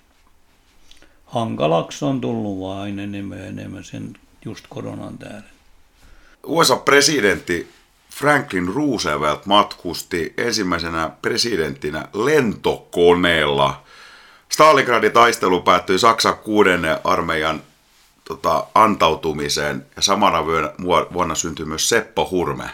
hankalaksi 1.26 2.04
on 2.04 2.20
tullut 2.20 2.60
vaan 2.60 2.80
aina 2.80 3.02
enemmän 3.02 3.38
ja 3.38 3.46
enemmän 3.46 3.84
sen 3.84 4.16
just 4.44 4.64
koronan 4.68 5.18
tähden. 5.18 5.44
USA-presidentti 6.46 7.68
Franklin 8.10 8.68
Roosevelt 8.68 9.46
matkusti 9.46 10.34
ensimmäisenä 10.36 11.10
presidenttinä 11.22 12.08
lentokoneella– 12.14 13.82
Stalingradin 14.50 15.12
taistelu 15.12 15.60
päättyi 15.60 15.98
Saksan 15.98 16.38
kuudennen 16.38 16.98
armeijan 17.04 17.62
tota, 18.24 18.66
antautumiseen 18.74 19.86
ja 19.96 20.02
samana 20.02 20.46
vuonna 21.12 21.34
syntyi 21.34 21.66
myös 21.66 21.88
Seppo 21.88 22.28
Hurme 22.30 22.70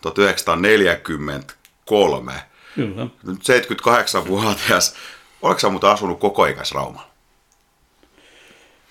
1943. 0.00 2.32
Kyllä. 2.74 3.06
Nyt 3.26 3.38
78-vuotias. 3.38 4.94
Oletko 5.42 5.60
sinä 5.60 5.70
muuten 5.70 5.90
asunut 5.90 6.20
koko 6.20 6.46
ikäis 6.46 6.72
Raumalla? 6.72 7.08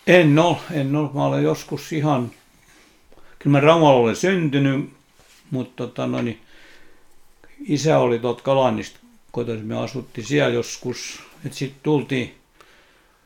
En 0.07 0.39
ole, 0.39 0.57
en 0.71 0.95
ole. 0.95 1.09
Mä 1.13 1.25
olen 1.25 1.43
joskus 1.43 1.93
ihan, 1.93 2.31
kyllä 3.39 3.57
mä 3.57 3.59
Raumalla 3.59 3.99
olen 3.99 4.15
syntynyt, 4.15 4.93
mutta 5.51 5.73
tota, 5.75 6.07
no, 6.07 6.21
niin, 6.21 6.41
isä 7.67 7.97
oli 7.97 8.19
tuot 8.19 8.41
Kalannista 8.41 8.99
kotoisin. 9.31 9.67
Me 9.67 9.83
asuttiin 9.83 10.27
siellä 10.27 10.53
joskus 10.53 11.26
että 11.45 11.57
sitten 11.57 11.83
tultiin, 11.83 12.35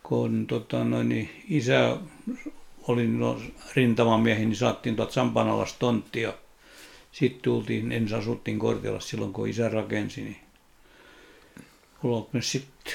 kun 0.03 0.47
tota, 0.47 0.83
noin, 0.83 1.09
niin 1.09 1.29
isä 1.49 1.97
oli 2.87 3.07
no, 3.07 3.41
rintamamiehi, 3.75 4.45
niin 4.45 4.55
saattiin 4.55 4.95
tuolta 4.95 5.13
Sampanalasta 5.13 5.79
tonttia. 5.79 6.33
Sitten 7.11 7.41
tultiin, 7.41 7.91
ensin 7.91 8.17
asuttiin 8.17 8.59
Kortilassa 8.59 9.09
silloin, 9.09 9.33
kun 9.33 9.49
isä 9.49 9.69
rakensi. 9.69 10.23
Niin 10.23 10.37
sitten, 12.39 12.93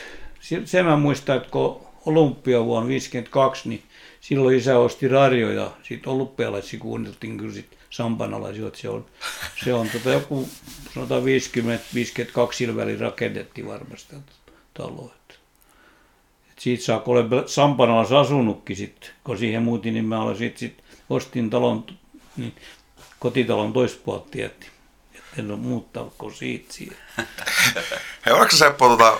se 0.67 0.83
mä 0.83 0.97
muistan, 0.97 1.37
että 1.37 1.51
kun 1.51 1.81
olympia 2.07 2.65
vuonna 2.65 2.89
52, 2.89 3.69
niin 3.69 3.83
silloin 4.21 4.57
isä 4.57 4.79
osti 4.79 5.09
radio 5.09 5.51
ja 5.51 5.71
sitten 5.83 6.13
olympialaisia 6.13 6.81
kuunneltiin 6.81 7.39
kyllä 7.39 7.55
sitten 7.55 7.79
sampanalaisia, 7.91 8.67
että 8.67 8.79
se 8.79 8.89
on, 8.89 9.07
se 9.65 9.75
on 9.75 9.91
tota 9.91 10.11
joku 10.11 10.49
sanotaan 10.95 11.23
50-52 11.23 11.27
sillä 12.53 12.77
välin 12.77 13.01
rakennettiin 13.01 13.67
varmasti 13.69 14.17
talo. 14.77 15.13
Että. 15.15 15.35
Et 16.51 16.59
siitä 16.59 16.85
saa, 16.85 16.99
kun 16.99 17.17
olen 17.17 17.49
Sampanalassa 17.49 18.21
asunutkin 18.21 18.77
sitten, 18.77 19.11
kun 19.25 19.39
siihen 19.39 19.63
muutin, 19.63 19.95
niin 19.95 20.05
mä 20.05 20.23
olen 20.23 20.37
sit, 20.37 20.59
sit 20.59 20.85
ostin 21.11 21.51
talon, 21.51 21.85
niin 22.37 22.57
kotitalon 23.19 23.73
toispuolta 23.73 24.31
tietti. 24.31 24.67
Että 25.15 25.41
en 25.41 25.51
ole 25.51 25.59
muuttaa 25.59 26.11
kuin 26.19 26.35
siitä 26.35 26.73
siihen. 26.73 26.97
Hei, 28.27 28.33
oletko 28.33 28.57
Seppo, 28.57 28.87
tuota, 28.87 29.19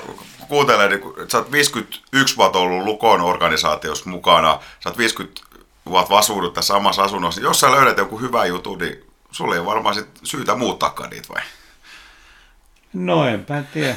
kuuntelee, 0.49 0.89
niin, 0.89 1.01
että 1.01 1.33
sä 1.33 1.39
oot 1.39 1.53
51 1.53 2.37
vuotta 2.37 2.59
ollut 2.59 2.85
Lukon 2.85 3.21
organisaatiossa 3.21 4.11
mukana, 4.11 4.61
sä 4.81 4.89
oot 4.89 4.99
50 4.99 5.41
vuotta 5.87 6.19
asunut 6.19 6.55
tässä 6.55 6.75
samassa 6.75 7.03
asunnossa. 7.03 7.41
Jos 7.41 7.61
sä 7.61 7.73
löydät 7.73 7.99
joku 7.99 8.21
hyvä 8.21 8.47
juttu, 8.47 8.77
niin 8.77 9.05
sulla 9.31 9.55
ei 9.55 9.65
varmaan 9.65 9.95
sit 9.95 10.07
syytä 10.23 10.55
muuttaakaan 10.55 11.11
niitä 11.11 11.29
vai? 11.29 11.43
No 12.93 13.27
enpä 13.27 13.63
tiedä. 13.73 13.97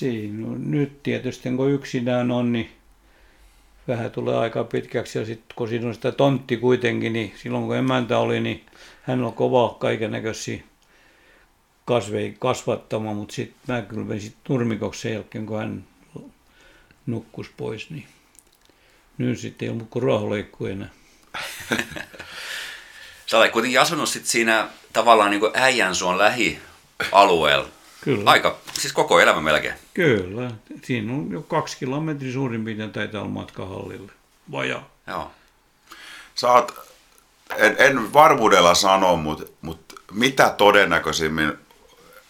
Siinä 0.00 0.46
on. 0.46 0.70
Nyt 0.70 1.02
tietysti 1.02 1.50
kun 1.50 1.70
yksinään 1.70 2.30
on, 2.30 2.52
niin 2.52 2.70
vähän 3.88 4.10
tulee 4.10 4.36
aika 4.36 4.64
pitkäksi. 4.64 5.18
Ja 5.18 5.24
sitten 5.24 5.56
kun 5.56 5.68
siinä 5.68 5.88
on 5.88 5.94
sitä 5.94 6.12
tontti 6.12 6.56
kuitenkin, 6.56 7.12
niin 7.12 7.34
silloin 7.42 7.64
kun 7.64 7.76
emäntä 7.76 8.18
oli, 8.18 8.40
niin 8.40 8.66
hän 9.02 9.24
on 9.24 9.32
kova 9.32 9.76
kaiken 9.80 10.10
näköisiä 10.10 10.62
kasveja 11.84 12.32
kasvattamaan, 12.38 13.16
mutta 13.16 13.34
sitten 13.34 13.74
mä 13.74 13.82
kyllä 13.82 14.04
menin 14.04 14.34
nurmikoksi 14.48 15.00
sen 15.00 15.12
jälkeen, 15.12 15.46
kun 15.46 15.58
hän 15.58 15.84
nukkus 17.06 17.50
pois, 17.56 17.90
niin 17.90 18.06
nyt 19.18 19.38
sitten 19.38 19.66
ei 19.66 19.72
ollut 19.72 19.90
kuin 19.90 20.02
ruohonleikku 20.02 20.66
enää. 20.66 20.90
Sä 23.26 23.38
olet 23.38 23.52
kuitenkin 23.52 23.80
asunut 23.80 24.08
sit 24.08 24.26
siinä 24.26 24.68
tavallaan 24.92 25.30
niin 25.30 25.40
kuin 25.40 25.52
Äijänsuon 25.54 26.18
lähialueella 26.18 27.79
Kyllä. 28.00 28.30
Aika, 28.30 28.58
siis 28.72 28.92
koko 28.92 29.20
elämä 29.20 29.40
melkein. 29.40 29.74
Kyllä. 29.94 30.50
Siinä 30.82 31.12
on 31.12 31.28
jo 31.30 31.42
kaksi 31.42 31.76
kilometriä 31.76 32.32
suurin 32.32 32.64
piirtein 32.64 32.92
taitaa 32.92 33.20
olla 33.20 33.30
matka 33.30 33.66
hallille. 33.66 34.12
Vaja. 34.52 34.82
Joo. 35.06 35.30
Oot, 36.42 36.74
en, 37.56 37.76
en 37.78 38.12
varmuudella 38.12 38.74
sano, 38.74 39.16
mutta, 39.16 39.44
mutta 39.62 39.94
mitä 40.12 40.54
todennäköisimmin 40.58 41.52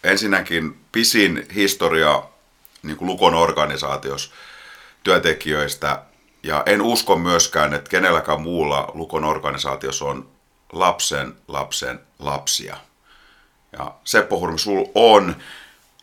ensinnäkin 0.03 0.77
pisin 0.91 1.47
historia 1.55 2.23
niin 2.83 2.97
kuin 2.97 3.07
Lukon 3.07 3.35
organisaatiossa 3.35 4.31
työntekijöistä, 5.03 6.03
ja 6.43 6.63
en 6.65 6.81
usko 6.81 7.15
myöskään, 7.15 7.73
että 7.73 7.89
kenelläkään 7.89 8.41
muulla 8.41 8.91
Lukon 8.93 9.23
organisaatiossa 9.23 10.05
on 10.05 10.29
lapsen 10.71 11.35
lapsen 11.47 11.99
lapsia. 12.19 12.77
Ja 13.77 13.93
Seppo 14.03 14.39
Hurmi, 14.39 14.59
sul 14.59 14.85
on. 14.95 15.35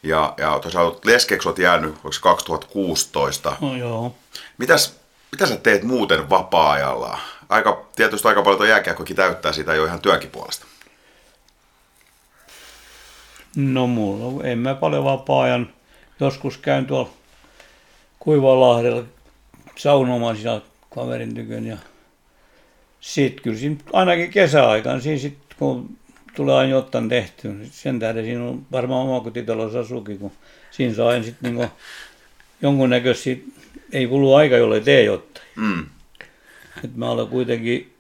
Ja, 0.09 0.35
ja 0.37 0.59
tosiaan 0.63 0.93
leskeksi 1.05 1.49
olet 1.49 1.59
jäänyt, 1.59 1.91
onko 1.91 2.11
2016? 2.23 3.57
No 3.61 3.77
joo. 3.77 4.15
Mitäs, 4.59 4.97
mitä 5.33 5.47
sä 5.47 5.57
teet 5.57 5.83
muuten 5.83 6.31
vapaa-ajalla? 6.31 7.19
Aika, 7.49 7.87
tietysti 7.97 8.29
aika 8.29 8.43
paljon 8.43 8.59
tuo 8.59 8.67
jääkiekkokin 8.67 9.17
täyttää 9.17 9.53
sitä 9.53 9.75
jo 9.75 9.85
ihan 9.85 10.01
työnkin 10.01 10.31
puolesta. 10.31 10.67
No 13.57 13.87
mulla 13.87 14.45
en 14.45 14.59
mä 14.59 14.75
paljon 14.75 15.05
vapaa-ajan. 15.05 15.73
Joskus 16.21 16.59
käyn 16.59 16.87
tuolla 16.87 17.11
Kuivalahdella 18.19 19.03
saunomaan 19.77 20.37
siellä 20.37 20.61
kaverin 20.95 21.35
tykön 21.35 21.67
ja 21.67 21.77
sitten 23.01 23.43
kyllä 23.43 23.59
siinä 23.59 23.77
ainakin 23.93 24.31
kesäaikaan, 24.31 25.03
siinä 25.03 25.19
sit, 25.19 25.39
kun 25.59 25.99
tulee 26.39 26.57
aina 26.57 26.71
jotain 26.71 27.09
tehty. 27.09 27.49
Sen 27.71 27.99
tähden 27.99 28.25
siinä 28.25 28.45
on 28.45 28.67
varmaan 28.73 29.07
omakotitalossa 29.07 29.81
asukin, 29.81 30.19
kun 30.19 30.33
siinä 30.71 30.95
saa 30.95 31.09
aina 31.09 31.25
sitten 31.25 31.57
niinku 31.57 31.75
jonkunnäköisiä, 32.63 33.37
ei 33.93 34.07
kulu 34.07 34.35
aika, 34.35 34.57
jolle 34.57 34.81
tee 34.81 35.05
jotain. 35.05 35.47
Mm. 35.57 35.87
Et 36.85 36.97
mä 36.97 37.11
olen 37.11 37.29
kuitenkin 37.29 37.93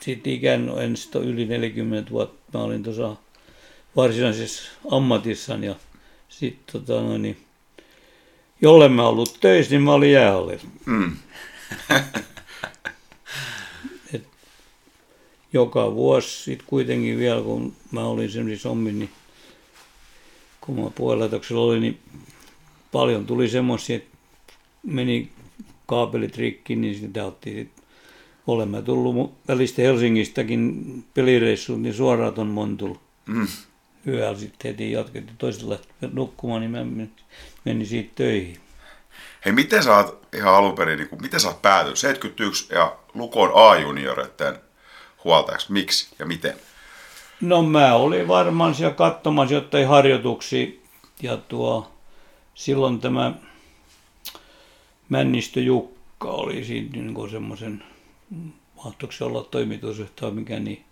sitten 0.00 0.32
ikään 0.32 0.72
en 0.78 0.96
sit 0.96 1.16
ole 1.16 1.24
yli 1.24 1.44
40 1.44 2.10
vuotta. 2.10 2.58
Mä 2.58 2.64
olin 2.64 2.82
tuossa 2.82 3.16
varsinaisessa 3.96 4.70
ammatissani 4.90 5.66
ja 5.66 5.74
sitten 6.28 6.72
tota 6.72 7.00
noin, 7.00 7.22
niin, 7.22 7.44
jolle 8.60 8.88
mä 8.88 9.08
ollut 9.08 9.36
töissä, 9.40 9.70
niin 9.72 9.82
mä 9.82 9.92
olin 9.92 10.12
jäähallissa. 10.12 10.68
Mm. 10.86 11.16
Et 14.14 14.26
joka 15.52 15.94
vuosi 15.94 16.42
sitten 16.42 16.66
kuitenkin 16.66 17.18
vielä, 17.18 17.42
kun 17.42 17.72
mä 17.90 18.04
olin 18.04 18.30
semmoisissa 18.30 18.70
ommin, 18.70 18.98
niin 18.98 19.10
kun 20.60 20.80
mä 20.80 20.90
puolilaitoksella 20.94 21.62
olin, 21.62 21.80
niin 21.80 21.98
paljon 22.92 23.26
tuli 23.26 23.48
semmoisia, 23.48 23.96
että 23.96 24.16
meni 24.82 25.30
kaapelit 25.86 26.36
rikki, 26.36 26.76
niin 26.76 26.94
sitä 26.94 27.24
otti 27.24 27.50
sit. 27.50 27.70
Olemme 28.46 28.82
tullut 28.82 29.34
välistä 29.48 29.82
Helsingistäkin 29.82 31.04
pelireissuun, 31.14 31.82
niin 31.82 31.94
suoraan 31.94 32.34
ton 32.34 32.46
Montul. 32.46 32.94
Mm. 33.26 33.46
Yöllä 34.06 34.38
sitten 34.38 34.70
heti 34.70 34.92
jatkettiin 34.92 35.36
toisella 35.38 35.78
nukkumaan, 36.12 36.60
niin 36.60 36.70
mä 36.70 36.84
menin, 36.84 37.12
menin 37.64 37.86
siitä 37.86 38.12
töihin. 38.14 38.58
Hei, 39.44 39.52
miten 39.52 39.82
sä 39.82 39.96
oot 39.96 40.26
ihan 40.34 40.54
alun 40.54 40.74
perin, 40.74 40.98
niin 40.98 41.08
kuin, 41.08 41.22
miten 41.22 41.40
sä 41.40 41.48
oot 41.48 41.62
päätynyt 41.62 41.98
71 41.98 42.74
ja 42.74 42.96
Lukon 43.14 43.50
A-junioreiden 43.54 44.58
huoltajaksi? 45.24 45.72
Miksi 45.72 46.14
ja 46.18 46.26
miten? 46.26 46.54
No 47.40 47.62
mä 47.62 47.94
olin 47.94 48.28
varmaan 48.28 48.74
siellä 48.74 48.94
katsomassa 48.94 49.54
jotain 49.54 49.88
harjoituksia 49.88 50.66
ja 51.22 51.36
tuo, 51.36 51.90
silloin 52.54 53.00
tämä 53.00 53.32
Männistö 55.08 55.60
Jukka 55.60 56.28
oli 56.28 56.64
siinä 56.64 56.88
niin 56.92 57.30
semmoisen, 57.30 57.84
mahtoiko 58.84 59.12
se 59.12 59.24
olla 59.24 59.42
toimitusjohtaja 59.42 60.30
mikä, 60.32 60.60
niin 60.60 60.84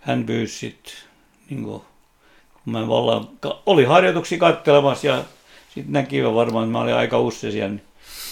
hän 0.00 0.24
pyysi 0.24 0.58
sitten, 0.58 0.92
niin 1.50 1.64
kun 1.64 1.82
mä 2.64 2.88
vallan, 2.88 3.28
oli 3.66 3.84
harjoituksia 3.84 4.38
kattelemassa 4.38 5.06
ja 5.06 5.24
sitten 5.74 5.92
näki 5.92 6.24
varmaan, 6.24 6.64
että 6.64 6.72
mä 6.72 6.80
olin 6.80 6.94
aika 6.94 7.18
usein 7.20 7.52
siellä, 7.52 7.68
niin 7.68 7.84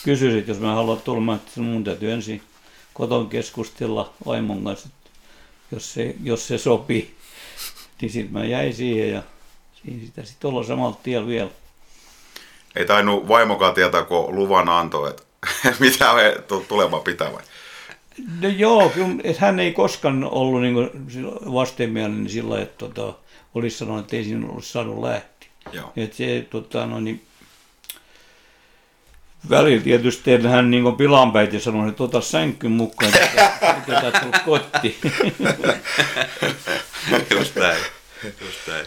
kysyisit, 0.04 0.48
jos 0.48 0.60
mä 0.60 0.74
haluan 0.74 1.00
tulla, 1.00 1.34
että 1.34 1.60
mun 1.60 1.84
täytyy 1.84 2.12
ensin 2.12 2.42
koton 2.94 3.28
keskustella 3.28 4.12
vaimon 4.26 4.64
kanssa, 4.64 4.88
jos 5.72 5.94
se, 5.94 6.14
jos 6.22 6.46
se 6.46 6.58
sopii. 6.58 7.14
Niin 8.00 8.10
sitten 8.10 8.32
mä 8.32 8.44
jäin 8.44 8.74
siihen 8.74 9.10
ja 9.10 9.22
siinä 9.82 10.06
sitä 10.06 10.24
sitten 10.24 10.50
olla 10.50 10.64
samalla 10.64 10.98
tiellä 11.02 11.26
vielä. 11.26 11.50
Ei 12.76 12.86
tainnut 12.86 13.28
vaimokaan 13.28 13.74
tietää, 13.74 14.02
kun 14.02 14.34
luvan 14.36 14.68
antoi, 14.68 15.10
että 15.10 15.22
mitä 15.80 16.14
me 16.14 16.36
tulema 16.68 16.98
pitää 16.98 17.32
vai? 17.32 17.42
No 18.40 18.48
joo, 18.48 18.88
kyllä, 18.88 19.20
että 19.24 19.40
hän 19.46 19.60
ei 19.60 19.72
koskaan 19.72 20.24
ollut 20.24 20.62
niin 20.62 20.74
vastenmielinen 21.52 22.28
sillä 22.28 22.60
että 22.60 22.78
tota, 22.78 23.14
olisi 23.54 23.78
sanonut, 23.78 24.00
että 24.00 24.16
ei 24.16 24.24
siinä 24.24 24.48
olisi 24.48 24.72
saanut 24.72 25.00
lähteä. 25.00 25.48
Joo. 25.72 25.92
Että 25.96 26.16
se, 26.16 26.46
tota, 26.50 26.86
no, 26.86 27.00
niin, 27.00 27.22
välillä 29.50 29.82
tietysti 29.82 30.42
hän 30.42 30.70
niin 30.70 30.96
pilanpäin 30.96 31.52
ja 31.52 31.60
sanoi, 31.60 31.88
että 31.88 32.02
ota 32.02 32.20
sänkyn 32.20 32.70
mukaan, 32.70 33.12
että 33.16 33.82
mitä 33.86 34.20
tullut 34.20 34.36
kotiin. 34.44 34.98
Just 37.30 37.56
näin. 37.56 37.82
Just 38.40 38.66
näin. 38.66 38.86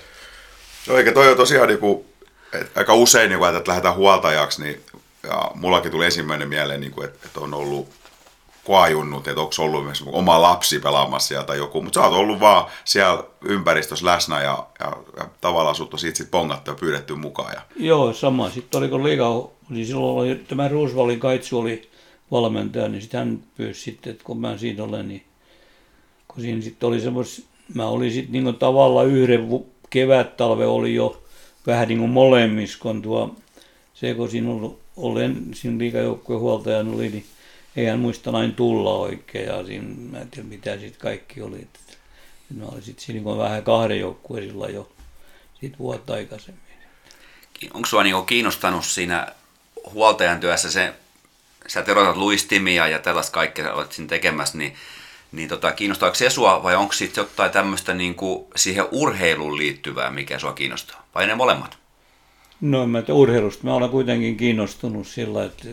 No 0.87 0.97
eikä 0.97 1.11
toi 1.11 1.31
on 1.31 1.37
tosiaan 1.37 1.67
niinku, 1.67 2.05
et 2.53 2.77
aika 2.77 2.93
usein, 2.93 3.29
niin 3.29 3.39
kun 3.39 3.55
että 3.55 3.69
lähdetään 3.69 3.95
huoltajaksi, 3.95 4.63
niin 4.63 4.83
ja 5.23 5.51
mullakin 5.55 5.91
tuli 5.91 6.05
ensimmäinen 6.05 6.49
mieleen, 6.49 6.81
niin 6.81 6.91
kuin, 6.91 7.05
että, 7.05 7.19
että 7.25 7.39
on 7.39 7.53
ollut 7.53 7.89
koajunnut, 8.63 9.27
että 9.27 9.41
onko 9.41 9.53
ollut 9.59 9.83
myös 9.83 10.03
oma 10.07 10.41
lapsi 10.41 10.79
pelaamassa 10.79 11.27
siellä 11.27 11.45
tai 11.45 11.57
joku, 11.57 11.81
mutta 11.81 12.01
sä 12.01 12.07
oot 12.07 12.17
ollut 12.17 12.39
vaan 12.39 12.71
siellä 12.85 13.23
ympäristössä 13.41 14.05
läsnä 14.05 14.41
ja, 14.41 14.67
ja, 14.79 14.93
ja 15.17 15.29
tavallaan 15.41 15.75
sut 15.75 15.93
on 15.93 15.99
siitä 15.99 16.17
sit 16.17 16.31
pongattu 16.31 16.71
ja 16.71 16.77
pyydetty 16.79 17.15
mukaan. 17.15 17.53
Ja... 17.53 17.61
Joo, 17.75 18.13
sama. 18.13 18.49
Sitten 18.49 18.77
oliko 18.77 19.03
liiga, 19.03 19.49
niin 19.69 19.85
silloin 19.85 20.17
oli, 20.17 20.43
tämä 20.47 20.67
Roosevallin 20.67 21.19
kaitsu 21.19 21.59
oli 21.59 21.89
valmentaja, 22.31 22.87
niin 22.87 23.01
sitten 23.01 23.17
hän 23.17 23.39
pyysi 23.57 23.81
sitten, 23.81 24.11
että 24.11 24.23
kun 24.23 24.39
mä 24.39 24.57
siinä 24.57 24.83
olen, 24.83 25.07
niin 25.07 25.23
kun 26.27 26.41
siinä 26.41 26.61
sitten 26.61 26.87
oli 26.89 26.99
semmos, 26.99 27.41
mä 27.73 27.87
olin 27.87 28.11
sitten 28.11 28.43
niin 28.43 28.55
tavallaan 28.55 29.07
yhden 29.07 29.49
kevät-talve 29.89 30.65
oli 30.65 30.95
jo 30.95 31.23
vähän 31.67 31.87
niin 31.87 31.99
kuin 31.99 32.11
molemmissa, 32.11 32.79
kun 32.81 33.01
tuo, 33.01 33.35
se 33.93 34.13
kun 34.13 34.29
siinä 34.29 34.51
oli, 34.51 34.75
olen 34.97 35.45
siinä 35.53 35.77
liikajoukkueen 35.77 36.41
huoltajana 36.41 36.91
oli, 36.91 37.09
niin 37.09 37.25
ei 37.75 37.85
hän 37.85 37.99
muista 37.99 38.31
näin 38.31 38.55
tulla 38.55 38.93
oikein 38.93 39.45
ja 39.45 39.65
siinä, 39.65 39.87
mä 40.11 40.19
en 40.19 40.29
tiedä 40.29 40.49
mitä 40.49 40.79
sitten 40.79 40.99
kaikki 40.99 41.41
oli. 41.41 41.61
Että, 41.61 41.79
mä 42.55 42.65
olin 42.65 42.83
sitten 42.83 43.05
siinä 43.05 43.21
niin 43.23 43.37
vähän 43.37 43.63
kahden 43.63 43.99
joukkueen 43.99 44.47
sillä 44.47 44.67
jo 44.67 44.91
sit 45.61 45.79
vuotta 45.79 46.13
aikaisemmin. 46.13 46.63
Onko 47.73 47.85
sinua 47.85 48.03
niin 48.03 48.25
kiinnostanut 48.25 48.85
siinä 48.85 49.27
huoltajan 49.93 50.39
työssä 50.39 50.71
se, 50.71 50.93
sä 51.67 51.81
terotat 51.81 52.17
luistimia 52.17 52.87
ja 52.87 52.99
tällaista 52.99 53.33
kaikkea 53.33 53.73
olet 53.73 53.91
siinä 53.91 54.09
tekemässä, 54.09 54.57
niin, 54.57 54.73
niin 55.31 55.49
tota, 55.49 55.71
kiinnostaako 55.71 56.15
se 56.15 56.29
sua 56.29 56.63
vai 56.63 56.75
onko 56.75 56.93
sitten 56.93 57.21
jotain 57.21 57.51
tämmöistä 57.51 57.93
niin 57.93 58.15
kuin 58.15 58.45
siihen 58.55 58.85
urheiluun 58.91 59.57
liittyvää, 59.57 60.11
mikä 60.11 60.39
sua 60.39 60.53
kiinnostaa? 60.53 61.05
Vai 61.15 61.27
ne 61.27 61.35
molemmat? 61.35 61.77
No 62.61 62.87
mä 62.87 63.03
urheilusta 63.09 63.63
mä 63.63 63.73
olen 63.73 63.89
kuitenkin 63.89 64.37
kiinnostunut 64.37 65.07
sillä, 65.07 65.45
että 65.45 65.67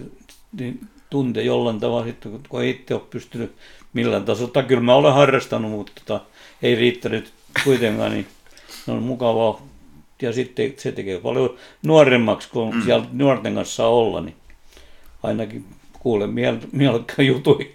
niin 0.52 0.88
tuntee 1.10 1.42
jollain 1.42 1.80
tavalla 1.80 2.04
sitten, 2.04 2.40
kun 2.48 2.62
ei 2.62 2.70
itse 2.70 2.94
ole 2.94 3.02
pystynyt 3.10 3.56
millään 3.92 4.24
tasolla. 4.24 4.62
Kyllä 4.62 4.82
mä 4.82 4.94
olen 4.94 5.14
harrastanut, 5.14 5.70
mutta 5.70 5.92
tota, 6.04 6.24
ei 6.62 6.74
riittänyt 6.74 7.32
kuitenkaan, 7.64 8.10
niin 8.10 8.26
on 8.88 9.02
mukavaa. 9.02 9.62
Ja 10.22 10.32
sitten 10.32 10.74
se 10.76 10.92
tekee 10.92 11.18
paljon 11.18 11.56
nuoremmaksi, 11.82 12.48
kun 12.48 12.74
mm. 12.74 12.82
siellä 12.82 13.06
nuorten 13.12 13.54
kanssa 13.54 13.74
saa 13.74 13.88
olla, 13.88 14.20
niin 14.20 14.36
ainakin 15.22 15.64
kuulen 15.92 16.30
miel- 16.30 16.68
mielekkä 16.72 17.22
jutui. 17.22 17.74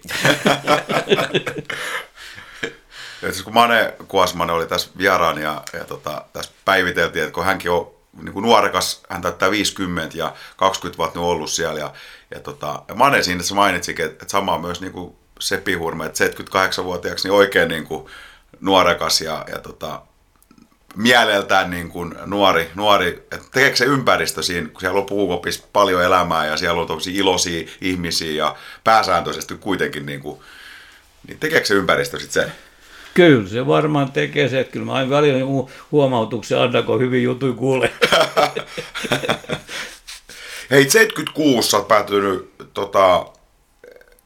siis 3.20 3.42
kun 3.42 3.54
Mane 3.54 3.94
Kuosmanen 4.08 4.56
oli 4.56 4.66
tässä 4.66 4.90
vieraan 4.98 5.42
ja, 5.42 5.62
ja 5.72 5.84
tota, 5.84 6.24
tässä 6.32 6.52
päiviteltiin, 6.64 7.22
että 7.22 7.34
kun 7.34 7.44
hänkin 7.44 7.70
on 7.70 7.95
niin 8.22 8.32
kuin 8.32 8.42
nuorekas, 8.42 9.02
hän 9.08 9.22
täyttää 9.22 9.50
50 9.50 10.18
ja 10.18 10.34
20 10.56 10.98
vuotta 10.98 11.20
on 11.20 11.26
ollut 11.26 11.50
siellä. 11.50 11.80
Ja, 11.80 11.92
ja, 12.30 12.40
tota, 12.40 12.82
ja 12.88 12.94
Mane 12.94 13.22
siinä 13.22 13.42
se 13.42 13.54
mainitsikin, 13.54 14.04
että, 14.04 14.14
että 14.14 14.32
sama 14.32 14.58
myös 14.58 14.80
niin 14.80 14.92
kuin 14.92 15.16
Sepi 15.40 15.74
Hurme, 15.74 16.06
että 16.06 16.24
78-vuotiaaksi 16.24 17.28
niin 17.28 17.36
oikein 17.36 17.68
niin 17.68 17.84
kuin 17.84 18.06
nuorekas 18.60 19.20
ja, 19.20 19.44
ja 19.52 19.58
tota, 19.58 20.02
mieleltään 20.96 21.70
niin 21.70 21.88
kuin 21.88 22.14
nuori, 22.26 22.70
nuori, 22.74 23.08
että 23.08 23.46
tekeekö 23.52 23.76
se 23.76 23.84
ympäristö 23.84 24.42
siinä, 24.42 24.68
kun 24.68 24.80
siellä 24.80 25.00
on 25.00 25.06
puukopissa 25.06 25.64
paljon 25.72 26.02
elämää 26.02 26.46
ja 26.46 26.56
siellä 26.56 26.80
on 26.80 26.86
tosi 26.86 27.16
iloisia 27.16 27.68
ihmisiä 27.80 28.32
ja 28.32 28.56
pääsääntöisesti 28.84 29.54
kuitenkin 29.54 30.06
niin 30.06 30.20
kuin, 30.20 30.40
niin 31.28 31.38
tekeekö 31.38 31.66
se 31.66 31.74
ympäristö 31.74 32.18
sitten 32.18 32.42
se? 32.42 32.52
Kyllä 33.16 33.48
se 33.48 33.66
varmaan 33.66 34.12
tekee 34.12 34.48
se, 34.48 34.60
että 34.60 34.72
kyllä 34.72 34.86
mä 34.86 34.92
aina 34.92 35.10
välillä 35.10 35.38
huomautuksen 35.92 36.60
annan, 36.60 36.84
kun 36.84 37.00
hyvin 37.00 37.22
jutui 37.22 37.52
kuulee. 37.52 37.92
Hei, 40.70 40.90
76 40.90 41.70
sä 41.70 41.76
oot 41.76 41.88
päätynyt 41.88 42.50
tota, 42.74 43.26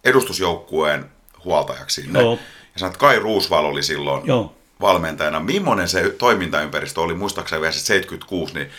edustusjoukkueen 0.05 1.05
huoltajaksi 1.45 2.03
sinne. 2.03 2.21
Joo. 2.21 2.39
Ja 2.75 2.79
sanoit, 2.79 2.97
Kai 2.97 3.19
Ruusval 3.19 3.65
oli 3.65 3.83
silloin 3.83 4.27
Joo. 4.27 4.55
valmentajana. 4.81 5.41
Millainen 5.41 5.89
se 5.89 6.11
toimintaympäristö 6.19 7.01
oli, 7.01 7.15
muistaakseni 7.15 7.63
vielä 7.63 7.73
76, 7.73 8.55
niin 8.55 8.71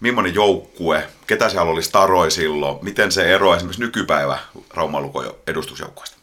millainen 0.00 0.34
joukkue, 0.34 1.08
ketä 1.26 1.48
siellä 1.48 1.70
oli 1.70 1.82
staroi 1.82 2.30
silloin, 2.30 2.78
miten 2.82 3.12
se 3.12 3.34
eroaa 3.34 3.56
esimerkiksi 3.56 3.82
nykypäivä 3.82 4.38
Raumalukon 4.74 5.34
edustusjoukkueesta? 5.46 6.16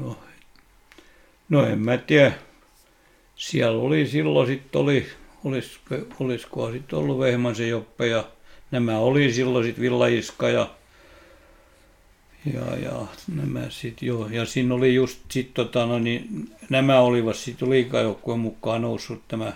Joo, 0.00 0.16
No 1.52 1.66
en 1.66 1.78
mä 1.78 1.96
tiedä. 1.96 2.32
Siellä 3.36 3.82
oli 3.82 4.06
silloin 4.06 4.46
sitten 4.46 4.80
oli, 4.80 5.06
olis, 5.44 5.80
olisikohan 6.20 6.72
sitten 6.72 6.98
ollut 6.98 7.18
Vehmansen 7.18 7.68
Joppe 7.68 8.06
ja 8.06 8.24
nämä 8.70 8.98
oli 8.98 9.32
silloin 9.32 9.64
sitten 9.64 9.82
Villaiska 9.82 10.48
ja, 10.48 10.70
ja, 12.54 12.76
ja 12.76 13.06
nämä 13.34 13.70
sitten 13.70 14.06
joo. 14.06 14.28
Ja 14.28 14.44
siinä 14.44 14.74
oli 14.74 14.94
just 14.94 15.18
sitten 15.28 15.54
tota, 15.54 15.86
no, 15.86 15.98
niin, 15.98 16.50
nämä 16.70 17.00
olivat 17.00 17.36
sitten 17.36 17.70
liikajoukkueen 17.70 18.40
mukaan 18.40 18.82
noussut 18.82 19.28
tämä, 19.28 19.52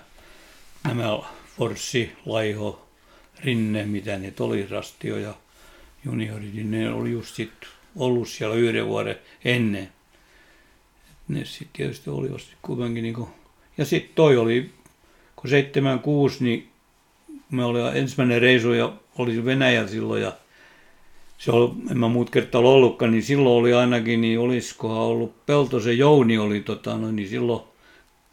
nämä 0.85 1.19
Forssi, 1.57 2.13
Laiho, 2.27 2.89
Rinne, 3.45 3.87
mitä 3.87 4.19
ne 4.19 4.33
oli, 4.41 4.67
Rastio 4.71 5.19
ja 5.19 5.35
juniorit, 6.05 6.55
niin 6.55 6.71
ne 6.71 6.93
oli 6.93 7.11
just 7.11 7.35
sitten 7.35 7.69
ollut 7.97 8.29
siellä 8.29 8.57
yhden 8.57 8.87
vuoden 8.87 9.19
ennen 9.45 9.96
ne 11.29 11.45
sitten 11.45 11.69
tietysti 11.73 12.11
olivat 12.11 12.41
sitten 12.41 12.59
kuitenkin 12.63 13.03
niin 13.03 13.15
kuin, 13.15 13.29
ja 13.79 13.85
sitten 13.85 14.15
toi 14.15 14.37
oli, 14.37 14.71
kun 15.37 15.51
76, 15.51 16.45
niin 16.45 16.69
me 17.51 17.65
oli 17.65 17.99
ensimmäinen 17.99 18.43
reisu 18.43 18.73
ja 18.73 18.93
oli 19.19 19.45
Venäjällä 19.45 19.89
silloin 19.89 20.23
ja 20.23 20.33
se 21.39 21.53
oli, 21.53 21.71
en 21.91 21.99
mä 21.99 22.09
muut 22.09 22.31
kertaa 22.31 22.61
ollutkaan, 22.61 23.11
niin 23.11 23.23
silloin 23.23 23.57
oli 23.61 23.75
ainakin, 23.75 24.21
niin 24.21 24.41
olisikohan 24.41 24.99
ollut 24.99 25.47
Peltosen 25.47 25.99
Jouni 25.99 26.39
oli 26.39 26.61
tota, 26.61 26.99
no, 26.99 27.11
niin 27.11 27.29
silloin, 27.29 27.63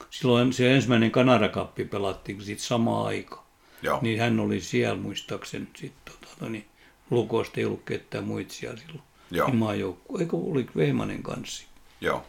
silloin 0.09 0.53
se 0.53 0.75
ensimmäinen 0.75 1.11
Kanarakappi 1.11 1.85
pelattiin 1.85 2.41
sitten 2.41 2.65
sama 2.65 3.05
aika. 3.05 3.43
Joo. 3.81 3.99
Niin 4.01 4.19
hän 4.19 4.39
oli 4.39 4.61
siellä 4.61 5.01
muistaakseni 5.01 5.67
sitten 5.75 6.13
tota, 6.13 6.35
no, 6.39 6.49
niin 6.49 6.65
Lukosta 7.09 7.59
ei 7.59 7.65
ollut 7.65 7.83
ketään 7.85 8.23
muita 8.23 8.53
siellä 8.53 8.77
silloin. 8.77 9.03
Joo. 9.31 9.47
Niin 9.47 9.57
maajoukku. 9.57 10.17
Eikö 10.17 10.37
oli 10.37 10.65
Vehmanen 10.75 11.23
kanssa? 11.23 11.67
Joo. 12.01 12.25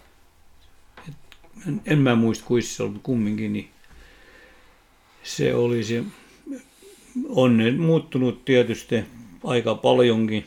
En, 1.69 1.81
en 1.87 1.99
mä 1.99 2.15
muista 2.15 2.45
kuissa 2.45 2.77
se 2.77 2.83
oli, 2.83 3.01
kumminkin, 3.03 3.53
niin 3.53 3.69
se 5.23 5.55
oli 5.55 5.85
se, 5.85 6.05
on 7.29 7.61
muuttunut 7.79 8.45
tietysti 8.45 9.05
aika 9.45 9.75
paljonkin. 9.75 10.47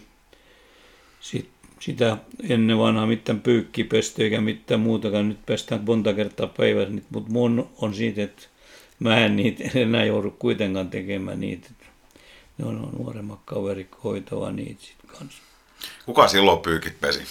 Sit, 1.19 1.49
sitä 1.79 2.17
ennen 2.49 2.77
vanhaa 2.77 3.07
mitään 3.07 3.39
pyykkipesty 3.39 4.23
eikä 4.23 4.41
mitään 4.41 4.79
muutakaan. 4.79 5.29
Nyt 5.29 5.45
pestään 5.45 5.83
monta 5.85 6.13
kertaa 6.13 6.47
päivässä, 6.47 6.93
mutta 7.09 7.31
mun 7.31 7.69
on 7.77 7.93
siitä, 7.93 8.23
että 8.23 8.43
mä 8.99 9.25
en 9.25 9.35
niitä 9.35 9.63
enää 9.79 10.05
joudu 10.05 10.31
kuitenkaan 10.31 10.89
tekemään 10.89 11.39
niitä. 11.39 11.69
Ne 12.57 12.65
on 12.65 12.89
nuoremmat 12.97 13.39
kaverit 13.45 14.03
hoitava 14.03 14.51
niitä 14.51 14.83
sitten 14.83 15.09
kanssa. 15.19 15.41
Kuka 16.05 16.27
silloin 16.27 16.59
pyykit 16.59 16.99
pesi? 17.01 17.21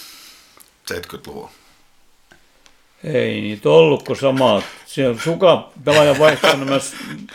70-luvulla. 0.92 1.50
Ei 3.04 3.40
niitä 3.40 3.70
ollutko 3.70 4.14
samaa. 4.14 4.62
Se 4.86 5.08
on 5.08 5.18
suka, 5.18 5.70
pelaaja 5.84 6.18
vaihtanut 6.18 6.68
mä 6.68 6.78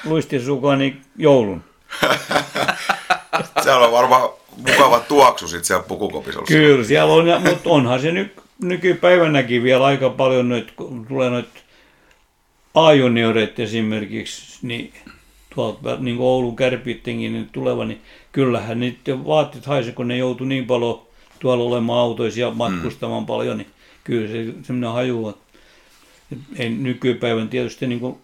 luistin 0.06 0.46
sukani 0.46 0.98
joulun. 1.18 1.64
Siellä 3.64 3.86
on 3.86 3.92
varmaan 3.92 4.30
mukava 4.58 5.00
tuoksu 5.00 5.48
sit 5.48 5.66
siellä 5.66 5.84
pukukopissa. 5.84 6.40
ollut. 6.40 6.48
Kyllä, 6.48 6.84
siellä 6.84 7.14
on, 7.14 7.26
mutta 7.50 7.70
onhan 7.70 8.02
se 8.02 8.12
ny, 8.12 8.32
nykypäivänäkin 8.62 9.64
vielä 9.64 9.86
aika 9.86 10.10
paljon 10.10 10.50
noit, 10.50 10.72
kun 10.72 11.06
tulee 11.08 11.30
noit 11.30 11.50
A-junioreet 12.74 13.60
esimerkiksi, 13.60 14.60
niin 14.62 14.94
tuolta 15.56 15.98
niin 16.00 16.18
kuin 16.18 16.28
Oulun 16.28 16.56
kärpittenkin 16.56 17.34
niin 17.34 17.50
tuleva, 17.52 17.86
niin 17.86 18.02
kyllähän 18.32 18.80
niiden 18.80 19.26
vaatteet 19.26 19.66
haisee, 19.66 19.94
kun 19.94 20.08
ne 20.08 20.18
joutuu 20.18 20.48
niin 20.48 20.66
paljon 20.66 21.02
tuolla 21.40 21.64
olemaan 21.64 22.00
autoisia 22.00 22.52
matkustamaan 22.52 23.24
mm. 23.24 23.28
paljon, 23.28 23.58
niin 23.58 23.70
kyllä 24.04 24.28
se 24.28 24.46
semmoinen 24.64 24.94
haju, 24.94 25.30
että 25.30 25.51
ei 26.58 26.70
nykypäivän 26.70 27.50
tietysti 27.50 27.88
niin 27.88 28.00
kuin 28.00 28.18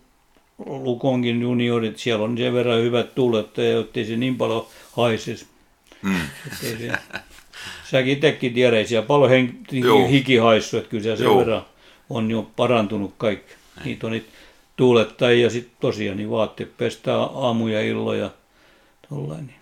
Lukonkin 0.65 1.41
juniorit, 1.41 1.97
siellä 1.97 2.25
on 2.25 2.38
sen 2.38 2.53
verran 2.53 2.81
hyvät 2.81 3.15
tuulet, 3.15 3.59
ettei 3.79 4.05
se 4.05 4.15
niin 4.15 4.38
paljon 4.38 4.67
haisisi. 4.91 5.47
Mm. 6.01 6.21
Ettei 6.51 6.77
se, 6.77 6.91
säkin 7.91 8.13
itsekin 8.13 8.53
tiedät, 8.53 8.88
siellä 8.88 9.07
paljon 9.07 9.29
hen, 9.29 9.57
Joo. 9.71 10.07
hiki 10.07 10.38
haissu, 10.38 10.77
että 10.77 10.89
kyllä 10.89 11.03
siellä 11.03 11.17
sen 11.17 11.25
Joo. 11.25 11.39
verran 11.39 11.65
on 12.09 12.31
jo 12.31 12.47
parantunut 12.55 13.13
kaikki. 13.17 13.53
Niitä 13.85 14.07
on 14.07 14.13
niitä 14.13 14.27
tuulettajia 14.75 15.43
ja 15.43 15.49
sitten 15.49 15.77
tosiaan 15.79 16.17
niin 16.17 16.29
vaatteet 16.29 16.77
pestää 16.77 17.17
aamu 17.17 17.67
ja 17.67 17.81
illoja. 17.81 18.29
Tollain, 19.09 19.47
niin. 19.47 19.57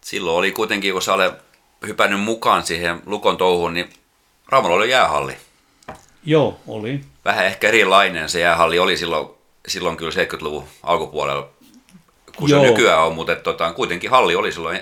Silloin 0.00 0.36
oli 0.36 0.52
kuitenkin, 0.52 0.92
kun 0.92 1.02
sä 1.02 1.14
olet 1.14 1.34
hypännyt 1.86 2.20
mukaan 2.20 2.66
siihen 2.66 3.02
Lukon 3.06 3.36
touhuun, 3.36 3.74
niin 3.74 3.88
Raumalla 4.48 4.76
oli 4.76 4.90
jäähalli. 4.90 5.32
Joo, 6.24 6.60
oli. 6.66 7.00
Vähän 7.24 7.46
ehkä 7.46 7.68
erilainen 7.68 8.28
se 8.28 8.40
jäähalli 8.40 8.78
oli 8.78 8.96
silloin, 8.96 9.28
silloin 9.68 9.96
kyllä 9.96 10.10
70-luvun 10.10 10.64
alkupuolella, 10.82 11.48
kun 12.36 12.48
se 12.48 12.54
Joo. 12.54 12.64
nykyään 12.64 13.02
on, 13.02 13.14
mutta 13.14 13.36
tota, 13.36 13.72
kuitenkin 13.72 14.10
halli 14.10 14.34
oli 14.34 14.52
silloin. 14.52 14.80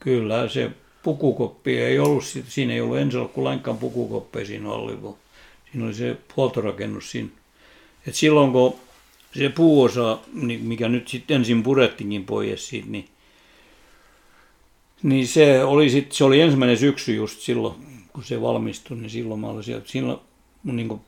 Kyllä 0.00 0.48
se 0.48 0.70
pukukoppi 1.02 1.78
ei 1.78 1.98
ollut, 1.98 2.24
siinä 2.48 2.72
ei 2.72 2.80
ollut 2.80 2.98
ensin 2.98 3.20
ollut 3.20 3.36
lainkaan 3.36 3.78
pukukoppeja 3.78 4.46
siinä 4.46 4.70
oli, 4.70 4.96
kun 4.96 5.16
siinä 5.72 5.86
oli 5.86 5.94
se 5.94 6.16
huoltorakennus 6.36 7.10
siinä. 7.10 7.28
Et 8.06 8.14
silloin 8.14 8.52
kun 8.52 8.76
se 9.38 9.48
puuosa, 9.48 10.18
mikä 10.60 10.88
nyt 10.88 11.08
sitten 11.08 11.36
ensin 11.36 11.62
purettiinkin 11.62 12.24
pois 12.24 12.68
siitä, 12.68 12.88
niin, 12.90 13.08
niin 15.02 15.28
se, 15.28 15.64
oli 15.64 15.90
sit, 15.90 16.12
se 16.12 16.24
oli 16.24 16.40
ensimmäinen 16.40 16.78
syksy 16.78 17.14
just 17.14 17.40
silloin, 17.40 17.74
kun 18.12 18.24
se 18.24 18.40
valmistui, 18.40 18.96
niin 18.96 19.10
silloin 19.10 19.40
mä 19.40 19.46
olin 19.46 19.64
siellä. 19.64 19.82
Silloin 19.86 20.20
niin 20.64 20.88
kuin, 20.88 21.00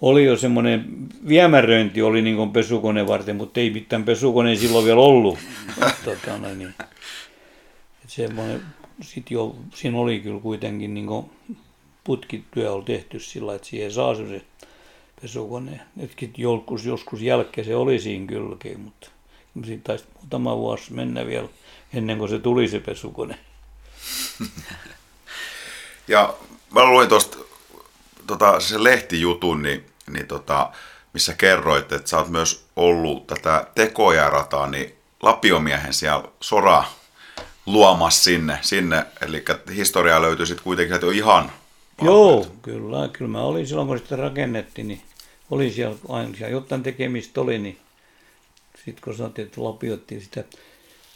oli 0.00 0.24
jo 0.24 0.36
semmoinen 0.36 0.84
viemäröinti 1.28 2.02
oli 2.02 2.22
niin 2.22 2.36
kuin 2.36 2.52
pesukone 2.52 3.06
varten, 3.06 3.36
mutta 3.36 3.60
ei 3.60 3.70
mitään 3.70 4.04
pesukone 4.04 4.56
silloin 4.56 4.84
vielä 4.84 5.00
ollut. 5.00 5.38
tota, 6.04 6.38
noin, 6.38 6.58
niin. 6.58 6.74
Semmoinen, 8.06 8.62
sit 9.02 9.30
jo, 9.30 9.56
siinä 9.74 9.98
oli 9.98 10.20
kyllä 10.20 10.40
kuitenkin 10.40 10.94
niin 10.94 11.06
kuin 11.06 11.30
putkityö 12.04 12.72
oli 12.72 12.84
tehty 12.84 13.20
sillä 13.20 13.54
että 13.54 13.66
siihen 13.66 13.92
saa 13.92 14.14
se 14.14 14.42
pesukone. 15.22 15.80
Nytkin 15.96 16.32
joskus, 16.36 16.86
joskus 16.86 17.20
jälkeen 17.20 17.66
se 17.66 17.76
oli 17.76 17.98
siinä 17.98 18.26
kylkeen, 18.26 18.80
mutta 18.80 19.08
siitä 19.64 19.84
taisi 19.84 20.04
muutama 20.14 20.56
vuosi 20.56 20.92
mennä 20.92 21.26
vielä 21.26 21.48
ennen 21.94 22.18
kuin 22.18 22.30
se 22.30 22.38
tuli 22.38 22.68
se 22.68 22.80
pesukone. 22.80 23.38
Ja 26.08 26.34
mä 26.70 26.84
luin 26.84 27.08
tuosta 27.08 27.38
tota, 28.26 28.60
se 28.60 28.84
lehtijutun, 28.84 29.62
niin, 29.62 29.86
niin 30.10 30.26
tota, 30.26 30.70
missä 31.12 31.34
kerroit, 31.34 31.92
että 31.92 32.10
sä 32.10 32.18
oot 32.18 32.28
myös 32.28 32.66
ollut 32.76 33.26
tätä 33.26 33.66
tekojarataa, 33.74 34.66
niin 34.66 34.94
Lapiomiehen 35.22 35.94
siellä 35.94 36.24
sora 36.40 36.84
luomassa 37.66 38.24
sinne, 38.24 38.58
sinne. 38.62 39.06
eli 39.20 39.44
historiaa 39.74 40.22
löytyy 40.22 40.46
sitten 40.46 40.64
kuitenkin, 40.64 40.94
että 40.94 41.06
ihan 41.12 41.52
Joo, 42.02 42.46
kyllä, 42.62 43.08
kyllä. 43.08 43.30
Mä 43.30 43.42
olin 43.42 43.66
silloin, 43.66 43.88
kun 43.88 43.98
sitä 43.98 44.16
rakennettiin, 44.16 44.88
niin 44.88 45.02
oli 45.50 45.70
siellä 45.70 45.96
aina. 46.08 46.36
Siellä 46.36 46.52
jotain 46.52 46.82
tekemistä 46.82 47.40
oli, 47.40 47.58
niin 47.58 47.78
sitten 48.84 49.04
kun 49.04 49.16
sanottiin, 49.16 49.46
että 49.46 49.64
lapioittiin 49.64 50.20
sitä 50.20 50.44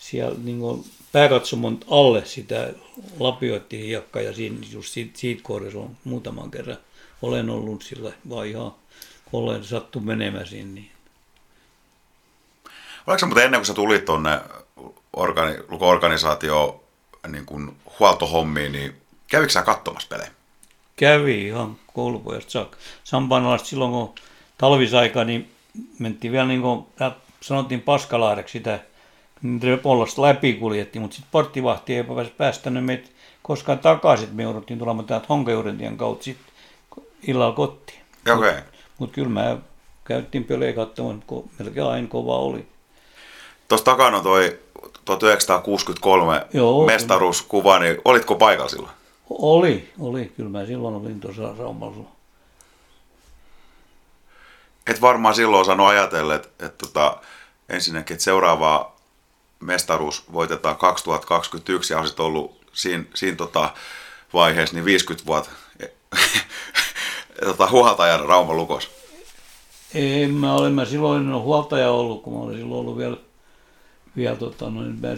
siellä 0.00 0.38
niin 0.44 0.58
kuin 0.58 0.84
pääkatsomon 1.12 1.80
alle 1.90 2.24
sitä 2.24 2.72
lapioittiin 3.18 3.84
hiekka 3.84 4.20
ja 4.20 4.32
siinä, 4.32 4.56
just 4.72 4.88
siitä, 4.88 5.18
siitä 5.18 5.42
kohdassa 5.42 5.78
on 5.78 5.96
muutaman 6.04 6.50
kerran 6.50 6.78
olen 7.22 7.50
ollut 7.50 7.82
sillä 7.82 8.12
vaan 8.30 8.46
ihan 8.46 8.72
kun 9.30 9.42
olen 9.42 9.64
sattu 9.64 10.00
menemään 10.00 10.46
sinne. 10.46 10.80
Niin. 10.80 10.90
Oliko 13.06 13.18
se 13.18 13.26
muuten 13.26 13.44
ennen 13.44 13.60
kuin 13.60 13.66
sä 13.66 13.74
tulit 13.74 14.04
tuonne 14.04 14.40
organi, 15.12 15.54
organisaatio 15.68 16.84
niin 17.28 17.46
kuin 17.46 17.76
huoltohommiin, 17.98 18.72
niin 18.72 18.94
kävikö 19.26 19.52
sä 19.52 19.62
katsomassa 19.62 20.08
pelejä? 20.08 20.30
Kävi 20.96 21.46
ihan 21.46 21.76
koulupojasta 21.94 22.50
saakka. 22.50 22.76
Sampanalasta 23.04 23.68
silloin, 23.68 23.90
kun 23.90 24.14
talvisaika, 24.58 25.24
niin 25.24 25.50
mentiin 25.98 26.32
vielä 26.32 26.46
niin 26.46 26.62
kuin, 26.62 26.86
sanottiin 27.40 27.80
Paskalaareksi 27.80 28.52
sitä, 28.52 28.78
niin 29.42 29.62
Repollasta 29.62 30.22
läpi 30.22 30.52
kuljettiin, 30.52 31.02
mutta 31.02 31.14
sitten 31.14 31.32
porttivahti 31.32 31.96
ei 31.96 32.04
pääs- 32.04 32.30
päästänyt 32.36 32.84
meitä 32.84 33.08
koskaan 33.42 33.78
takaisin, 33.78 34.28
me 34.32 34.42
jouduttiin 34.42 34.78
tulemaan 34.78 35.06
täältä 35.06 35.26
Honkajurentien 35.28 35.96
kautta 35.96 36.24
sitten 36.24 36.47
illalla 37.22 37.54
kotiin. 37.54 38.00
Okei. 38.20 38.50
Okay. 38.50 38.62
Mutta 38.98 39.14
kyllä 39.14 39.28
mä 39.28 39.58
käyttiin 40.04 40.44
pelejä 40.44 40.72
katsomaan, 40.72 41.24
kun 41.26 41.50
melkein 41.58 41.86
aina 41.86 42.08
kova 42.08 42.38
oli. 42.38 42.68
Tuossa 43.68 43.84
takana 43.84 44.16
on 44.16 44.22
toi 44.22 44.58
1963 45.04 46.46
Joo, 46.52 46.86
mestaruuskuva, 46.86 47.78
niin 47.78 47.98
olitko 48.04 48.34
paikalla 48.34 48.70
silloin? 48.70 48.92
Oli, 49.30 49.92
oli. 49.98 50.32
Kyllä 50.36 50.50
mä 50.50 50.66
silloin 50.66 50.94
olin 50.94 51.20
tuossa 51.20 51.54
Raumalla. 51.58 52.08
Et 54.86 55.00
varmaan 55.00 55.34
silloin 55.34 55.60
osannut 55.60 55.86
ajatella, 55.86 56.34
että, 56.34 56.66
että 56.66 56.86
tota, 56.86 57.16
ensinnäkin, 57.68 58.14
että 58.14 58.24
seuraava 58.24 58.92
mestaruus 59.60 60.32
voitetaan 60.32 60.76
2021 60.76 61.92
ja 61.92 61.98
olisit 61.98 62.20
ollut 62.20 62.60
siinä, 62.72 63.04
siinä 63.14 63.36
tota 63.36 63.70
vaiheessa 64.34 64.74
niin 64.74 64.84
50 64.84 65.26
vuotta 65.26 65.50
tota, 67.44 67.70
huoltajan 67.70 68.20
Rauman 68.20 68.56
lukos. 68.56 68.90
En 69.94 70.34
mä 70.34 70.54
ole, 70.54 70.70
mä 70.70 70.84
silloin 70.84 71.22
en 71.22 71.32
ole 71.32 71.42
huoltaja 71.42 71.90
ollut, 71.90 72.22
kun 72.22 72.32
mä 72.32 72.38
olin 72.38 72.56
silloin 72.56 72.80
ollut 72.80 72.98
vielä, 72.98 73.16
vielä 74.16 74.36
tota, 74.36 74.70
noin, 74.70 75.00
mä 75.00 75.08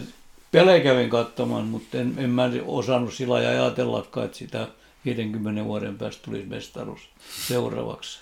pelejä 0.51 0.83
kävin 0.83 1.09
katsomaan, 1.09 1.65
mutta 1.65 1.97
en, 1.97 2.13
en 2.17 2.29
mä 2.29 2.49
osannut 2.65 3.13
sillä 3.13 3.33
lailla 3.33 3.49
ajatellakaan, 3.49 4.25
että 4.25 4.37
sitä 4.37 4.67
50 5.05 5.63
vuoden 5.63 5.97
päästä 5.97 6.23
tulisi 6.25 6.47
mestaruus 6.47 7.01
seuraavaksi. 7.47 8.19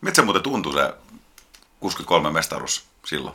Miltä 0.00 0.16
se 0.16 0.22
muuten 0.22 0.42
tuntui 0.42 0.72
se 0.72 0.94
63 1.80 2.30
mestaruus 2.30 2.84
silloin? 3.06 3.34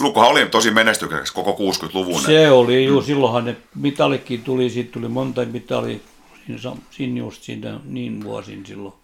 Lukkohan 0.00 0.30
oli 0.30 0.46
tosi 0.46 0.70
menestykseksi 0.70 1.34
koko 1.34 1.56
60-luvun. 1.72 2.22
Se 2.22 2.50
oli 2.50 2.84
juu, 2.84 3.02
silloinhan 3.02 3.44
ne 3.44 3.56
mitalikin 3.74 4.42
tuli, 4.42 4.70
siitä 4.70 4.92
tuli 4.92 5.08
monta 5.08 5.44
mitalia 5.44 5.98
siinä, 6.46 6.76
siinä 6.90 7.18
just 7.18 7.42
siinä 7.42 7.80
niin 7.84 8.24
vuosin 8.24 8.66
silloin. 8.66 8.94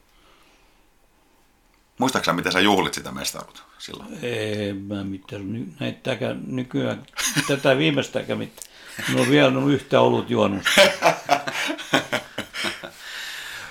Muistaaksä, 1.99 2.33
miten 2.33 2.53
sä 2.53 2.61
juhlit 2.61 2.95
sitä 2.95 3.13
mestaruutta 3.13 3.63
silloin? 3.79 4.19
En 4.23 4.77
mä 4.77 5.05
mitään, 5.05 5.53
ny, 5.53 5.67
näitäkään 5.81 6.41
nykyään, 6.47 7.07
tätä 7.49 7.79
viimeistäkään 7.79 8.39
mitään 8.39 8.71
No 9.15 9.29
vielä 9.29 9.49
on 9.49 9.71
yhtä 9.73 10.01
ollut 10.01 10.31
juonut. 10.31 10.63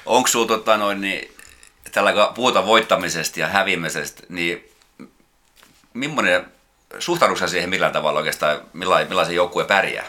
Onko 0.05 0.27
sulla 0.27 0.47
tota 0.47 0.77
noin, 0.77 1.01
niin, 1.01 1.35
tällä 1.91 2.13
kun 2.13 2.33
puhutaan 2.35 2.65
voittamisesta 2.65 3.39
ja 3.39 3.47
häviämisestä, 3.47 4.23
niin 4.29 4.69
millainen, 5.93 6.45
suhtaudutko 6.99 7.47
siihen 7.47 7.69
millään 7.69 7.93
tavalla 7.93 8.19
oikeastaan, 8.19 8.61
millainen, 8.73 9.09
millaisen 9.09 9.35
joukkueen 9.35 9.67
pärjää? 9.67 10.05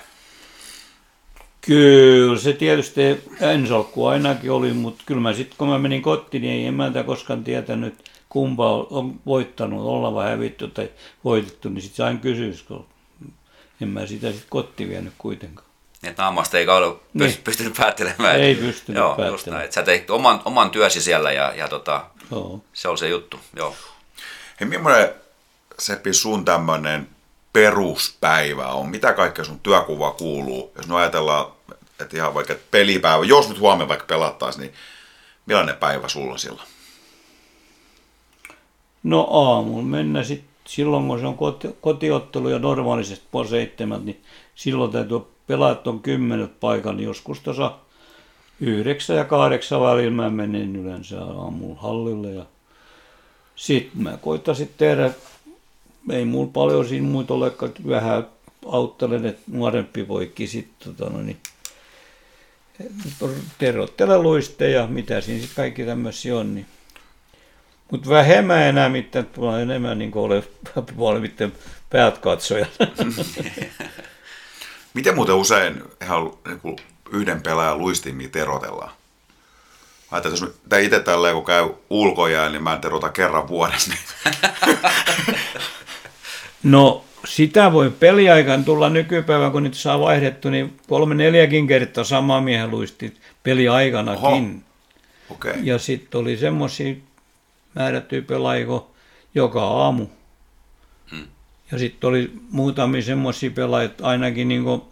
Kyllä 1.61 2.39
se 2.39 2.53
tietysti 2.53 3.01
ensalkku 3.41 4.07
ainakin 4.07 4.51
oli, 4.51 4.73
mutta 4.73 5.03
kyllä 5.07 5.20
mä 5.20 5.32
sitten 5.32 5.59
kun 5.59 5.69
mä 5.69 5.78
menin 5.78 6.03
kotiin, 6.03 6.43
niin 6.43 6.53
ei 6.55 6.66
emäntä 6.66 7.03
koskaan 7.03 7.45
tietänyt, 7.45 7.95
kumpa 8.28 8.87
on 8.91 9.20
voittanut, 9.27 9.87
olla 9.87 10.15
vai 10.15 10.31
hävitty 10.31 10.69
tai 10.69 10.91
voitettu, 11.24 11.69
niin 11.69 11.82
sitten 11.82 11.97
sain 11.97 12.19
kysyä, 12.19 12.65
kun 12.69 12.87
en 13.81 13.89
mä 13.89 14.07
sitä 14.07 14.27
sitten 14.27 14.51
kotiin 14.51 14.89
vienyt 14.89 15.12
kuitenkaan. 15.19 15.66
Niin, 16.03 16.15
naamasta 16.19 16.59
ei 16.59 16.69
ole 16.69 16.97
Niin. 17.15 17.35
pystynyt 17.45 17.74
päättelemään. 17.77 18.41
Ei 18.41 18.55
pystynyt 18.55 18.99
Joo, 18.99 19.09
just 19.09 19.16
päättelemään. 19.19 19.51
näin. 19.59 19.65
Että 19.65 19.74
Sä 19.74 19.82
teit 19.82 20.11
oman, 20.11 20.43
oman 20.45 20.70
työsi 20.70 21.01
siellä 21.01 21.32
ja, 21.32 21.53
ja 21.57 21.69
tota, 21.69 22.05
Joo. 22.31 22.61
se 22.73 22.89
oli 22.89 22.99
se 22.99 23.09
juttu. 23.09 23.37
Joo. 23.57 23.74
Hei, 24.61 24.69
millainen 24.69 25.11
Seppi 25.78 26.12
sun 26.12 26.45
tämmöinen 26.45 27.09
peruspäivä 27.52 28.68
on? 28.68 28.89
Mitä 28.89 29.12
kaikkea 29.12 29.44
sun 29.44 29.60
työkuva 29.60 30.10
kuuluu? 30.10 30.72
Jos 30.77 30.86
nyt 30.86 30.97
ajatellaan, 30.97 31.47
että 32.01 32.16
ihan 32.16 32.35
vaikka 32.35 32.55
pelipäivä, 32.70 33.24
jos 33.24 33.48
nyt 33.48 33.60
huomenna 33.60 33.89
vaikka 33.89 34.06
pelattaisiin, 34.06 34.62
niin 34.62 34.74
millainen 35.47 35.77
päivä 35.77 36.09
sulla 36.09 36.32
on 36.32 36.39
silloin? 36.39 36.68
No 39.02 39.28
aamulla 39.31 39.82
mennä 39.82 40.24
sit, 40.24 40.44
silloin 40.66 41.09
kun 41.09 41.20
se 41.20 41.27
on 41.27 41.36
koti, 41.36 41.68
kotiottelu 41.81 42.48
ja 42.48 42.59
normaalisesti 42.59 43.27
puoli 43.31 43.48
seitsemät, 43.48 44.05
niin 44.05 44.22
silloin 44.55 44.93
täytyy 44.93 45.20
pelata 45.47 45.90
on 45.90 46.01
kymmenet 46.01 46.60
paikan, 46.60 46.97
niin 46.97 47.06
joskus 47.06 47.40
tuossa 47.40 47.72
yhdeksän 48.60 49.16
ja 49.16 49.24
kahdeksan 49.24 49.81
välillä 49.81 50.10
mä 50.10 50.31
menen 50.31 50.77
yleensä 50.77 51.24
aamulla 51.24 51.81
hallille 51.81 52.32
ja 52.32 52.47
sitten 53.56 54.02
mä 54.02 54.16
koittaisin 54.16 54.70
tehdä, 54.77 55.10
ei 56.10 56.24
mulla 56.24 56.51
paljon 56.52 56.89
siinä 56.89 57.06
muita 57.06 57.35
olekaan, 57.35 57.70
että 57.70 57.82
vähän 57.89 58.27
auttelen, 58.66 59.27
että 59.27 59.43
nuorempi 59.47 60.05
poikki 60.05 60.47
sitten 60.47 60.94
tota, 60.94 61.10
no, 61.10 61.22
niin, 61.22 61.36
terottele 63.59 64.18
luisteja, 64.18 64.86
mitä 64.86 65.20
siinä 65.20 65.40
sitten 65.40 65.56
kaikki 65.56 65.85
tämmöisiä 65.85 66.36
on, 66.36 66.55
niin 66.55 66.66
mutta 67.90 68.10
vähemmän 68.10 68.62
enää 68.62 68.89
mitään, 68.89 69.27
on 69.36 69.60
enemmän 69.60 69.98
niin 69.98 70.10
kuin 70.10 70.24
ole 70.24 70.44
puoli 70.97 71.20
miten 71.20 71.52
päät 71.90 72.18
katsoja. 72.18 72.66
Miten 74.94 75.14
muuten 75.14 75.35
usein 75.35 75.82
ihan 76.02 76.32
niin 76.47 76.60
kuin 76.60 76.77
yhden 77.12 77.43
pelaajan 77.43 77.78
luistimia 77.78 78.28
terotellaan? 78.28 78.93
Ajattelin, 80.10 80.39
jos 80.40 80.52
mä 80.70 80.78
itse 80.78 81.01
tälleen, 81.01 81.35
kun 81.35 81.44
käy 81.44 81.68
ulkojään, 81.90 82.52
niin 82.52 82.62
mä 82.62 82.74
en 82.74 82.81
terota 82.81 83.09
kerran 83.09 83.48
vuodessa. 83.48 83.90
Niin 83.90 84.01
No 86.62 87.05
sitä 87.24 87.73
voi 87.73 87.91
peliaikaan 87.91 88.65
tulla 88.65 88.91
nykypäivän, 88.91 89.53
kun 89.53 89.62
nyt 89.62 89.74
saa 89.74 90.01
vaihdettu, 90.01 90.51
niin 90.51 90.77
kolme 90.89 91.15
neljäkin 91.15 91.66
kertaa 91.66 92.05
sama 92.05 92.41
miehen 92.41 92.70
luistit 92.70 93.20
peliaikanakin. 93.43 94.65
Okei. 95.31 95.51
Okay. 95.51 95.62
Ja 95.62 95.78
sitten 95.78 96.20
oli 96.20 96.37
semmoisia 96.37 96.95
määrättyjä 97.74 98.23
pelaajia 98.23 98.81
joka 99.35 99.62
aamu. 99.62 100.07
Hmm. 101.11 101.27
Ja 101.73 101.78
sitten 101.78 102.09
oli 102.11 102.32
muutamia 102.51 103.03
semmoisia 103.03 103.51
pelaajia, 103.51 103.91
että 103.91 104.07
ainakin 104.07 104.49
niin 104.49 104.65
kuin 104.65 104.82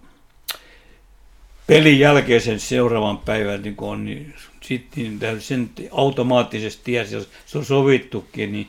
pelin 1.66 1.99
jälkeisen 1.99 2.61
seuraavan 2.61 3.19
päivän 3.19 3.62
niin 3.62 3.74
on, 3.78 4.05
niin 4.05 4.35
sitten 4.61 5.05
niin 5.05 5.40
sen 5.40 5.70
automaattisesti 5.90 6.82
tiesi, 6.85 7.15
jos 7.15 7.28
se 7.47 7.59
on 7.59 7.65
sovittukin, 7.65 8.53
niin 8.53 8.69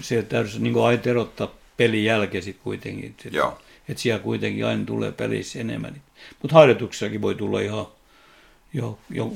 se 0.00 0.22
täytyy 0.22 0.60
niin 0.60 0.72
kuin 0.72 0.84
aina 0.84 1.02
erottaa 1.06 1.48
pelin 1.82 2.04
jälkeen 2.04 2.44
sitten 2.44 2.64
kuitenkin. 2.64 3.06
Että 3.10 3.36
Joo. 3.36 3.58
et 3.88 3.98
siellä 3.98 4.22
kuitenkin 4.22 4.66
aina 4.66 4.84
tulee 4.84 5.12
pelissä 5.12 5.58
enemmän. 5.60 6.02
Mutta 6.42 6.54
harjoituksessakin 6.54 7.22
voi 7.22 7.34
tulla 7.34 7.60
ihan 7.60 7.86
jo, 8.72 8.98
jo 9.10 9.32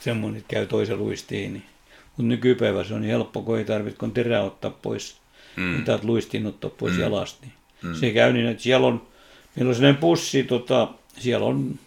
semmoinen, 0.00 0.38
että 0.40 0.54
käy 0.54 0.66
toisen 0.66 0.98
luistiin. 0.98 1.52
Niin. 1.52 1.62
Mutta 2.06 2.22
nykypäivä 2.22 2.84
se 2.84 2.94
on 2.94 3.00
niin 3.00 3.10
helppo, 3.10 3.42
kun 3.42 3.58
ei 3.58 3.64
tarvitse 3.64 3.98
kun 3.98 4.12
terää 4.12 4.42
ottaa 4.42 4.70
pois, 4.70 5.16
Mm. 5.56 5.84
tai 5.84 5.98
luistiin 6.02 6.46
ottaa 6.46 6.70
pois 6.70 6.94
Mm. 6.94 7.00
jalasta. 7.00 7.38
Niin. 7.42 7.52
Mm. 7.82 7.94
Se 8.00 8.10
käy 8.10 8.32
niin, 8.32 8.46
että 8.46 8.62
siellä 8.62 8.86
on, 8.86 9.02
meillä 9.56 9.68
on 9.70 9.74
sellainen 9.74 10.00
pussi, 10.00 10.42
tota, 10.44 10.88
siellä 11.18 11.46
on 11.46 11.78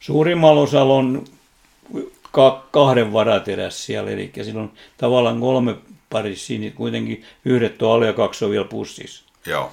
suurimmalla 0.00 0.60
osalla 0.60 0.94
on 0.94 1.24
ka- 2.32 2.66
kahden 2.70 3.12
varateräs 3.12 3.86
siellä, 3.86 4.10
eli 4.10 4.32
silloin 4.42 4.70
tavallaan 4.96 5.40
kolme 5.40 5.74
parissa, 6.10 6.52
niin 6.52 6.72
kuitenkin 6.72 7.24
yhdet 7.44 7.82
on 7.82 7.92
alle 7.92 8.06
ja 8.06 8.12
kaksi 8.12 8.44
on 8.44 8.50
vielä 8.50 8.64
pussissa. 8.64 9.23
Joo. 9.46 9.72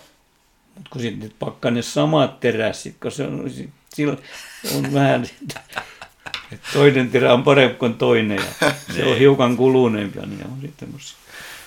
Mutta 0.76 0.89
kun 0.89 1.02
sitten 1.02 1.31
pakkaa 1.39 1.72
ne 1.72 1.81
samat 1.81 2.39
teräsit, 2.39 2.95
kun 3.02 3.11
se 3.11 3.23
on, 3.23 3.52
silloin 3.93 4.19
on 4.77 4.93
vähän, 4.93 5.23
että 5.34 5.61
toinen 6.73 7.11
terä 7.11 7.34
on 7.34 7.43
parempi 7.43 7.76
kuin 7.76 7.93
toinen 7.93 8.39
ja 8.61 8.72
se 8.95 9.06
on 9.06 9.18
hiukan 9.18 9.57
kuluneempi 9.57 10.19
ja 10.19 10.26
niin 10.26 10.45
on 10.45 10.57
sitten. 10.61 10.89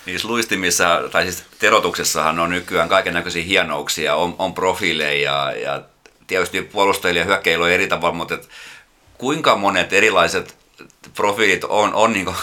Niissä 0.05 0.27
luistimissa, 0.27 1.01
tai 1.11 1.23
siis 1.23 1.43
terotuksessahan 1.59 2.39
on 2.39 2.49
nykyään 2.49 2.89
kaiken 2.89 3.13
näköisiä 3.13 3.43
hienouksia, 3.43 4.15
on, 4.15 4.35
on 4.39 4.53
profiileja 4.53 5.51
ja, 5.51 5.51
ja 5.51 5.83
tietysti 6.27 6.61
puolustajille 6.61 7.19
ja 7.19 7.25
hyökkäillä 7.25 7.65
on 7.65 7.71
eri 7.71 7.87
tavalla, 7.87 8.15
mutta 8.15 8.35
et 8.35 8.49
kuinka 9.17 9.55
monet 9.55 9.93
erilaiset 9.93 10.57
profiilit 11.15 11.63
on, 11.63 11.93
on 11.93 12.13
niin 12.13 12.27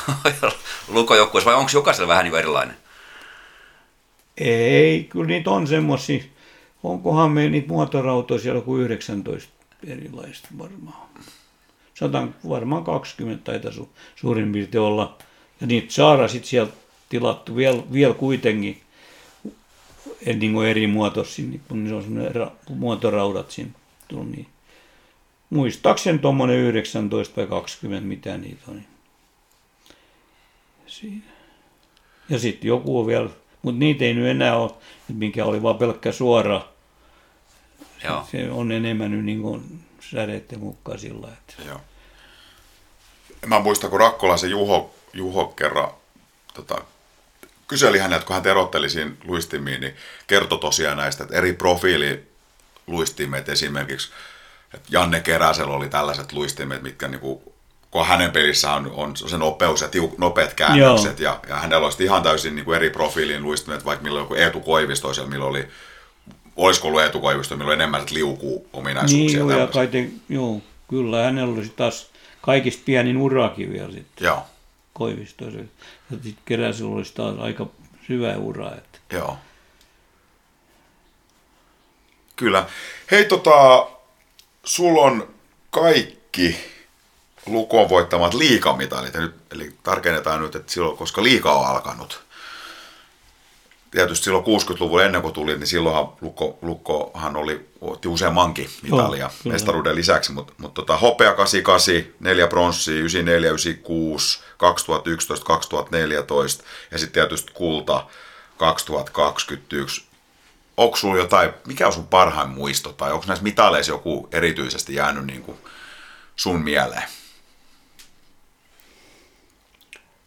lukojoukkueessa 0.89 1.51
vai 1.51 1.59
onko 1.59 1.70
jokaisella 1.74 2.09
vähän 2.09 2.24
niin 2.24 2.34
erilainen? 2.34 2.76
Ei, 4.36 5.04
kyllä 5.04 5.26
niitä 5.26 5.50
on 5.50 5.66
semmoisia. 5.66 6.22
Onkohan 6.82 7.30
me 7.30 7.48
niitä 7.48 7.68
muotorautoja 7.68 8.40
siellä 8.40 8.60
kuin 8.60 8.82
19 8.82 9.52
erilaista 9.86 10.48
varmaan. 10.59 11.09
Satan 11.94 12.34
varmaan 12.48 12.84
20 12.84 13.44
taitaa 13.44 13.72
su, 13.72 13.88
suurin 14.16 14.52
piirtein 14.52 14.82
olla. 14.82 15.18
Ja 15.60 15.66
niitä 15.66 15.92
saada 15.92 16.28
sitten 16.28 16.48
sieltä 16.48 16.72
tilattu 17.09 17.56
vielä, 17.56 17.82
vielä 17.92 18.14
kuitenkin 18.14 18.82
en 20.26 20.38
niin 20.38 20.52
kuin 20.52 20.68
eri 20.68 20.86
muotoisia, 20.86 21.46
niin 21.46 21.60
kun 21.68 21.88
se 21.88 21.94
on 21.94 22.02
semmoinen 22.02 22.34
ra, 22.34 22.50
muotoraudat 22.68 23.50
siinä 23.50 23.70
tullut. 24.09 24.30
Niin. 24.30 24.46
Muistaakseni 25.50 26.18
tuommoinen 26.18 26.56
19 26.56 27.36
vai 27.36 27.46
20, 27.46 28.09
mitä 28.09 28.38
niitä 28.38 28.62
on. 28.68 28.74
Niin. 28.74 28.86
Siinä. 30.86 31.22
Ja 32.28 32.38
sitten 32.38 32.68
joku 32.68 33.00
on 33.00 33.06
vielä, 33.06 33.30
mutta 33.62 33.78
niitä 33.78 34.05
ei 34.05 34.14
nyt 34.14 34.26
enää 34.26 34.56
ole, 34.56 34.70
mikä 35.09 35.44
oli 35.44 35.62
vaan 35.62 35.78
pelkkä 35.78 36.12
suora. 36.12 36.68
Joo. 38.05 38.26
Se 38.30 38.51
on 38.51 38.72
enemmän 38.72 39.10
nyt 39.10 39.24
niin 39.24 39.43
kuin 39.43 39.84
sädeiden 40.10 40.60
mukaan 40.60 40.98
sillä 40.98 41.28
että 41.28 41.62
Joo. 41.66 41.80
Mä 43.47 43.60
muistan, 43.60 43.90
kun 43.90 44.01
Rakkolaisen 44.01 44.51
Juho, 44.51 44.94
Juho 45.12 45.47
kerran 45.47 45.90
tota, 46.55 46.84
kyseli 47.68 47.98
häneltä, 47.98 48.26
kun 48.26 48.34
hän 48.36 48.47
erotteli 48.47 48.90
siinä 48.90 49.10
luistimiin, 49.24 49.80
niin 49.80 49.97
kertoi 50.26 50.59
tosiaan 50.59 50.97
näistä, 50.97 51.24
että 51.24 51.36
eri 51.36 51.52
profiililuistimet 51.52 53.48
esimerkiksi, 53.48 54.10
että 54.74 54.89
Janne 54.90 55.20
Keräsellä 55.20 55.74
oli 55.74 55.89
tällaiset 55.89 56.32
luistimet, 56.32 56.82
mitkä 56.82 57.09
niinku, 57.09 57.52
kun 57.93 58.06
hänen 58.06 58.31
pelissä 58.31 58.73
on, 58.73 58.90
on 58.94 59.16
se 59.16 59.39
nopeus 59.39 59.81
ja 59.81 59.89
tiuk, 59.89 60.19
nopeat 60.19 60.55
käännökset, 60.55 61.20
ja, 61.20 61.40
ja 61.48 61.56
hänellä 61.56 61.85
olisi 61.85 62.05
ihan 62.05 62.23
täysin 62.23 62.55
niinku 62.55 62.73
eri 62.73 62.90
profiilin 62.90 63.43
luistimet, 63.43 63.85
vaikka 63.85 64.02
millä 64.02 64.19
oli 64.19 64.24
joku 64.24 64.35
Eetu 64.35 64.60
Koivisto, 64.60 65.09
millä 65.27 65.44
oli, 65.44 65.69
olisiko 66.56 66.89
ollut 66.89 67.02
Eetu 67.02 67.20
Koivisto, 67.20 67.56
millä 67.56 67.69
oli 67.69 67.74
enemmän 67.74 68.02
liukuu-ominaisuuksia. 68.10 69.40
Niin, 69.44 69.51
joo, 69.51 69.60
ja 69.60 69.66
kaiten, 69.66 70.12
joo, 70.28 70.60
kyllä 70.90 71.24
hänellä 71.24 71.55
oli 71.55 71.73
taas 71.77 72.10
kaikista 72.40 72.82
pienin 72.85 73.16
urakin 73.16 73.73
vielä 73.73 73.93
sitten 73.93 74.24
Joo, 74.24 74.43
Koivistoissa. 74.93 75.59
Ja 75.59 75.66
sitten 76.10 76.43
Keräsillä 76.44 76.97
olisi 76.97 77.14
taas 77.14 77.39
aika 77.39 77.66
syvä 78.06 78.36
ura. 78.36 78.69
Että. 78.69 78.98
Joo. 79.12 79.39
Kyllä. 82.36 82.66
Hei 83.10 83.24
tota, 83.24 83.86
sulla 84.64 85.02
on 85.02 85.28
kaikki 85.70 86.72
Lukon 87.47 87.89
voittamat 87.89 88.35
liikamitalit. 88.35 89.14
Nyt, 89.14 89.35
eli 89.51 89.74
tarkennetaan 89.82 90.40
nyt, 90.40 90.55
että 90.55 90.73
silloin, 90.73 90.97
koska 90.97 91.23
liika 91.23 91.52
on 91.52 91.66
alkanut. 91.66 92.23
Tietysti 93.90 94.24
silloin 94.24 94.44
60-luvulla 94.44 95.05
ennen 95.05 95.23
kuin 95.23 95.35
tuli, 95.35 95.56
niin 95.56 95.66
silloinhan 95.66 96.09
Lukko, 96.20 96.59
Lukkohan 96.62 97.36
oli, 97.36 97.69
otti 97.81 98.09
useammankin 98.09 98.70
mitalia 98.82 99.31
Joo, 99.44 99.52
mestaruuden 99.52 99.94
lisäksi, 99.94 100.32
mutta, 100.32 100.52
mutta 100.59 100.82
tota, 100.82 100.97
hopea 100.97 101.35
88, 101.35 102.14
neljä 102.20 102.47
pronssia, 102.47 102.94
94, 102.94 103.48
96, 103.51 104.40
2011, 104.56 105.47
2014 105.47 106.64
ja 106.90 106.98
sitten 106.98 107.12
tietysti 107.12 107.52
kulta 107.52 108.06
2021. 108.56 110.05
onko 110.77 110.97
sulla 110.97 111.16
jotain, 111.16 111.51
mikä 111.66 111.86
on 111.86 111.93
sun 111.93 112.06
parhain 112.06 112.48
muisto, 112.48 112.93
tai 112.93 113.12
onko 113.12 113.24
näissä 113.27 113.43
mitaleissa 113.43 113.93
joku 113.93 114.28
erityisesti 114.32 114.94
jäänyt 114.94 115.27
niin 115.27 115.43
kuin 115.43 115.59
sun 116.36 116.62
mieleen? 116.62 117.05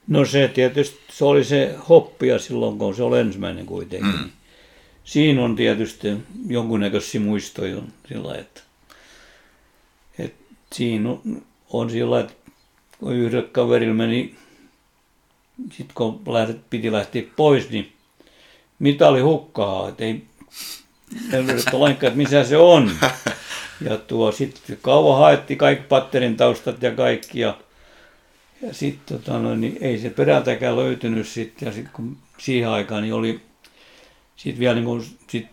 No 0.08 0.26
se 0.26 0.48
tietysti, 0.48 1.00
se 1.12 1.26
oli 1.26 1.44
se 1.44 1.76
hoppia 1.90 2.40
silloin, 2.40 2.78
kun 2.78 2.96
se 2.96 3.04
oli 3.04 3.20
ensimmäinen 3.20 3.66
kuitenkin. 3.66 4.12
Mm. 4.12 4.30
Siinä 5.04 5.44
on 5.44 5.56
tietysti 5.56 6.08
jonkunnäköisiä 6.48 7.22
muistoja 7.22 7.82
sillä 8.08 8.36
että, 8.36 8.62
että 10.20 10.46
siinä 10.74 11.10
on, 11.10 11.42
on 11.70 11.90
sillä 11.90 12.20
että 12.20 12.34
kun 13.00 13.14
yhdellä 13.14 13.48
kaverilla 13.52 13.94
meni, 13.94 14.36
sitten 15.72 15.96
kun 15.96 16.22
lähdet, 16.28 16.70
piti 16.70 16.92
lähteä 16.92 17.24
pois, 17.36 17.70
niin 17.70 17.94
mitali 18.80 19.20
hukkaa, 19.22 19.90
että 19.90 20.04
ei, 20.04 20.24
ei 21.34 21.48
löydetty 21.48 21.78
lainkaan, 21.78 22.08
että 22.08 22.18
missä 22.18 22.44
se 22.44 22.58
on. 22.58 22.92
Ja 23.82 23.98
tuo 23.98 24.32
sitten 24.32 24.78
kauan 24.82 25.20
haettiin 25.20 25.58
kaikki 25.58 25.88
patterin 25.88 26.38
taustat 26.38 26.84
ja 26.84 26.92
kaikki 26.92 27.40
ja 27.40 27.58
ja 28.68 28.74
sitten 28.74 29.18
tota, 29.18 29.40
no, 29.40 29.56
niin 29.56 29.78
ei 29.82 29.98
se 29.98 30.10
perältäkään 30.10 30.76
löytynyt 30.76 31.28
sitten. 31.28 31.66
Ja 31.66 31.72
sitten 31.72 31.94
kun 31.94 32.18
siihen 32.38 32.70
aikaan 32.70 33.04
niin 33.04 33.14
oli 33.14 33.42
sitten 34.36 34.60
vielä 34.60 34.76
niin 34.76 34.86
kun, 34.86 35.06
sit 35.30 35.48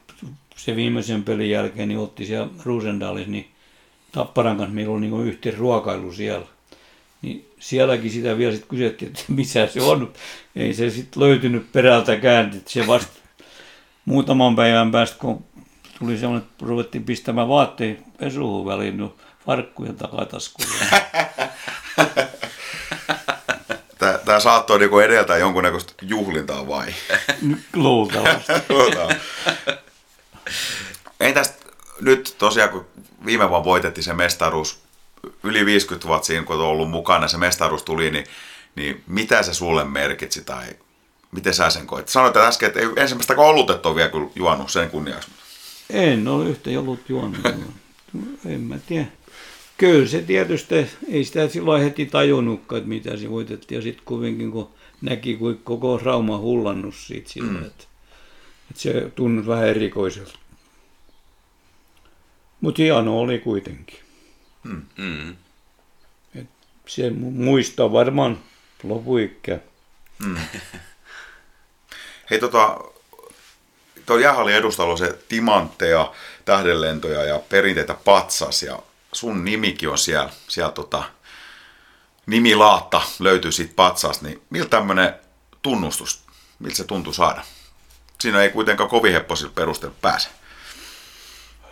se 0.56 0.76
viimeisen 0.76 1.24
pelin 1.24 1.50
jälkeen 1.50 1.88
niin 1.88 1.98
otti 1.98 2.26
siellä 2.26 2.48
Rosendalissa, 2.64 3.30
niin 3.30 3.48
Tapparan 4.12 4.56
kanssa 4.56 4.74
meillä 4.74 4.92
oli 4.92 5.00
niin 5.00 5.26
yhteen 5.26 5.58
ruokailu 5.58 6.12
siellä. 6.12 6.46
Niin 7.22 7.48
sielläkin 7.58 8.10
sitä 8.10 8.38
vielä 8.38 8.52
sitten 8.52 8.68
kysyttiin, 8.68 9.08
että 9.08 9.24
missä 9.32 9.66
se 9.66 9.82
on. 9.82 10.12
Ei 10.56 10.74
se 10.74 10.90
sitten 10.90 11.22
löytynyt 11.22 11.72
perältäkään. 11.72 12.46
Että 12.46 12.70
se 12.70 12.86
vasta 12.86 13.12
muutaman 14.04 14.56
päivän 14.56 14.90
päästä, 14.90 15.16
kun 15.18 15.44
tuli 15.98 16.18
semmoinen, 16.18 16.48
että 16.48 16.66
ruvettiin 16.66 17.04
pistämään 17.04 17.48
vaatteet 17.48 17.98
pesuun 18.18 18.66
väliin, 18.66 18.96
no 18.96 19.16
farkkujen 19.46 19.96
takataskuun. 19.96 20.68
Tämä 24.32 24.40
saattoi 24.40 24.78
niinku 24.78 24.98
edeltää 24.98 25.38
jonkunnäköistä 25.38 25.92
juhlintaa 26.02 26.68
vai? 26.68 26.94
Luultavasti. 27.74 28.52
Ei 31.20 31.32
tästä 31.32 31.66
nyt 32.00 32.34
tosiaan, 32.38 32.70
kun 32.70 32.86
viime 33.26 33.48
vuonna 33.48 33.64
voitettiin 33.64 34.04
se 34.04 34.12
mestaruus, 34.12 34.80
yli 35.42 35.66
50 35.66 36.08
vuotta 36.08 36.26
siinä, 36.26 36.44
kun 36.44 36.56
on 36.56 36.62
ollut 36.62 36.90
mukana, 36.90 37.28
se 37.28 37.38
mestaruus 37.38 37.82
tuli, 37.82 38.10
niin, 38.10 38.24
niin 38.74 39.02
mitä 39.06 39.42
se 39.42 39.54
sulle 39.54 39.84
merkitsi 39.84 40.44
tai 40.44 40.66
miten 41.32 41.54
sä 41.54 41.70
sen 41.70 41.86
koit? 41.86 42.08
Sanoit 42.08 42.36
äsken, 42.36 42.66
että 42.66 42.80
ei 42.80 42.86
ensimmäistä 42.96 43.34
olutetta 43.36 43.88
ole 43.88 43.96
vielä 43.96 44.10
kyllä 44.10 44.28
juonut 44.34 44.70
sen 44.70 44.90
kunniaksi. 44.90 45.30
En 45.90 46.28
ole 46.28 46.48
yhtä 46.48 46.70
ollut 46.70 47.00
juonut. 47.08 47.40
en 48.46 48.60
mä 48.60 48.78
tiedä. 48.86 49.06
Kyllä 49.82 50.08
se 50.08 50.22
tietysti, 50.22 50.74
ei 51.08 51.24
sitä 51.24 51.48
silloin 51.48 51.82
heti 51.82 52.06
tajunnutkaan, 52.06 52.78
että 52.78 52.88
mitä 52.88 53.16
se 53.16 53.30
voitettiin. 53.30 53.76
Ja 53.76 53.82
sitten 53.82 54.04
kuitenkin 54.04 54.50
kun 54.50 54.70
näki, 55.00 55.36
kuin 55.36 55.58
koko 55.64 55.98
Rauma 55.98 56.38
hullannut 56.38 56.94
siitä 56.94 57.30
sillä, 57.30 57.52
mm. 57.52 57.64
että, 57.64 57.84
että 58.70 58.82
se 58.82 59.10
tunnut 59.14 59.46
vähän 59.46 59.68
erikoiselta. 59.68 60.38
Mutta 62.60 62.82
hieno 62.82 63.20
oli 63.20 63.38
kuitenkin. 63.38 63.98
Mm. 64.64 64.82
Mm. 64.96 65.36
Et 66.34 66.48
se 66.86 67.10
muistaa 67.10 67.92
varmaan 67.92 68.38
lopuikkä. 68.82 69.58
Mm. 70.24 70.36
Hei 72.30 72.38
tota, 72.38 72.80
tuo 74.06 74.18
jäähallin 74.18 74.54
edustalla 74.54 74.92
on 74.92 74.98
se 74.98 75.18
timantteja, 75.28 76.12
tähdenlentoja 76.44 77.24
ja 77.24 77.40
perinteitä 77.48 77.94
patsas 77.94 78.62
ja 78.62 78.82
sun 79.12 79.44
nimikin 79.44 79.88
on 79.88 79.98
siellä, 79.98 80.30
siellä 80.48 80.72
tota, 80.72 81.02
nimilaatta 82.26 83.00
löytyy 83.18 83.52
siitä 83.52 83.72
patsaasta, 83.76 84.26
niin 84.26 84.42
miltä 84.50 84.68
tämmöinen 84.68 85.14
tunnustus, 85.62 86.22
miltä 86.58 86.76
se 86.76 86.84
tuntuu 86.84 87.12
saada? 87.12 87.42
Siinä 88.20 88.42
ei 88.42 88.50
kuitenkaan 88.50 88.90
kovin 88.90 89.12
hepposilla 89.12 89.52
perusteella 89.54 89.96
pääse. 90.02 90.28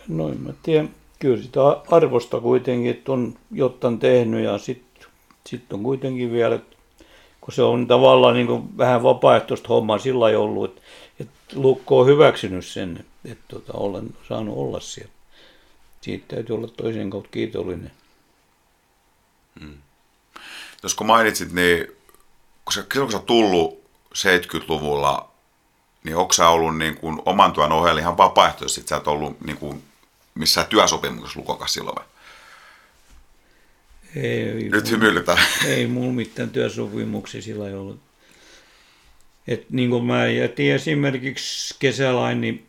No 0.07 0.29
en 0.29 0.41
mä 0.41 0.53
tiedä. 0.63 0.87
Kyllä 1.19 1.43
sitä 1.43 1.59
arvosta 1.91 2.39
kuitenkin, 2.39 2.91
että 2.91 3.11
on 3.11 3.35
jotain 3.51 3.99
tehnyt 3.99 4.43
ja 4.43 4.57
sitten 4.57 5.07
sit 5.47 5.73
on 5.73 5.83
kuitenkin 5.83 6.31
vielä, 6.31 6.59
kun 7.41 7.53
se 7.53 7.61
on 7.61 7.87
tavallaan 7.87 8.33
niin 8.33 8.47
kuin 8.47 8.77
vähän 8.77 9.03
vapaaehtoista 9.03 9.67
hommaa 9.67 9.97
sillä 9.97 10.29
ei 10.29 10.35
ollut, 10.35 10.71
että, 10.71 10.81
että 11.19 11.35
Lukko 11.55 11.99
on 11.99 12.07
hyväksynyt 12.07 12.65
sen, 12.65 12.97
että, 12.97 13.31
että 13.31 13.43
tota, 13.47 13.73
olen 13.73 14.09
saanut 14.27 14.57
olla 14.57 14.79
siellä 14.79 15.11
siitä 16.01 16.35
täytyy 16.35 16.55
olla 16.55 16.67
toisen 16.67 17.09
kautta 17.09 17.29
kiitollinen. 17.31 17.91
Hmm. 19.59 19.77
Jos 20.83 20.95
kun 20.95 21.07
mainitsit, 21.07 21.51
niin 21.51 21.87
kun 22.65 22.73
sä, 22.73 22.85
kun 22.93 23.11
sä 23.11 23.19
tullut 23.19 23.83
70-luvulla, 24.17 25.31
niin 26.03 26.15
onko 26.15 26.33
sä 26.33 26.49
ollut 26.49 26.77
niin 26.77 26.97
kuin 26.97 27.21
oman 27.25 27.53
työn 27.53 27.71
ohella 27.71 27.99
ihan 27.99 28.17
vapaaehtoisesti, 28.17 28.89
sä 28.89 28.95
et 28.95 29.07
ollut 29.07 29.41
niin 29.41 29.57
kuin 29.57 29.83
missään 30.35 30.67
työsopimuksessa 30.67 31.39
lukokas 31.39 31.73
silloin 31.73 31.95
vai? 31.95 32.05
Ei, 34.15 34.69
Nyt 34.69 34.91
hymyilytään. 34.91 35.37
Ei 35.65 35.87
mulla 35.87 36.13
mitään 36.13 36.49
työsopimuksia 36.49 37.41
sillä 37.41 37.67
ei 37.67 37.73
ollut. 37.73 37.99
Et 39.47 39.69
niin 39.69 39.89
kuin 39.89 40.05
mä 40.05 40.27
jätin 40.27 40.71
esimerkiksi 40.71 41.75
kesällä 41.79 42.35
niin 42.35 42.67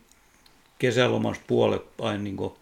kesälomassa 0.78 1.42
puolet 1.46 1.82
aina 2.00 2.22
niin 2.22 2.36
kuin 2.36 2.52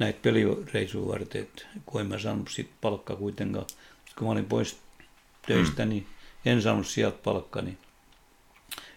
näitä 0.00 0.18
pelireisuja 0.22 1.08
varten, 1.08 1.42
että 1.42 1.62
kun 1.86 2.00
en 2.00 2.06
mä 2.06 2.18
saanut 2.18 2.48
sit 2.50 2.70
palkkaa 2.80 3.16
kuitenkaan. 3.16 3.66
Sitten 3.68 4.14
kun 4.18 4.26
mä 4.26 4.32
olin 4.32 4.44
pois 4.44 4.78
töistä, 5.46 5.84
mm. 5.84 5.88
niin 5.88 6.06
en 6.44 6.62
saanut 6.62 6.86
sieltä 6.86 7.18
palkkaa. 7.24 7.62
Niin. 7.62 7.78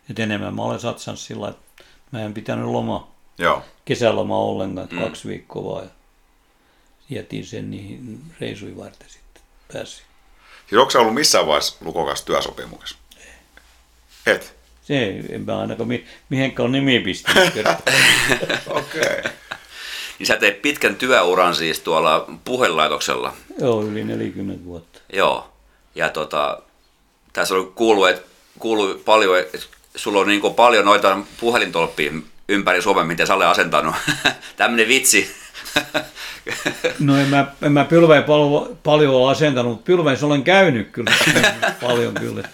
että 0.09 0.23
enemmän 0.23 0.55
mä 0.55 0.61
olen 0.61 0.80
satsannut 0.80 1.19
sillä 1.19 1.49
että 1.49 1.84
mä 2.11 2.21
en 2.21 2.34
pitänyt 2.34 2.65
loma, 2.65 3.11
Joo. 3.38 3.65
kesäloma 3.85 4.38
ollenkaan, 4.38 4.88
mm. 4.91 4.99
kaksi 4.99 5.27
viikkoa 5.27 5.75
vaan. 5.75 5.91
Jätin 7.09 7.45
sen 7.45 7.71
niihin 7.71 8.21
reisuihin 8.39 8.77
varten 8.77 9.09
sitten 9.09 9.43
pääsin. 9.73 10.05
Siis 10.69 10.81
onko 10.81 10.99
ollut 10.99 11.13
missään 11.13 11.47
vaiheessa 11.47 11.75
lukokas 11.81 12.21
työsopimuksessa? 12.21 12.97
Ei. 13.17 14.34
Et? 14.35 14.55
Se 14.81 15.23
en 15.30 15.41
mä 15.41 15.59
ainakaan 15.59 15.88
mi- 15.88 16.05
mihinkään 16.30 16.71
nimi 16.71 16.99
pistänyt. 16.99 17.53
Okei. 18.67 19.01
okay. 19.01 19.31
Niin 20.24 20.28
sä 20.28 20.38
teit 20.38 20.62
pitkän 20.62 20.95
työuran 20.95 21.56
siis 21.56 21.80
tuolla 21.80 22.28
puhelinlaitoksella. 22.45 23.34
Joo, 23.60 23.84
yli 23.84 24.04
40 24.04 24.66
vuotta. 24.66 25.00
Joo. 25.14 25.54
Ja 25.95 26.10
tota, 26.10 26.62
tässä 27.34 27.56
on 27.56 27.72
kuullut, 27.74 28.10
että 28.10 28.28
kuuluu 28.60 29.02
paljon, 29.06 29.40
että 29.40 29.58
sulla 29.95 30.20
on 30.20 30.28
niin 30.28 30.41
paljon 30.56 30.86
noita 30.86 31.18
puhelintolppia 31.40 32.12
ympäri 32.50 32.82
Suomen, 32.82 33.08
miten 33.08 33.28
sä 33.28 33.36
olet 33.36 33.48
asentanut. 33.48 33.95
Tämmöinen 34.58 34.88
vitsi. 34.88 35.36
no 37.00 37.18
en 37.18 37.28
mä, 37.28 37.48
en 37.62 37.72
mä 37.72 37.86
pylveen 37.86 38.24
paljon, 38.24 38.78
paljon 38.84 39.16
ole 39.16 39.32
asentanut, 39.32 39.72
mutta 39.72 39.86
pylveessä 39.86 40.26
olen 40.26 40.44
käynyt 40.44 40.90
kyllä 40.91 41.12
paljon 41.88 42.14
kyllä. 42.14 42.50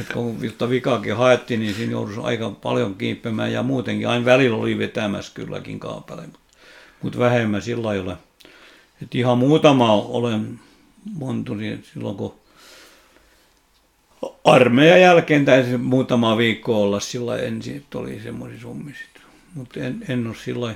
Et 0.00 0.12
kun 0.12 0.38
jotta 0.40 0.70
vikaakin 0.70 1.16
haettiin, 1.16 1.60
niin 1.60 1.74
siinä 1.74 1.92
joudui 1.92 2.14
aika 2.22 2.50
paljon 2.50 2.94
kiippemään 2.94 3.52
ja 3.52 3.62
muutenkin 3.62 4.08
aina 4.08 4.24
välillä 4.24 4.56
oli 4.56 4.78
vetämässä 4.78 5.32
kylläkin 5.34 5.80
kaapaleita 5.80 6.41
mutta 7.02 7.18
vähemmän 7.18 7.62
sillä 7.62 7.88
lailla. 7.88 8.16
Et 9.02 9.14
ihan 9.14 9.38
muutama 9.38 9.92
olen 9.92 10.60
monturi 11.14 11.78
silloin, 11.92 12.16
kun 12.16 12.34
armeijan 14.44 15.00
jälkeen 15.00 15.44
täytyy 15.44 15.76
muutama 15.76 16.36
viikko 16.36 16.82
olla 16.82 17.00
sillä 17.00 17.36
ensin, 17.36 17.76
että 17.76 17.98
oli 17.98 18.20
semmoisia 18.22 18.60
summia 18.60 18.94
Mutta 19.54 19.80
en, 19.80 20.04
en 20.08 20.26
ole 20.26 20.36
sillä 20.44 20.74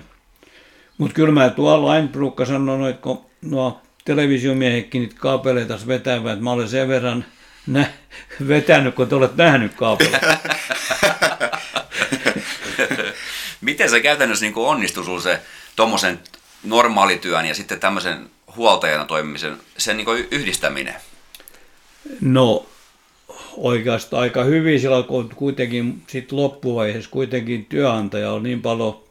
Mutta 0.99 1.15
kyllä 1.15 1.33
mä 1.33 1.51
tuolla 1.51 1.93
aina 1.93 2.09
porukka 2.09 2.45
sanonut, 2.45 2.89
että 2.89 3.03
kun 3.03 3.27
nuo 3.43 3.81
televisiomiehetkin 4.05 5.03
niitä 5.03 5.17
kaapeleita 5.19 5.79
vetävät, 5.87 6.33
että 6.33 6.45
mä 6.45 6.53
olen 6.53 6.69
sen 6.69 6.89
verran 6.89 7.25
nä- 7.67 7.93
vetänyt, 8.49 8.95
kun 8.95 9.09
te 9.09 9.15
olet 9.15 9.37
nähnyt 9.37 9.75
kaapeleita. 9.75 10.37
Miten 13.61 13.91
se 13.91 14.01
käytännössä 14.01 14.45
niin 14.45 14.57
onnistui 14.57 15.05
sinulla 15.05 15.23
se 15.23 15.41
tuommoisen 15.77 16.21
normaalityön 16.65 17.47
ja 17.47 17.55
sitten 17.55 17.81
tämmöisen 17.81 18.31
huoltajana 18.57 19.05
toimimisen, 19.05 19.57
sen 19.79 19.97
niin 19.97 20.27
yhdistäminen? 20.31 20.95
No 22.21 22.67
oikeastaan 23.57 24.23
aika 24.23 24.45
hyvin 24.45 24.81
sillä 24.81 25.03
kun 25.03 25.31
kuitenkin 25.37 26.03
sit 26.07 26.33
loppuvaiheessa 26.33 27.11
kuitenkin 27.11 27.65
työnantaja 27.65 28.33
on 28.33 28.43
niin 28.43 28.63
paljon 28.63 29.05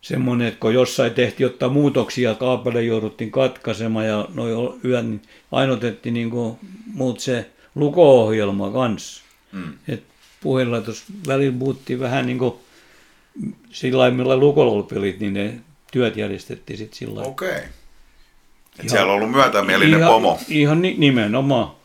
semmoinen, 0.00 0.46
että 0.46 0.60
kun 0.60 0.74
jossain 0.74 1.14
tehtiin 1.14 1.44
jotta 1.44 1.68
muutoksia, 1.68 2.34
kaapele 2.34 2.82
jouduttiin 2.82 3.30
katkaisemaan 3.30 4.06
ja 4.06 4.28
noin 4.34 4.80
yön, 4.84 5.10
niin 5.10 5.22
ainotettiin 5.52 6.14
niin 6.14 6.30
kuin 6.30 6.58
muut 6.86 7.20
se 7.20 7.50
luko-ohjelma 7.74 8.70
kanssa. 8.70 9.22
Mm. 9.52 9.72
Et 9.88 10.02
puhelinlaitos 10.40 11.04
välillä 11.28 11.58
puhuttiin 11.58 12.00
vähän 12.00 12.26
niin 12.26 12.38
kuin 12.38 12.54
sillä 13.70 13.98
lailla, 13.98 14.16
millä 14.16 14.36
Lukolla 14.36 14.72
oli 14.72 14.82
pelit, 14.82 15.20
niin 15.20 15.34
ne 15.34 15.54
työt 15.92 16.16
järjestettiin 16.16 16.78
sitten 16.78 16.98
sillä 16.98 17.14
lailla. 17.14 17.30
Okei. 17.30 17.58
Et 18.78 18.88
siellä 18.88 19.12
on 19.12 19.18
ollut 19.18 19.30
myötämielinen 19.30 20.00
ihan, 20.00 20.12
pomo. 20.12 20.38
Ihan 20.48 20.82
ni- 20.82 20.94
nimenomaan. 20.98 21.76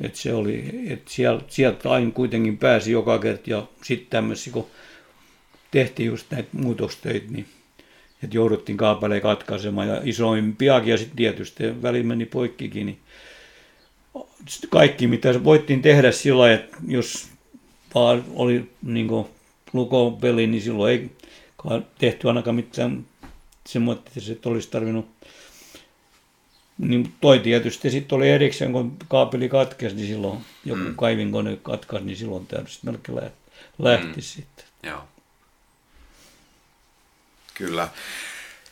Että 0.00 0.18
se 0.18 0.34
oli, 0.34 0.64
että 0.88 1.10
sieltä, 1.10 1.44
sieltä 1.48 1.90
aina 1.90 2.10
kuitenkin 2.10 2.58
pääsi 2.58 2.92
joka 2.92 3.18
kerta 3.18 3.50
ja 3.50 3.66
sitten 3.82 4.10
tämmöisiä, 4.10 4.52
kun 4.52 4.66
tehtiin 5.70 6.06
just 6.06 6.26
näitä 6.30 6.48
muutostöitä, 6.52 7.26
niin 7.30 7.46
että 8.22 8.36
jouduttiin 8.36 8.78
kaapeleen 8.78 9.22
katkaisemaan 9.22 9.88
ja 9.88 10.00
isoimpiakin 10.04 10.90
ja 10.90 10.98
sitten 10.98 11.16
tietysti 11.16 11.82
väli 11.82 12.02
meni 12.02 12.26
poikkikin, 12.26 12.86
niin 12.86 12.98
kaikki 14.68 15.06
mitä 15.06 15.44
voittiin 15.44 15.82
tehdä 15.82 16.12
sillä 16.12 16.38
lailla, 16.38 16.54
että 16.54 16.76
jos 16.88 17.28
vaan 17.94 18.24
oli 18.34 18.70
niin 18.82 19.26
lukopeli, 19.76 20.46
niin 20.46 20.62
silloin 20.62 20.92
ei 20.92 21.10
tehty 21.98 22.28
ainakaan 22.28 22.56
mitään 22.56 23.06
semmoista, 23.66 24.10
että 24.32 24.48
olisi 24.48 24.70
tarvinnut 24.70 25.16
niin 26.78 27.14
toi 27.20 27.38
tietysti 27.38 27.90
sitten 27.90 28.16
oli 28.16 28.30
erikseen, 28.30 28.72
kun 28.72 28.96
kaapeli 29.08 29.48
katkesi, 29.48 29.96
niin 29.96 30.08
silloin 30.08 30.44
joku 30.64 30.80
mm. 30.80 30.96
kaivinkone 30.96 31.58
katkaisi, 31.62 32.06
niin 32.06 32.16
silloin 32.16 32.46
täytyy 32.46 32.74
melkein 32.82 33.16
lähti, 33.16 33.38
lähti 33.78 34.16
mm. 34.16 34.22
sitten. 34.22 34.64
Joo. 34.82 35.04
Kyllä. 37.54 37.88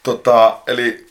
Tota, 0.03 0.59
eli 0.67 1.07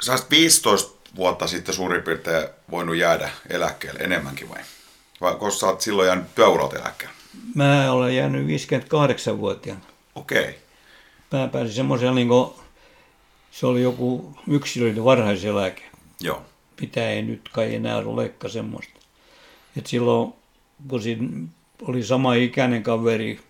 sä 0.00 0.18
15 0.30 1.08
vuotta 1.16 1.46
sitten 1.46 1.74
suurin 1.74 2.02
piirtein 2.02 2.48
voinut 2.70 2.96
jäädä 2.96 3.30
eläkkeelle 3.50 4.00
enemmänkin 4.00 4.48
vai? 4.48 4.62
Vai 5.20 5.34
koska 5.34 5.60
sä 5.60 5.66
oot 5.66 5.80
silloin 5.80 6.06
jäänyt 6.06 6.34
työuralta 6.34 6.76
eläkkeelle? 6.76 7.14
Mä 7.54 7.92
olen 7.92 8.16
jäänyt 8.16 8.46
58-vuotiaana. 8.46 9.84
Okei. 10.14 10.42
Okay. 10.42 10.54
Mä 11.32 11.48
pääsin 11.48 11.74
semmoisella, 11.74 12.14
niin 12.14 12.28
kuin, 12.28 12.50
se 13.50 13.66
oli 13.66 13.82
joku 13.82 14.36
yksilöiden 14.48 15.04
varhaiseläke. 15.04 15.82
Joo. 16.20 16.42
Mitä 16.80 17.10
ei 17.10 17.22
nyt 17.22 17.48
kai 17.52 17.74
enää 17.74 17.96
olekaan 17.96 18.50
semmoista. 18.50 19.00
Et 19.76 19.86
silloin, 19.86 20.32
kun 20.88 21.02
siinä 21.02 21.28
oli 21.82 22.02
sama 22.02 22.34
ikäinen 22.34 22.82
kaveri, 22.82 23.40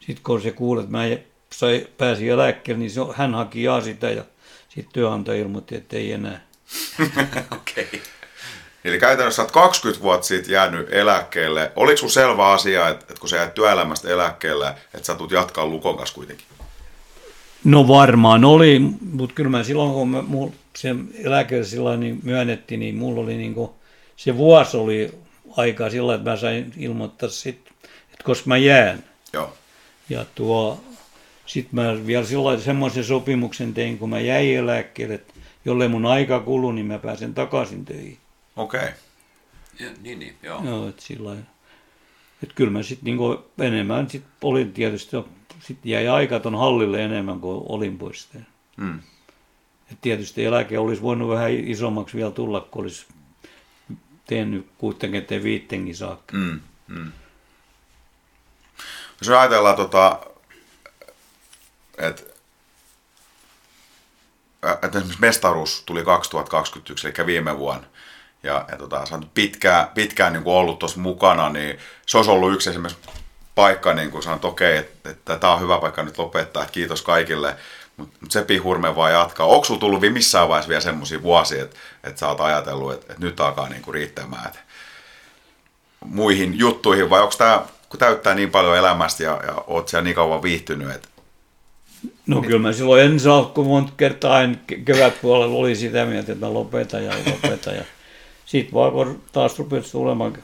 sitten 0.00 0.24
kun 0.24 0.42
se 0.42 0.50
kuuli, 0.50 0.80
että 0.80 0.92
mä 0.92 1.02
sai, 1.52 1.86
pääsin 1.98 2.28
eläkkeelle, 2.28 2.78
niin 2.78 2.90
se, 2.90 3.00
hän 3.14 3.34
haki 3.34 3.62
ja 3.62 3.80
sitä 3.80 4.10
ja 4.10 4.24
sitten 4.68 4.92
työnantaja 4.92 5.42
ilmoitti, 5.42 5.74
että 5.74 5.96
ei 5.96 6.12
enää. 6.12 6.40
Okei. 7.58 7.84
Okay. 7.84 8.00
Eli 8.84 8.98
käytännössä 8.98 9.42
olet 9.42 9.52
20 9.52 10.02
vuotta 10.02 10.26
siitä 10.26 10.52
jäänyt 10.52 10.88
eläkkeelle. 10.92 11.72
Oliko 11.76 11.96
sun 11.96 12.10
selvä 12.10 12.48
asia, 12.50 12.88
että, 12.88 13.06
että 13.08 13.20
kun 13.20 13.28
sä 13.28 13.36
jäät 13.36 13.54
työelämästä 13.54 14.08
eläkkeelle, 14.08 14.74
että 14.94 15.06
sä 15.06 15.14
tulet 15.14 15.32
jatkaa 15.32 15.66
Lukon 15.66 15.96
kanssa 15.96 16.14
kuitenkin? 16.14 16.46
No 17.64 17.88
varmaan 17.88 18.44
oli, 18.44 18.78
mutta 19.12 19.34
kyllä 19.34 19.50
mä 19.50 19.64
silloin, 19.64 19.92
kun 19.92 20.08
mä, 20.08 20.22
mul, 20.22 20.48
se 20.76 20.94
eläke 21.24 21.64
sillä 21.64 21.96
niin 21.96 22.20
myönnettiin, 22.22 22.80
niin 22.80 22.94
mulla 22.94 23.20
oli 23.20 23.36
niin 23.36 23.54
kuin, 23.54 23.70
se 24.16 24.36
vuosi 24.36 24.76
oli 24.76 25.14
aikaa 25.56 25.90
sillä 25.90 26.14
että 26.14 26.30
mä 26.30 26.36
sain 26.36 26.72
ilmoittaa 26.76 27.28
sit, 27.28 27.58
että 27.84 28.24
koska 28.24 28.48
mä 28.48 28.56
jään. 28.56 29.04
Joo. 29.32 29.52
Ja 30.08 30.24
tuo, 30.34 30.80
sitten 31.46 31.74
mä 31.74 32.06
vielä 32.06 32.24
sillä 32.24 32.58
semmoisen 32.58 33.04
sopimuksen 33.04 33.74
tein, 33.74 33.98
kun 33.98 34.10
mä 34.10 34.20
jäin 34.20 34.56
eläkkeelle, 34.56 35.14
että 35.14 35.34
jolle 35.64 35.88
mun 35.88 36.06
aika 36.06 36.40
kulu, 36.40 36.72
niin 36.72 36.86
mä 36.86 36.98
pääsen 36.98 37.34
takaisin 37.34 37.84
töihin. 37.84 38.18
Okei. 38.56 38.80
Okay. 38.80 38.92
Ja, 39.80 39.90
niin, 40.00 40.18
niin, 40.18 40.36
joo. 40.42 40.64
Joo, 40.64 40.88
että 40.88 41.02
sillä 41.02 41.36
että 42.42 42.54
kyllä 42.54 42.70
mä 42.70 42.82
sitten 42.82 43.04
niinku 43.04 43.50
enemmän 43.58 44.10
sit 44.10 44.24
olin 44.42 44.72
tietysti, 44.72 45.16
sitten 45.60 45.90
jäi 45.90 46.08
aika 46.08 46.40
ton 46.40 46.58
hallille 46.58 47.04
enemmän 47.04 47.40
kuin 47.40 47.62
olin 47.68 47.98
pois. 47.98 48.28
Mm. 48.76 49.00
Et 49.92 50.00
tietysti 50.00 50.44
eläke 50.44 50.78
olisi 50.78 51.02
voinut 51.02 51.28
vähän 51.30 51.50
isommaksi 51.52 52.16
vielä 52.16 52.30
tulla, 52.30 52.60
kun 52.60 52.82
olisi 52.82 53.06
tehnyt 54.26 54.66
65 54.78 55.94
saakka. 55.94 56.36
Mm, 56.36 56.60
mm. 56.88 57.12
Jos 59.20 59.28
ajatellaan, 59.28 59.76
tota, 59.76 60.20
että 61.98 62.22
että 64.82 64.98
esimerkiksi 64.98 65.20
mestaruus 65.20 65.82
tuli 65.86 66.04
2021, 66.04 67.08
eli 67.08 67.26
viime 67.26 67.58
vuonna, 67.58 67.86
ja, 68.42 68.64
ja 68.70 68.78
tota, 68.78 69.06
sä 69.06 69.18
pitkään, 69.34 69.86
pitkään 69.94 70.32
niin 70.32 70.42
kuin 70.42 70.54
ollut 70.54 70.78
tuossa 70.78 71.00
mukana, 71.00 71.48
niin 71.48 71.78
se 72.06 72.16
olisi 72.16 72.30
ollut 72.30 72.52
yksi 72.52 72.70
esimerkiksi 72.70 73.08
paikka, 73.54 73.94
niin 73.94 74.10
kuin 74.10 74.22
sanot, 74.22 74.36
että 74.36 74.48
okei, 74.48 74.76
että, 74.76 75.10
että 75.10 75.38
tämä 75.38 75.52
on 75.52 75.60
hyvä 75.60 75.78
paikka 75.78 76.02
nyt 76.02 76.18
lopettaa, 76.18 76.62
että 76.62 76.72
kiitos 76.72 77.02
kaikille, 77.02 77.56
mutta 77.96 78.18
mut 78.20 78.30
se 78.30 78.42
pihurme 78.42 78.96
vaan 78.96 79.12
jatkaa. 79.12 79.46
Onko 79.46 79.64
sulla 79.64 79.80
tullut 79.80 80.02
missään 80.12 80.48
vaiheessa 80.48 80.68
vielä 80.68 80.80
semmoisia 80.80 81.22
vuosia, 81.22 81.62
että, 81.62 81.76
että 82.04 82.20
sä 82.20 82.28
oot 82.28 82.40
ajatellut, 82.40 82.92
että, 82.92 83.06
että 83.12 83.24
nyt 83.24 83.40
alkaa 83.40 83.68
niin 83.68 83.82
kuin 83.82 83.94
riittämään 83.94 84.46
että 84.46 84.58
muihin 86.04 86.58
juttuihin, 86.58 87.10
vai 87.10 87.20
onko 87.20 87.34
tämä, 87.38 87.62
kun 87.88 87.98
täyttää 87.98 88.34
niin 88.34 88.50
paljon 88.50 88.76
elämästä 88.76 89.22
ja, 89.22 89.40
ja 89.46 89.54
oot 89.66 89.88
siellä 89.88 90.04
niin 90.04 90.14
kauan 90.14 90.42
viihtynyt, 90.42 90.90
että 90.90 91.08
No 92.26 92.40
niin. 92.40 92.46
kyllä 92.46 92.58
mä 92.58 92.72
silloin 92.72 93.02
ensi 93.02 93.28
alkuun 93.28 93.66
monta 93.66 93.92
kertaa 93.96 94.34
aina 94.34 94.54
kevätpuolella 94.84 95.58
oli 95.58 95.76
sitä 95.76 96.04
mieltä, 96.04 96.32
että 96.32 96.46
mä 96.46 96.54
lopetan 96.54 97.04
ja 97.04 97.12
lopetan. 97.26 97.76
Ja 97.76 97.84
sitten 98.52 98.74
vaan 98.74 98.92
kun 98.92 99.22
taas 99.32 99.58
rupesi 99.58 99.92
tulemaan 99.92 100.38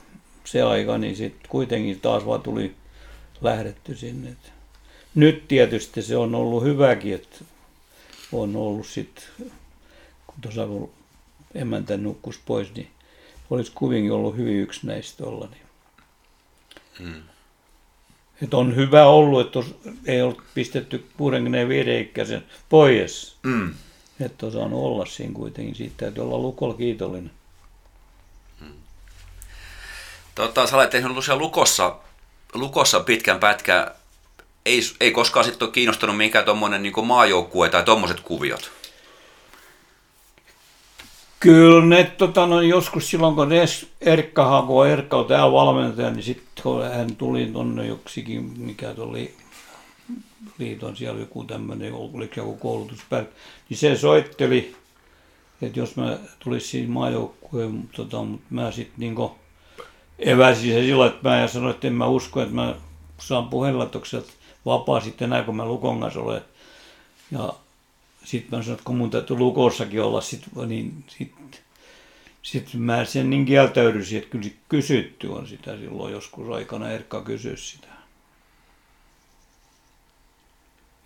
se 0.44 0.62
aika, 0.62 0.98
niin 0.98 1.16
sitten 1.16 1.48
kuitenkin 1.48 2.00
taas 2.00 2.26
vaan 2.26 2.42
tuli 2.42 2.74
lähdetty 3.40 3.96
sinne. 3.96 4.36
Nyt 5.14 5.48
tietysti 5.48 6.02
se 6.02 6.16
on 6.16 6.34
ollut 6.34 6.62
hyväkin, 6.62 7.14
että 7.14 7.38
on 8.32 8.56
ollut 8.56 8.86
sitten, 8.86 9.24
kun 10.26 10.40
tuossa 10.40 10.66
kun 10.66 10.90
emäntä 11.54 11.96
nukkus 11.96 12.40
pois, 12.46 12.74
niin 12.74 12.88
olisi 13.50 13.72
kuitenkin 13.74 14.12
ollut 14.12 14.36
hyvin 14.36 14.56
yksinäistä 14.56 15.24
olla. 15.24 15.48
Niin. 15.50 15.62
Hmm. 16.98 17.22
Että 18.42 18.56
on 18.56 18.76
hyvä 18.76 19.06
ollut, 19.06 19.46
että 19.46 19.70
ei 20.06 20.22
ole 20.22 20.36
pistetty 20.54 21.06
65 21.16 22.00
ikäisen 22.00 22.44
pois. 22.68 23.36
Mm. 23.42 23.74
Että 24.20 24.46
on 24.46 24.52
saanut 24.52 24.84
olla 24.84 25.06
siinä 25.06 25.32
kuitenkin. 25.32 25.74
Siitä 25.74 25.94
täytyy 25.96 26.24
olla 26.24 26.38
lukolla 26.38 26.74
kiitollinen. 26.74 27.30
Mm. 28.60 28.72
Tota, 30.38 30.66
sä 30.66 30.76
olet 30.76 30.90
tehnyt 30.90 31.24
siellä 31.24 31.40
lukossa, 31.42 31.96
lukossa 32.54 33.00
pitkän 33.00 33.40
pätkän. 33.40 33.90
Ei, 34.66 34.80
ei 35.00 35.10
koskaan 35.10 35.44
sitten 35.44 35.66
ole 35.66 35.72
kiinnostunut 35.72 36.16
mikään 36.16 36.44
tuommoinen 36.44 36.82
niin 36.82 37.06
maajoukkue 37.06 37.68
tai 37.68 37.82
tuommoiset 37.82 38.20
kuviot. 38.20 38.70
Kyllä 41.40 41.84
ne 41.84 42.04
tota, 42.04 42.46
no, 42.46 42.60
joskus 42.60 43.10
silloin, 43.10 43.34
kun 43.34 43.48
Erkka 44.00 44.44
Hako, 44.44 44.84
Erkka 44.84 45.16
on 45.16 45.26
täällä 45.26 45.52
valmentaja, 45.52 46.10
niin 46.10 46.22
sitten 46.22 46.64
hän 46.94 47.16
tuli 47.16 47.46
tuonne 47.46 47.86
joksikin, 47.86 48.52
mikä 48.56 48.94
oli 48.98 49.34
liiton 50.58 50.96
siellä 50.96 51.20
joku 51.20 51.44
tämmöinen, 51.44 51.92
oliko 51.94 52.34
joku 52.36 52.56
koulutuspäivä, 52.56 53.26
niin 53.68 53.78
se 53.78 53.96
soitteli, 53.96 54.76
että 55.62 55.78
jos 55.78 55.96
mä 55.96 56.18
tulisin 56.38 56.90
maajoukkueen, 56.90 57.88
tota, 57.96 58.22
mutta 58.22 58.46
mä 58.50 58.70
sitten 58.70 59.00
niinku 59.00 59.38
eväsin 60.18 60.72
se 60.72 60.80
silloin, 60.80 61.12
että 61.12 61.28
mä 61.28 61.36
ja 61.36 61.48
sanoin, 61.48 61.74
että 61.74 61.86
en 61.86 61.94
mä 61.94 62.06
usko, 62.06 62.42
että 62.42 62.54
mä 62.54 62.74
saan 63.18 63.48
puhelinlaitokset 63.48 64.36
vapaa 64.66 65.00
sitten 65.00 65.26
enää, 65.26 65.42
kun 65.42 65.56
mä 65.56 65.64
Lukon 65.64 66.00
kanssa 66.00 66.20
olen. 66.20 66.42
Ja 67.30 67.54
sitten 68.24 68.58
mä 68.58 68.62
sanoin, 68.62 68.78
että 68.78 68.84
kun 68.84 68.96
mun 68.96 69.10
täytyy 69.10 69.36
lukossakin 69.36 70.02
olla, 70.02 70.20
sit, 70.20 70.42
niin 70.66 71.04
sitten 71.06 71.60
sit 72.42 72.74
mä 72.74 73.04
sen 73.04 73.30
niin 73.30 73.44
kieltäydyisin, 73.44 74.18
että 74.18 74.30
kyllä 74.30 74.48
kysytty 74.68 75.26
on 75.26 75.46
sitä 75.46 75.76
silloin 75.76 76.12
joskus 76.12 76.48
aikana, 76.48 76.90
Erkka 76.90 77.22
kysyi 77.22 77.56
sitä. 77.56 77.88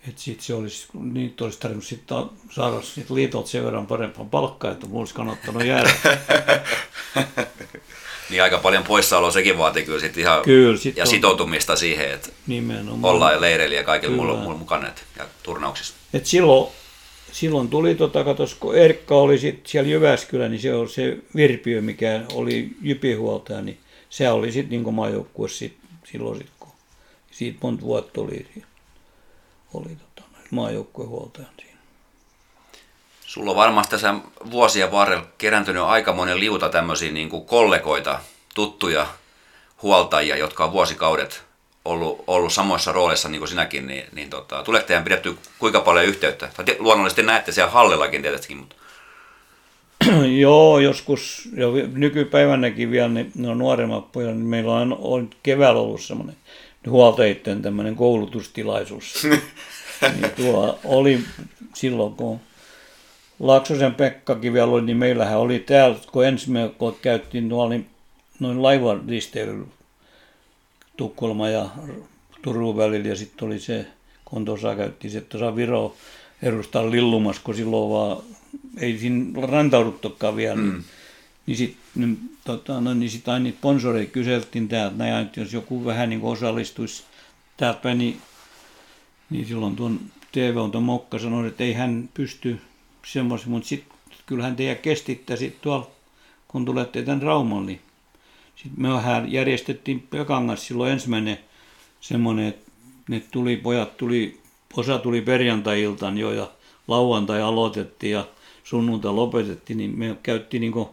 Että 0.07 0.21
sitten 0.21 0.45
se 0.45 0.53
olisi, 0.53 0.87
niin 0.93 1.35
olisi 1.41 1.59
tarvinnut 1.59 1.85
sitten 1.85 2.17
saada 2.51 2.81
sit 2.81 3.09
liitolta 3.09 3.49
sen 3.49 3.65
verran 3.65 3.87
parempaa 3.87 4.25
palkkaa, 4.25 4.71
että 4.71 4.87
olisi 4.93 5.13
kannattanut 5.13 5.65
jäädä. 5.65 5.93
niin 8.29 8.43
aika 8.43 8.57
paljon 8.57 8.83
poissaoloa 8.83 9.31
sekin 9.31 9.57
vaatii 9.57 9.83
kyllä 9.83 9.99
sit 9.99 10.17
ihan 10.17 10.41
kyllä, 10.41 10.77
sit 10.77 10.97
ja 10.97 11.03
on, 11.03 11.07
sitoutumista 11.07 11.75
siihen, 11.75 12.11
että 12.11 12.29
nimenomaan. 12.47 13.13
ollaan 13.13 13.41
leireillä 13.41 13.75
ja 13.75 13.83
kaikilla 13.83 14.15
mulla, 14.15 14.35
mulla 14.35 14.57
mukana 14.57 14.91
ja 15.17 15.25
turnauksissa. 15.43 15.93
Et 16.13 16.25
silloin 16.25 16.67
silloin 17.33 17.69
tuli, 17.69 17.95
tota, 17.95 18.23
katos, 18.23 18.55
kun 18.55 18.75
Erkka 18.75 19.15
oli 19.15 19.39
sit 19.39 19.67
siellä 19.67 19.89
Jyväskylä, 19.89 20.49
niin 20.49 20.61
se 20.61 20.73
oli 20.73 20.89
se 20.89 21.17
Virpiö, 21.35 21.81
mikä 21.81 22.21
oli 22.33 22.69
Jypihuoltaja, 22.81 23.61
niin 23.61 23.77
se 24.09 24.29
oli 24.29 24.51
sitten 24.51 24.83
niin 24.83 24.93
maajoukkue 24.93 25.49
sit, 25.49 25.77
silloin, 26.11 26.37
sit, 26.37 26.49
kun 26.59 26.71
siitä 27.31 27.57
monta 27.61 27.83
vuotta 27.83 28.21
oli, 28.21 28.45
oli 29.73 29.89
tota, 29.89 30.27
maajoukkuehuoltajan 30.51 31.49
siinä. 31.61 31.72
Sulla 33.33 33.51
on 33.51 33.57
varmasti 33.57 33.91
tässä 33.91 34.15
vuosien 34.51 34.91
varrella 34.91 35.25
kerääntynyt 35.37 35.83
aika 35.83 36.13
monen 36.13 36.39
liuta 36.39 36.69
tämmöisiä 36.69 37.11
niin 37.11 37.29
kuin 37.29 37.45
kollegoita, 37.45 38.19
tuttuja 38.55 39.07
huoltajia, 39.81 40.37
jotka 40.37 40.65
on 40.65 40.71
vuosikaudet 40.71 41.43
ollut, 41.85 42.23
ollut 42.27 42.53
samoissa 42.53 42.91
rooleissa 42.91 43.29
niin 43.29 43.39
kuin 43.39 43.49
sinäkin, 43.49 43.87
niin, 43.87 44.05
niin 44.11 44.29
tota, 44.29 44.63
tuleeko 44.63 44.87
teidän 44.87 45.03
pidetty 45.03 45.37
kuinka 45.59 45.79
paljon 45.79 46.05
yhteyttä? 46.05 46.49
Tai 46.57 46.65
te- 46.65 46.75
luonnollisesti 46.79 47.23
näette 47.23 47.51
siellä 47.51 47.71
hallillakin 47.71 48.21
tietysti, 48.21 48.55
mutta 48.55 48.75
Joo, 50.41 50.79
joskus, 50.79 51.49
jo 51.57 51.71
nykypäivänäkin 51.93 52.91
vielä, 52.91 53.07
niin 53.07 53.31
no 53.35 53.53
nuoremmat 53.53 54.11
pojat, 54.11 54.35
niin 54.35 54.45
meillä 54.45 54.73
on, 54.73 54.97
on 55.01 55.29
keväällä 55.43 55.81
ollut 55.81 56.01
semmoinen 56.01 56.35
huoltajien 56.89 57.61
tämmöinen 57.61 57.95
koulutustilaisuus. 57.95 59.23
niin 60.21 60.31
tuo 60.35 60.79
oli 60.83 61.19
silloin, 61.73 62.13
kun 62.13 62.39
Laksosen 63.43 63.95
Pekkakin 63.95 64.53
vielä 64.53 64.71
oli, 64.71 64.81
niin 64.81 64.97
meillähän 64.97 65.39
oli 65.39 65.59
täällä, 65.59 65.97
kun 66.11 66.25
ensimmäinen, 66.25 66.71
kun 66.71 66.95
käyttiin 67.01 67.49
tuolla, 67.49 67.69
niin 67.69 67.87
noin 68.39 68.61
laivan 68.63 69.03
risteilyllä 69.09 69.67
Tukholma 70.97 71.49
ja 71.49 71.69
Turun 72.41 72.77
välillä 72.77 73.07
ja 73.07 73.15
sitten 73.15 73.45
oli 73.45 73.59
se, 73.59 73.85
kun 74.25 74.45
tuossa 74.45 74.75
käyttiin 74.75 75.11
se 75.11 75.21
tuossa 75.21 75.55
Viro 75.55 75.95
edustaa 76.43 76.91
Lillumas, 76.91 77.39
kun 77.39 77.55
silloin 77.55 77.91
vaan 77.91 78.23
ei 78.77 78.97
siinä 78.97 79.47
rantauduttukaan 79.47 80.35
vielä, 80.35 80.55
niin, 80.55 80.73
mm. 80.73 80.83
niin 81.45 81.57
sitten 81.57 81.83
niin, 81.95 82.19
tota, 82.43 82.81
no, 82.81 82.93
niin 82.93 83.09
sit 83.09 83.27
aina 83.27 83.43
niitä 83.43 83.57
sponsoreita 83.57 84.11
kyseltiin 84.11 84.67
täältä, 84.67 84.95
näin, 84.97 85.25
että 85.25 85.39
jos 85.39 85.53
joku 85.53 85.85
vähän 85.85 86.09
niin 86.09 86.21
osallistuisi 86.23 87.03
täältä 87.57 87.79
päin, 87.79 87.97
niin, 87.97 88.21
niin 89.29 89.45
silloin 89.45 89.75
tuon 89.75 89.99
TV 90.31 90.57
on 90.57 90.71
tuon 90.71 90.83
Mokka 90.83 91.19
sanoi, 91.19 91.47
että 91.47 91.63
ei 91.63 91.73
hän 91.73 92.09
pysty 92.13 92.59
semmoisen, 93.05 93.49
mutta 93.49 93.69
sitten 93.69 93.97
kyllähän 94.25 94.55
teidän 94.55 94.77
kestittää 94.77 95.35
sitten 95.35 95.61
tuolla, 95.61 95.91
kun 96.47 96.65
tulette 96.65 97.03
tämän 97.03 97.21
Rauman, 97.21 97.65
niin 97.65 97.81
sitten 98.55 98.81
me 98.81 98.89
vähän 98.89 99.31
järjestettiin 99.31 100.07
Pekangas 100.09 100.67
silloin 100.67 100.91
ensimmäinen 100.91 101.39
semmoinen, 102.01 102.47
että 102.47 102.71
ne 103.09 103.23
tuli, 103.31 103.57
pojat 103.57 103.97
tuli, 103.97 104.39
osa 104.77 104.97
tuli 104.97 105.21
perjantai-iltaan 105.21 106.17
jo 106.17 106.31
ja 106.31 106.51
lauantai 106.87 107.41
aloitettiin 107.41 108.11
ja 108.11 108.27
sunnuntai 108.63 109.13
lopetettiin, 109.13 109.77
niin 109.77 109.99
me 109.99 110.17
käyttiin 110.23 110.61
niin 110.61 110.73
kuin 110.73 110.89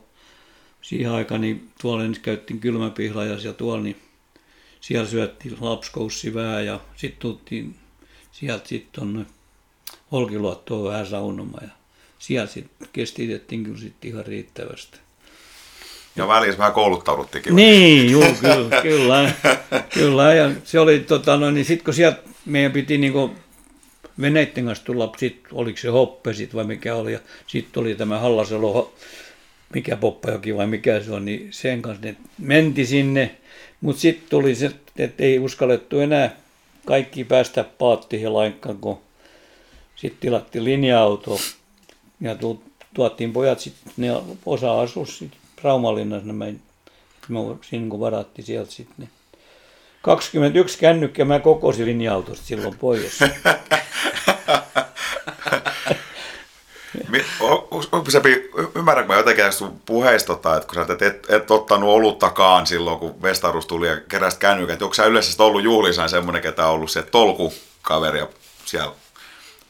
siihen 0.83 1.11
aikaan, 1.13 1.41
niin 1.41 1.69
tuolla 1.81 2.05
ensin 2.05 2.23
käyttiin 2.23 2.61
kylmäpihlajas 2.61 3.45
ja 3.45 3.53
tuolla, 3.53 3.83
niin 3.83 3.97
siellä 4.81 5.09
syöttiin 5.09 5.57
lapskoussi 5.61 6.35
vähän 6.35 6.67
ja 6.67 6.81
sitten 6.97 7.21
tultiin 7.21 7.77
sieltä 8.33 8.69
sitten 8.69 8.93
tuonne 8.93 9.27
Olkiluottoon 10.11 10.91
vähän 10.91 11.07
saunomaan 11.07 11.65
ja 11.65 11.80
siellä 12.21 12.47
sitten 12.47 12.89
kestitettiin 12.93 13.65
kyllä 13.65 13.79
sitten 13.79 14.11
ihan 14.11 14.27
riittävästi. 14.27 14.99
Ja 16.17 16.29
välissä 16.29 16.59
vähän 16.59 16.73
kouluttauduttikin. 16.73 17.57
Niin, 17.57 18.11
juu, 18.11 18.35
kyllä, 18.41 18.83
kyllä, 18.83 19.33
kyllä. 19.95 20.35
Ja 20.35 20.51
se 20.65 20.81
oli, 20.81 21.01
tota, 21.01 21.37
no, 21.37 21.51
niin 21.51 21.65
sitten 21.65 21.85
kun 21.85 21.95
sieltä 21.95 22.19
meidän 22.47 22.73
piti 22.73 22.99
niinku 22.99 23.31
veneiden 24.21 24.65
kanssa 24.65 24.85
tulla, 24.85 25.13
sit, 25.19 25.41
oliko 25.53 25.79
se 25.79 25.89
Hoppe 25.89 26.35
sit 26.35 26.55
vai 26.55 26.65
mikä 26.65 26.95
oli, 26.95 27.13
ja 27.13 27.19
sitten 27.47 27.81
oli 27.81 27.95
tämä 27.95 28.19
Hallasalo, 28.19 28.95
mikä 29.75 29.97
Poppajoki 29.97 30.57
vai 30.57 30.67
mikä 30.67 31.01
se 31.01 31.13
on, 31.13 31.25
niin 31.25 31.49
sen 31.51 31.83
kanssa 31.83 32.07
ne 32.07 32.17
menti 32.39 32.87
sinne, 32.87 33.37
mutta 33.81 34.01
sitten 34.01 34.31
tuli 34.31 34.55
se, 34.55 34.71
että 34.97 35.25
ei 35.25 35.39
uskallettu 35.39 36.01
enää 36.01 36.37
kaikki 36.87 37.25
päästä 37.25 37.65
paattiin 37.65 38.35
lainkaan, 38.35 38.79
kun 38.79 38.99
sitten 39.97 40.21
tilattiin 40.21 40.65
linja-auto 40.65 41.39
ja 42.21 42.35
tu, 42.35 42.63
tuottiin 42.95 43.33
pojat 43.33 43.61
sitten, 43.61 43.93
ne 43.97 44.09
osa 44.47 44.81
asui 44.81 45.07
sitten 45.07 45.41
Raumalinnassa, 45.63 46.27
nämä, 46.27 46.45
me 47.29 47.39
siinä 47.71 47.91
kun 47.91 48.01
varattiin 48.01 48.47
sieltä 48.47 48.71
sitten 48.71 48.97
ne. 48.99 49.09
21 50.03 50.79
kännykkä 50.79 51.25
mä 51.25 51.39
kokosin 51.39 51.87
linja-autosta 51.87 52.47
silloin 52.47 52.79
pois. 52.79 53.19
Ymmärränkö 58.75 59.13
mä 59.13 59.17
jotenkin 59.17 59.53
sun 59.53 59.81
puheista, 59.87 60.33
että 60.33 60.61
kun 60.67 60.75
sä 60.75 60.93
et, 60.93 61.03
et, 61.03 61.27
et 61.31 61.51
ottanut 61.51 61.91
oluttakaan 61.91 62.67
silloin, 62.67 62.99
kun 62.99 63.23
Vestarus 63.23 63.67
tuli 63.67 63.89
ja 63.89 63.97
keräsit 63.97 64.41
kännykät, 64.41 64.73
että 64.73 64.85
onko 64.85 64.95
sä 64.95 65.05
yleensä 65.05 65.45
ollut 65.45 65.63
juhlisaan 65.63 66.09
semmoinen, 66.09 66.43
ketä 66.43 66.67
on 66.67 66.73
ollut 66.73 66.91
se 66.91 67.03
tolkukaveri 67.03 68.21
siellä 68.65 68.93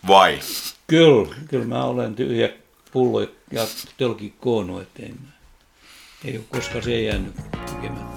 vai? 0.07 0.39
Kyllä, 0.91 1.35
kyllä 1.49 1.65
mä 1.65 1.85
olen 1.85 2.15
tyhjä 2.15 2.49
pullo 2.93 3.21
ja 3.51 3.67
tölki 3.97 4.35
koonnut, 4.41 4.83
että 4.83 5.03
ei, 5.03 5.15
ei 6.25 6.37
ole 6.37 6.45
koskaan 6.51 6.85
se 6.85 7.03
jäänyt 7.03 7.35
tekemään. 7.67 8.09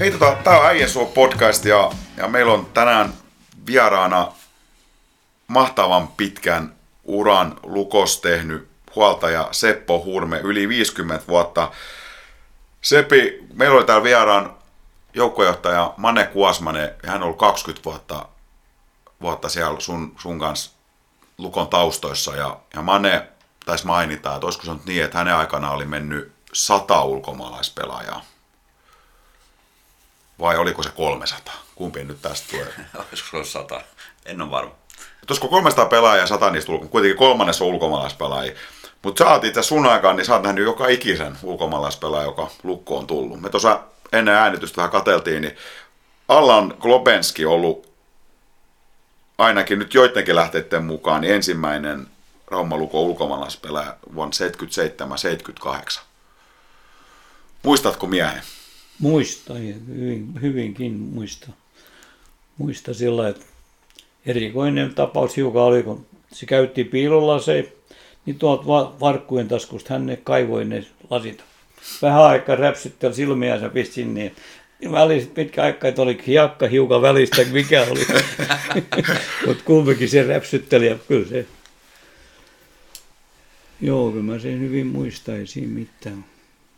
Hei, 0.00 0.10
tota, 0.10 0.36
tää 0.44 0.60
on 0.60 0.66
Äijä 0.66 0.88
Suo 0.88 1.06
podcast 1.06 1.64
ja, 1.64 1.90
ja 2.16 2.28
meillä 2.28 2.52
on 2.52 2.66
tänään 2.74 3.12
vieraana 3.66 4.32
mahtavan 5.46 6.08
pitkän 6.08 6.74
uran 7.04 7.56
lukos 7.62 8.20
tehnyt 8.20 8.75
huoltaja 8.96 9.48
Seppo 9.52 10.02
Hurme, 10.04 10.40
yli 10.40 10.68
50 10.68 11.26
vuotta. 11.28 11.70
Sepi, 12.82 13.46
meillä 13.52 13.76
oli 13.76 13.84
täällä 13.84 14.04
vieraan 14.04 14.56
joukkojohtaja 15.14 15.94
Mane 15.96 16.26
Kuosmane, 16.26 16.94
ja 17.02 17.10
hän 17.10 17.16
on 17.16 17.22
ollut 17.22 17.38
20 17.38 17.84
vuotta, 17.84 18.28
vuotta 19.20 19.48
siellä 19.48 19.80
sun, 19.80 20.14
sun 20.18 20.38
kanssa 20.38 20.70
Lukon 21.38 21.68
taustoissa, 21.68 22.36
ja, 22.36 22.56
ja 22.74 22.82
Mane 22.82 23.28
taisi 23.66 23.86
mainita, 23.86 24.34
että 24.34 24.46
olisiko 24.46 24.64
se 24.64 24.72
nyt 24.72 24.84
niin, 24.84 25.04
että 25.04 25.18
hänen 25.18 25.34
aikana 25.34 25.70
oli 25.70 25.84
mennyt 25.84 26.32
sata 26.52 27.02
ulkomaalaispelaajaa 27.02 28.22
vai 30.40 30.56
oliko 30.56 30.82
se 30.82 30.90
300? 30.90 31.54
Kumpi 31.74 32.04
nyt 32.04 32.22
tästä 32.22 32.50
tulee? 32.50 32.74
olisiko 33.08 33.44
se 33.44 33.50
100? 33.50 33.80
En 34.24 34.42
ole 34.42 34.50
varma. 34.50 34.72
Olisiko 35.30 35.48
300 35.48 35.86
pelaajaa, 35.86 36.26
100 36.26 36.50
niistä 36.50 36.72
ulko, 36.72 36.88
kuitenkin 36.88 37.18
kolmannes 37.18 37.62
on 37.62 37.68
ulkomaalaispelaajia. 37.68 38.56
Mutta 39.06 39.24
sä 39.24 39.30
oot 39.30 39.44
itse 39.44 39.62
sun 39.62 39.86
aikaan, 39.86 40.16
niin 40.16 40.24
sä 40.24 40.34
oot 40.34 40.42
nähnyt 40.42 40.64
joka 40.64 40.88
ikisen 40.88 41.36
ulkomaalaispelaaja, 41.42 42.26
joka 42.26 42.50
lukko 42.62 42.98
on 42.98 43.06
tullut. 43.06 43.40
Me 43.40 43.48
tuossa 43.48 43.80
ennen 44.12 44.34
äänitystä 44.34 44.76
vähän 44.76 44.90
kateltiin, 44.90 45.42
niin 45.42 45.56
Allan 46.28 46.74
Globenski 46.80 47.46
on 47.46 47.52
ollut 47.52 47.92
ainakin 49.38 49.78
nyt 49.78 49.94
joidenkin 49.94 50.36
lähteiden 50.36 50.84
mukaan 50.84 51.20
niin 51.20 51.34
ensimmäinen 51.34 52.06
Rauma-Lukon 52.46 53.00
ulkomaalaispelaaja 53.00 53.96
vuonna 54.14 54.36
77-78. 55.96 56.00
Muistatko 57.62 58.06
miehen? 58.06 58.42
Muista, 58.98 59.54
hyvin, 59.54 60.42
hyvinkin 60.42 60.92
muista. 60.92 61.48
Muista 62.58 62.94
sillä, 62.94 63.28
että 63.28 63.44
erikoinen 64.26 64.94
tapaus 64.94 65.36
hiukan 65.36 65.62
oli, 65.62 65.82
kun 65.82 66.06
se 66.32 66.46
käytti 66.46 66.84
piilolla 66.84 67.38
se, 67.38 67.75
niin 68.26 68.38
tuolta 68.38 68.66
varkkujen 69.00 69.48
taskusta 69.48 69.94
hän 69.94 70.06
ne 70.06 70.16
kaivoi 70.16 70.64
ne 70.64 70.84
lasit. 71.10 71.44
Vähän 72.02 72.22
aikaa 72.22 72.56
räpsytteli 72.56 73.14
silmiä 73.14 73.56
ja 73.56 73.68
pisti 73.68 74.04
niin. 74.04 74.36
Välissä 74.92 75.30
pitkä 75.34 75.62
aika, 75.62 75.88
että 75.88 76.02
oli 76.02 76.18
hiakka 76.26 76.68
hiukan 76.68 77.02
välistä, 77.02 77.44
mikä 77.52 77.86
oli. 77.90 78.06
Mutta 79.46 79.64
kumpikin 79.64 80.08
se 80.08 80.22
räpsytteli 80.22 80.86
ja 80.86 80.98
kyllä 81.08 81.28
se. 81.28 81.46
Joo, 83.80 84.10
kyllä 84.10 84.24
mä 84.24 84.38
sen 84.38 84.60
hyvin 84.60 84.86
muistaisin 84.86 85.68
mitään 85.68 86.24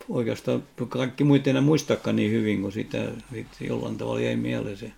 oikeastaan 0.09 0.63
kaikki 0.89 1.25
muut 1.25 1.47
enää 1.47 1.63
muistakaan 1.63 2.17
niin 2.17 2.31
hyvin, 2.31 2.63
kun 2.63 2.73
sitä, 2.73 2.99
sitä 3.33 3.65
jollain 3.65 3.99
tavalla 3.99 4.21
jäi 4.21 4.37
mieleen 4.37 4.77
se. 4.77 4.93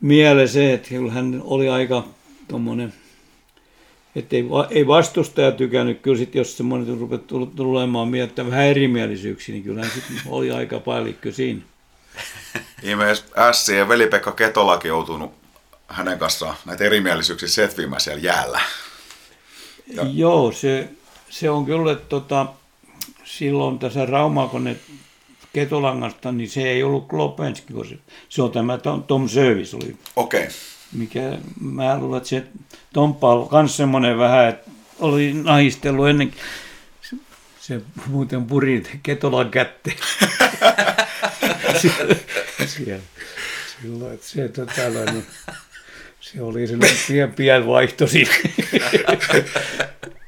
Mieleen 0.00 0.48
se, 0.48 0.72
että 0.72 0.88
hän 1.10 1.42
oli 1.44 1.68
aika 1.68 2.04
tuommoinen, 2.48 2.92
että 4.16 4.36
ei, 4.36 4.44
ei 4.70 4.86
vastustaja 4.86 5.52
tykännyt, 5.52 6.00
kyllä 6.00 6.18
sitten 6.18 6.40
jos 6.40 6.56
semmoinen 6.56 6.98
rupesi 6.98 7.22
tulemaan 7.56 8.08
mieltä 8.08 8.46
vähän 8.46 8.64
erimielisyyksiä, 8.64 9.52
niin 9.52 9.64
kyllä 9.64 9.84
sitten 9.84 10.16
oli 10.26 10.50
aika 10.50 10.80
päällikkö 10.80 11.32
siinä. 11.32 11.62
Ihmeessä 12.82 13.24
Ässi 13.36 13.76
ja 13.76 13.88
veli-Pekka 13.88 14.32
Ketolakin 14.32 14.88
joutunut 14.88 15.32
hänen 15.88 16.18
kanssaan 16.18 16.56
näitä 16.64 16.84
erimielisyyksiä 16.84 17.48
setvimään 17.48 18.00
siellä 18.00 18.22
jäällä. 18.22 18.60
Ja. 19.86 20.02
Joo, 20.12 20.52
se, 20.52 20.88
se 21.30 21.50
on 21.50 21.64
kyllä, 21.66 21.92
että 21.92 22.08
tota, 22.08 22.46
silloin 23.24 23.78
tässä 23.78 24.06
Raumakone 24.06 24.76
Ketolangasta, 25.52 26.32
niin 26.32 26.50
se 26.50 26.62
ei 26.62 26.82
ollut 26.82 27.08
Klopenski, 27.08 27.72
kun 27.72 27.86
se, 27.86 27.98
se 28.28 28.42
on 28.42 28.52
tämä 28.52 28.78
Tom, 28.78 29.02
Tom 29.02 29.28
Service 29.28 29.76
oli. 29.76 29.96
Okei. 30.16 30.40
Okay. 30.40 30.52
Mikä, 30.92 31.38
mä 31.60 31.98
luulen, 31.98 32.16
että 32.16 32.28
se 32.28 32.44
Tomppa 32.92 33.34
on 33.34 33.48
myös 33.52 33.76
semmoinen 33.76 34.18
vähän, 34.18 34.48
että 34.48 34.70
oli 34.98 35.32
nahistellut 35.32 36.08
ennen, 36.08 36.32
se, 37.02 37.16
se 37.60 37.80
muuten 38.06 38.44
puri 38.44 38.82
Ketolan 39.02 39.50
kätteen. 39.50 39.96
siellä, 42.66 43.02
silloin, 43.82 44.14
että 44.14 44.26
se, 44.26 44.48
tota, 44.48 45.12
niin, 45.12 45.26
Se 46.20 46.42
oli 46.42 46.66
sellainen 46.66 46.98
pien, 47.08 47.32
pien 47.32 47.66
vaihto 47.66 48.06
siinä. 48.06 48.34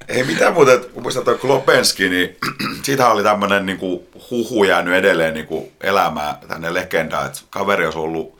Ei 0.09 0.25
mitään 0.25 0.55
muuta, 0.55 0.79
kun 0.79 1.03
muistan 1.03 1.25
tuon 1.25 1.39
Klopenski, 1.39 2.09
niin 2.09 2.37
siitä 2.85 3.09
oli 3.09 3.23
tämmöinen 3.23 3.67
niin 3.67 3.79
kuin, 3.79 4.01
huhu 4.31 4.65
jäänyt 4.65 4.95
edelleen 4.95 5.35
niin 5.35 5.47
kuin, 5.47 5.73
elämään 5.81 6.35
tänne 6.49 6.75
legendaan, 6.75 7.27
että 7.27 7.41
kaveri 7.51 7.85
olisi 7.85 7.99
ollut 7.99 8.39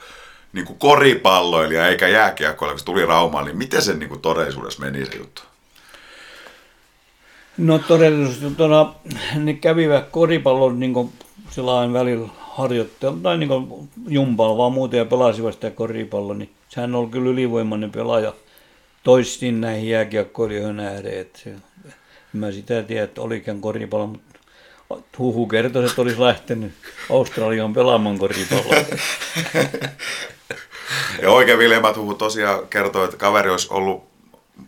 niin 0.55 0.67
kuin, 0.67 0.79
koripalloilija 0.79 1.89
eikä 1.89 2.09
jääkiekkoilija, 2.09 2.73
kun 2.73 2.79
se 2.79 2.85
tuli 2.85 3.07
Raumaan, 3.07 3.45
niin 3.45 3.57
miten 3.57 3.83
se 3.83 3.95
niin 3.95 4.09
kuin, 4.09 4.21
todellisuudessa 4.21 4.83
meni 4.83 5.07
se 5.07 5.17
juttu? 5.17 5.43
No 7.59 7.79
todellisuudessa 7.79 8.57
tuona, 8.57 8.95
ne 9.35 9.53
kävivät 9.53 10.09
koripallon 10.11 10.81
niin 10.81 11.13
sellainen 11.51 11.93
välillä 11.93 12.29
harjoittelu, 12.39 13.17
tai 13.17 13.39
niin 13.39 13.89
jumpalla 14.09 14.57
vaan 14.57 14.73
muuten 14.73 14.99
ja 14.99 15.05
pelasivat 15.05 15.55
sitä 15.55 15.71
koripalloa, 15.71 16.35
niin 16.35 16.51
sehän 16.69 16.95
on 16.95 17.11
kyllä 17.11 17.31
ylivoimainen 17.31 17.91
pelaaja 17.91 18.33
toistin 19.05 19.61
näihin 19.61 19.89
jääkiekkoilijoihin 19.89 20.77
nähden. 20.77 21.21
Että 21.21 21.51
mä 22.33 22.53
sitä 22.53 22.83
tiedä, 22.83 23.05
että 23.05 23.21
olikään 23.21 23.61
koripallo, 23.61 24.07
mutta 24.07 24.25
huhu 25.19 25.47
kertoi, 25.47 25.85
että 25.85 26.03
olisi 26.03 26.21
lähtenyt 26.21 26.73
Australiaan 27.11 27.75
pelaamaan 27.75 28.19
koripalloa. 28.19 28.75
ja 31.23 31.31
oikein 31.31 31.59
viljelmät 31.59 31.97
huhu 31.97 32.15
tosiaan 32.15 32.67
kertoi, 32.69 33.05
että 33.05 33.17
kaveri 33.17 33.51
olisi 33.51 33.69
ollut 33.71 34.05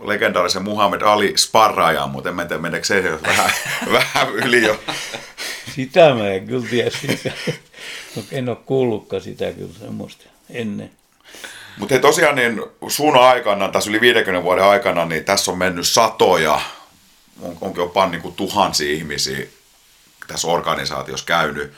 legendaarisen 0.05 0.63
Muhammed 0.63 1.03
Ali 1.03 1.33
sparraaja, 1.37 2.07
mutta 2.07 2.29
en 2.29 2.37
tiedä, 2.37 2.59
meneekö 2.59 2.87
se 2.87 3.03
vähän, 3.23 3.51
vähän 3.93 4.35
yli 4.35 4.67
jo. 4.67 4.81
Sitä 5.77 6.15
mä 6.15 6.29
en 6.29 6.47
kyllä 6.47 6.67
tiedä 6.71 6.91
sitä. 6.91 7.33
No, 8.17 8.23
en 8.33 8.49
ole 8.49 8.57
kuullutkaan 8.67 9.23
sitä 9.23 9.53
kyllä 9.53 9.73
semmoista 9.81 10.25
ennen. 10.51 10.91
Mutta 11.79 11.95
hei 11.95 12.03
tosiaan 12.03 12.35
niin 12.35 12.63
sun 12.89 13.17
aikana, 13.17 13.69
tässä 13.69 13.91
yli 13.91 14.01
50 14.01 14.45
vuoden 14.45 14.65
aikana, 14.65 15.05
niin 15.05 15.25
tässä 15.25 15.51
on 15.51 15.59
mennyt 15.59 15.87
satoja, 15.87 16.61
on, 17.43 17.59
onkin 17.61 17.83
jopa 17.83 18.07
niin 18.07 18.23
kuin 18.23 18.35
tuhansia 18.35 18.93
ihmisiä 18.93 19.47
tässä 20.27 20.49
organisaatiossa 20.49 21.27
käynyt, 21.27 21.73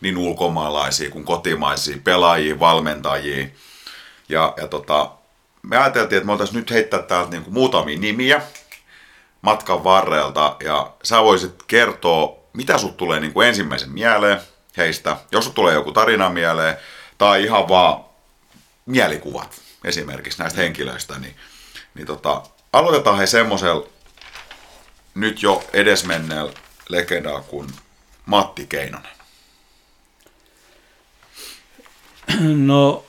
niin 0.00 0.16
ulkomaalaisia 0.16 1.10
kuin 1.10 1.24
kotimaisia, 1.24 1.96
pelaajia, 2.04 2.60
valmentajia. 2.60 3.46
Ja, 4.28 4.54
ja 4.56 4.68
tota, 4.68 5.10
me 5.62 5.76
ajateltiin, 5.76 6.16
että 6.16 6.26
me 6.26 6.32
oltaisiin 6.32 6.56
nyt 6.56 6.70
heittää 6.70 7.02
täältä 7.02 7.30
niin 7.30 7.42
kuin 7.42 7.54
muutamia 7.54 7.98
nimiä 7.98 8.42
matkan 9.42 9.84
varrelta, 9.84 10.56
ja 10.64 10.92
sä 11.02 11.22
voisit 11.22 11.62
kertoa, 11.66 12.36
mitä 12.52 12.78
sut 12.78 12.96
tulee 12.96 13.20
niin 13.20 13.32
kuin 13.32 13.48
ensimmäisen 13.48 13.90
mieleen 13.90 14.40
heistä, 14.76 15.16
jos 15.32 15.44
sut 15.44 15.54
tulee 15.54 15.74
joku 15.74 15.92
tarina 15.92 16.30
mieleen, 16.30 16.76
tai 17.18 17.44
ihan 17.44 17.68
vaan 17.68 18.04
mielikuvat 18.86 19.60
esimerkiksi 19.84 20.38
näistä 20.38 20.60
henkilöistä, 20.60 21.18
niin, 21.18 21.36
niin 21.94 22.06
tota, 22.06 22.42
aloitetaan 22.72 23.18
he 23.18 23.26
semmoisella 23.26 23.86
nyt 25.14 25.42
jo 25.42 25.64
edesmenneellä 25.72 26.52
legendaa 26.88 27.40
kuin 27.40 27.68
Matti 28.26 28.66
Keinonen. 28.66 29.14
No, 32.40 33.04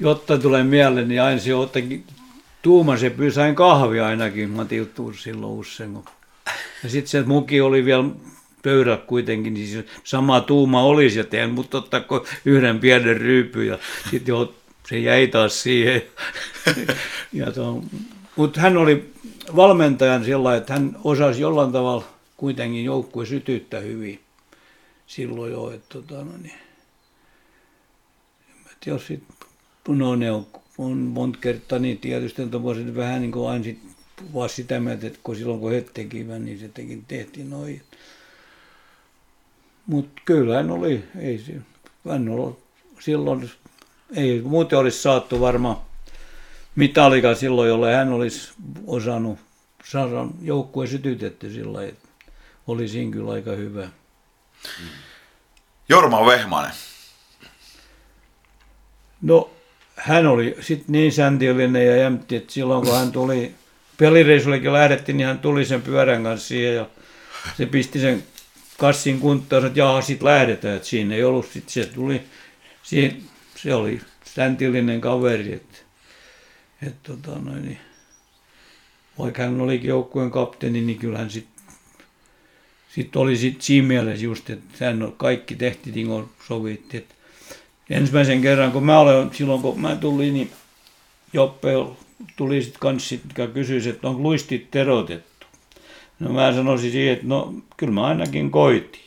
jotta 0.00 0.38
tulee 0.38 0.64
mieleen, 0.64 1.08
niin 1.08 1.22
aina 1.22 1.40
se 1.40 1.50
jotenkin 1.50 2.04
tuumasen 2.62 3.12
pysäin 3.12 3.54
kahvia 3.54 4.06
ainakin 4.06 4.50
Matiltuun 4.50 5.14
silloin 5.14 5.52
usein. 5.52 5.98
Ja 6.82 6.88
sitten 6.88 7.08
se 7.08 7.22
muki 7.22 7.60
oli 7.60 7.84
vielä 7.84 8.04
pöydällä 8.62 9.02
kuitenkin, 9.06 9.54
niin 9.54 9.68
siis 9.68 9.86
sama 10.04 10.40
tuuma 10.40 10.82
olisi 10.82 11.18
ja 11.18 11.24
teen, 11.24 11.50
mutta 11.50 11.78
ottaako 11.78 12.26
yhden 12.44 12.78
pienen 12.78 13.16
ryypyn 13.16 13.66
ja 13.66 13.78
sitten 14.10 14.32
jo 14.32 14.54
se 14.88 14.98
jäi 14.98 15.26
taas 15.26 15.62
siihen. 15.62 16.02
ja 17.32 17.46
mutta 18.36 18.60
hän 18.60 18.76
oli 18.76 19.12
valmentajan 19.56 20.24
sillä 20.24 20.56
että 20.56 20.72
hän 20.72 20.96
osasi 21.04 21.40
jollain 21.40 21.72
tavalla 21.72 22.04
kuitenkin 22.36 22.84
joukkue 22.84 23.26
sytyttää 23.26 23.80
hyvin 23.80 24.20
silloin 25.06 25.52
jo, 25.52 25.70
että 25.70 25.86
tota, 25.88 26.24
no 26.24 26.32
niin. 26.42 26.54
En 28.66 28.76
tiedä, 28.80 28.98
sit, 28.98 29.22
no 29.98 30.16
ne 30.16 30.30
on, 30.30 30.46
on 30.78 30.96
monta 30.96 31.38
kertaa 31.38 31.78
niin 31.78 31.98
tietysti, 31.98 32.42
että 32.42 32.58
vähän 32.96 33.20
niin 33.20 33.32
kuin 33.32 33.50
aina 33.50 33.64
sit, 33.64 33.78
vaan 34.34 34.48
sitä 34.48 34.80
mieltä, 34.80 35.06
että 35.06 35.18
kun 35.22 35.36
silloin 35.36 35.60
kun 35.60 35.72
he 35.72 35.80
tekivät, 35.94 36.42
niin 36.42 36.58
se 36.58 36.68
teki, 36.68 37.02
tehtiin 37.08 37.50
noin. 37.50 37.82
Mutta 39.86 40.22
kyllä 40.24 40.56
hän 40.56 40.70
oli, 40.70 41.04
ei 41.18 41.38
se, 41.38 41.54
silloin, 43.00 43.50
ei 44.16 44.40
muuten 44.40 44.78
olisi 44.78 45.02
saattu 45.02 45.40
varmaan 45.40 45.76
mitalikaan 46.76 47.36
silloin, 47.36 47.68
jolle 47.68 47.94
hän 47.94 48.12
olisi 48.12 48.52
osannut 48.86 49.38
saada 49.84 50.26
joukkue 50.42 50.86
sytytetty 50.86 51.52
sillä 51.52 51.84
että 51.84 52.08
oli 52.66 52.88
siinä 52.88 53.12
kyllä 53.12 53.32
aika 53.32 53.50
hyvä. 53.50 53.88
Jorma 55.88 56.26
Vehmanen. 56.26 56.72
No, 59.22 59.50
hän 60.00 60.26
oli 60.26 60.56
sitten 60.60 60.92
niin 60.92 61.12
säntillinen 61.12 61.86
ja 61.86 61.96
jämtti, 61.96 62.36
että 62.36 62.52
silloin 62.52 62.86
kun 62.86 62.96
hän 62.96 63.12
tuli, 63.12 63.54
pelireissullekin 63.96 64.72
lähdettiin, 64.72 65.16
niin 65.16 65.26
hän 65.26 65.38
tuli 65.38 65.64
sen 65.64 65.82
pyörän 65.82 66.22
kanssa 66.22 66.48
siihen 66.48 66.74
ja 66.74 66.86
se 67.56 67.66
pisti 67.66 68.00
sen 68.00 68.22
kassin 68.78 69.20
kuntoon, 69.20 69.66
että 69.66 69.78
jaha, 69.78 70.02
sitten 70.02 70.28
lähdetään. 70.28 70.76
Että 70.76 70.88
siinä 70.88 71.14
ei 71.14 71.24
ollut, 71.24 71.46
sitten 71.46 71.72
se 71.72 71.86
tuli, 71.86 72.22
siihen, 72.82 73.22
se 73.56 73.74
oli 73.74 74.00
säntillinen 74.24 75.00
kaveri, 75.00 75.52
että, 75.52 75.78
että 76.86 77.12
tota 77.12 77.38
noin, 77.38 77.62
niin, 77.62 77.78
vaikka 79.18 79.42
hän 79.42 79.60
olikin 79.60 79.88
joukkueen 79.88 80.30
kapteeni, 80.30 80.80
niin 80.80 80.98
kyllähän 80.98 81.30
sitten 81.30 81.60
sit 82.94 83.16
oli 83.16 83.36
sit 83.36 83.62
siinä 83.62 83.88
mielessä 83.88 84.24
just, 84.24 84.50
että 84.50 84.84
hän 84.84 85.12
kaikki 85.16 85.54
tehtiin 85.54 85.94
niin 85.94 86.06
kuin 86.06 86.28
sovittiin. 86.48 87.02
Että 87.02 87.14
ensimmäisen 87.90 88.42
kerran, 88.42 88.72
kun 88.72 88.84
mä 88.84 88.98
olen, 88.98 89.30
silloin 89.34 89.62
kun 89.62 89.80
mä 89.80 89.96
tulin, 89.96 90.34
niin 90.34 90.52
Joppe 91.32 91.68
tuli 92.36 92.62
sitten 92.62 92.80
kanssa 92.80 93.14
ja 93.38 93.46
kysyi, 93.46 93.88
että 93.88 94.08
onko 94.08 94.22
luistit 94.22 94.70
terotettu. 94.70 95.46
No 96.18 96.32
mä 96.32 96.52
sanoisin 96.52 96.92
siihen, 96.92 97.12
että 97.12 97.26
no 97.26 97.54
kyllä 97.76 97.92
mä 97.92 98.06
ainakin 98.06 98.50
koitin. 98.50 99.00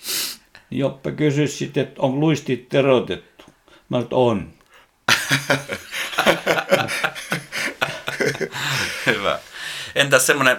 Joppe 0.72 1.12
kysyi 1.12 1.48
sitten, 1.48 1.84
että 1.84 2.02
onko 2.02 2.20
luistit 2.20 2.70
terotettu. 2.70 3.46
Mä 3.90 3.98
sanoin, 3.98 4.04
että 4.04 4.16
on. 4.16 4.54
Hyvä. 9.06 9.40
Entäs 9.96 10.28
semmoinen 10.28 10.58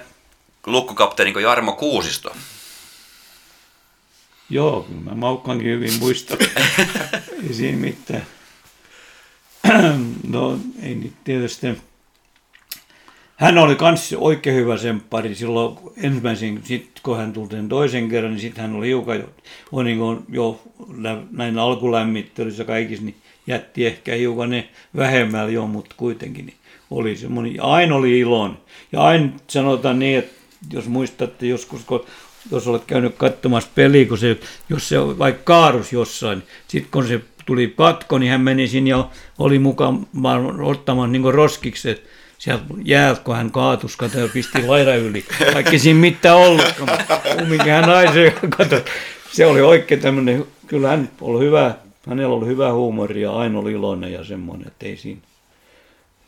lukkukapteeni 0.66 1.32
kuin 1.32 1.42
Jarmo 1.42 1.72
Kuusisto? 1.72 2.36
Joo, 4.50 4.82
kyllä 4.82 5.00
mä 5.00 5.14
maukkaankin 5.14 5.68
hyvin 5.68 5.98
muistan. 5.98 6.38
ei 7.48 7.54
siinä 7.54 7.78
mitään. 7.78 8.26
no 10.28 10.58
ei 10.82 10.94
nyt 10.94 11.12
tietysti 11.24 11.66
hän 13.36 13.58
oli 13.58 13.76
myös 13.80 14.14
oikein 14.18 14.56
hyvä 14.56 14.76
semppari 14.76 15.34
silloin 15.34 15.78
ensimmäisen, 15.96 16.60
sit 16.64 17.00
kun 17.02 17.16
hän 17.16 17.32
tuli 17.32 17.48
toisen 17.68 18.08
kerran, 18.08 18.32
niin 18.32 18.40
sitten 18.40 18.62
hän 18.62 18.76
oli 18.76 18.86
hiukan 18.86 19.18
jo, 19.18 19.28
on 19.72 19.84
niin 19.84 19.98
kuin 19.98 20.24
jo 20.28 20.62
näin 21.30 21.58
alkulämmittelyssä 21.58 22.64
kaikissa, 22.64 23.04
niin 23.04 23.16
jätti 23.46 23.86
ehkä 23.86 24.14
hiukan 24.14 24.50
ne 24.50 24.68
vähemmällä 24.96 25.52
jo, 25.52 25.66
mutta 25.66 25.94
kuitenkin 25.98 26.46
niin 26.46 26.56
oli 26.90 27.16
semmoinen, 27.16 27.62
aina 27.62 27.94
oli 27.94 28.18
ilon. 28.18 28.58
Ja 28.92 29.02
aina 29.02 29.28
sanotaan 29.48 29.98
niin, 29.98 30.18
että 30.18 30.34
jos 30.72 30.88
muistatte 30.88 31.46
joskus, 31.46 31.84
kun 31.84 32.04
jos 32.50 32.68
olet 32.68 32.84
käynyt 32.86 33.14
katsomassa 33.16 33.70
peliä, 33.74 34.06
kun 34.06 34.18
se, 34.18 34.38
jos 34.68 34.88
se 34.88 35.18
vaikka 35.18 35.42
kaarus 35.44 35.92
jossain, 35.92 36.42
sitten 36.68 36.90
kun 36.90 37.08
se 37.08 37.20
tuli 37.46 37.74
katko, 37.76 38.18
niin 38.18 38.30
hän 38.30 38.40
meni 38.40 38.68
sinne 38.68 38.90
ja 38.90 39.08
oli 39.38 39.58
mukaan 39.58 40.06
ottamaan 40.62 41.12
niin 41.12 41.34
roskiksi, 41.34 41.90
että 41.90 42.08
sieltä 42.38 42.64
jäältä, 42.84 43.20
kun 43.24 43.36
hän 43.36 43.50
kaatus, 43.50 43.96
kato, 43.96 44.18
ja 44.18 44.28
pisti 44.32 44.66
laida 44.66 44.96
yli. 44.96 45.24
Vaikka 45.54 45.78
siinä 45.78 46.00
mitään 46.00 46.36
ollut, 46.36 46.74
mutta 46.80 47.20
kumminkin 47.38 47.72
hän 47.72 47.84
se 49.32 49.46
oli 49.46 49.60
oikein 49.60 50.00
tämmöinen, 50.00 50.46
kyllä 50.66 50.88
hän 50.88 51.08
oli 51.20 51.44
hyvä, 51.44 51.74
hänellä 52.08 52.34
oli 52.34 52.46
hyvä 52.46 52.72
huumori 52.72 53.22
ja 53.22 53.32
aina 53.32 53.58
oli 53.58 53.72
iloinen 53.72 54.12
ja 54.12 54.24
semmoinen, 54.24 54.66
että 54.66 54.86
ei 54.86 54.96
siinä, 54.96 55.20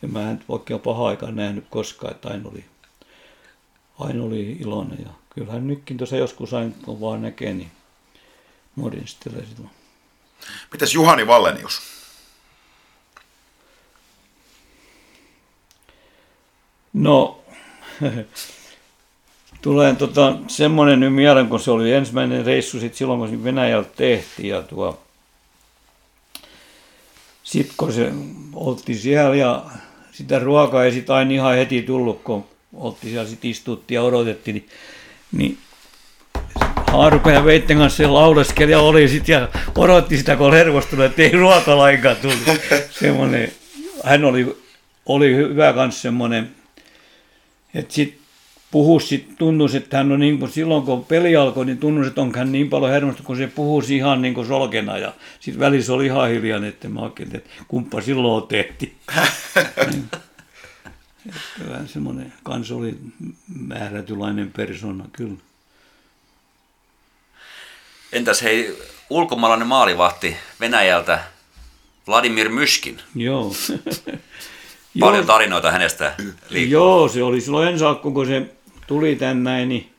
en 0.05 0.12
mä 0.12 0.30
en 0.30 0.40
oikein 0.48 0.80
paha 0.80 1.09
aikaa 1.09 1.30
nähnyt 1.30 1.64
koskaan, 1.70 2.12
että 2.12 2.28
aina 2.28 2.48
oli, 2.48 2.64
aina 3.98 4.24
oli 4.24 4.56
iloinen 4.60 4.98
ja 5.05 5.10
kyllähän 5.37 5.67
nytkin 5.67 5.97
tuossa 5.97 6.17
joskus 6.17 6.55
aina 6.55 6.73
kun 6.85 7.01
vaan 7.01 7.23
näkee, 7.23 7.55
niin 7.55 7.71
morjenstelee 8.77 9.47
silloin. 9.47 9.71
Mitäs 10.73 10.95
Juhani 10.95 11.27
Vallenius? 11.27 11.83
No, 16.93 17.41
tulee 19.63 19.95
tota, 19.95 20.37
semmoinen 20.49 21.01
nyt 21.01 21.15
mieleen, 21.15 21.49
kun 21.49 21.61
se 21.61 21.71
oli 21.71 21.93
ensimmäinen 21.93 22.47
reissu 22.47 22.81
sit 22.81 22.95
silloin, 22.95 23.21
kun 23.21 23.45
Venäjältä 23.45 23.91
tehtiin. 23.97 24.49
Ja 24.49 24.63
tuo, 24.63 25.03
sitten 27.43 27.75
kun 27.77 27.93
se 27.93 28.13
oltiin 28.55 28.99
siellä 28.99 29.37
ja 29.37 29.65
sitä 30.13 30.39
ruokaa 30.39 30.85
ei 30.85 30.93
sitten 30.93 31.15
aina 31.15 31.31
ihan 31.31 31.57
heti 31.57 31.83
tullut, 31.83 32.23
kun 32.23 32.45
oltiin 32.75 33.13
siellä 33.13 33.29
sitten 33.29 33.51
istuttiin 33.51 33.97
ja 33.97 34.03
odotettiin, 34.03 34.55
niin, 34.55 34.69
niin 35.32 35.59
Haaruka 36.93 37.31
ja 37.31 37.44
Veitten 37.44 37.78
kanssa 37.78 37.97
se 37.97 38.07
laulaskeli 38.07 38.73
ja 38.73 38.81
oli 38.81 39.09
sitten 39.09 39.32
ja 39.32 39.48
odotti 39.78 40.16
sitä, 40.16 40.36
kun 40.36 40.47
oli 40.47 40.57
hervostunut, 40.57 41.07
että 41.07 41.23
ei 41.23 41.31
ruoka 41.31 41.77
lainkaan 41.77 42.16
tullut. 42.16 42.61
Semmoinen, 43.01 43.53
hän 44.05 44.24
oli, 44.24 44.57
oli 45.07 45.36
hyvä 45.36 45.73
kanssa 45.73 46.03
semmoinen, 46.03 46.51
että 47.74 47.94
sitten 47.94 48.19
puhus, 48.70 49.09
sit 49.09 49.28
tunnus, 49.39 49.74
että 49.74 49.97
hän 49.97 50.12
on 50.12 50.20
niin 50.20 50.39
kuin 50.39 50.51
silloin, 50.51 50.82
kun 50.82 51.05
peli 51.05 51.36
alkoi, 51.36 51.66
niin 51.66 51.78
tunnus, 51.78 52.07
että 52.07 52.20
on 52.20 52.32
hän 52.36 52.53
niin 52.53 52.70
paljon 52.70 52.93
hermostunut, 52.93 53.27
kun 53.27 53.36
se 53.36 53.47
puhuisi 53.47 53.97
ihan 53.97 54.23
niin 54.23 54.35
kuin 54.35 54.47
solkena. 54.47 54.98
Ja 54.98 55.12
sitten 55.40 55.61
välissä 55.61 55.93
oli 55.93 56.07
ihan 56.07 56.28
hiljainen, 56.28 56.69
että 56.69 56.89
mä 56.89 57.01
ajattelin, 57.01 57.36
että 57.36 57.51
kumppa 57.69 58.01
silloin 58.01 58.47
tehtiin. 58.48 58.93
Kyllä 61.59 61.86
semmoinen 61.86 62.32
kans 62.43 62.70
oli 62.70 62.98
määrätylainen 63.66 64.53
persona, 64.53 65.05
kyllä. 65.12 65.36
Entäs 68.12 68.43
hei, 68.43 68.78
ulkomaalainen 69.11 69.69
maalivahti 69.69 70.36
Venäjältä, 70.61 71.24
Vladimir 72.07 72.48
Myskin. 72.48 73.01
Joo. 73.15 73.53
Paljon 75.01 75.27
tarinoita 75.27 75.70
hänestä 75.70 76.15
liikkuu. 76.51 76.73
Joo, 76.73 77.09
se 77.09 77.23
oli 77.23 77.40
silloin 77.40 77.69
ensi 77.69 77.85
alkuun, 77.85 78.15
kun 78.15 78.27
se 78.27 78.57
tuli 78.86 79.16
tänne, 79.16 79.66
niin 79.66 79.90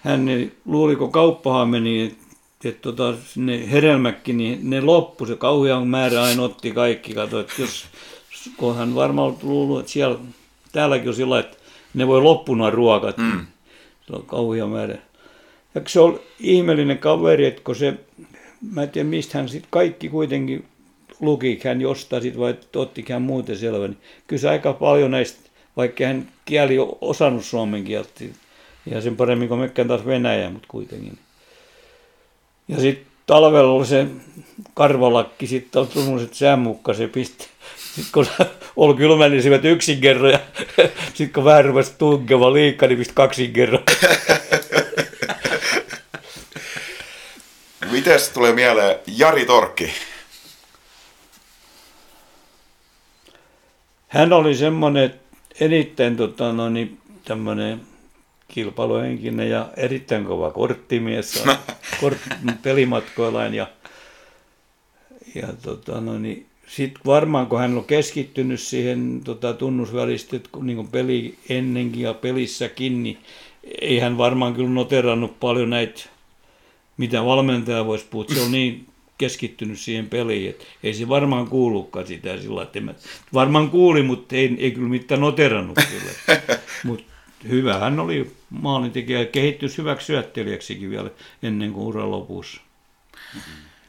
hän 0.00 0.26
luuli, 0.64 0.96
kun 0.96 1.12
kauppahan 1.12 1.68
meni, 1.68 2.02
että 2.02 2.68
et 2.68 2.82
tota, 2.82 3.14
ne 3.36 3.70
hedelmäkin, 3.70 4.38
niin 4.38 4.70
ne 4.70 4.80
loppu, 4.80 5.26
se 5.26 5.36
kauhean 5.36 5.86
määrä 5.86 6.22
aina 6.22 6.42
otti 6.42 6.70
kaikki. 6.70 7.14
Kato, 7.14 7.40
että 7.40 7.54
jos, 7.58 7.86
kun 8.56 8.76
hän 8.76 8.94
varmaan 8.94 9.36
luullut, 9.42 9.80
että 9.80 9.92
siellä, 9.92 10.18
täälläkin 10.72 11.08
on 11.08 11.14
sillä 11.14 11.38
että 11.38 11.56
ne 11.94 12.06
voi 12.06 12.22
loppuna 12.22 12.70
ruokat. 12.70 13.16
Mm. 13.16 13.46
Se 14.06 14.12
on 14.12 14.26
kauhean 14.26 14.68
määrä. 14.68 14.98
Ja 15.74 15.80
se 15.86 16.00
oli 16.00 16.20
ihmeellinen 16.40 16.98
kaveri, 16.98 17.46
että 17.46 17.62
kun 17.64 17.76
se, 17.76 17.94
mä 18.72 18.82
en 18.82 18.90
tiedä 18.90 19.08
mistä 19.08 19.38
hän 19.38 19.48
sitten 19.48 19.68
kaikki 19.70 20.08
kuitenkin 20.08 20.64
luki 21.20 21.60
hän 21.64 21.80
jostain 21.80 22.22
sit 22.22 22.38
vai 22.38 22.54
otti 22.76 23.04
hän 23.08 23.22
muuten 23.22 23.58
selvä, 23.58 23.88
niin 23.88 23.98
kyllä 24.26 24.40
se 24.40 24.48
aika 24.48 24.72
paljon 24.72 25.10
näistä, 25.10 25.50
vaikka 25.76 26.06
hän 26.06 26.28
kieli 26.44 26.76
osannut 27.00 27.44
suomen 27.44 27.84
kieltä, 27.84 28.24
ja 28.86 29.00
sen 29.00 29.16
paremmin 29.16 29.48
kuin 29.48 29.60
mekään 29.60 29.88
taas 29.88 30.06
venäjää, 30.06 30.50
mutta 30.50 30.68
kuitenkin. 30.70 31.18
Ja 32.68 32.80
sitten 32.80 33.06
talvella 33.26 33.72
oli 33.72 33.86
se 33.86 34.06
karvalakki, 34.74 35.46
sitten 35.46 35.80
oli 35.80 35.88
tullut 35.88 36.20
se 36.20 36.28
sämmukka, 36.32 36.94
se 36.94 37.08
pisti. 37.08 37.48
Sitten 37.98 38.12
kun 38.12 38.26
oli 38.76 38.94
kylmä, 38.94 39.28
niin 39.28 39.66
yksin 39.66 40.00
kerran, 40.00 40.32
ja 40.32 40.40
sitten 41.14 41.32
kun 41.32 41.44
vähän 41.44 41.64
rupesi 41.64 41.92
tunkeva 41.98 42.52
liikka, 42.52 42.86
niin 42.86 43.06
kaksin 43.14 43.52
kerran. 43.52 43.82
Mites 47.90 48.28
tulee 48.28 48.52
mieleen 48.52 48.96
Jari 49.06 49.46
Torkki? 49.46 49.92
hän 54.08 54.32
oli 54.32 54.54
semmoinen 54.54 55.14
erittäin 55.60 56.16
tota, 56.16 56.52
no, 56.52 56.68
niin, 56.68 56.98
tämmöinen 57.24 57.80
kilpailuhenkinen 58.48 59.50
ja 59.50 59.68
erittäin 59.76 60.24
kova 60.24 60.50
korttimies 60.50 61.44
kort, 62.00 62.18
pelimatkoillaan 62.62 63.54
ja, 63.54 63.66
ja 65.34 65.48
tota, 65.62 66.00
no, 66.00 66.18
niin, 66.18 66.47
sitten 66.68 67.02
varmaan 67.06 67.46
kun 67.46 67.58
hän 67.58 67.76
on 67.76 67.84
keskittynyt 67.84 68.60
siihen 68.60 69.20
tota, 69.24 69.54
tunnusvälistä, 69.54 70.40
niin 70.62 70.88
peli 70.88 71.38
ennenkin 71.48 72.02
ja 72.02 72.14
pelissäkin, 72.14 73.02
niin 73.02 73.18
ei 73.80 73.98
hän 73.98 74.18
varmaan 74.18 74.54
kyllä 74.54 74.70
noterannut 74.70 75.40
paljon 75.40 75.70
näitä, 75.70 76.00
mitä 76.96 77.24
valmentaja 77.24 77.86
voisi 77.86 78.06
puhua. 78.10 78.26
Se 78.34 78.40
on 78.40 78.52
niin 78.52 78.86
keskittynyt 79.18 79.78
siihen 79.78 80.08
peliin. 80.08 80.50
Et 80.50 80.66
ei 80.82 80.94
se 80.94 81.08
varmaan 81.08 81.48
kuullutkaan 81.48 82.06
sitä 82.06 82.40
sillä 82.40 82.62
että 82.62 82.80
mä, 82.80 82.94
varmaan 83.34 83.70
kuuli, 83.70 84.02
mutta 84.02 84.36
ei, 84.36 84.56
ei 84.58 84.70
kyllä 84.70 84.88
mitään 84.88 85.20
noterannut 85.20 85.78
kyllä. 85.90 86.40
Mutta 86.84 87.04
hyvä 87.48 87.78
hän 87.78 88.00
oli 88.00 88.30
maalintekijä 88.50 89.18
ja 89.18 89.26
kehittyi 89.26 89.68
hyväksi 89.78 90.06
syöttelijäksikin 90.06 90.90
vielä 90.90 91.10
ennen 91.42 91.72
kuin 91.72 91.86
uran 91.86 92.10
lopussa. 92.10 92.60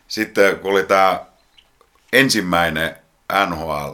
Sitten 0.08 0.60
kun 0.60 0.72
oli 0.72 0.84
tämä 0.84 1.29
ensimmäinen 2.14 2.95
NHL 3.49 3.91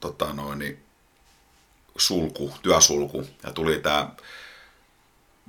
tota 0.00 0.32
noin, 0.32 0.78
sulku, 1.98 2.54
työsulku, 2.62 3.24
ja 3.42 3.52
tuli 3.52 3.78
tämä 3.78 4.08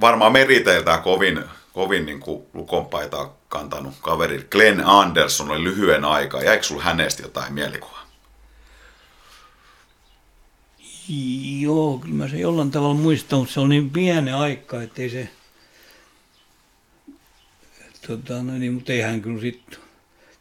varmaan 0.01 0.31
meriteiltä 0.31 0.97
kovin, 0.97 1.43
kovin 1.73 2.05
niin 2.05 2.19
kuin 2.19 2.45
lukonpaitaa 2.53 3.33
kantanut 3.49 3.93
kaveri 4.01 4.47
Glenn 4.51 4.81
Anderson 4.85 5.51
oli 5.51 5.63
lyhyen 5.63 6.05
aikaa. 6.05 6.43
Jäikö 6.43 6.63
sulla 6.63 6.83
hänestä 6.83 7.21
jotain 7.21 7.53
mielikuvaa? 7.53 8.05
Joo, 11.59 11.97
kyllä 11.97 12.15
mä 12.15 12.27
se 12.27 12.37
jollain 12.37 12.71
tavalla 12.71 12.95
muistan, 12.95 13.39
mutta 13.39 13.53
se 13.53 13.59
oli 13.59 13.69
niin 13.69 13.89
pieni 13.89 14.31
aika, 14.31 14.81
ettei 14.81 15.09
se... 15.09 15.29
Tota, 18.07 18.43
no 18.43 18.53
niin, 18.53 18.73
mutta 18.73 18.93
ei 18.93 19.01
hän 19.01 19.21
kyllä 19.21 19.41
sitten 19.41 19.79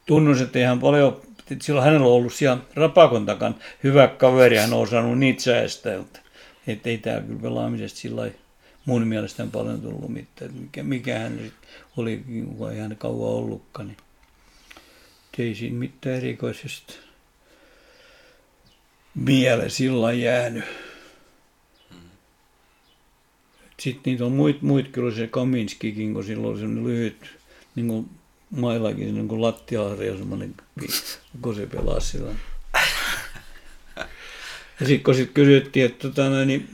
tunnus, 0.07 0.41
että 0.41 0.59
ei 0.59 0.65
hän 0.65 0.81
paljon, 0.81 1.23
silloin 1.63 1.85
hänellä 1.85 2.07
on 2.07 2.13
ollut 2.13 2.35
siellä 2.35 2.63
Rapakon 2.75 3.27
takan 3.27 3.55
hyvä 3.85 4.09
kaveri, 4.09 4.57
hän 4.57 4.73
on 4.73 4.81
osannut 4.81 5.19
niitä 5.19 5.43
säästää, 5.43 5.99
mutta 5.99 6.21
että 6.67 6.89
ei 6.89 6.99
tämä 6.99 7.21
kyllä 7.21 7.41
pelaamisesta 7.43 7.99
sillä 7.99 8.21
lailla 8.21 8.39
mun 8.85 9.07
mielestä 9.07 9.47
paljon 9.53 9.81
tullut 9.81 10.09
mitään. 10.09 10.55
Mikä, 10.55 10.83
mikä 10.83 11.19
hän 11.19 11.53
oli, 11.97 12.25
kun 12.57 12.73
ei 12.73 12.79
hän 12.79 12.97
kauan 12.97 13.31
ollutkaan, 13.31 13.87
niin 13.87 13.97
ei 15.39 15.55
siinä 15.55 15.79
mitään 15.79 16.17
erikoisesta 16.17 16.93
miele 19.15 19.69
sillä 19.69 20.13
jäänyt. 20.13 20.65
Sitten 23.81 24.11
niitä 24.11 24.25
on 24.25 24.33
muit, 24.33 24.63
muit 24.63 24.89
kyllä 24.89 25.15
se 25.15 25.27
Kaminskikin, 25.27 26.15
kun 26.15 26.25
silloin 26.25 26.59
se 26.59 26.65
lyhyt, 26.65 27.17
niin 27.75 27.89
kuin 27.89 28.11
maillakin, 28.57 29.15
niin 29.15 29.29
kuin 29.29 29.43
lattiaharja 29.43 30.17
semmoinen, 30.17 30.55
kun 31.43 31.55
se 31.55 31.67
pelasi 31.67 32.07
sillä. 32.11 32.31
Ja 34.81 34.87
sitten 34.87 35.03
kun 35.05 35.15
sitten 35.15 35.35
kysyttiin, 35.35 35.87
että 35.87 36.09
tota, 36.09 36.45
niin 36.45 36.69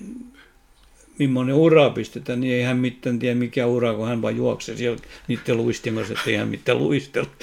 millainen 1.19 1.55
ura 1.55 1.91
pistetään, 1.91 2.41
niin 2.41 2.55
ei 2.55 2.63
hän 2.63 2.77
mitään 2.77 3.19
tiedä 3.19 3.35
mikä 3.35 3.67
ura, 3.67 3.95
kun 3.95 4.09
hän 4.09 4.23
vaan 4.23 4.37
juoksee 4.37 4.77
siellä 4.77 4.99
niiden 5.29 5.57
luistien 5.57 5.95
kanssa, 5.95 6.15
että 6.15 6.31
ei 6.31 6.37
hän 6.37 6.49
mitään 6.49 6.79
luistella. 6.79 7.31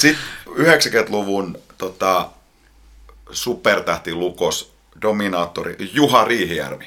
Sitten 0.00 0.24
90-luvun 0.48 1.58
tota, 1.78 2.30
supertähti 3.30 4.14
Lukos, 4.14 4.72
dominaattori 5.02 5.76
Juha 5.92 6.24
Riihijärvi. 6.24 6.86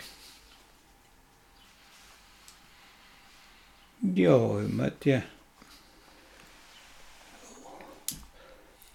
Joo, 4.15 4.59
en 4.59 4.75
mä 4.75 4.89
tiedä. 4.99 5.21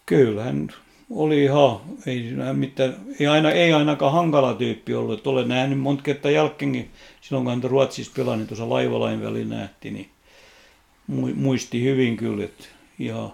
Kyllähän 0.07 0.69
oli 1.11 1.45
ihan, 1.45 1.81
ei, 2.07 2.33
mitään, 2.53 2.97
ei, 3.21 3.27
aina, 3.27 3.51
ei 3.51 3.73
ainakaan 3.73 4.13
hankala 4.13 4.55
tyyppi 4.55 4.95
ollut. 4.95 5.19
Että 5.19 5.31
olen 5.31 5.49
nähnyt 5.49 5.81
monta 5.81 6.03
kertaa 6.03 6.31
jälkeenkin, 6.31 6.91
silloin 7.21 7.45
kun 7.45 7.53
hän 7.53 7.71
Ruotsissa 7.71 8.13
pelasi, 8.17 8.37
niin 8.37 8.47
tuossa 8.47 8.71
laivalain 8.71 9.23
väliin 9.23 9.49
nähtiin, 9.49 9.95
niin 9.95 10.11
muisti 11.37 11.85
hyvin 11.85 12.17
kyllä, 12.17 12.45
että 12.45 12.65
ihan, 12.99 13.33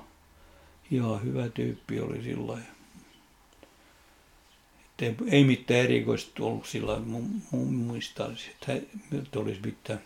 ihan 0.91 1.23
hyvä 1.25 1.49
tyyppi 1.49 2.01
oli 2.01 2.23
sillä 2.23 2.59
ei, 5.03 5.15
ei 5.27 5.45
mitään 5.45 5.81
erikoista 5.81 6.45
ollut 6.45 6.67
sillä 6.67 6.99
mun, 6.99 7.43
mun 7.51 7.75
muistaisin, 7.75 8.53
että 9.19 9.39
olisi 9.39 9.61
mitään. 9.65 10.01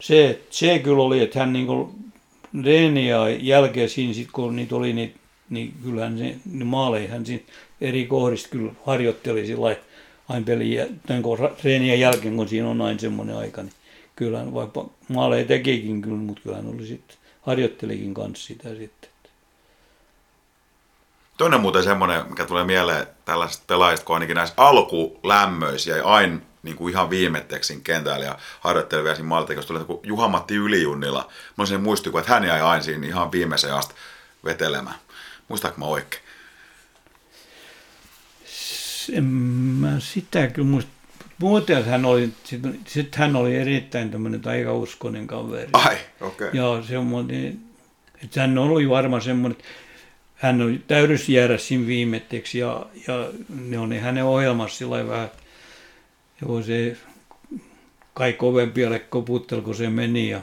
Se, 0.00 0.40
se 0.50 0.78
kyllä 0.78 1.02
oli, 1.02 1.22
että 1.22 1.38
hän 1.38 1.52
niin 1.52 1.66
Reenia 2.64 3.28
jälkeen 3.28 3.88
siinä, 3.88 4.12
sit, 4.12 4.28
kun 4.32 4.56
niitä 4.56 4.76
oli 4.76 4.92
niitä 4.92 5.18
niin 5.50 5.74
kyllähän 5.82 6.18
se, 6.18 6.36
niin 6.52 6.66
maaleihän 6.66 7.26
siinä 7.26 7.44
eri 7.80 8.06
kohdista 8.06 8.48
kyllä 8.48 8.72
harjoitteli 8.86 9.46
sillä 9.46 9.76
aina 10.28 10.46
peliä, 10.46 10.86
tämän 11.06 11.22
treenien 11.60 12.00
jälkeen, 12.00 12.36
kun 12.36 12.48
siinä 12.48 12.68
on 12.68 12.80
aina 12.80 12.98
semmoinen 12.98 13.36
aika, 13.36 13.62
niin 13.62 13.72
kyllähän 14.16 14.54
vaikka 14.54 14.84
maaleja 15.08 15.44
tekikin 15.44 16.02
kyllä, 16.02 16.16
mutta 16.16 16.42
kyllähän 16.42 16.74
oli 16.74 16.86
sitten, 16.86 17.16
harjoittelikin 17.42 18.14
kanssa 18.14 18.46
sitä 18.46 18.68
sitten. 18.68 19.10
Toinen 21.36 21.60
muuten 21.60 21.82
semmoinen, 21.82 22.28
mikä 22.28 22.44
tulee 22.44 22.64
mieleen 22.64 23.06
tällaisista 23.24 23.64
pelaajista, 23.66 24.06
kun 24.06 24.16
ainakin 24.16 24.36
näissä 24.36 24.54
alkulämmöisiä 24.56 25.96
ja 25.96 26.04
aina 26.04 26.38
niin 26.62 26.76
kuin 26.76 26.92
ihan 26.92 27.10
viimetteeksi 27.10 27.80
kentällä 27.84 28.24
ja 28.24 28.38
harjoittelevia 28.60 29.14
siinä 29.14 29.28
maalitekossa 29.28 29.68
tuli 29.74 29.84
kuin 29.84 30.00
Juha-Matti 30.02 30.54
Ylijunnila. 30.54 31.28
Mä 31.28 31.62
olisin 31.62 31.80
muistikuva, 31.80 32.20
että 32.20 32.32
hän 32.32 32.44
jäi 32.44 32.60
aina 32.60 32.82
siinä 32.82 33.06
ihan 33.06 33.32
viimeiseen 33.32 33.74
asti 33.74 33.94
vetelemään. 34.44 34.96
Muistaanko 35.48 35.80
mä 35.80 35.84
oikein? 35.84 36.22
En 39.12 39.24
mä 39.24 40.00
sitä 40.00 40.46
kyllä 40.46 40.68
muista. 40.68 40.90
Muuten 41.38 41.84
hän 41.84 42.04
oli, 42.04 42.32
sitten 42.44 42.80
sit 42.86 43.14
hän 43.14 43.36
oli 43.36 43.56
erittäin 43.56 44.10
tämmöinen 44.10 44.40
taikauskonen 44.40 45.26
kaveri. 45.26 45.68
Ai, 45.72 45.96
okei. 46.20 46.48
Okay. 46.48 46.50
Ja 46.52 46.82
semmoinen, 46.82 47.60
että 48.24 48.40
hän 48.40 48.58
oli 48.58 48.88
varmaan 48.88 49.22
semmoinen, 49.22 49.58
että 49.58 49.68
hän 50.34 50.62
oli 50.62 50.82
täydessä 50.88 51.32
jäädä 51.32 51.58
siinä 51.58 51.86
viimetteeksi 51.86 52.58
ja, 52.58 52.86
ja 53.08 53.28
ne 53.48 53.78
on 53.78 53.92
hänen 53.92 54.24
ohjelmassa 54.24 54.78
sillä 54.78 55.08
vähän, 55.08 55.30
joo 56.42 56.62
se 56.62 56.96
kai 58.14 58.32
kovempialle 58.32 58.98
koputteli, 58.98 59.62
kun 59.62 59.74
se 59.74 59.90
meni 59.90 60.30
ja 60.30 60.40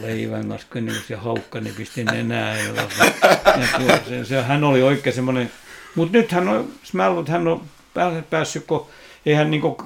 leivän 0.00 0.48
kanssa, 0.48 0.66
kun 0.72 0.90
se 1.08 1.14
haukka, 1.14 1.60
niin 1.60 1.74
pisti 1.74 2.04
nenää. 2.04 2.58
Ja, 2.58 2.64
ja 3.86 3.98
se, 4.08 4.24
se, 4.24 4.42
hän 4.42 4.64
oli 4.64 4.82
oikein 4.82 5.14
semmoinen, 5.14 5.50
mutta 5.94 6.18
nyt 6.18 6.32
hän 6.32 6.48
on, 6.48 6.68
että 7.20 7.32
hän 7.32 7.48
on 7.48 7.62
päässyt, 8.30 8.66
kun 8.66 8.86
eihän, 9.26 9.50
niin 9.50 9.60
kuin, 9.60 9.76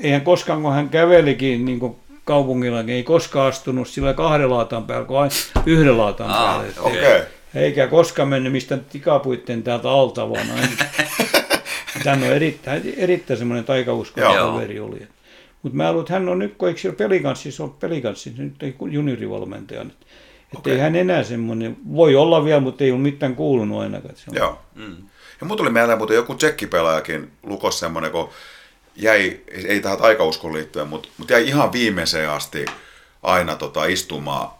eihän 0.00 0.20
koskaan, 0.20 0.62
kun 0.62 0.72
hän 0.72 0.88
kävelikin 0.88 1.64
niin 1.64 1.80
kuin 1.80 1.96
kaupungilla, 2.24 2.82
niin 2.82 2.96
ei 2.96 3.02
koskaan 3.02 3.48
astunut 3.48 3.88
sillä 3.88 4.14
kahden 4.14 4.50
laatan 4.50 4.84
päällä, 4.84 5.06
kuin 5.06 5.18
aina 5.18 5.34
yhden 5.66 5.98
laatan 5.98 6.30
Ah, 6.30 6.64
Okei. 6.78 7.16
Okay. 7.16 7.26
eikä 7.54 7.86
koskaan 7.86 8.28
mennyt 8.28 8.52
mistään 8.52 8.84
tikapuitten 8.92 9.62
täältä 9.62 9.90
alta, 9.90 10.30
vaan 10.30 10.50
aina. 10.50 10.68
Hän 12.10 12.22
on 12.22 12.28
erittäin, 12.28 12.94
erittäin 12.96 13.38
semmoinen 13.38 13.64
taikauskoinen 13.64 14.38
kaveri 14.38 14.80
oli. 14.80 15.08
Mutta 15.62 15.76
mä 15.76 15.92
luulen, 15.92 16.02
että 16.02 16.12
hän 16.12 16.28
on 16.28 16.38
nyt, 16.38 16.54
kun 16.58 16.68
eikö 16.68 16.80
siellä 16.80 16.96
pelikanssissa 16.96 17.64
ole 17.64 17.72
pelikanssissa, 17.80 18.42
nyt 18.42 18.62
ei 18.62 18.74
juniorivalmentaja. 18.90 19.82
Että 19.82 20.06
okay. 20.56 20.72
Ei 20.72 20.78
hän 20.78 20.96
enää 20.96 21.22
semmoinen, 21.22 21.76
voi 21.94 22.16
olla 22.16 22.44
vielä, 22.44 22.60
mutta 22.60 22.84
ei 22.84 22.90
ole 22.90 23.00
mitään 23.00 23.36
kuulunut 23.36 23.80
ainakaan. 23.80 24.16
Se 24.16 24.30
on. 24.30 24.36
Joo. 24.36 24.58
Mm. 24.74 24.96
Ja 25.40 25.46
mun 25.46 25.56
tuli 25.56 25.70
mieleen 25.70 25.98
muuten 25.98 26.16
joku 26.16 26.34
tsekkipelaajakin 26.34 27.32
lukos 27.42 27.80
semmoinen, 27.80 28.10
kun 28.10 28.28
jäi, 28.96 29.40
ei 29.66 29.80
tähän 29.80 29.98
taikauskoon 29.98 30.54
liittyen, 30.54 30.88
mutta, 30.88 31.08
mutta 31.18 31.32
jäi 31.32 31.48
ihan 31.48 31.72
viimeiseen 31.72 32.30
asti 32.30 32.64
aina 33.22 33.56
tota, 33.56 33.84
istumaan 33.84 34.50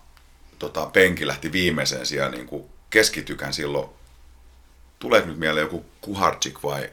tota, 0.59 0.87
penki 0.93 1.27
lähti 1.27 1.53
viimeiseen 1.53 2.07
siellä 2.07 2.31
niin 2.31 2.47
kuin 2.47 2.65
keskitykän 2.91 3.53
silloin. 3.53 3.89
Tulee 4.99 5.27
nyt 5.27 5.39
mieleen 5.39 5.65
joku 5.65 5.85
Kuharczyk 6.01 6.63
vai, 6.63 6.91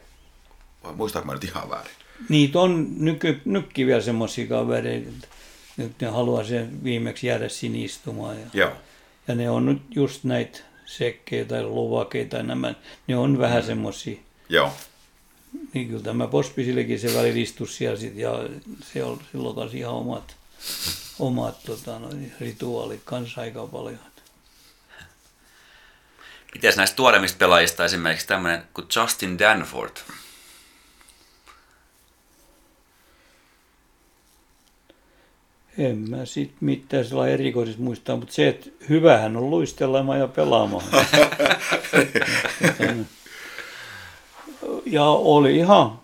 vai 0.84 0.92
muistaanko 0.92 1.26
mä 1.26 1.32
nyt 1.32 1.44
ihan 1.44 1.70
väärin? 1.70 1.92
Niitä 2.28 2.60
on 2.60 2.86
nyky, 2.98 3.40
nytkin 3.44 3.86
vielä 3.86 4.00
semmoisia 4.00 4.46
kavereita, 4.46 5.08
että 5.08 5.28
nyt 5.76 5.92
ne 6.00 6.08
haluaa 6.08 6.44
sen 6.44 6.84
viimeksi 6.84 7.26
jäädä 7.26 7.48
sinne 7.48 7.78
istumaan. 7.78 8.40
Ja, 8.40 8.46
Joo. 8.54 8.72
ja 9.28 9.34
ne 9.34 9.50
on 9.50 9.66
nyt 9.66 9.82
just 9.94 10.24
näitä 10.24 10.58
sekkejä 10.86 11.44
tai 11.44 11.62
luvakeita 11.62 12.30
tai 12.30 12.42
nämä, 12.42 12.74
ne 13.06 13.16
on 13.16 13.38
vähän 13.38 13.62
semmoisia. 13.62 14.16
Joo. 14.48 14.72
Niin 15.74 15.88
kyllä 15.88 16.02
tämä 16.02 16.26
Pospisillekin 16.26 17.00
se 17.00 17.14
välillä 17.14 17.38
istui 17.38 17.68
siellä 17.68 17.96
sit, 17.96 18.16
ja 18.16 18.32
se 18.92 19.04
on 19.04 19.20
silloin 19.32 19.56
kanssa 19.56 19.78
ihan 19.78 19.94
omat, 19.94 20.36
omat 21.18 21.64
tota, 21.64 21.98
noin, 21.98 22.32
rituaalit 22.40 23.00
kanssa 23.04 23.40
aika 23.40 23.66
paljon. 23.66 23.98
Miten 26.54 26.72
näistä 26.76 26.96
tuoremmista 26.96 27.38
pelaajista 27.38 27.84
esimerkiksi 27.84 28.26
tämmöinen 28.26 28.62
kuin 28.74 28.86
Justin 28.96 29.38
Danford? 29.38 29.96
En 35.78 36.10
mä 36.10 36.24
sit 36.24 36.52
mitään 36.60 37.04
sillä 37.04 37.28
erikoisista 37.28 37.82
muistaa, 37.82 38.16
mutta 38.16 38.34
se, 38.34 38.48
että 38.48 38.70
hyvähän 38.88 39.36
on 39.36 39.50
luistelemaan 39.50 40.18
ja 40.18 40.28
pelaamaan. 40.28 40.84
ja 44.86 45.04
oli 45.04 45.56
ihan, 45.56 46.00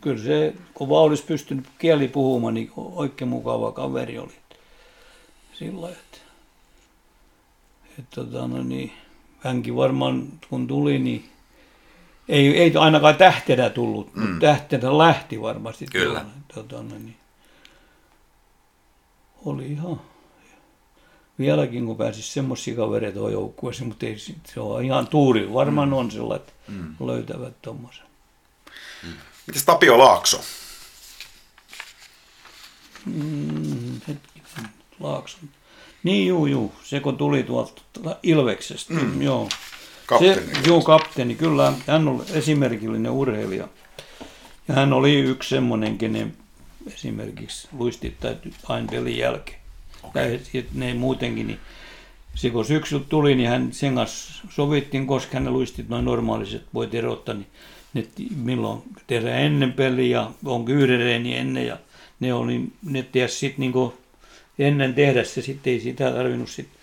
kyllä 0.00 0.22
se, 0.22 0.54
kun 0.74 0.88
vaan 0.88 1.04
olisi 1.04 1.24
pystynyt 1.24 1.64
kieli 1.78 2.08
puhumaan, 2.08 2.54
niin 2.54 2.70
oikein 2.76 3.28
mukava 3.28 3.72
kaveri 3.72 4.18
oli. 4.18 4.32
Sillä 5.52 5.88
että, 5.88 6.18
että 7.98 8.14
tota, 8.14 8.46
no 8.46 8.62
niin, 8.62 8.92
hänkin 9.38 9.76
varmaan 9.76 10.28
kun 10.48 10.66
tuli, 10.66 10.98
niin 10.98 11.24
ei, 12.28 12.58
ei 12.58 12.76
ainakaan 12.76 13.16
tähtenä 13.16 13.70
tullut, 13.70 14.14
mm. 14.14 14.22
mutta 14.22 14.46
tähtenä 14.46 14.98
lähti 14.98 15.42
varmasti. 15.42 15.86
Kyllä. 15.92 16.20
tuonne, 16.20 16.32
Tota, 16.54 16.76
no 16.76 16.98
niin. 16.98 17.21
Oli 19.44 19.72
ihan 19.72 20.00
vieläkin, 21.38 21.86
kun 21.86 21.96
pääsisi 21.96 22.32
semmoisia 22.32 22.76
kavereita 22.76 23.14
tuohon 23.14 23.32
joukkueeseen, 23.32 23.88
mutta 23.88 24.06
ei, 24.06 24.18
se 24.18 24.60
on 24.60 24.84
ihan 24.84 25.06
tuuri. 25.06 25.52
Varmaan 25.52 25.88
mm. 25.88 25.94
on 25.94 26.10
että 26.36 26.52
mm. 26.68 26.96
löytävät 27.00 27.62
tuommoisen. 27.62 28.06
Mites 29.46 29.64
Tapio 29.64 29.98
Laakso? 29.98 30.40
Mm, 33.06 34.00
hetkinen, 34.08 34.68
Laakson. 35.00 35.48
Niin, 36.02 36.28
juu, 36.28 36.46
juu. 36.46 36.72
Se 36.84 37.00
kun 37.00 37.16
tuli 37.16 37.42
tuolta 37.42 37.82
Ilveksestä, 38.22 38.94
mm. 38.94 39.22
joo. 39.22 39.48
Kapteeni. 40.06 40.54
Se, 40.54 40.60
juu, 40.66 40.82
kapteeni, 40.82 41.34
kyllä. 41.34 41.72
Hän 41.86 42.08
oli 42.08 42.24
esimerkillinen 42.32 43.12
urheilija. 43.12 43.68
Ja 44.68 44.74
hän 44.74 44.92
oli 44.92 45.14
yksi 45.14 45.48
semmoinen, 45.48 45.98
kenen 45.98 46.36
esimerkiksi 46.86 47.68
luistit 47.72 48.20
täytyy 48.20 48.52
aina 48.68 48.88
pelin 48.90 49.18
jälkeen. 49.18 49.58
Okay. 50.02 50.38
Sit 50.42 50.68
ne 50.74 50.94
muutenkin, 50.94 51.46
niin 51.46 51.58
se 52.34 52.50
kun 52.50 52.64
syksyllä 52.64 53.04
tuli, 53.08 53.34
niin 53.34 53.48
hän 53.48 53.72
sen 53.72 53.94
kanssa 53.94 54.48
sovittiin, 54.50 55.06
koska 55.06 55.38
hän 55.38 55.52
luistit 55.52 55.88
noin 55.88 56.04
normaaliset 56.04 56.62
voit 56.74 56.94
erottaa, 56.94 57.34
niin 57.34 57.46
ne 57.94 58.06
milloin 58.36 58.82
tehdään 59.06 59.38
ennen 59.38 59.72
peliä 59.72 60.18
ja 60.18 60.30
on 60.44 60.64
kyydereeni 60.64 61.36
ennen 61.36 61.66
ja 61.66 61.78
ne 62.20 62.34
oli, 62.34 62.62
ne 62.82 63.02
tiesi 63.02 63.36
sitten 63.36 63.60
niin 63.60 63.92
ennen 64.58 64.94
tehdä 64.94 65.24
se, 65.24 65.42
sitten 65.42 65.72
ei 65.72 65.80
sitä 65.80 66.12
tarvinnut 66.12 66.50
sitten 66.50 66.82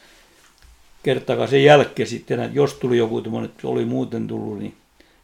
kertaakaan 1.04 1.50
sen 1.50 1.64
jälkeen 1.64 2.10
sitten, 2.10 2.40
että 2.40 2.56
jos 2.56 2.74
tuli 2.74 2.98
joku 2.98 3.22
tämmöinen, 3.22 3.50
että 3.50 3.68
oli 3.68 3.86
muuten 3.86 4.28
tullut, 4.28 4.60
niin 4.60 4.74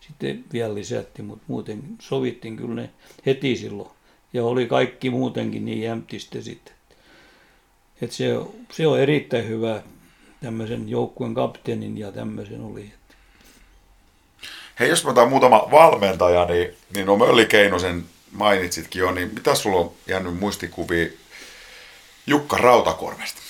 sitten 0.07 0.43
vielä 0.53 0.75
lisättiin, 0.75 1.25
mutta 1.25 1.45
muuten 1.47 1.83
sovittiin 1.99 2.57
kyllä 2.57 2.75
ne 2.75 2.89
heti 3.25 3.57
silloin. 3.57 3.89
Ja 4.35 4.43
oli 4.43 4.65
kaikki 4.65 5.09
muutenkin 5.09 5.65
niin 5.65 5.81
jämptistä 5.81 6.41
sitten. 6.41 6.73
Et 8.01 8.11
se, 8.11 8.25
se 8.71 8.87
on 8.87 8.99
erittäin 8.99 9.47
hyvä 9.47 9.81
tämmöisen 10.41 10.89
joukkueen 10.89 11.33
kapteenin 11.33 11.97
ja 11.97 12.11
tämmöisen 12.11 12.61
oli. 12.61 12.93
Hei, 14.79 14.89
jos 14.89 15.03
mä 15.03 15.09
otan 15.09 15.29
muutama 15.29 15.67
valmentaja, 15.71 16.45
niin, 16.45 16.73
niin 16.95 17.05
no 17.05 17.17
Mölli 17.17 17.45
Keinosen 17.45 18.05
mainitsitkin 18.31 18.99
jo, 18.99 19.11
niin 19.11 19.33
mitä 19.33 19.55
sulla 19.55 19.79
on 19.79 19.91
jäänyt 20.07 20.39
muistikuvia 20.39 21.07
Jukka 22.27 22.57
Rautakorvesta? 22.57 23.41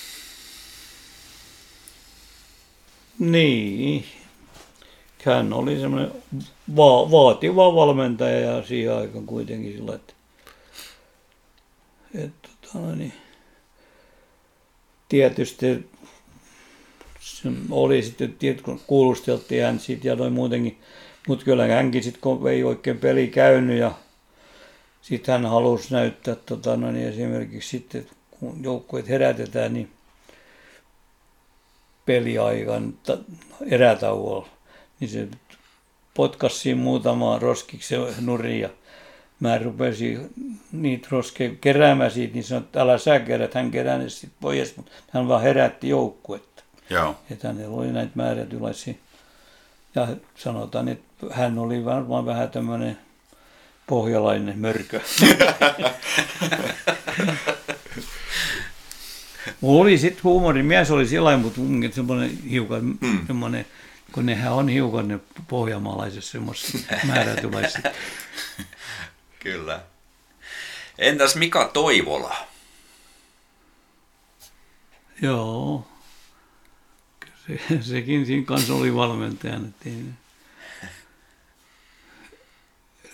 Niin. 3.19 4.05
Hän 5.25 5.53
oli 5.53 5.79
semmoinen 5.79 6.11
va- 6.75 7.11
vaativa 7.11 7.75
valmentaja 7.75 8.39
ja 8.39 8.63
siihen 8.65 8.97
aikaan 8.97 9.25
kuitenkin 9.25 9.73
sillä, 9.73 9.95
että, 9.95 10.13
että 12.23 12.49
tota, 12.61 12.79
noin, 12.79 12.99
niin, 12.99 13.13
tietysti 15.09 15.89
oli 17.71 18.03
sitten, 18.03 18.33
tiedät, 18.33 18.61
kun 18.61 18.81
kuulusteltiin 18.87 19.63
hän 19.63 19.79
siitä 19.79 20.07
ja 20.07 20.15
noin 20.15 20.33
muutenkin, 20.33 20.79
mutta 21.27 21.45
kyllä 21.45 21.67
hänkin 21.67 22.03
sitten, 22.03 22.21
kun 22.21 22.49
ei 22.49 22.63
oikein 22.63 22.97
peli 22.97 23.27
käynyt 23.27 23.79
ja 23.79 23.91
sitten 25.01 25.33
hän 25.33 25.45
halusi 25.45 25.93
näyttää 25.93 26.35
tota, 26.35 26.77
noin, 26.77 26.95
esimerkiksi 26.95 27.69
sitten, 27.69 28.07
kun 28.31 28.63
joukkueet 28.63 29.09
herätetään, 29.09 29.73
niin 29.73 29.91
peliaikan 32.05 32.93
ta- 33.03 33.17
erätauolla, 33.65 34.49
niin 34.99 35.09
se 35.09 35.27
potkasi 36.13 36.59
siinä 36.59 36.81
muutamaa 36.81 37.39
roskiksi 37.39 37.95
mä 39.45 39.57
rupesin 39.57 40.29
niitä 40.71 41.07
roskeja 41.11 41.51
keräämään 41.61 42.11
siitä, 42.11 42.33
niin 42.33 42.43
sanoin, 42.43 42.63
että 42.63 42.81
älä 42.81 42.97
sä 42.97 43.19
kerät, 43.19 43.53
hän 43.53 43.71
kerää 43.71 43.97
ne 43.97 44.09
sitten 44.09 44.37
pois, 44.41 44.77
mutta 44.77 44.91
hän 45.11 45.27
vaan 45.27 45.41
herätti 45.41 45.89
joukkuetta. 45.89 46.63
Joo. 46.89 47.15
Että 47.31 47.47
hänellä 47.47 47.75
oli 47.75 47.91
näitä 47.91 48.11
määrätylaisia. 48.15 48.93
Ja 49.95 50.07
sanotaan, 50.35 50.87
että 50.87 51.25
hän 51.31 51.59
oli 51.59 51.85
varmaan 51.85 52.25
vähän 52.25 52.49
tämmöinen 52.49 52.97
pohjalainen 53.87 54.59
mörkö. 54.59 54.99
Mulla 59.61 59.81
oli 59.81 59.97
sitten 59.97 60.23
huumorimies 60.23 60.91
oli 60.91 61.07
sillä 61.07 61.37
mutta 61.37 61.61
semmoinen 61.91 62.37
hiukan, 62.49 62.97
mm. 63.01 63.27
semmoinen, 63.27 63.65
kun 64.11 64.25
nehän 64.25 64.53
on 64.53 64.69
hiukan 64.69 65.07
ne 65.07 65.19
pohjanmaalaiset 65.47 66.23
semmoiset 66.23 66.85
määrätyläiset. 67.07 67.83
Kyllä. 69.45 69.83
Entäs 70.97 71.35
Mika 71.35 71.67
Toivola? 71.73 72.47
Joo. 75.21 75.87
Se, 77.47 77.59
sekin 77.91 78.25
siinä 78.25 78.45
kanssa 78.45 78.73
oli 78.73 78.95
valmentajana. 78.95 79.67
En 79.85 80.17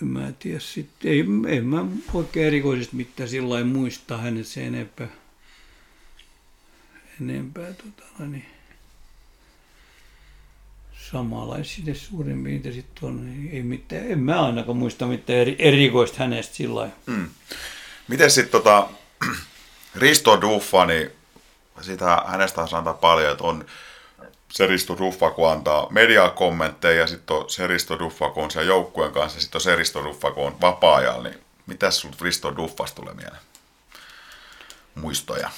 mä 0.00 0.32
tiedä 0.38 0.60
sitten, 0.60 1.10
ei, 1.10 1.24
en 1.48 1.66
mä 1.66 1.84
oikein 2.14 2.46
erikoisesti 2.46 2.96
mitään 2.96 3.28
sillä 3.28 3.64
muista 3.64 4.16
hänet 4.18 4.46
se 4.46 4.66
enempää. 4.66 5.08
Enempää 7.20 7.72
tota, 7.72 8.26
niin 8.26 8.51
samanlaisia 11.12 11.94
suurin 11.94 12.44
piirtein 12.44 12.74
sitten 12.74 13.08
on. 13.08 13.26
Niin 13.26 13.50
ei 13.52 13.62
mitään, 13.62 14.10
en 14.10 14.18
mä 14.18 14.46
ainakaan 14.46 14.76
muista 14.76 15.06
mitään 15.06 15.38
eri, 15.38 15.56
erikoista 15.58 16.16
hänestä 16.18 16.54
sillä 16.54 16.74
lailla. 16.74 16.94
Mm. 17.06 17.28
Miten 18.08 18.30
sitten 18.30 18.52
tota, 18.52 18.88
Risto 19.96 20.40
Duffa, 20.40 20.86
niin 20.86 21.10
sitä 21.80 22.22
hänestä 22.26 22.66
sanotaan 22.66 22.98
paljon, 22.98 23.32
että 23.32 23.44
on 23.44 23.64
se 24.52 24.66
Risto 24.66 24.98
Duffa, 24.98 25.30
kun 25.30 25.50
antaa 25.50 25.86
mediakommentteja, 25.90 27.00
ja 27.00 27.06
sitten 27.06 27.36
on 27.36 27.50
se 27.50 27.66
Risto 27.66 27.98
Duffa, 27.98 28.30
kun 28.30 28.44
on 28.44 28.50
siellä 28.50 28.68
joukkueen 28.68 29.12
kanssa, 29.12 29.36
ja 29.36 29.40
sitten 29.42 29.56
on 29.56 29.60
se 29.60 29.76
Risto 29.76 30.04
Duffa, 30.04 30.30
kun 30.30 30.46
on 30.46 30.60
vapaa-ajalla, 30.60 31.28
niin 31.28 31.40
mitä 31.66 31.90
sinulle 31.90 32.18
Risto 32.20 32.56
Duffasta 32.56 32.96
tulee 32.96 33.14
mieleen? 33.14 33.42
Muistoja. 34.94 35.50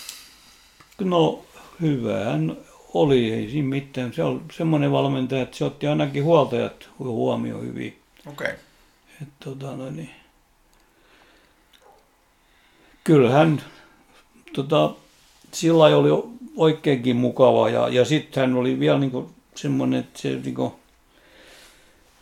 No, 1.01 1.45
hyvähän 1.81 2.57
oli, 2.95 3.33
ei 3.33 3.51
siinä 3.51 3.69
mitään. 3.69 4.13
Se 4.13 4.23
oli 4.23 4.41
semmoinen 4.57 4.93
valmentaja, 4.93 5.43
että 5.43 5.57
se 5.57 5.65
otti 5.65 5.87
ainakin 5.87 6.25
huoltajat 6.25 6.89
huomioon 6.99 7.67
hyvin. 7.67 7.99
Okei. 8.27 8.47
Okay. 8.47 8.57
tota, 9.45 9.77
no 9.77 9.91
niin. 9.91 10.11
Kyllähän 13.05 13.63
tota, 14.53 14.95
sillä 15.53 15.85
oli 15.85 16.11
oikeinkin 16.57 17.17
mukava 17.17 17.71
ja, 17.71 17.89
ja 17.89 18.05
sitten 18.05 18.41
hän 18.41 18.55
oli 18.55 18.81
vielä 18.81 18.99
niin 18.99 19.27
semmoinen, 19.55 20.01
että 20.01 20.21
se 20.21 20.29
niin 20.29 20.55
kuin, 20.55 20.73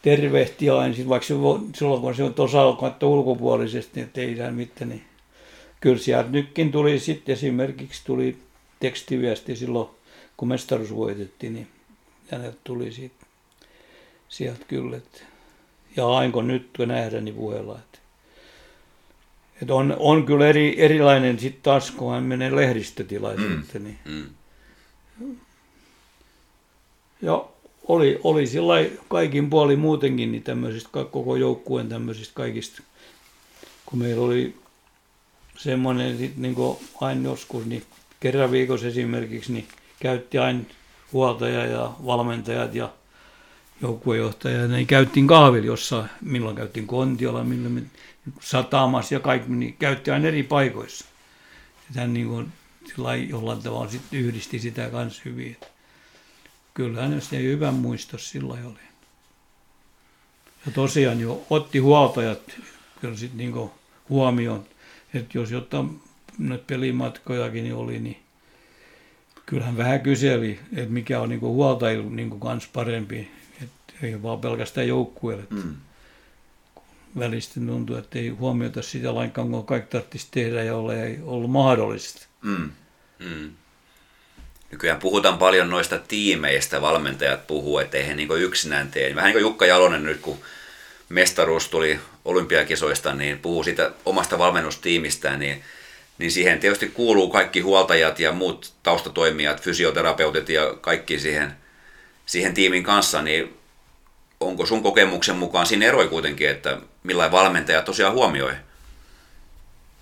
tervehti 0.02 0.70
aina, 0.70 0.94
vaikka 1.08 1.28
se, 1.28 1.34
silloin 1.74 2.00
kun 2.00 2.14
se 2.14 2.32
osaa 2.38 2.76
katsoa 2.76 3.08
ulkopuolisesti, 3.08 4.00
että 4.00 4.20
ei 4.20 4.38
hän 4.38 4.54
mitään, 4.54 4.88
niin 4.88 5.02
kyllä 5.80 5.98
sieltä 5.98 6.30
nytkin 6.30 6.72
tuli 6.72 6.98
sitten 6.98 7.32
esimerkiksi 7.32 8.02
tuli 8.04 8.36
tekstiviesti 8.80 9.56
silloin 9.56 9.88
kun 10.36 10.48
mestaruus 10.48 10.94
voitettiin, 10.94 11.54
niin 11.54 11.68
häneltä 12.30 12.58
tuli 12.64 12.92
siitä, 12.92 13.26
sieltä 14.28 14.64
kyllä, 14.68 14.96
että, 14.96 15.20
ja 15.96 16.08
ainko 16.08 16.42
nyt 16.42 16.70
nähdä 16.86 17.20
niin 17.20 17.34
puheella, 17.34 17.78
että, 17.78 17.98
että 19.62 19.74
on, 19.74 19.96
on 19.98 20.26
kyllä 20.26 20.46
eri, 20.46 20.80
erilainen 20.80 21.38
sitten 21.38 21.62
taas, 21.62 21.90
kun 21.90 22.12
hän 22.12 22.22
menee 22.22 22.56
lehdistötilaisuuteen. 22.56 23.82
Mm. 23.82 23.84
Niin. 23.84 23.98
Mm. 24.04 25.36
Ja 27.22 27.44
oli, 27.88 28.20
oli 28.24 28.46
sillä 28.46 28.74
kaikin 29.08 29.50
puoli 29.50 29.76
muutenkin 29.76 30.32
niin 30.32 30.42
tämmöisistä, 30.42 30.88
koko 30.92 31.36
joukkueen 31.36 31.88
tämmöisistä 31.88 32.34
kaikista, 32.34 32.82
kun 33.86 33.98
meillä 33.98 34.22
oli 34.22 34.56
semmoinen 35.58 36.18
sitten 36.18 36.42
niin 36.42 36.56
aina 37.00 37.30
joskus, 37.30 37.66
niin 37.66 37.82
kerran 38.20 38.50
viikossa 38.50 38.86
esimerkiksi, 38.86 39.52
niin 39.52 39.68
käytti 40.02 40.38
aina 40.38 40.60
huoltaja 41.12 41.66
ja 41.66 41.92
valmentajat 42.06 42.74
ja 42.74 42.92
joukkuejohtaja. 43.82 44.68
Ne 44.68 44.84
käyttiin 44.84 45.26
kahvilla 45.26 45.66
jossain, 45.66 46.08
milloin 46.20 46.56
käyttiin 46.56 46.86
Kontiolla, 46.86 47.44
milloin 47.44 47.90
satamassa 48.40 49.14
ja 49.14 49.20
kaikki, 49.20 49.52
niin 49.52 49.76
käytti 49.78 50.10
aina 50.10 50.28
eri 50.28 50.42
paikoissa. 50.42 51.04
Hän 51.96 52.14
niin 52.14 52.28
kuin, 52.28 52.52
jollain 53.28 53.62
tavalla 53.62 53.90
sit 53.90 54.02
yhdisti 54.12 54.58
sitä 54.58 54.90
kanssa 54.90 55.22
hyvin. 55.24 55.56
Kyllä 56.74 57.02
hänestä 57.02 57.36
ei 57.36 57.42
hyvän 57.42 57.74
muistos 57.74 58.30
sillä 58.30 58.54
oli. 58.54 58.82
Ja 60.66 60.72
tosiaan 60.72 61.20
jo 61.20 61.46
otti 61.50 61.78
huoltajat 61.78 62.40
kyllä 63.00 63.16
sitten 63.16 63.38
niin 63.38 63.70
huomioon, 64.08 64.64
että 65.14 65.38
jos 65.38 65.50
jotain 65.50 66.00
noita 66.38 66.64
pelimatkojakin 66.66 67.74
oli, 67.74 67.98
niin 67.98 68.21
kyllähän 69.46 69.76
vähän 69.76 70.00
kyseli, 70.00 70.60
että 70.76 70.92
mikä 70.92 71.20
on 71.20 71.28
niin 71.28 71.40
huoltajilla 71.40 72.10
niin 72.10 72.40
kans 72.40 72.66
parempi, 72.72 73.30
että 73.62 73.92
ei 74.02 74.22
vaan 74.22 74.40
pelkästään 74.40 74.88
joukkueelle. 74.88 75.44
Mm. 75.50 75.74
Välistä 77.18 77.60
tuntuu, 77.66 77.96
että 77.96 78.18
ei 78.18 78.28
huomiota 78.28 78.82
sitä 78.82 79.14
lainkaan, 79.14 79.50
kun 79.50 79.66
kaikki 79.66 79.90
tarvitsisi 79.90 80.28
tehdä 80.30 80.62
ja 80.62 80.76
ole 80.76 81.04
ei 81.04 81.18
ollut 81.22 81.50
mahdollista. 81.50 82.26
Mm. 82.42 82.70
Mm. 83.18 83.50
Nykyään 84.70 85.00
puhutaan 85.00 85.38
paljon 85.38 85.70
noista 85.70 85.98
tiimeistä, 85.98 86.80
valmentajat 86.80 87.46
puhuu, 87.46 87.78
että 87.78 87.96
ei 87.96 88.06
he 88.06 88.14
niin 88.14 88.28
yksinään 88.38 88.90
tee. 88.90 89.14
Vähän 89.14 89.28
niin 89.28 89.34
kuin 89.34 89.42
Jukka 89.42 89.66
Jalonen 89.66 90.04
nyt, 90.04 90.20
kun 90.20 90.38
mestaruus 91.08 91.68
tuli 91.68 92.00
olympiakisoista, 92.24 93.14
niin 93.14 93.38
puhuu 93.38 93.64
siitä 93.64 93.92
omasta 94.04 94.38
valmennustiimistään, 94.38 95.40
niin 95.40 95.62
niin 96.18 96.32
siihen 96.32 96.60
tietysti 96.60 96.88
kuuluu 96.88 97.30
kaikki 97.30 97.60
huoltajat 97.60 98.20
ja 98.20 98.32
muut 98.32 98.74
taustatoimijat, 98.82 99.62
fysioterapeutit 99.62 100.48
ja 100.48 100.74
kaikki 100.80 101.18
siihen, 101.18 101.56
siihen 102.26 102.54
tiimin 102.54 102.82
kanssa, 102.82 103.22
niin 103.22 103.54
onko 104.40 104.66
sun 104.66 104.82
kokemuksen 104.82 105.36
mukaan 105.36 105.66
siinä 105.66 105.86
eroi 105.86 106.08
kuitenkin, 106.08 106.50
että 106.50 106.80
millainen 107.02 107.32
valmentaja 107.32 107.82
tosiaan 107.82 108.14
huomioi 108.14 108.52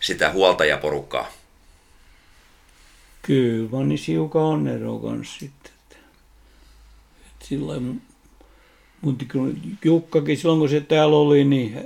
sitä 0.00 0.32
huoltajaporukkaa? 0.32 1.32
Kyllä, 3.22 3.70
vaan 3.70 3.88
niin 3.88 4.00
hiukan 4.06 4.42
on 4.42 4.68
ero 4.68 4.98
kanssa 4.98 5.38
sitten. 5.38 5.72
Sillä 7.42 7.74
mutta 9.00 9.24
kyllä 9.24 9.54
Jukkakin 9.84 10.36
silloin 10.36 10.58
kun 10.60 10.68
se 10.68 10.80
täällä 10.80 11.16
oli, 11.16 11.44
niin 11.44 11.78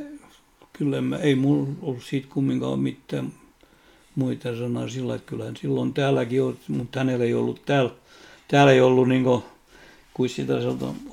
kyllä 0.73 1.01
mä, 1.01 1.17
ei 1.17 1.35
mulla 1.35 1.69
ollut 1.83 2.05
siitä 2.05 2.29
kumminkaan 2.31 2.79
mitään 2.79 3.33
muita 4.15 4.57
sanoa 4.59 4.89
sillä, 4.89 5.15
että 5.15 5.31
kyllähän 5.31 5.57
silloin 5.57 5.95
täälläkin 5.95 6.43
on, 6.43 6.59
mutta 6.69 7.01
hänellä 7.01 7.25
ei 7.25 7.35
ollut 7.35 7.63
täällä, 7.67 7.91
täällä 8.49 8.73
ei 8.73 8.81
ollut 8.81 9.09
niin 9.09 9.25
kuin, 9.25 9.43
kuin 10.15 10.29
sitä 10.29 10.55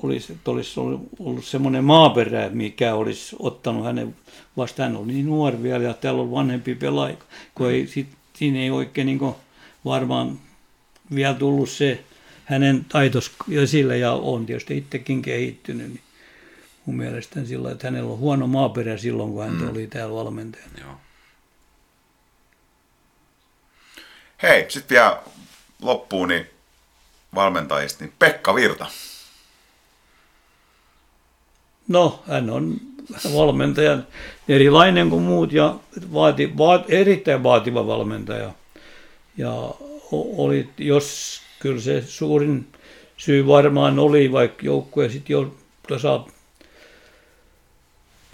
olisi, 0.02 0.32
että 0.32 0.50
olisi 0.50 0.80
ollut 1.18 1.44
semmoinen 1.44 1.84
maaperä, 1.84 2.48
mikä 2.48 2.94
olisi 2.94 3.36
ottanut 3.38 3.84
hänen, 3.84 4.16
vasta 4.56 4.82
hän 4.82 4.96
oli 4.96 5.12
niin 5.12 5.26
nuori 5.26 5.62
vielä 5.62 5.84
ja 5.84 5.94
täällä 5.94 6.22
on 6.22 6.30
vanhempi 6.30 6.74
pelaaja, 6.74 7.16
kun 7.54 7.70
ei, 7.70 7.86
sit, 7.86 8.06
siinä 8.34 8.58
ei 8.58 8.70
oikein 8.70 9.06
niin 9.06 9.18
kuin, 9.18 9.34
varmaan 9.84 10.38
vielä 11.14 11.34
tullut 11.34 11.70
se 11.70 12.04
hänen 12.44 12.86
taitos 12.88 13.32
esille 13.50 13.98
ja 13.98 14.12
on 14.12 14.46
tietysti 14.46 14.78
itsekin 14.78 15.22
kehittynyt, 15.22 15.88
niin 15.88 16.00
mun 16.86 16.96
mielestäni 16.96 17.46
sillä 17.46 17.70
että 17.70 17.86
hänellä 17.86 18.12
on 18.12 18.18
huono 18.18 18.46
maaperä 18.46 18.96
silloin, 18.96 19.32
kun 19.32 19.44
hän 19.44 19.54
mm. 19.54 19.70
oli 19.70 19.86
täällä 19.86 20.14
valmentajana. 20.14 20.78
Joo. 20.80 21.11
Hei, 24.42 24.64
sitten 24.68 24.94
vielä 24.94 25.18
loppuun 25.82 26.28
niin 26.28 26.46
valmentajista, 27.34 28.04
niin 28.04 28.12
Pekka 28.18 28.54
Virta. 28.54 28.86
No, 31.88 32.22
hän 32.28 32.50
on 32.50 32.76
valmentaja 33.34 33.98
erilainen 34.48 35.10
kuin 35.10 35.22
muut 35.22 35.52
ja 35.52 35.76
vaati, 36.12 36.58
vaat, 36.58 36.84
erittäin 36.88 37.42
vaativa 37.42 37.86
valmentaja. 37.86 38.52
Ja 39.36 39.74
oli, 40.12 40.68
jos 40.78 41.40
kyllä 41.58 41.80
se 41.80 42.02
suurin 42.06 42.66
syy 43.16 43.46
varmaan 43.46 43.98
oli, 43.98 44.32
vaikka 44.32 44.66
joukkue 44.66 45.08
sitten 45.08 45.34
jo 45.34 45.54
tuossa 45.88 46.24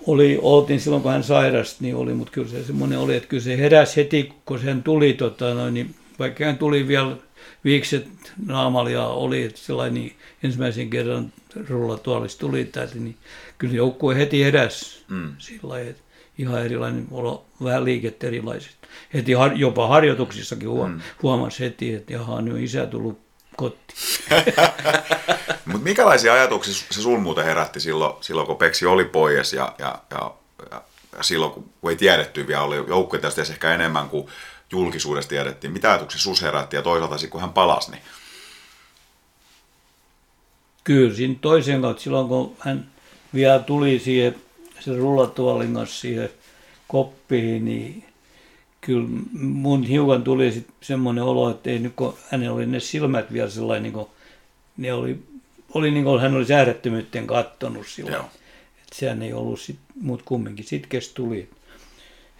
oli, 0.06 0.38
oltiin 0.42 0.80
silloin, 0.80 1.02
kun 1.02 1.12
hän 1.12 1.24
sairasti, 1.24 1.76
niin 1.80 1.96
oli, 1.96 2.14
mutta 2.14 2.32
kyllä 2.32 2.48
se 2.48 2.64
semmoinen 2.64 2.98
oli, 2.98 3.16
että 3.16 3.28
kyllä 3.28 3.42
se 3.42 3.58
heräsi 3.58 3.96
heti, 3.96 4.32
kun 4.44 4.60
sen 4.60 4.82
tuli, 4.82 5.12
tota, 5.12 5.54
noin, 5.54 5.74
niin, 5.74 5.94
vaikka 6.18 6.44
hän 6.44 6.58
tuli 6.58 6.88
vielä 6.88 7.16
viikset 7.64 8.08
naamalla 8.46 8.90
ja 8.90 9.06
oli, 9.06 9.50
sellainen, 9.54 9.94
niin 9.94 10.16
ensimmäisen 10.42 10.90
kerran 10.90 11.32
rullatuolissa 11.68 12.38
tuli 12.38 12.64
täältä, 12.64 12.94
niin 12.94 13.16
kyllä 13.58 13.74
joukkue 13.74 14.16
heti 14.16 14.44
heräsi 14.44 15.04
mm. 15.08 15.34
sillä 15.38 15.60
lailla, 15.62 15.90
että 15.90 16.02
ihan 16.38 16.64
erilainen 16.64 17.06
olo, 17.10 17.44
vähän 17.64 17.84
liikettä 17.84 18.26
erilaiset. 18.26 18.76
Heti 19.14 19.32
har, 19.32 19.52
jopa 19.52 19.88
harjoituksissakin 19.88 20.68
huom, 20.68 20.90
mm. 20.90 21.00
huomasi 21.22 21.64
heti, 21.64 21.94
että 21.94 22.12
jaha, 22.12 22.40
nyt 22.40 22.54
on 22.54 22.60
isä 22.60 22.86
tullut 22.86 23.20
kotiin. 23.56 23.98
Mutta 25.66 25.84
minkälaisia 25.84 26.32
ajatuksia 26.32 26.74
se 26.90 27.02
sun 27.02 27.22
muuten 27.22 27.44
herätti 27.44 27.80
silloin, 27.80 28.14
silloin 28.20 28.46
kun 28.46 28.56
Peksi 28.56 28.86
oli 28.86 29.04
pois 29.04 29.52
ja, 29.52 29.74
ja, 29.78 29.98
ja, 30.10 30.34
ja, 30.70 30.82
silloin, 31.20 31.52
kun 31.52 31.90
ei 31.90 31.96
tiedetty 31.96 32.46
vielä, 32.46 32.62
oli 32.62 32.76
joukkue 32.76 33.18
tästä 33.18 33.42
ehkä 33.42 33.74
enemmän 33.74 34.08
kuin 34.08 34.28
julkisuudessa 34.72 35.28
tiedettiin. 35.28 35.72
Mitä 35.72 35.90
ajatuksia 35.90 36.20
sus 36.20 36.42
herätti 36.42 36.76
ja 36.76 36.82
toisaalta 36.82 37.28
kun 37.30 37.40
hän 37.40 37.52
palasi, 37.52 37.90
niin 37.90 38.02
Kyllä, 40.88 41.14
siinä 41.14 41.34
toisen 41.40 41.80
kautta 41.80 42.02
silloin 42.02 42.28
kun 42.28 42.56
hän 42.58 42.90
vielä 43.34 43.58
tuli 43.58 43.98
siihen 43.98 44.36
se 44.80 44.96
rullatuolin 44.96 45.74
kanssa 45.74 46.00
siihen 46.00 46.30
koppiin, 46.88 47.64
niin 47.64 48.04
kyllä 48.80 49.08
mun 49.32 49.82
hiukan 49.82 50.22
tuli 50.24 50.52
sitten 50.52 50.74
semmoinen 50.80 51.24
olo, 51.24 51.50
että 51.50 51.70
ei 51.70 51.78
nyt 51.78 51.92
kun 51.96 52.18
hänellä 52.30 52.54
oli 52.54 52.66
ne 52.66 52.80
silmät 52.80 53.32
vielä 53.32 53.50
sellainen 53.50 53.92
niin 53.92 54.06
ne 54.76 54.92
oli, 54.92 55.18
oli 55.74 55.90
niin 55.90 56.04
kuin 56.04 56.20
hän 56.20 56.34
oli 56.34 56.54
äärettömyytten 56.54 57.26
kattonut 57.26 57.86
silloin. 57.86 58.14
Joo. 58.14 58.24
Et 58.82 58.92
sehän 58.92 59.22
ei 59.22 59.32
ollut 59.32 59.60
sit, 59.60 59.78
mutta 60.00 60.24
kumminkin 60.24 60.64
sitkes 60.64 61.08
tuli. 61.08 61.48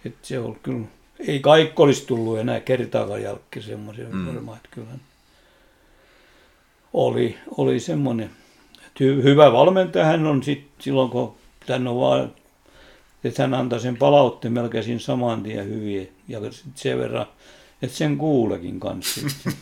Et 0.05 0.15
se 0.21 0.39
oli 0.39 0.57
kyllä, 0.63 0.87
ei 1.27 1.39
kaikki 1.39 1.81
olisi 1.81 2.05
tullut 2.05 2.39
enää 2.39 2.59
kertaakaan 2.59 3.23
jälkeen 3.23 3.65
semmoisia 3.65 4.09
mm. 4.09 4.27
varmaan, 4.27 4.57
että 4.57 4.69
kyllähän 4.71 5.01
oli, 6.93 7.37
oli 7.57 7.79
semmoinen. 7.79 8.29
Hy, 8.99 9.23
hyvä 9.23 9.51
valmentaja 9.51 10.05
hän 10.05 10.27
on 10.27 10.43
sit, 10.43 10.67
silloin, 10.79 11.09
kun 11.09 11.35
tän 11.65 11.87
on 11.87 11.99
vaan, 11.99 12.35
että 13.23 13.43
hän 13.43 13.53
antaa 13.53 13.79
sen 13.79 13.97
palautteen 13.97 14.53
melkein 14.53 14.83
siinä 14.83 14.99
saman 14.99 15.43
tien 15.43 15.65
hyviä. 15.65 16.05
Ja 16.27 16.51
sit 16.51 16.77
sen 16.77 16.99
verran, 16.99 17.25
että 17.81 17.97
sen 17.97 18.17
kuulekin 18.17 18.79
kanssa. 18.79 19.21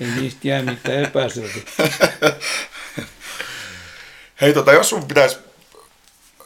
ei 0.00 0.08
niistä 0.20 0.48
jää 0.48 0.62
mitään 0.62 1.04
epäselvää. 1.04 1.62
Hei, 4.40 4.54
tota, 4.54 4.72
jos 4.72 4.88
sun 4.88 5.04
pitäisi 5.04 5.38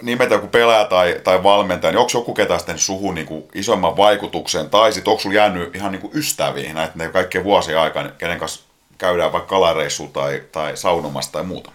nimetä 0.02 0.34
joku 0.34 0.46
pelaaja 0.46 0.84
tai, 0.84 1.20
tai 1.24 1.42
valmentaja, 1.42 1.90
niin 1.90 1.98
onko 1.98 2.10
joku 2.14 2.34
ketä 2.34 2.58
sitten 2.58 2.78
suhun 2.78 3.14
niin 3.14 3.26
kuin 3.26 3.44
isomman 3.54 3.96
vaikutuksen, 3.96 4.70
tai 4.70 4.92
sitten 4.92 5.10
onko 5.10 5.20
sulla 5.22 5.36
jäänyt 5.36 5.76
ihan 5.76 5.92
niin 5.92 6.00
kuin 6.00 6.16
ystäviä 6.16 6.74
näiden 6.74 7.12
kaikkien 7.12 7.44
vuosien 7.44 7.78
aikana, 7.78 8.08
kenen 8.08 8.38
kanssa 8.38 8.62
käydään 8.98 9.32
vaikka 9.32 9.48
kalareissulla 9.48 10.10
tai, 10.10 10.42
tai 10.52 10.76
saunomassa 10.76 11.32
tai 11.32 11.42
muuta? 11.42 11.72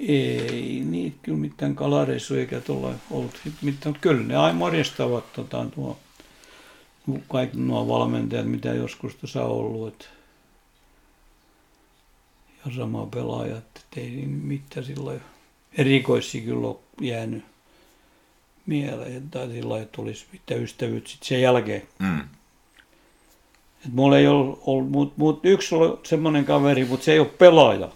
Ei 0.00 0.82
niitä 0.84 1.16
kyllä 1.22 1.38
mitään 1.38 1.74
kalareissuja 1.74 2.40
eikä 2.40 2.60
tuolla 2.60 2.94
ollut 3.10 3.40
mitään, 3.62 3.96
kyllä 4.00 4.22
ne 4.22 4.36
aina 4.36 4.58
morjestavat 4.58 5.32
tota, 5.32 5.66
tuo, 5.74 5.98
kaikki 7.32 7.56
nuo 7.56 7.88
valmentajat, 7.88 8.46
mitä 8.46 8.68
joskus 8.68 9.14
tuossa 9.14 9.44
on 9.44 9.50
ollut. 9.50 9.88
Et, 9.88 10.08
ja 12.66 12.72
sama 12.76 13.06
pelaaja, 13.06 13.56
että 13.56 13.80
ei 13.96 14.10
siinä 14.10 14.36
mitään 14.42 14.86
lailla 14.96 15.33
erikoisia 15.78 16.44
kyllä 16.44 16.68
ole 16.68 16.76
jäänyt 17.00 17.44
mieleen, 18.66 19.30
tai 19.30 19.46
sillä 19.46 19.68
lailla, 19.68 19.84
että 19.84 20.02
olisi 20.02 20.26
mitään 20.32 20.62
ystävyyttä 20.62 21.10
sitten 21.10 21.28
sen 21.28 21.42
jälkeen. 21.42 21.82
Mm. 21.98 22.20
Et 23.86 23.92
mulla 23.92 24.18
ei 24.18 24.26
ollut, 24.26 24.62
ollut 24.66 24.90
mut, 24.90 25.16
mut 25.16 25.40
yksi 25.42 25.74
oli 25.74 25.98
semmoinen 26.02 26.44
kaveri, 26.44 26.84
mutta 26.84 27.04
se 27.04 27.12
ei 27.12 27.18
ole 27.18 27.28
pelaaja. 27.28 27.88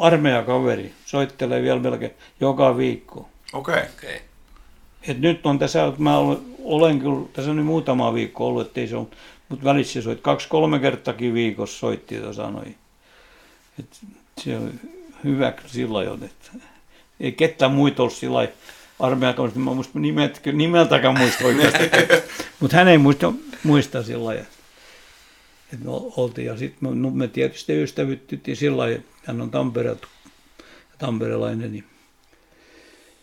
Armeijakaveri. 0.00 0.92
Soittelee 1.06 1.62
vielä 1.62 1.80
melkein 1.80 2.12
joka 2.40 2.76
viikko. 2.76 3.28
Okei. 3.52 3.74
Okay. 3.74 3.88
Okei. 3.98 4.20
Et 5.08 5.20
nyt 5.20 5.46
on 5.46 5.58
tässä, 5.58 5.86
että 5.86 6.02
mä 6.02 6.18
olen, 6.18 6.38
olen 6.64 7.00
kyllä, 7.00 7.26
tässä 7.32 7.50
on 7.50 7.56
nyt 7.56 7.66
muutama 7.66 8.14
viikko 8.14 8.46
ollut, 8.46 8.66
ettei 8.66 8.88
se 8.88 8.96
ole, 8.96 9.06
mutta 9.48 9.64
välissä 9.64 10.02
soit 10.02 10.20
kaksi-kolme 10.20 10.78
kertakin 10.78 11.34
viikossa 11.34 11.78
soitti 11.78 12.14
ja 12.14 12.32
sanoi. 12.32 12.74
Et 13.78 14.00
se 14.40 14.56
on 14.56 14.80
hyvä 15.24 15.52
kyllä 15.52 15.68
sillä 15.68 15.92
lailla, 15.92 16.24
että 16.24 16.50
ei 17.20 17.32
ketään 17.32 17.72
muita 17.72 18.02
ollut 18.02 18.16
sillä 18.16 18.48
armeijakamista, 19.00 19.58
mä 19.58 19.74
muista 19.74 19.98
nimet, 19.98 20.40
nimeltäkään 20.52 21.18
muista 21.18 21.44
oikeasti, 21.44 21.90
mutta 22.60 22.76
hän 22.76 22.88
ei 22.88 22.98
muista, 22.98 23.32
muista 23.62 24.02
sillä 24.02 24.24
lailla. 24.24 24.44
Et 25.72 25.84
me 25.84 25.90
oltiin 25.90 26.46
ja 26.46 26.56
sitten 26.56 26.88
me, 26.88 26.94
no, 26.94 27.10
me 27.10 27.28
tietysti 27.28 27.82
ystävyttyttiin 27.82 28.56
sillä 28.56 28.76
lailla, 28.76 28.96
että 28.96 29.12
hän 29.26 29.40
on 29.40 29.50
Tampereelta, 29.50 30.08
tamperelainen, 30.98 31.72
niin 31.72 31.84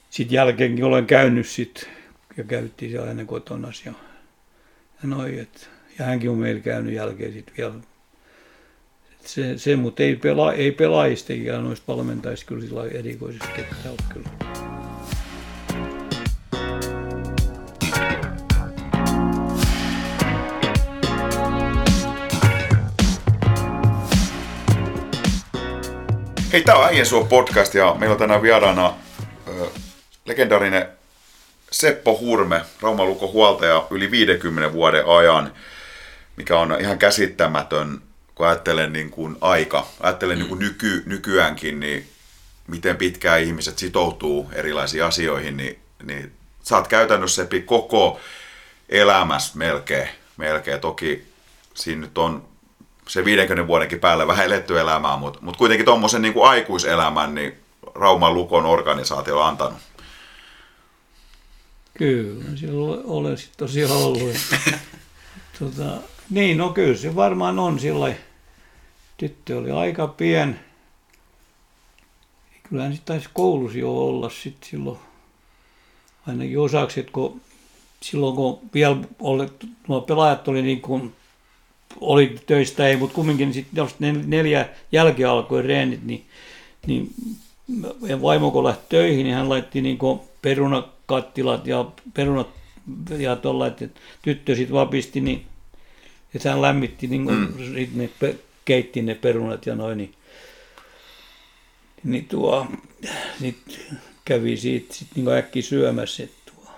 sitten 0.09 0.35
jälkeenkin 0.35 0.85
olen 0.85 1.05
käynyt 1.05 1.47
sit, 1.47 1.89
ja 2.37 2.43
käyttiin 2.43 2.91
siellä 2.91 3.07
hänen 3.07 3.27
kotonasi 3.27 3.83
ja, 3.85 3.93
ja 5.03 5.09
noin, 5.09 5.39
et, 5.39 5.69
ja 5.99 6.05
hänkin 6.05 6.29
on 6.29 6.37
meillä 6.37 6.61
käynyt 6.61 6.93
jälkeen 6.93 7.33
sitten 7.33 7.55
vielä. 7.57 7.73
Se, 9.25 9.57
se 9.57 9.75
mutta 9.75 10.03
ei, 10.03 10.15
pela, 10.15 10.53
ei 10.53 10.71
pelaajista 10.71 11.33
eikä 11.33 11.57
noista 11.57 11.95
valmentajista 11.95 12.45
kyllä 12.45 12.61
sillä 12.61 12.83
erikoisesti 12.85 13.47
ketään 13.55 13.89
ole 13.89 13.97
kyllä. 14.13 14.29
Hei, 26.53 26.63
tää 26.63 26.75
on 26.75 26.85
Äijän 26.85 27.05
suo 27.05 27.25
podcast 27.25 27.73
ja 27.75 27.95
meillä 27.99 28.13
on 28.13 28.19
tänään 28.19 28.41
vieraana 28.41 28.93
ö, 29.47 29.51
legendaarinen 30.25 30.87
Seppo 31.71 32.17
Hurme, 32.19 32.61
Raumalukon 32.81 33.31
huoltaja 33.31 33.87
yli 33.89 34.11
50 34.11 34.73
vuoden 34.73 35.05
ajan, 35.05 35.53
mikä 36.37 36.57
on 36.57 36.77
ihan 36.79 36.97
käsittämätön, 36.97 38.01
kun 38.35 38.47
ajattelen 38.47 38.93
niin 38.93 39.09
kuin 39.09 39.37
aika, 39.41 39.87
ajattelen 39.99 40.37
niin 40.37 40.49
kuin 40.49 40.59
nyky, 40.59 41.03
nykyäänkin, 41.05 41.79
niin 41.79 42.07
miten 42.67 42.97
pitkään 42.97 43.41
ihmiset 43.41 43.77
sitoutuu 43.77 44.49
erilaisiin 44.53 45.03
asioihin, 45.03 45.57
niin, 45.57 45.79
niin 46.03 46.31
sä 46.63 46.77
oot 46.77 46.87
käytännössä 46.87 47.47
koko 47.65 48.19
elämässä 48.89 49.57
melkein, 49.57 50.09
melkein. 50.37 50.81
Toki 50.81 51.25
siinä 51.73 52.01
nyt 52.01 52.17
on 52.17 52.51
se 53.07 53.25
50 53.25 53.67
vuodenkin 53.67 53.99
päälle 53.99 54.27
vähän 54.27 54.45
eletty 54.45 54.79
elämää, 54.79 55.17
mutta, 55.17 55.39
mutta 55.41 55.57
kuitenkin 55.57 55.85
tuommoisen 55.85 56.21
niin 56.21 56.33
kuin 56.33 56.49
aikuiselämän 56.49 57.35
niin 57.35 57.53
Rauman 57.95 58.33
Lukon 58.33 58.65
organisaatio 58.65 59.39
on 59.39 59.47
antanut. 59.47 59.79
Kyllä, 61.97 62.43
silloin 62.55 63.01
olen 63.05 63.37
sitten 63.37 63.67
tosiaan 63.67 63.91
ollut. 63.91 64.37
tota, 65.59 66.10
niin, 66.31 66.57
no 66.57 66.69
kyllä 66.69 66.97
se 66.97 67.15
varmaan 67.15 67.59
on 67.59 67.79
sillä 67.79 68.15
Tyttö 69.17 69.57
oli 69.57 69.71
aika 69.71 70.07
pien. 70.07 70.59
Kyllähän 72.63 72.93
sitten 72.93 73.15
taisi 73.15 73.29
koulussa 73.33 73.77
jo 73.77 73.97
olla 73.97 74.29
sitten 74.29 74.69
silloin 74.69 74.99
ainakin 76.27 76.59
osaksi, 76.59 76.99
että 76.99 77.11
kun 77.11 77.41
silloin 78.01 78.35
kun 78.35 78.59
vielä 78.73 78.97
oli, 79.19 79.47
nuo 79.87 80.01
pelaajat 80.01 80.47
oli 80.47 80.61
niin 80.61 80.81
kuin, 80.81 81.13
oli 82.01 82.35
töistä 82.45 82.87
ei, 82.87 82.97
mutta 82.97 83.15
kumminkin 83.15 83.53
sitten 83.53 83.77
jos 83.81 83.99
ne 83.99 84.11
neljä 84.11 84.69
jälkeen 84.91 85.29
alkoi 85.29 85.61
reenit, 85.61 86.03
niin, 86.03 86.25
niin 86.87 87.13
ja 88.07 88.21
vaimo 88.21 88.51
kun 88.51 88.63
lähti 88.63 88.85
töihin, 88.89 89.23
niin 89.23 89.35
hän 89.35 89.49
laitti 89.49 89.81
niin 89.81 89.97
kuin 89.97 90.19
perunakattilat 90.41 91.67
ja 91.67 91.85
perunat 92.13 92.47
ja 93.17 93.35
tuolla, 93.35 93.67
että 93.67 93.87
tyttö 94.21 94.55
sitten 94.55 94.75
vapisti, 94.75 95.21
niin 95.21 95.45
että 96.35 96.49
hän 96.49 96.61
lämmitti, 96.61 97.07
niin 97.07 97.25
kuin, 97.25 97.37
mm. 97.37 97.75
sit 97.75 97.95
ne, 97.95 98.09
pe- 98.19 98.39
keitti 98.65 99.01
ne 99.01 99.15
perunat 99.15 99.65
ja 99.65 99.75
noin, 99.75 99.97
niin, 99.97 100.15
niin 102.03 102.27
tuo, 102.27 102.67
sit 103.39 103.79
kävi 104.25 104.57
siitä 104.57 104.93
sit 104.93 105.07
niin 105.15 105.29
äkki 105.29 105.61
syömässä, 105.61 106.23
että 106.23 106.51
tuo, 106.55 106.71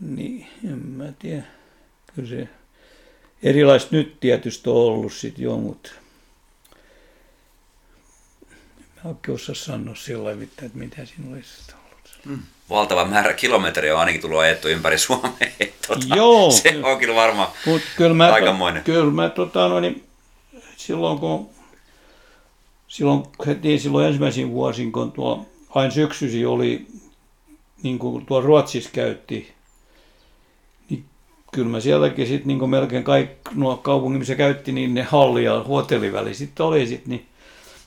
niin 0.00 0.46
en 0.64 0.78
mä 0.78 1.12
tiedä, 1.18 1.42
kyllä 2.14 2.28
se 2.28 2.48
erilaista 3.42 3.96
nyt 3.96 4.20
tietysti 4.20 4.70
on 4.70 4.76
ollut 4.76 5.12
sitten 5.12 5.44
jo, 5.44 5.56
mutta 5.56 5.90
mä 8.96 9.10
oikein 9.10 9.34
osaa 9.34 9.54
sanoa 9.54 9.94
sillä 9.94 10.34
mitään, 10.34 10.66
että 10.66 10.78
mitä 10.78 11.04
siinä 11.04 11.32
olisi 11.32 11.72
ollut. 11.74 12.38
Valtava 12.70 13.04
määrä 13.04 13.32
kilometriä 13.32 13.94
on 13.94 14.00
ainakin 14.00 14.20
tullut 14.20 14.38
ajettu 14.38 14.68
ympäri 14.68 14.98
Suomea. 15.08 15.30
Tota, 15.88 16.16
Joo. 16.16 16.50
Se 16.50 16.80
on 16.82 16.98
kyllä 16.98 17.14
varmaan 17.14 17.48
Mut 17.66 17.82
kyllä 17.96 18.14
mä, 18.14 18.32
aikamoinen. 18.32 18.84
Kyllä 18.84 19.12
mä 19.12 19.28
tota, 19.28 19.68
no, 19.68 19.80
niin, 19.80 20.04
silloin 20.76 21.18
kun 21.18 21.50
silloin 22.88 23.22
heti 23.46 23.78
silloin 23.78 24.06
ensimmäisin 24.06 24.50
vuosin, 24.50 24.92
kun 24.92 25.12
tuo 25.12 25.46
aina 25.74 25.90
syksyisin 25.90 26.48
oli, 26.48 26.86
niin 27.82 27.98
kuin 27.98 28.26
tuo 28.26 28.40
Ruotsissa 28.40 28.90
käytti, 28.92 29.52
niin 30.90 31.04
kyllä 31.52 31.68
mä 31.68 31.80
sielläkin 31.80 32.26
sitten 32.26 32.48
niin 32.48 32.58
kuin 32.58 32.70
melkein 32.70 33.04
kaikki 33.04 33.50
nuo 33.54 33.76
kaupungin, 33.76 34.18
missä 34.18 34.34
käytti, 34.34 34.72
niin 34.72 34.94
ne 34.94 35.02
halli 35.02 35.44
ja 35.44 35.64
hotelliväli 35.68 36.34
sitten 36.34 36.66
oli 36.66 36.86
sitten, 36.86 37.10
niin 37.10 37.26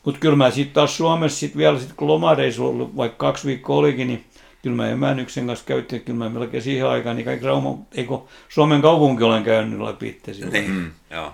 mutta 0.06 0.20
kyllä 0.20 0.36
mä 0.36 0.52
sitten 0.52 0.74
taas 0.74 0.98
Suomessa 0.98 1.40
sitten 1.40 1.58
vielä, 1.58 1.80
sit 1.80 1.94
kun 1.94 2.08
lomareissu 2.08 2.68
ollut, 2.68 2.96
vaikka 2.96 3.18
kaksi 3.18 3.48
viikkoa 3.48 3.76
olikin, 3.76 4.08
niin 4.08 4.26
kyllä 4.62 4.76
mä 4.76 4.90
emännyksen 4.90 5.48
kanssa 5.48 5.66
käytin, 5.66 6.02
kyllä 6.02 6.20
mä 6.20 6.30
melkein 6.30 6.64
siihen 6.64 6.88
aikaan, 6.88 7.16
niin 7.16 7.26
kaikki 7.26 7.46
Rauma, 7.46 7.78
eikö 7.92 8.18
Suomen 8.50 8.82
kaupunki 8.82 9.24
olen 9.24 9.44
käynyt 9.44 9.80
läpi 9.80 10.08
itse 10.08 10.34
silloin. 10.34 10.54
Niin, 10.54 10.72
mm. 10.72 10.92
joo. 11.10 11.34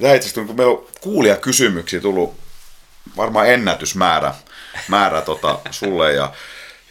Tämä 0.00 0.14
itse 0.14 0.28
asiassa, 0.28 0.44
kun 0.44 0.56
meillä 0.56 0.72
on 0.72 0.86
kuulia 1.00 1.36
kysymyksiä 1.36 2.00
tullut 2.00 2.34
varmaan 3.16 3.50
ennätysmäärä 3.50 4.34
määrä 4.88 5.20
tota, 5.20 5.58
sulle 5.70 6.12
ja, 6.12 6.32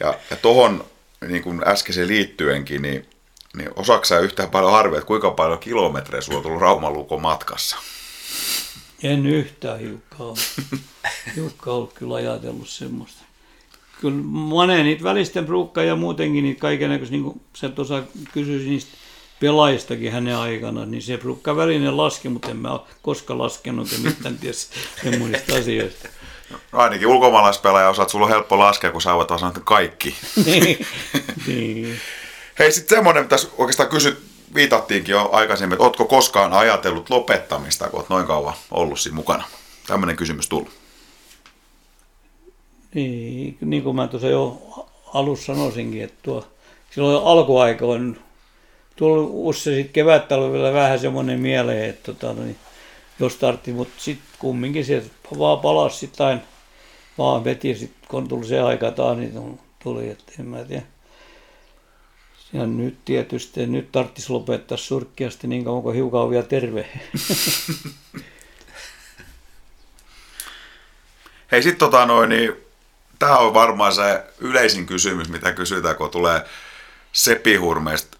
ja, 0.00 0.14
ja 0.30 0.36
tohon 0.36 0.84
niin 1.28 1.42
kuin 1.42 1.68
äskeisen 1.68 2.08
liittyenkin, 2.08 2.82
niin, 2.82 3.08
niin 3.56 3.70
osaako 3.76 4.04
sä 4.04 4.18
yhtään 4.18 4.50
paljon 4.50 4.74
arvioida, 4.74 4.98
että 4.98 5.06
kuinka 5.06 5.30
paljon 5.30 5.58
kilometrejä 5.58 6.20
sulla 6.20 6.38
on 6.38 6.42
tullut 6.42 6.60
Raumalukon 6.60 7.22
matkassa? 7.22 7.76
En 9.02 9.26
yhtään 9.26 9.78
hiukka 9.78 10.16
ollut. 10.18 10.38
hiukka 11.36 11.70
ollut 11.70 11.92
kyllä 11.92 12.14
ajatellut 12.14 12.68
semmoista. 12.68 13.29
Kyllä 14.00 14.22
monen 14.24 14.84
niitä 14.84 15.04
välisten 15.04 15.48
ruukkaa 15.48 15.84
ja 15.84 15.96
muutenkin 15.96 16.44
niitä 16.44 16.60
kaikenlaisia, 16.60 17.10
niin 17.10 17.22
kuin 17.22 17.40
sä 17.56 17.68
tuossa 17.68 18.02
kysyisit 18.32 18.68
niistä 18.68 18.96
pelaajistakin 19.40 20.12
hänen 20.12 20.36
aikana, 20.36 20.86
niin 20.86 21.02
se 21.02 21.18
rukka 21.22 21.56
välinen 21.56 21.96
laski, 21.96 22.28
mutta 22.28 22.50
en 22.50 22.56
mä 22.56 22.72
ole 22.72 22.80
koskaan 23.02 23.38
laskenut, 23.38 23.92
en 23.92 24.00
mitään 24.00 24.38
tiedä 24.38 24.56
semmoisista 25.02 25.56
asioista. 25.56 26.08
No 26.50 26.58
ainakin 26.72 27.06
ulkomaalaispelaaja 27.06 27.88
osaat, 27.88 28.08
sulla 28.08 28.24
on 28.24 28.30
helppo 28.30 28.58
laskea, 28.58 28.92
kun 28.92 29.02
sä 29.02 29.14
voit 29.14 29.28
vaan 29.28 29.40
sanoa, 29.40 29.54
kaikki. 29.64 30.16
niin, 30.44 30.86
niin. 31.46 32.00
Hei, 32.58 32.72
sitten 32.72 32.96
semmoinen, 32.96 33.28
tässä 33.28 33.48
oikeastaan 33.58 33.88
kysyt, 33.88 34.18
viitattiinkin 34.54 35.12
jo 35.12 35.28
aikaisemmin, 35.32 35.74
että 35.74 35.84
ootko 35.84 36.04
koskaan 36.04 36.52
ajatellut 36.52 37.10
lopettamista, 37.10 37.88
kun 37.88 38.00
oot 38.00 38.08
noin 38.08 38.26
kauan 38.26 38.54
ollut 38.70 39.00
siinä 39.00 39.14
mukana? 39.14 39.44
Tämmöinen 39.86 40.16
kysymys 40.16 40.48
tullut. 40.48 40.79
Niin, 42.94 43.58
niin 43.60 43.82
kuin 43.82 43.96
mä 43.96 44.08
tuossa 44.08 44.28
jo 44.28 44.62
alussa 45.14 45.54
sanoisinkin, 45.54 46.04
että 46.04 46.18
tuo, 46.22 46.46
silloin 46.90 47.26
alkuaikoin 47.26 48.18
tullut 48.96 49.30
usein 49.32 49.76
sitten 49.76 49.92
kevättalvella 49.92 50.72
vähän 50.72 50.98
semmoinen 50.98 51.40
mieleen, 51.40 51.90
että 51.90 52.14
tota, 52.14 52.42
niin, 52.42 52.56
jos 53.20 53.36
tartti, 53.36 53.72
mutta 53.72 53.94
sitten 53.98 54.26
kumminkin 54.38 54.84
se 54.84 55.02
vaan 55.38 55.58
palasi 55.58 55.98
sitten 55.98 56.42
vaan 57.18 57.44
veti 57.44 57.74
sitten 57.74 58.08
kun 58.08 58.28
tuli 58.28 58.46
se 58.46 58.60
aika 58.60 58.90
taas, 58.90 59.18
niin 59.18 59.60
tuli, 59.82 60.08
että 60.08 60.32
en 60.38 60.46
mä 60.46 60.64
tiedä. 60.64 60.82
Ja 62.52 62.66
nyt 62.66 62.96
tietysti, 63.04 63.66
nyt 63.66 63.92
tarvitsisi 63.92 64.32
lopettaa 64.32 64.78
surkkiasti 64.78 65.46
niin 65.46 65.64
kauan 65.64 65.82
kuin 65.82 65.94
hiukan 65.94 66.20
on 66.20 66.30
vielä 66.30 66.46
terve. 66.46 66.86
Hei, 71.52 71.62
sitten 71.62 71.78
tota 71.78 72.06
noin, 72.06 72.28
niin 72.28 72.52
tämä 73.20 73.38
on 73.38 73.54
varmaan 73.54 73.92
se 73.92 74.24
yleisin 74.38 74.86
kysymys, 74.86 75.28
mitä 75.28 75.52
kysytään, 75.52 75.96
kun 75.96 76.10
tulee 76.10 76.44
sepihurmeista 77.12 78.18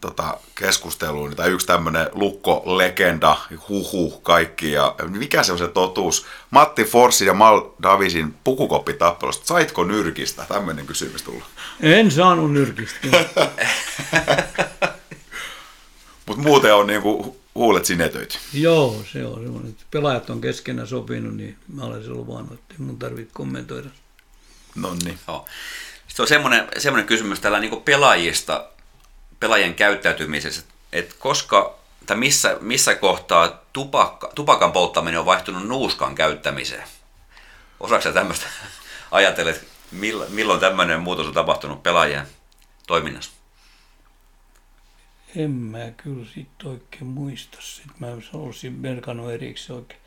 tota, 0.00 0.38
keskusteluun. 0.54 1.36
Tai 1.36 1.50
yksi 1.50 1.66
tämmöinen 1.66 2.08
lukko-legenda, 2.12 3.36
huhu 3.68 4.10
kaikki. 4.10 4.72
Ja 4.72 4.94
mikä 5.08 5.42
se 5.42 5.52
on 5.52 5.58
se 5.58 5.68
totuus? 5.68 6.26
Matti 6.50 6.84
Forssi 6.84 7.26
ja 7.26 7.34
Mal 7.34 7.70
Davisin 7.82 8.34
pukukoppitappelusta. 8.44 9.46
Saitko 9.46 9.84
nyrkistä? 9.84 10.44
Tämmöinen 10.48 10.86
kysymys 10.86 11.22
tulla. 11.22 11.44
En 11.80 12.10
saanut 12.10 12.52
nyrkistä. 12.52 12.98
Mutta 16.26 16.42
muuten 16.42 16.74
on 16.74 16.86
niinku 16.86 17.36
huulet 17.54 17.84
sinetöity. 17.84 18.38
Joo, 18.52 19.02
se 19.12 19.26
on 19.26 19.42
semmoinen. 19.42 19.76
Pelaajat 19.90 20.30
on 20.30 20.40
keskenään 20.40 20.88
sopinut, 20.88 21.36
niin 21.36 21.56
mä 21.74 21.84
olen 21.84 22.04
se 22.04 22.10
luvannut, 22.10 22.52
että 22.52 22.74
mun 22.78 22.98
tarvitse 22.98 23.30
kommentoida. 23.34 23.88
No 24.80 24.94
niin. 25.04 25.18
Joo. 25.28 25.48
Sitten 26.08 26.22
on 26.22 26.28
semmoinen, 26.28 26.68
semmoinen 26.78 27.06
kysymys 27.06 27.40
tällä 27.40 27.60
niin 27.60 27.82
pelaajista, 27.82 28.68
pelaajien 29.40 29.74
käyttäytymisessä, 29.74 30.62
että 30.92 31.14
koska 31.18 31.78
tai 32.08 32.16
missä, 32.16 32.56
missä 32.60 32.94
kohtaa 32.94 33.62
tupakka, 33.72 34.30
tupakan 34.34 34.72
polttaminen 34.72 35.20
on 35.20 35.26
vaihtunut 35.26 35.68
nuuskan 35.68 36.14
käyttämiseen? 36.14 36.84
Osaatko 37.80 38.12
tämmöistä 38.12 38.46
ajatella, 39.10 39.50
että 39.50 39.66
milloin 40.28 40.60
tämmöinen 40.60 41.00
muutos 41.00 41.26
on 41.26 41.34
tapahtunut 41.34 41.82
pelaajien 41.82 42.26
toiminnassa? 42.86 43.30
En 45.36 45.50
mä 45.50 45.90
kyllä 45.96 46.26
sit 46.34 46.62
oikein 46.64 47.06
muista 47.06 47.58
sitä. 47.60 47.92
Mä 47.98 48.06
olisin 48.32 48.72
merkannut 48.72 49.30
erikseen 49.30 49.76
oikein. 49.76 50.00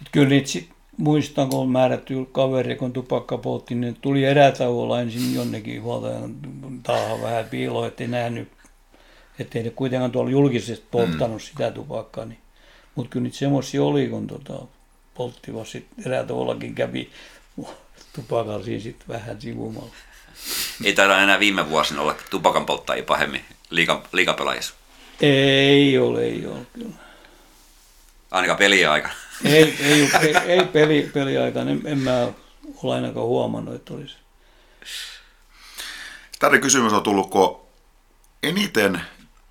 Et 0.00 0.08
kyllä 0.12 0.28
niitä 0.28 0.48
sit 0.48 0.70
muistan, 0.98 1.48
kun 1.48 1.70
määrätty 1.70 2.14
kaveri, 2.32 2.76
kun 2.76 2.92
tupakka 2.92 3.38
poltti, 3.38 3.74
niin 3.74 3.96
tuli 4.00 4.24
erätauolla 4.24 5.00
ensin 5.00 5.34
jonnekin 5.34 5.82
huoltajan 5.82 6.34
taahan 6.82 7.22
vähän 7.22 7.44
piiloa, 7.44 7.86
ettei 7.86 8.08
nähnyt, 8.08 8.48
ettei 9.38 9.62
ne 9.62 9.70
kuitenkaan 9.70 10.12
tuolla 10.12 10.30
julkisesti 10.30 10.86
polttanut 10.90 11.42
mm. 11.42 11.46
sitä 11.46 11.70
tupakkaa. 11.70 12.24
Niin. 12.24 12.38
Mutta 12.94 13.10
kyllä 13.10 13.24
niitä 13.24 13.38
semmoisia 13.38 13.84
oli, 13.84 14.08
kun 14.08 14.26
tota, 14.26 14.66
polttivat 15.14 15.68
sitten 15.68 16.06
erätauollakin 16.06 16.74
kävi 16.74 17.10
tupakalla 18.12 18.64
siinä 18.64 18.82
sitten 18.82 19.08
vähän 19.08 19.40
sivumalla. 19.40 19.92
Ei 20.84 20.92
taida 20.92 21.22
enää 21.22 21.40
viime 21.40 21.70
vuosina 21.70 22.02
olla 22.02 22.14
tupakan 22.30 22.66
polttajia 22.66 23.02
pahemmin 23.02 23.44
liiga, 23.70 24.02
liigapelaajissa. 24.12 24.74
Ei 25.20 25.98
ole, 25.98 26.24
ei 26.24 26.46
ole 26.46 26.66
kyllä. 26.72 26.94
Ainakaan 28.30 28.58
peliaikana. 28.58 29.14
Ei, 29.44 29.76
ei, 29.80 30.10
ei, 30.20 30.36
ei 30.46 30.64
peli, 30.64 31.10
peliaikana, 31.14 31.70
en, 31.70 31.82
en 31.84 31.98
mä 31.98 32.28
ole 32.82 32.94
ainakaan 32.94 33.26
huomannut, 33.26 33.74
että 33.74 33.94
olisi. 33.94 34.16
Tämä 36.38 36.58
kysymys 36.58 36.92
on 36.92 37.02
tullut, 37.02 37.30
kun 37.30 37.60
eniten 38.42 39.02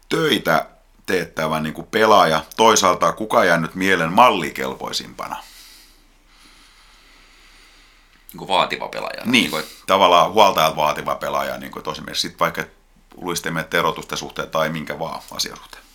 töitä 0.10 0.66
teettävä 1.06 1.60
niin 1.60 1.74
kuin 1.74 1.88
pelaaja, 1.88 2.44
toisaalta 2.58 3.14
kuka 3.14 3.46
jäänyt 3.46 3.76
mielen 3.76 4.14
mallikelpoisimpana? 4.14 5.36
Niin 8.28 8.38
kuin 8.38 8.48
vaativa 8.48 8.88
pelaaja. 8.88 9.22
Niin, 9.22 9.32
niin 9.32 9.52
kuin, 9.52 9.64
tavallaan 9.88 10.32
huoltajat 10.32 10.76
vaativa 10.76 11.16
pelaaja, 11.16 11.58
niin 11.58 11.72
kuin 11.72 11.84
tosiaan 11.84 12.16
sitten 12.16 12.40
vaikka 12.40 12.64
luistimme 13.16 13.68
erotusten 13.74 14.18
suhteen 14.18 14.50
tai 14.50 14.70
minkä 14.70 15.00
vaan 15.00 15.22
asian 15.32 15.58
suhteen. 15.58 15.87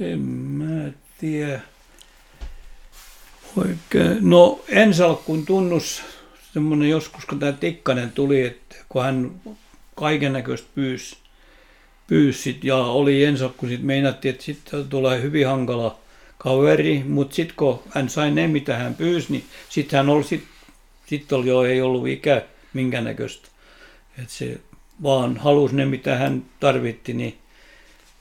En 0.00 0.20
mä 0.20 0.90
tiedä. 1.18 1.60
Oikein. 3.56 4.18
No 4.20 4.64
ensalkkuun 4.68 5.46
tunnus 5.46 6.02
semmoinen 6.52 6.90
joskus, 6.90 7.26
kun 7.26 7.38
tämä 7.38 7.52
Tikkanen 7.52 8.12
tuli, 8.12 8.42
että 8.42 8.76
kun 8.88 9.02
hän 9.02 9.40
kaiken 9.94 10.32
näköistä 10.32 10.68
pyysi, 10.74 11.16
pyysi 12.06 12.60
ja 12.62 12.76
oli 12.76 13.24
ensakku, 13.24 13.66
sitten 13.66 13.86
meinattiin, 13.86 14.32
että 14.32 14.44
sitten 14.44 14.88
tulee 14.88 15.22
hyvin 15.22 15.46
hankala 15.46 15.98
kaveri, 16.38 17.04
mutta 17.08 17.34
sitten 17.34 17.56
kun 17.56 17.82
hän 17.90 18.08
sai 18.08 18.30
ne, 18.30 18.46
mitä 18.46 18.76
hän 18.76 18.94
pyysi, 18.94 19.32
niin 19.32 19.44
sitten 19.68 19.96
hän 19.96 20.08
oli, 20.08 20.24
sit, 20.24 20.44
sit 21.06 21.32
oli 21.32 21.48
jo, 21.48 21.64
ei 21.64 21.80
ollut 21.80 22.08
ikä 22.08 22.42
minkä 22.72 23.00
näköistä. 23.00 23.48
Että 24.18 24.32
se 24.32 24.60
vaan 25.02 25.36
halusi 25.36 25.76
ne, 25.76 25.86
mitä 25.86 26.16
hän 26.16 26.44
tarvitti, 26.60 27.14
niin 27.14 27.38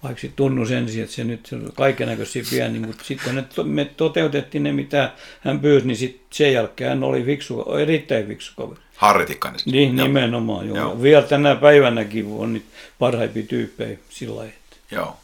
vaikka 0.06 0.22
se 0.22 0.32
tunnus 0.36 0.72
ensin, 0.72 1.04
että 1.04 1.16
se 1.16 1.24
nyt 1.24 1.50
kaiken 1.76 2.08
näköisiä 2.08 2.44
pieni, 2.50 2.80
mutta 2.80 3.04
sitten 3.04 3.46
me 3.64 3.86
toteutettiin 3.86 4.64
ne, 4.64 4.72
mitä 4.72 5.12
hän 5.42 5.60
pyysi, 5.60 5.88
niin 5.88 5.98
sitten 5.98 6.28
sen 6.32 6.54
jälkeen 6.54 6.90
hän 6.90 7.04
oli 7.04 7.24
fiksu, 7.24 7.62
erittäin 7.62 8.28
fiksu 8.28 8.54
kaveri. 8.58 8.82
Harri 8.96 9.26
Tikkanen. 9.26 9.60
Niin, 9.66 9.98
joo. 9.98 10.08
nimenomaan. 10.08 10.68
Joo. 10.68 10.78
joo. 10.78 11.02
Vielä 11.02 11.22
tänä 11.22 11.56
päivänäkin 11.56 12.26
on 12.38 12.54
niitä 12.54 12.66
parhaimpia 13.00 13.44
tyyppejä 13.44 13.98
sillä 14.10 14.36
lailla. 14.36 14.54
Joo. 14.92 15.18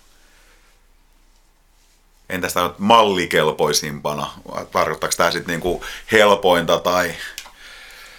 Entäs 2.30 2.54
tämä 2.54 2.74
mallikelpoisimpana? 2.78 4.32
Tarkoittaako 4.72 5.16
tämä 5.18 5.32
sitten 5.32 5.54
niinku 5.54 5.84
helpointa 6.12 6.80
tai... 6.80 7.12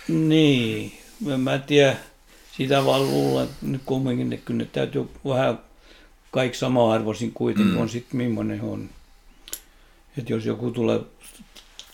Niin, 0.09 0.99
en 1.33 1.41
mä 1.41 1.59
tiedä. 1.59 1.97
Sitä 2.57 2.85
vaan 2.85 3.03
luulen, 3.07 3.45
että 3.45 3.57
nyt 3.63 3.83
kumminkin, 3.85 4.33
että 4.33 4.47
kyllä 4.47 4.59
ne 4.59 4.69
täytyy 4.73 5.09
vähän 5.29 5.59
kaikki 6.33 6.59
sama-arvoisin 6.59 7.33
kuitenkin 7.33 7.75
mm. 7.75 7.81
on 7.81 7.89
sitten 7.89 8.17
millainen 8.17 8.63
on. 8.63 8.91
Että 10.19 10.33
jos 10.33 10.47
joku 10.47 10.71
tulee 10.71 11.01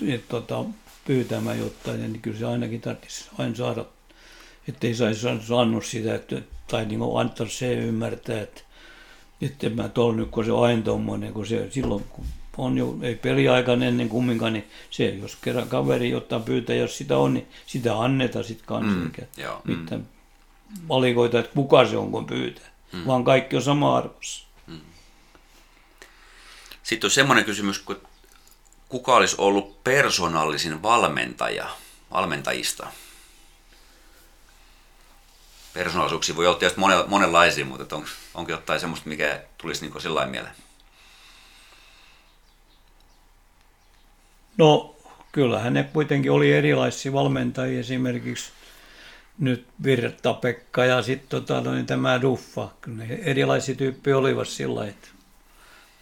et, 0.08 0.28
tota, 0.28 0.64
pyytämään 1.06 1.58
jotain, 1.58 2.00
niin 2.00 2.22
kyllä 2.22 2.38
se 2.38 2.46
ainakin 2.46 2.80
tarvitsisi 2.80 3.30
aina 3.38 3.54
saada, 3.54 3.84
ettei 4.68 4.94
saisi 4.94 5.26
saanut 5.46 5.84
sitä, 5.84 6.14
että, 6.14 6.42
tai 6.70 6.86
niin 6.86 6.98
kuin 6.98 7.20
antaa 7.20 7.46
se 7.46 7.74
ymmärtää, 7.74 8.40
että, 8.40 8.60
että 9.42 9.70
mä 9.70 9.88
tuolla 9.88 10.16
nyt, 10.16 10.28
kun 10.30 10.44
se 10.44 10.52
on 10.52 10.64
aina 10.64 10.82
tuommoinen, 10.82 11.32
kun 11.32 11.46
se 11.46 11.68
silloin, 11.70 12.04
kun 12.04 12.24
on 12.58 12.78
jo, 12.78 12.98
ei 13.02 13.14
peliaikaan 13.14 13.82
ennen 13.82 14.08
kumminkaan, 14.08 14.52
niin 14.52 14.66
se, 14.90 15.08
jos 15.08 15.36
kerran 15.36 15.68
kaveri 15.68 16.10
jotain 16.10 16.42
pyytää, 16.42 16.76
jos 16.76 16.98
sitä 16.98 17.18
on, 17.18 17.34
niin 17.34 17.46
sitä 17.66 18.00
annetaan 18.00 18.44
sitten 18.44 18.66
kanssa, 18.66 18.96
mm, 18.96 19.04
eikä 19.06 19.26
mitään 19.64 20.00
mm. 20.00 20.88
valikoita, 20.88 21.38
että 21.38 21.54
kuka 21.54 21.86
se 21.86 21.96
on, 21.96 22.10
kun 22.10 22.26
pyytää 22.26 22.67
mm. 22.92 23.06
vaan 23.06 23.24
kaikki 23.24 23.56
on 23.56 23.62
sama 23.62 23.96
arvossa. 23.96 24.46
Mm. 24.66 24.80
Sitten 26.82 27.06
on 27.08 27.10
semmoinen 27.10 27.44
kysymys, 27.44 27.78
kun 27.78 28.00
kuka 28.88 29.16
olisi 29.16 29.36
ollut 29.38 29.84
persoonallisin 29.84 30.82
valmentaja 30.82 31.70
valmentajista? 32.12 32.86
Persoonallisuuksia 35.74 36.36
voi 36.36 36.46
olla 36.46 36.58
tietysti 36.58 36.80
monenlaisia, 37.06 37.64
mutta 37.64 37.96
on, 37.96 38.04
onko 38.34 38.50
jotain 38.50 38.80
semmoista, 38.80 39.08
mikä 39.08 39.42
tulisi 39.58 39.86
niin 39.86 40.00
sillä 40.00 40.26
mieleen? 40.26 40.54
No, 44.58 44.96
kyllähän 45.32 45.74
ne 45.74 45.84
kuitenkin 45.84 46.32
oli 46.32 46.52
erilaisia 46.52 47.12
valmentajia. 47.12 47.80
Esimerkiksi 47.80 48.52
nyt 49.38 49.66
Virta 49.82 50.34
Pekka 50.34 50.84
ja 50.84 51.02
sitten 51.02 51.28
tota, 51.28 51.60
no, 51.60 51.74
niin 51.74 51.86
tämä 51.86 52.22
Duffa. 52.22 52.68
Kyllä 52.80 53.04
ne 53.04 53.14
erilaisia 53.14 53.74
tyyppejä 53.74 54.18
olivat 54.18 54.48
sillä 54.48 54.86
että. 54.86 55.08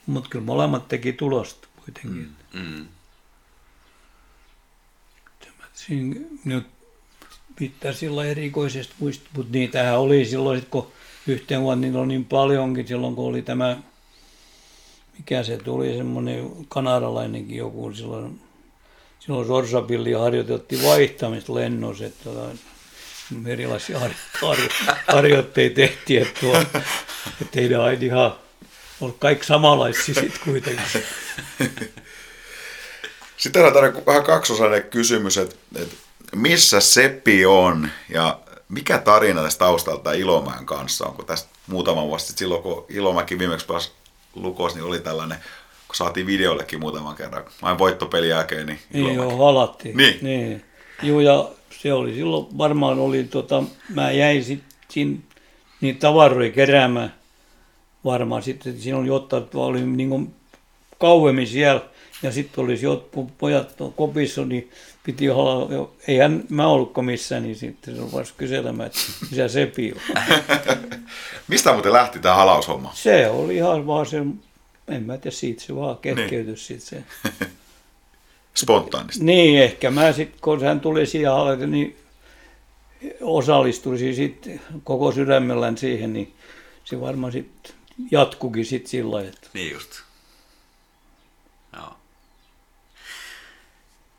Mutta 0.06 0.30
kyllä 0.30 0.44
molemmat 0.44 0.88
teki 0.88 1.12
tulosta 1.12 1.68
kuitenkin. 1.84 2.30
Mm, 2.52 2.60
mm. 2.60 2.86
Siinä, 5.74 6.20
nyt 6.44 6.66
pitää 7.56 7.92
sillä 7.92 8.24
erikoisesti 8.24 8.94
muistaa, 8.98 9.28
mutta 9.36 9.52
niitähän 9.52 9.98
oli 9.98 10.24
silloin, 10.24 10.60
sit, 10.60 10.68
kun 10.68 10.92
yhteen 11.26 11.60
vuonna 11.60 11.80
niillä 11.80 12.00
oli 12.00 12.08
niin 12.08 12.24
paljonkin, 12.24 12.88
silloin 12.88 13.14
kun 13.14 13.26
oli 13.26 13.42
tämä, 13.42 13.78
mikä 15.18 15.42
se 15.42 15.56
tuli, 15.56 15.96
semmoinen 15.96 16.50
kanadalainenkin 16.68 17.56
joku 17.56 17.92
silloin, 17.92 18.40
silloin 19.18 19.46
Sorsapilli 19.46 20.12
harjoiteltiin 20.12 20.82
vaihtamista 20.82 21.54
lennossa, 21.54 22.06
että 22.06 22.24
tota, 22.24 22.48
erilaisia 23.46 24.00
harjoitteita 25.08 25.74
tehtiin, 25.74 26.22
että, 26.22 26.40
tuo, 26.40 26.56
että 27.42 27.60
ei 27.60 27.68
ne 27.68 27.76
aina 27.76 28.02
ihan 28.02 28.34
ollut 29.00 29.18
kaikki 29.18 29.46
samanlaisia 29.46 30.14
sitten 30.14 30.40
kuitenkin. 30.44 31.02
Sitten 33.36 33.64
on 33.64 34.06
vähän 34.06 34.22
kaksosainen 34.22 34.82
kysymys, 34.82 35.38
että, 35.38 35.56
että 35.76 35.96
missä 36.34 36.80
Seppi 36.80 37.46
on 37.46 37.88
ja 38.08 38.40
mikä 38.68 38.98
tarina 38.98 39.42
tästä 39.42 39.58
taustalta 39.58 40.12
Ilomäen 40.12 40.66
kanssa 40.66 41.06
on, 41.06 41.14
kun 41.14 41.26
tästä 41.26 41.48
muutama 41.66 42.06
vuosi 42.06 42.26
sitten 42.26 42.38
silloin, 42.38 42.62
kun 42.62 42.86
Ilomäki 42.88 43.38
viimeksi 43.38 43.66
pääsi 43.66 43.92
Lukos, 44.34 44.74
niin 44.74 44.84
oli 44.84 45.00
tällainen, 45.00 45.38
kun 45.88 45.96
saatiin 45.96 46.26
videollekin 46.26 46.80
muutaman 46.80 47.16
kerran, 47.16 47.44
vain 47.62 47.78
voittopelin 47.78 48.30
jälkeen, 48.30 48.66
niin 48.66 48.80
Ilomäki. 48.94 49.16
Niin 49.16 49.28
joo, 49.28 49.46
halattiin. 49.46 49.96
Niin. 49.96 50.18
niin. 50.20 50.64
Joo, 51.02 51.20
ja 51.20 51.50
se 51.82 51.92
oli 51.92 52.14
silloin, 52.14 52.58
varmaan 52.58 52.98
oli, 52.98 53.24
tota, 53.24 53.62
mä 53.94 54.10
jäin 54.10 54.44
sitten 54.44 55.22
niitä 55.80 56.00
tavaroja 56.00 56.50
keräämään 56.50 57.14
varmaan 58.04 58.42
sitten, 58.42 58.80
siinä 58.80 58.98
oli 58.98 59.10
ottanut, 59.10 59.54
oli 59.54 59.80
niin 59.80 60.08
kuin 60.08 60.34
kauemmin 60.98 61.46
siellä, 61.46 61.80
ja 62.22 62.32
sitten 62.32 62.64
olisi 62.64 62.84
jotkut 62.84 63.38
pojat 63.38 63.74
kopissa, 63.96 64.44
niin 64.44 64.70
piti 65.04 65.30
olla, 65.30 65.88
eihän 66.08 66.44
mä 66.48 66.66
ollutko 66.66 67.02
missään, 67.02 67.42
niin 67.42 67.56
sitten 67.56 67.94
se 67.94 68.00
rupesi 68.00 68.34
kyselemään, 68.36 68.86
että 68.86 68.98
missä 69.20 69.48
Sepi 69.48 69.92
on. 69.92 70.22
Mistä 71.48 71.72
muuten 71.72 71.92
lähti 71.92 72.18
tämä 72.18 72.34
halaushomma? 72.34 72.92
Se 72.94 73.28
oli 73.28 73.56
ihan 73.56 73.86
vaan 73.86 74.06
se, 74.06 74.18
en 74.88 75.02
mä 75.02 75.18
tiedä, 75.18 75.36
siitä 75.36 75.62
se 75.62 75.76
vaan 75.76 75.98
kehkeytyi 75.98 76.44
niin. 76.44 76.56
sitten 76.56 77.04
se. 77.28 77.46
Spontaanisti. 78.56 79.24
Niin, 79.24 79.62
ehkä 79.62 79.90
mä 79.90 80.12
sitten, 80.12 80.40
kun 80.40 80.64
hän 80.64 80.80
tuli 80.80 81.06
siihen 81.06 81.32
niin 81.66 81.96
osallistuisin 83.20 84.14
sitten 84.14 84.60
koko 84.84 85.12
sydämellään 85.12 85.78
siihen, 85.78 86.12
niin 86.12 86.34
se 86.84 87.00
varmaan 87.00 87.32
sitten 87.32 87.74
jatkukin 88.10 88.64
sitten 88.64 88.90
sillä 88.90 89.22
että... 89.22 89.48
Niin 89.52 89.72
just. 89.72 89.90
Joo. 91.72 91.96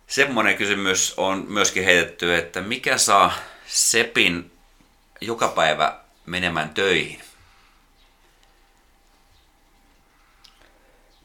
Semmoinen 0.07 0.57
kysymys 0.57 1.13
on 1.17 1.45
myöskin 1.47 1.83
heitetty, 1.83 2.35
että 2.35 2.61
mikä 2.61 2.97
saa 2.97 3.33
Sepin 3.67 4.51
joka 5.21 5.47
päivä 5.47 5.99
menemään 6.25 6.69
töihin? 6.69 7.21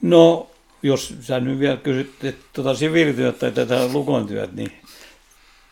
No, 0.02 0.50
jos 0.82 1.14
sä 1.20 1.40
nyt 1.40 1.58
vielä 1.58 1.76
kysyt 1.76 2.24
että 2.24 2.46
tuota 2.52 2.74
siviilityötä 2.74 3.38
tai 3.38 3.52
tätä 3.52 3.88
lukontyötä, 3.92 4.52
niin 4.54 4.72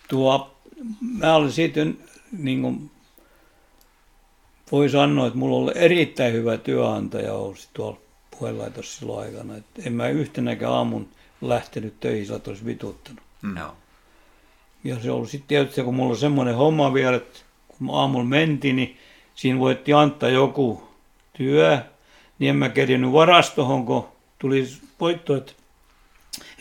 tuo, 0.08 0.56
mä 1.00 1.34
olin 1.34 1.52
siitä 1.52 1.80
niin 2.38 2.62
kuin, 2.62 2.90
voi 4.72 4.88
sanoa, 4.88 5.26
että 5.26 5.38
mulla 5.38 5.56
oli 5.56 5.72
erittäin 5.74 6.32
hyvä 6.32 6.56
työnantaja 6.56 7.34
ollut 7.34 7.68
tuolla 7.74 8.00
puhelaitos 8.38 8.98
silloin 8.98 9.26
aikana. 9.26 9.56
Että 9.56 9.82
en 9.86 9.92
mä 9.92 10.08
yhtenäkään 10.08 10.72
aamun 10.72 11.08
lähtenyt 11.40 12.00
töihin, 12.00 12.26
sä 12.26 12.40
olisi 12.46 12.66
vituttanut. 12.66 13.22
No. 13.42 13.76
Ja 14.84 15.00
se 15.00 15.10
oli 15.10 15.26
sitten 15.26 15.48
tietysti, 15.48 15.82
kun 15.82 15.94
mulla 15.94 16.10
on 16.10 16.16
semmoinen 16.16 16.54
homma 16.54 16.94
vielä, 16.94 17.16
että 17.16 17.40
kun 17.68 17.88
aamulla 17.92 18.24
mentiin, 18.24 18.76
niin 18.76 18.96
siinä 19.34 19.58
voitti 19.58 19.92
antaa 19.92 20.28
joku 20.28 20.88
työ, 21.36 21.78
niin 22.38 22.50
en 22.50 22.56
mä 22.56 22.68
kerjennyt 22.68 23.12
varastohon, 23.12 23.86
kun 23.86 24.08
tuli 24.40 24.66
voitto, 25.00 25.36
että 25.36 25.52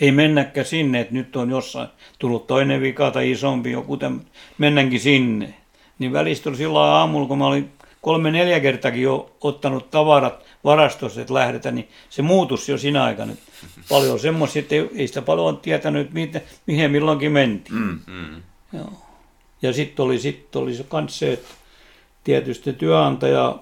ei 0.01 0.11
mennäkään 0.11 0.66
sinne, 0.66 0.99
että 0.99 1.14
nyt 1.14 1.35
on 1.35 1.49
jossain 1.49 1.90
tullut 2.19 2.48
toinen 2.48 2.82
vika 2.82 3.11
tai 3.11 3.32
isompi 3.32 3.72
joku, 3.72 3.98
tämän, 3.98 4.22
mennäänkin 4.58 4.99
sinne. 4.99 5.53
Niin 5.99 6.14
välistä 6.14 6.56
silloin 6.56 6.90
aamulla, 6.90 7.27
kun 7.27 7.38
mä 7.38 7.48
olin 7.48 7.72
kolme-neljä 8.01 8.59
kertakin 8.59 9.01
jo 9.01 9.35
ottanut 9.41 9.91
tavarat 9.91 10.45
varastossa, 10.64 11.22
että 11.22 11.33
lähdetään, 11.33 11.75
niin 11.75 11.90
se 12.09 12.22
muutus 12.22 12.69
jo 12.69 12.77
siinä 12.77 13.03
aikana. 13.03 13.33
Paljon 13.90 14.19
semmoisia, 14.19 14.59
että 14.59 14.75
ei, 14.75 14.90
ei 14.95 15.08
sitä 15.08 15.22
paljon 15.22 15.58
tietänyt, 15.58 16.14
mihin, 16.14 16.41
mihin 16.66 16.91
milloinkin 16.91 17.32
mentiin. 17.32 17.75
Mm, 17.75 17.99
mm. 18.08 18.41
Joo. 18.74 18.93
Ja 19.61 19.74
sitten 19.74 20.06
oli, 20.06 20.19
sit 20.19 20.56
oli 20.56 20.75
se 20.75 20.83
kans 20.83 21.19
se, 21.19 21.33
että 21.33 21.49
tietysti 22.24 22.74
työnantaja 22.74 23.56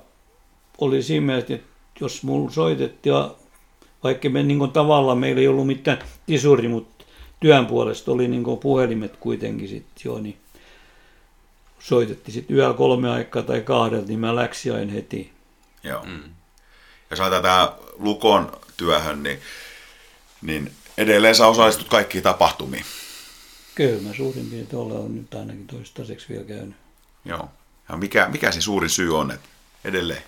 oli 0.77 1.03
siinä 1.03 1.25
mielessä, 1.25 1.55
että 1.55 1.67
jos 1.99 2.23
mulla 2.23 2.51
soitettiin, 2.51 3.13
ja 3.13 3.31
vaikka 4.03 4.29
me 4.29 4.43
niin 4.43 4.71
tavallaan 4.71 5.17
meillä 5.17 5.41
ei 5.41 5.47
ollut 5.47 5.67
mitään 5.67 5.99
tisuri, 6.25 6.67
mutta 6.67 7.05
työn 7.39 7.65
puolesta 7.65 8.11
oli 8.11 8.27
niin 8.27 8.43
puhelimet 8.61 9.17
kuitenkin 9.17 9.67
sitten 9.67 10.01
jo, 10.05 10.19
niin 10.19 10.37
soitettiin 11.79 12.33
sitten 12.33 12.55
yöllä 12.55 12.73
kolme 12.73 13.09
aikaa 13.09 13.43
tai 13.43 13.61
kahdelta, 13.61 14.07
niin 14.07 14.19
mä 14.19 14.35
läksiäin 14.35 14.89
heti. 14.89 15.31
Joo. 15.83 16.05
Mm. 16.05 16.23
Jos 17.09 17.19
ajatellaan 17.19 17.67
tähän 17.67 17.89
Lukon 17.99 18.51
työhön, 18.77 19.23
niin, 19.23 19.39
niin 20.41 20.71
edelleen 20.97 21.35
sä 21.35 21.47
osallistut 21.47 21.87
kaikkiin 21.87 22.23
tapahtumiin. 22.23 22.85
Kyllä, 23.75 24.01
mä 24.01 24.13
suurin 24.13 24.49
piirtein 24.49 24.81
olen 24.81 25.15
nyt 25.15 25.33
ainakin 25.33 25.67
toistaiseksi 25.67 26.29
vielä 26.29 26.43
käynyt. 26.43 26.75
Joo. 27.25 27.49
Ja 27.89 27.97
mikä, 27.97 28.29
mikä 28.29 28.51
se 28.51 28.61
suuri 28.61 28.89
syy 28.89 29.17
on, 29.17 29.31
että 29.31 29.49
edelleen? 29.83 30.23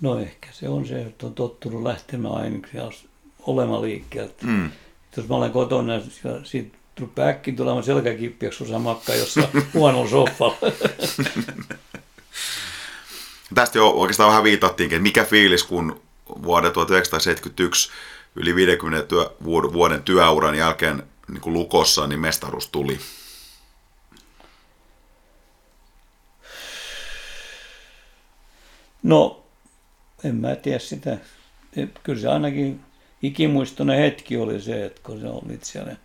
No 0.00 0.18
ehkä 0.18 0.48
se 0.52 0.68
on 0.68 0.86
se, 0.86 1.02
että 1.02 1.26
on 1.26 1.34
tottunut 1.34 1.82
lähtemään 1.82 2.34
aina 2.34 2.68
olemaan 3.40 3.82
liikkeeltä. 3.82 4.46
Mm. 4.46 4.70
Jos 5.16 5.28
mä 5.28 5.34
olen 5.34 5.50
kotona 5.50 5.94
ja 5.94 6.00
siitä 6.44 6.76
rupeaa 7.00 7.28
äkkiä 7.28 7.54
tulemaan 7.54 7.84
selkäkippiäksi, 7.84 8.58
kun 8.58 8.68
sä 8.68 8.78
makkaa 8.78 9.14
jossain 9.14 9.48
huonolla 9.74 10.10
soffalla. 10.10 10.56
Tästä 13.54 13.78
jo 13.78 13.88
oikeastaan 13.88 14.30
vähän 14.30 14.44
viitattiinkin, 14.44 14.96
että 14.96 15.02
mikä 15.02 15.24
fiilis, 15.24 15.64
kun 15.64 16.00
vuoden 16.42 16.72
1971 16.72 17.90
yli 18.36 18.54
50 18.54 19.06
työ, 19.06 19.30
vuoden 19.44 20.02
työuran 20.02 20.54
jälkeen 20.54 21.02
niin 21.28 21.40
kuin 21.40 21.54
Lukossa, 21.54 22.06
niin 22.06 22.20
mestaruus 22.20 22.68
tuli. 22.68 22.98
No, 29.02 29.43
en 30.24 30.34
mä 30.34 30.56
tiedä 30.56 30.78
sitä. 30.78 31.18
Kyllä 32.02 32.20
se 32.20 32.28
ainakin 32.28 32.80
ikimuistoinen 33.22 33.98
hetki 33.98 34.36
oli 34.36 34.60
se, 34.60 34.84
että 34.84 35.00
kun 35.04 35.20
se 35.20 35.26
oli 35.26 35.58
siellä 35.62 35.96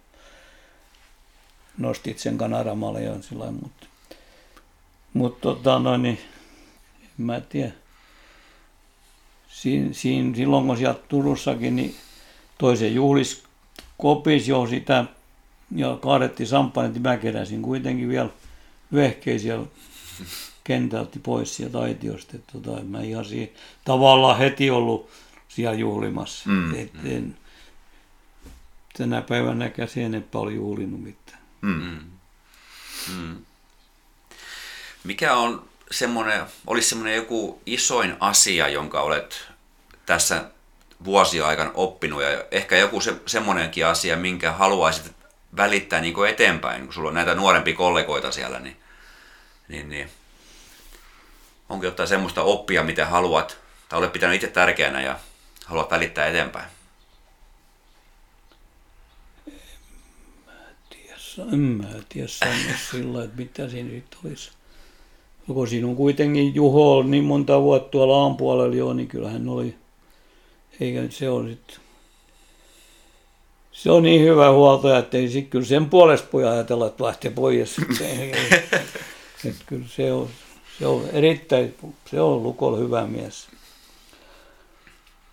nostit 1.78 2.20
sen 2.20 2.38
kanaramaljon 2.38 3.24
sillä 3.24 3.52
mutta 3.52 3.88
mut, 5.14 5.42
tota 5.42 5.80
noin, 5.80 6.02
niin, 6.02 6.20
en 7.20 7.26
mä 7.26 7.42
tiedä. 7.42 7.72
Siin, 9.48 9.94
siin, 9.94 10.36
silloin 10.36 10.68
kun 10.68 10.78
sieltä 10.78 11.00
Turussakin, 11.08 11.76
niin 11.76 11.96
toisen 12.58 12.96
juhlis 12.96 13.44
kopis 13.98 14.48
jo 14.48 14.68
sitä 14.68 15.06
ja 15.76 15.98
kaadettiin 16.02 16.48
samppanit, 16.48 16.94
niin 16.94 17.02
mä 17.02 17.18
keräsin 17.18 17.62
kuitenkin 17.62 18.10
vielä 18.10 18.30
vehkeisiä 18.94 19.56
siellä 19.56 19.68
kentältä 20.70 21.20
pois 21.24 21.56
sieltä 21.56 21.80
aitiosta. 21.80 22.36
Että 22.36 22.52
tota, 22.52 22.80
en 22.80 22.86
mä 22.86 23.02
ihan 23.02 23.26
siihen, 23.26 23.50
tavallaan 23.86 24.38
heti 24.38 24.70
ollut 24.70 25.10
siellä 25.48 25.74
juhlimassa. 25.74 26.50
Mm, 26.50 26.76
Et 26.76 26.92
en, 27.06 27.38
tänä 28.98 29.22
päivänä 29.22 29.72
sen 29.88 30.04
enempää 30.04 30.42
oli 30.42 30.56
juhlinut 30.56 31.04
mitään. 31.04 31.40
Mm. 31.62 32.00
Mm. 33.18 33.38
Mikä 35.04 35.34
on 35.36 35.66
semmoinen, 35.92 36.46
olisi 36.68 36.90
semmoinen 36.90 37.16
joku 37.16 37.62
isoin 37.66 38.16
asia, 38.20 38.68
jonka 38.68 39.02
olet 39.02 39.48
tässä 40.06 40.46
vuosia 41.06 41.48
aikana 41.48 41.72
oppinut 41.74 42.22
ja 42.22 42.44
ehkä 42.52 42.78
joku 42.78 43.02
se, 43.02 43.16
semmoinenkin 43.26 43.86
asia, 43.86 44.18
minkä 44.18 44.52
haluaisit 44.52 45.12
välittää 45.58 46.02
niin 46.02 46.14
kuin 46.14 46.30
eteenpäin, 46.30 46.84
kun 46.84 46.94
sulla 46.94 47.10
on 47.10 47.16
näitä 47.16 47.36
nuorempia 47.36 47.76
kollegoita 47.76 48.32
siellä, 48.32 48.60
niin, 48.60 48.78
niin, 49.68 49.90
niin 49.90 50.10
onko 51.70 51.86
jotain 51.86 52.10
semmoista 52.10 52.44
oppia, 52.44 52.84
mitä 52.84 53.06
haluat 53.06 53.58
tai 53.90 54.00
olet 54.00 54.14
pitänyt 54.14 54.36
itse 54.36 54.48
tärkeänä 54.48 55.02
ja 55.02 55.20
haluat 55.66 55.92
välittää 55.92 56.28
eteenpäin? 56.28 56.70
en 61.54 61.60
mä 61.60 61.86
tiedä 62.10 62.28
sanoa 62.28 62.56
sillä 62.92 63.24
että 63.24 63.38
mitä 63.38 63.70
siinä 63.70 63.90
sitten 63.90 64.20
olisi. 64.26 64.52
Kun 65.48 65.68
siinä 65.68 65.88
on 65.88 65.96
kuitenkin 65.96 66.56
Juho 66.56 67.04
niin 67.04 67.24
monta 67.24 67.62
vuotta 67.62 67.90
tuolla 67.90 68.22
aamupuolella 68.22 68.76
jo, 68.76 68.94
niin 68.94 69.08
kyllähän 69.08 69.50
oli, 69.50 69.76
eikä 70.80 71.04
se 71.10 71.30
on 71.30 71.50
sitten, 71.50 71.76
se 73.72 73.92
on 73.92 74.04
niin 74.04 74.22
hyvä 74.22 74.52
huoltaja, 74.52 74.98
että 74.98 75.18
ei 75.18 75.30
sit, 75.30 75.50
kyllä 75.50 75.66
sen 75.66 75.90
puolesta 75.90 76.28
voi 76.34 76.48
ajatella, 76.48 76.88
että 76.88 77.04
lähtee 77.04 77.32
pois. 77.32 77.78
että 79.46 79.64
kyllä 79.66 79.86
se 79.88 80.14
on, 80.14 80.30
se 80.80 80.88
on 80.88 81.10
erittäin, 81.14 81.76
se 82.12 82.22
on 82.22 82.44
Lukolla 82.44 82.78
hyvä 82.78 83.08
mies. 83.08 83.48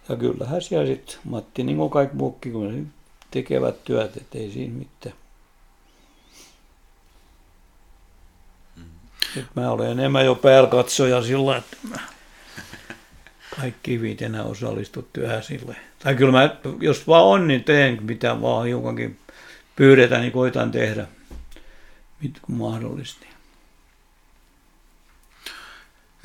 Ja 0.09 0.17
kyllähän 0.17 0.63
siellä 0.63 0.87
sitten 0.87 1.17
Matti, 1.25 1.65
niin 1.65 1.77
kuin 1.77 1.91
kaikki 1.91 2.17
muukin, 2.17 2.53
kun 2.53 2.93
tekevät 3.31 3.85
työt, 3.85 4.17
että 4.17 4.39
ei 4.39 4.51
siinä 4.51 4.75
mitään. 4.75 5.17
Nyt 9.37 9.47
mä 9.55 9.71
olen 9.71 9.91
enemmän 9.91 10.25
jo 10.25 10.35
päälkatsoja 10.35 11.23
sillä, 11.23 11.57
että 11.57 11.77
mä 11.89 11.99
kaikki 13.61 14.01
viitenä 14.01 14.45
osallistu 14.45 15.09
työhön 15.13 15.43
sille. 15.43 15.77
Tai 15.99 16.15
kyllä 16.15 16.33
mä, 16.33 16.57
jos 16.81 17.07
vaan 17.07 17.25
on, 17.25 17.49
niin 17.49 17.65
teen 17.65 18.03
mitä 18.03 18.41
vaan 18.41 18.67
hiukankin 18.67 19.19
pyydetään, 19.77 20.21
niin 20.21 20.33
koitan 20.33 20.71
tehdä, 20.71 21.07
kun 22.43 22.55
mahdollisesti. 22.55 23.36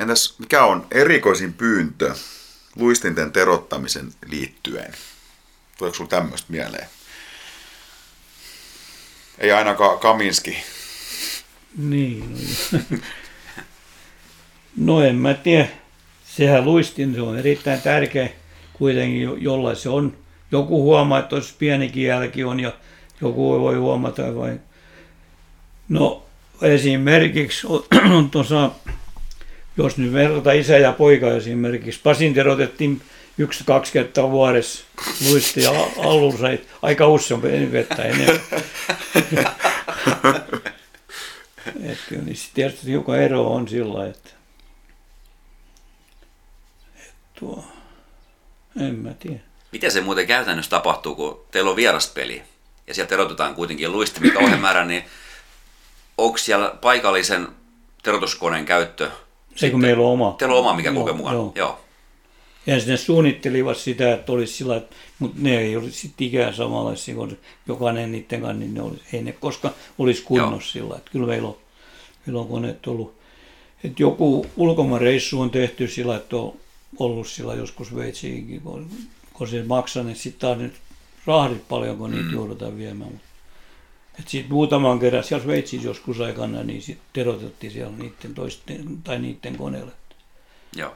Entäs 0.01 0.35
mikä 0.39 0.65
on 0.65 0.87
erikoisin 0.91 1.53
pyyntö 1.53 2.15
luistinten 2.75 3.31
terottamisen 3.31 4.13
liittyen? 4.25 4.93
Tuleeko 5.77 5.95
sinulla 5.95 6.09
tämmöistä 6.09 6.51
mieleen? 6.51 6.87
Ei 9.39 9.51
ainakaan 9.51 9.99
Kaminski. 9.99 10.63
Niin, 11.77 12.37
no, 12.71 12.79
no 14.77 15.03
en 15.03 15.15
mä 15.15 15.33
tiedä. 15.33 15.67
Sehän 16.25 16.65
luistin, 16.65 17.15
se 17.15 17.21
on 17.21 17.37
erittäin 17.37 17.81
tärkeä 17.81 18.29
kuitenkin, 18.73 19.43
jolla 19.43 19.75
se 19.75 19.89
on. 19.89 20.17
Joku 20.51 20.83
huomaa, 20.83 21.19
että 21.19 21.35
olisi 21.35 21.55
pienikin 21.59 22.03
jälki 22.03 22.43
on 22.43 22.59
ja 22.59 22.73
joku 23.21 23.59
voi 23.59 23.75
huomata 23.75 24.35
vai. 24.35 24.59
No 25.89 26.25
esimerkiksi 26.61 27.67
on 28.17 28.29
tuossa, 28.29 28.71
jos 29.77 29.97
nyt 29.97 30.13
verrata 30.13 30.51
isä 30.51 30.77
ja 30.77 30.91
poika 30.91 31.31
esimerkiksi, 31.31 31.99
Pasin 32.03 32.33
terotettiin 32.33 33.01
yksi 33.37 33.63
kaksi 33.63 33.91
kertaa 33.91 34.31
vuodessa 34.31 34.83
luisti 35.29 35.63
ja 35.63 35.71
Allu 35.97 36.37
sai 36.37 36.59
aika 36.81 37.07
usein 37.07 37.71
vettä 37.71 38.03
enemmän. 38.03 38.39
että 41.83 42.03
kyllä 42.09 42.23
niin 42.23 42.37
tietysti 42.53 42.87
hiukan 42.87 43.19
ero 43.19 43.53
on 43.53 43.67
sillä 43.67 44.07
että, 44.07 44.29
että 46.95 47.13
tuo, 47.39 47.65
en 48.81 48.95
mä 48.95 49.13
tiedä. 49.13 49.39
Miten 49.71 49.91
se 49.91 50.01
muuten 50.01 50.27
käytännössä 50.27 50.69
tapahtuu, 50.69 51.15
kun 51.15 51.45
teillä 51.51 51.69
on 51.69 51.75
vieraspeli 51.75 52.43
ja 52.87 52.93
sieltä 52.93 53.15
erotetaan 53.15 53.55
kuitenkin 53.55 53.91
luistimia 53.91 54.33
kauhean 54.33 54.87
niin 54.87 55.03
onko 56.17 56.37
siellä 56.37 56.73
paikallisen 56.81 57.47
terotuskoneen 58.03 58.65
käyttö? 58.65 59.11
Se 59.55 59.69
kun 59.69 59.81
meillä 59.81 60.03
on 60.03 60.11
oma. 60.11 60.35
Teillä 60.37 60.55
on 60.55 60.59
oma, 60.59 60.73
mikä 60.73 60.93
kulkee 60.93 61.13
mukaan. 61.13 61.35
Joo. 61.35 61.51
joo. 61.55 61.79
Ja 62.67 62.75
ne 62.87 62.97
suunnittelivat 62.97 63.77
sitä, 63.77 64.13
että 64.13 64.31
olisi 64.31 64.53
sillä, 64.53 64.81
mutta 65.19 65.37
ne 65.41 65.59
ei 65.59 65.75
olisi 65.75 65.99
sitten 65.99 66.27
ikään 66.27 66.53
samanlaisia, 66.53 67.15
kun 67.15 67.37
jokainen 67.67 68.11
niiden 68.11 68.41
kanssa, 68.41 68.59
niin 68.59 68.73
ne 68.73 68.81
olisi, 68.81 69.03
ei 69.13 69.23
ne 69.23 69.31
koska 69.31 69.71
olisi 69.97 70.23
kunnossa 70.23 70.77
Joo. 70.77 70.85
sillä. 70.85 70.97
Että 70.97 71.11
kyllä 71.11 71.27
meillä 71.27 71.47
on, 71.47 71.57
meillä 72.25 72.41
on 72.41 72.47
koneet 72.47 72.87
ollut. 72.87 73.13
Että 73.83 74.03
joku 74.03 74.45
ulkomaanreissu 74.57 75.41
on 75.41 75.49
tehty 75.49 75.87
sillä, 75.87 76.15
että 76.15 76.35
on 76.35 76.53
ollut 76.99 77.27
sillä 77.27 77.53
joskus 77.53 77.87
Sveitsiinkin, 77.87 78.61
kun, 78.61 78.89
kun 79.33 79.47
se 79.47 79.63
maksaa, 79.63 80.03
niin 80.03 80.15
sitten 80.15 80.39
taas 80.39 80.57
nyt 80.57 80.73
rahdit 81.25 81.67
paljon, 81.67 81.97
kun 81.97 82.11
niitä 82.11 82.25
mm. 82.25 82.33
joudutaan 82.33 82.77
viemään. 82.77 83.11
Että 83.11 83.30
sitten 84.17 84.53
muutaman 84.53 84.99
kerran 84.99 85.23
siellä 85.23 85.43
Sveitsissä 85.43 85.87
joskus 85.87 86.19
aikana, 86.19 86.63
niin 86.63 86.81
sitten 86.81 87.07
terotettiin 87.13 87.71
siellä 87.71 87.97
niiden 87.97 88.33
toisten, 88.33 89.01
tai 89.03 89.19
niiden 89.19 89.57
koneelle. 89.57 89.91
Joo. 90.75 90.95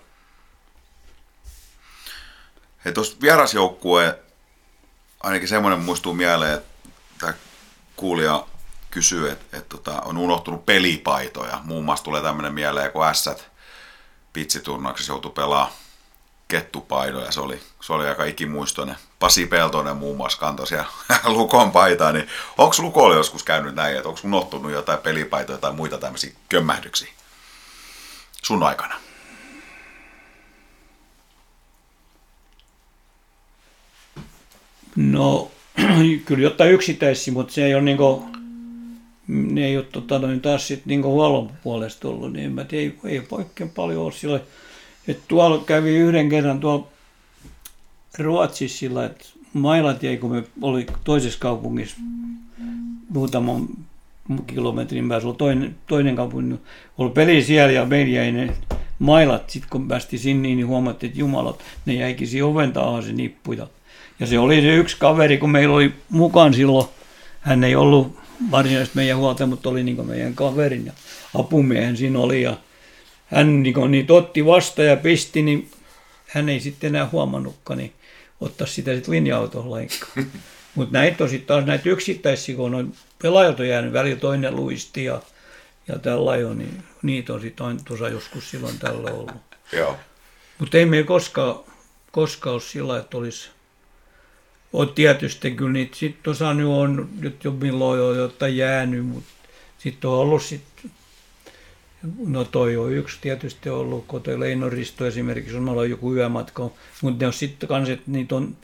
Hei, 2.86 2.94
tuossa 2.94 3.18
vierasjoukkue, 3.22 4.20
ainakin 5.20 5.48
semmoinen 5.48 5.80
muistuu 5.80 6.14
mieleen, 6.14 6.54
että 6.54 7.34
kuulija 7.96 8.48
kysyy, 8.92 9.32
että, 9.32 9.58
että 9.58 9.70
tota, 9.70 10.02
on 10.02 10.18
unohtunut 10.18 10.66
pelipaitoja. 10.66 11.62
Muun 11.64 11.86
muassa 11.86 12.06
tulee 12.06 12.22
tämmöinen 12.22 12.54
mieleen, 12.54 12.92
kun 12.92 13.08
ässät 13.08 13.52
pitsiturnauksessa 14.34 15.14
joutui 15.14 15.32
pelaamaan 15.32 15.85
kettupaidoja. 16.48 17.32
Se 17.32 17.42
oli, 17.42 17.60
se 17.82 17.94
oli 17.94 18.08
aika 18.08 18.24
ikimuistoinen. 18.24 18.96
Pasi 19.20 19.46
Peltonen 19.46 19.98
muun 19.98 20.18
muassa 20.18 20.40
kantoi 20.40 20.68
siellä 20.68 20.86
Lukon 21.26 21.72
paitaa. 21.72 22.12
Niin 22.12 22.28
onko 22.58 22.76
Lukolla 22.80 23.16
joskus 23.16 23.44
käynyt 23.44 23.76
näin, 23.76 23.96
että 23.96 24.10
onko 24.10 24.22
unohtunut 24.24 24.72
jotain 24.72 25.00
pelipaitoja 25.00 25.58
tai 25.58 25.74
muita 25.74 25.98
tämmöisiä 25.98 26.34
kömmähdyksiä 26.50 27.10
sun 28.44 28.64
aikana? 28.64 28.96
No, 34.96 35.52
kyllä 36.26 36.44
jotain 36.44 36.72
yksittäisiä, 36.72 37.34
mutta 37.34 37.54
se 37.54 37.66
ei 37.66 37.76
ole 37.76 37.84
niin 37.84 37.98
kuin, 37.98 38.24
ne 39.28 39.66
ei 39.66 39.78
ole 39.78 39.86
tota, 39.86 40.20
noin 40.20 40.42
taas 40.42 40.68
sitten 40.68 40.88
niin 40.88 41.04
huollon 41.04 41.52
puolesta 41.64 42.08
ollut, 42.08 42.34
niin 42.34 42.52
mä 42.52 42.64
tiedän, 42.64 42.98
ei, 43.04 43.12
ei 43.12 43.28
oikein 43.32 43.70
paljon 43.70 44.04
ole 44.04 44.12
sillä, 44.12 44.40
että 45.08 45.24
tuolla 45.28 45.64
kävi 45.66 45.96
yhden 45.96 46.30
kerran 46.30 46.60
tuolla 46.60 46.88
Ruotsissa 48.20 48.78
sillä, 48.78 49.06
että 49.06 49.26
Mailatie, 49.54 50.18
kun 50.18 50.32
me 50.32 50.44
oli 50.62 50.86
toisessa 51.04 51.40
kaupungissa 51.40 51.98
muutaman 53.10 53.68
kilometrin 54.48 55.10
päässä, 55.10 55.28
oli 55.28 55.36
toinen, 55.38 55.76
toinen 55.88 56.16
kaupunki, 56.16 56.56
oli 56.98 57.10
peli 57.10 57.44
siellä 57.44 57.72
ja 57.72 57.86
meillä 57.86 58.16
jäi 58.16 58.32
ne 58.32 58.54
mailat, 59.00 59.50
sitten 59.50 59.70
kun 59.70 59.88
päästi 59.88 60.18
sinne, 60.18 60.48
niin 60.48 60.68
huomattiin, 60.68 61.08
että 61.08 61.20
jumalat, 61.20 61.60
ne 61.86 61.94
jäikin 61.94 62.28
siihen 62.28 62.46
oven 62.46 62.74
tahan 62.74 63.04
se 63.04 63.12
nippu 63.14 63.54
ja 63.54 63.68
ja 64.20 64.28
se 64.28 64.40
oli 64.40 64.62
se 64.62 64.76
yksi 64.76 64.98
kaveri, 65.00 65.38
kun 65.38 65.50
meillä 65.50 65.76
oli 65.76 65.94
mukaan 66.10 66.54
silloin, 66.54 66.88
hän 67.42 67.64
ei 67.64 67.76
ollut 67.76 68.18
varsinaisesti 68.52 68.96
meidän 68.96 69.18
huolta, 69.18 69.46
mutta 69.46 69.70
oli 69.70 69.84
niin 69.84 70.06
meidän 70.08 70.36
kaverin 70.36 70.86
ja 70.86 70.94
apumiehen 71.40 71.98
siinä 71.98 72.20
oli. 72.20 72.42
Ja 72.42 72.58
hän 73.26 73.64
niin 73.64 73.92
niitä 73.92 74.14
otti 74.14 74.46
vasta 74.46 74.84
ja 74.84 74.98
pisti, 74.98 75.42
niin 75.42 75.72
hän 76.28 76.50
ei 76.50 76.60
sitten 76.60 76.88
enää 76.88 77.10
huomannutkaan, 77.12 77.78
niin 77.78 77.94
ottaa 78.42 78.68
sitä 78.68 78.94
sitten 78.96 79.12
linja-autoon 79.12 79.72
lainkaan. 79.72 80.12
Mutta 80.76 80.98
näitä 80.98 81.24
on 81.24 81.30
sitten 81.30 81.48
taas 81.48 81.66
näitä 81.66 81.90
yksittäisiä, 81.90 82.56
kun 82.56 82.76
on 82.76 82.94
pelaajat 83.22 83.60
on 83.60 83.68
jäänyt 83.68 83.94
välillä 83.94 84.20
toinen 84.20 84.56
luisti 84.56 85.04
ja, 85.04 85.22
ja 85.88 86.00
tällä 86.00 86.38
jo, 86.38 86.54
niin 86.54 86.84
niitä 87.02 87.34
on 87.34 87.42
sitten 87.42 87.84
tuossa 87.86 88.10
joskus 88.10 88.52
silloin 88.52 88.80
tällä 88.80 89.12
ollut. 89.12 89.32
Joo. 89.72 89.98
Mutta 90.60 90.78
ei 90.78 90.86
meillä 90.86 91.08
koskaan, 91.08 91.60
koskaan 92.12 92.54
ole 92.54 92.62
sillä, 92.62 93.00
että 93.00 93.18
olisi 93.18 93.50
on 94.74 94.94
tietysti 94.94 95.52
kyllä 95.52 95.72
niitä 95.72 95.96
sitten 95.96 96.32
osa 96.32 96.54
nyt 96.54 96.68
on 96.68 97.10
nyt 97.20 97.44
jo 97.44 97.52
milloin 97.52 98.00
jo 98.00 98.14
jotain 98.14 98.58
jäänyt, 98.58 99.06
mutta 99.06 99.30
sitten 99.78 100.10
on 100.10 100.18
ollut 100.18 100.44
sitten, 100.44 100.92
no 102.28 102.44
toi 102.44 102.78
on 102.78 102.94
yksi 102.94 103.18
tietysti 103.22 103.70
ollut, 103.70 104.06
kun 104.08 104.22
toi 104.22 104.40
Leinoristo 104.40 105.06
esimerkiksi 105.06 105.58
on 105.58 105.70
ollut 105.70 105.90
joku 105.90 106.14
yömatka, 106.14 106.70
mutta 107.02 107.24
ne 107.24 107.28
on 107.28 107.34
sitten 107.34 107.70
kans, 107.70 107.90
että 107.90 108.12
niitä 108.12 108.36
on, 108.36 108.58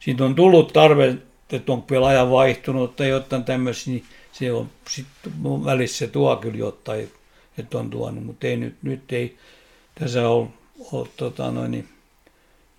siitä 0.00 0.24
on 0.24 0.34
tullut 0.34 0.72
tarve, 0.72 1.16
että 1.52 1.72
on 1.72 1.82
pelaaja 1.82 2.30
vaihtunut 2.30 2.96
tai 2.96 3.08
jotain 3.08 3.44
tämmöisiä, 3.44 3.92
niin 3.92 4.04
se 4.32 4.52
on 4.52 4.70
sitten 4.88 5.32
välissä 5.42 6.06
tuo 6.06 6.36
kyllä 6.36 6.56
jotain, 6.56 7.12
että 7.58 7.78
on 7.78 7.90
tuonut, 7.90 8.24
mutta 8.24 8.46
ei 8.46 8.56
nyt, 8.56 8.74
nyt 8.82 9.12
ei 9.12 9.36
tässä 9.94 10.28
ole, 10.28 10.48
ole 10.92 11.08
tota 11.16 11.50
noin, 11.50 11.70
niin 11.70 11.88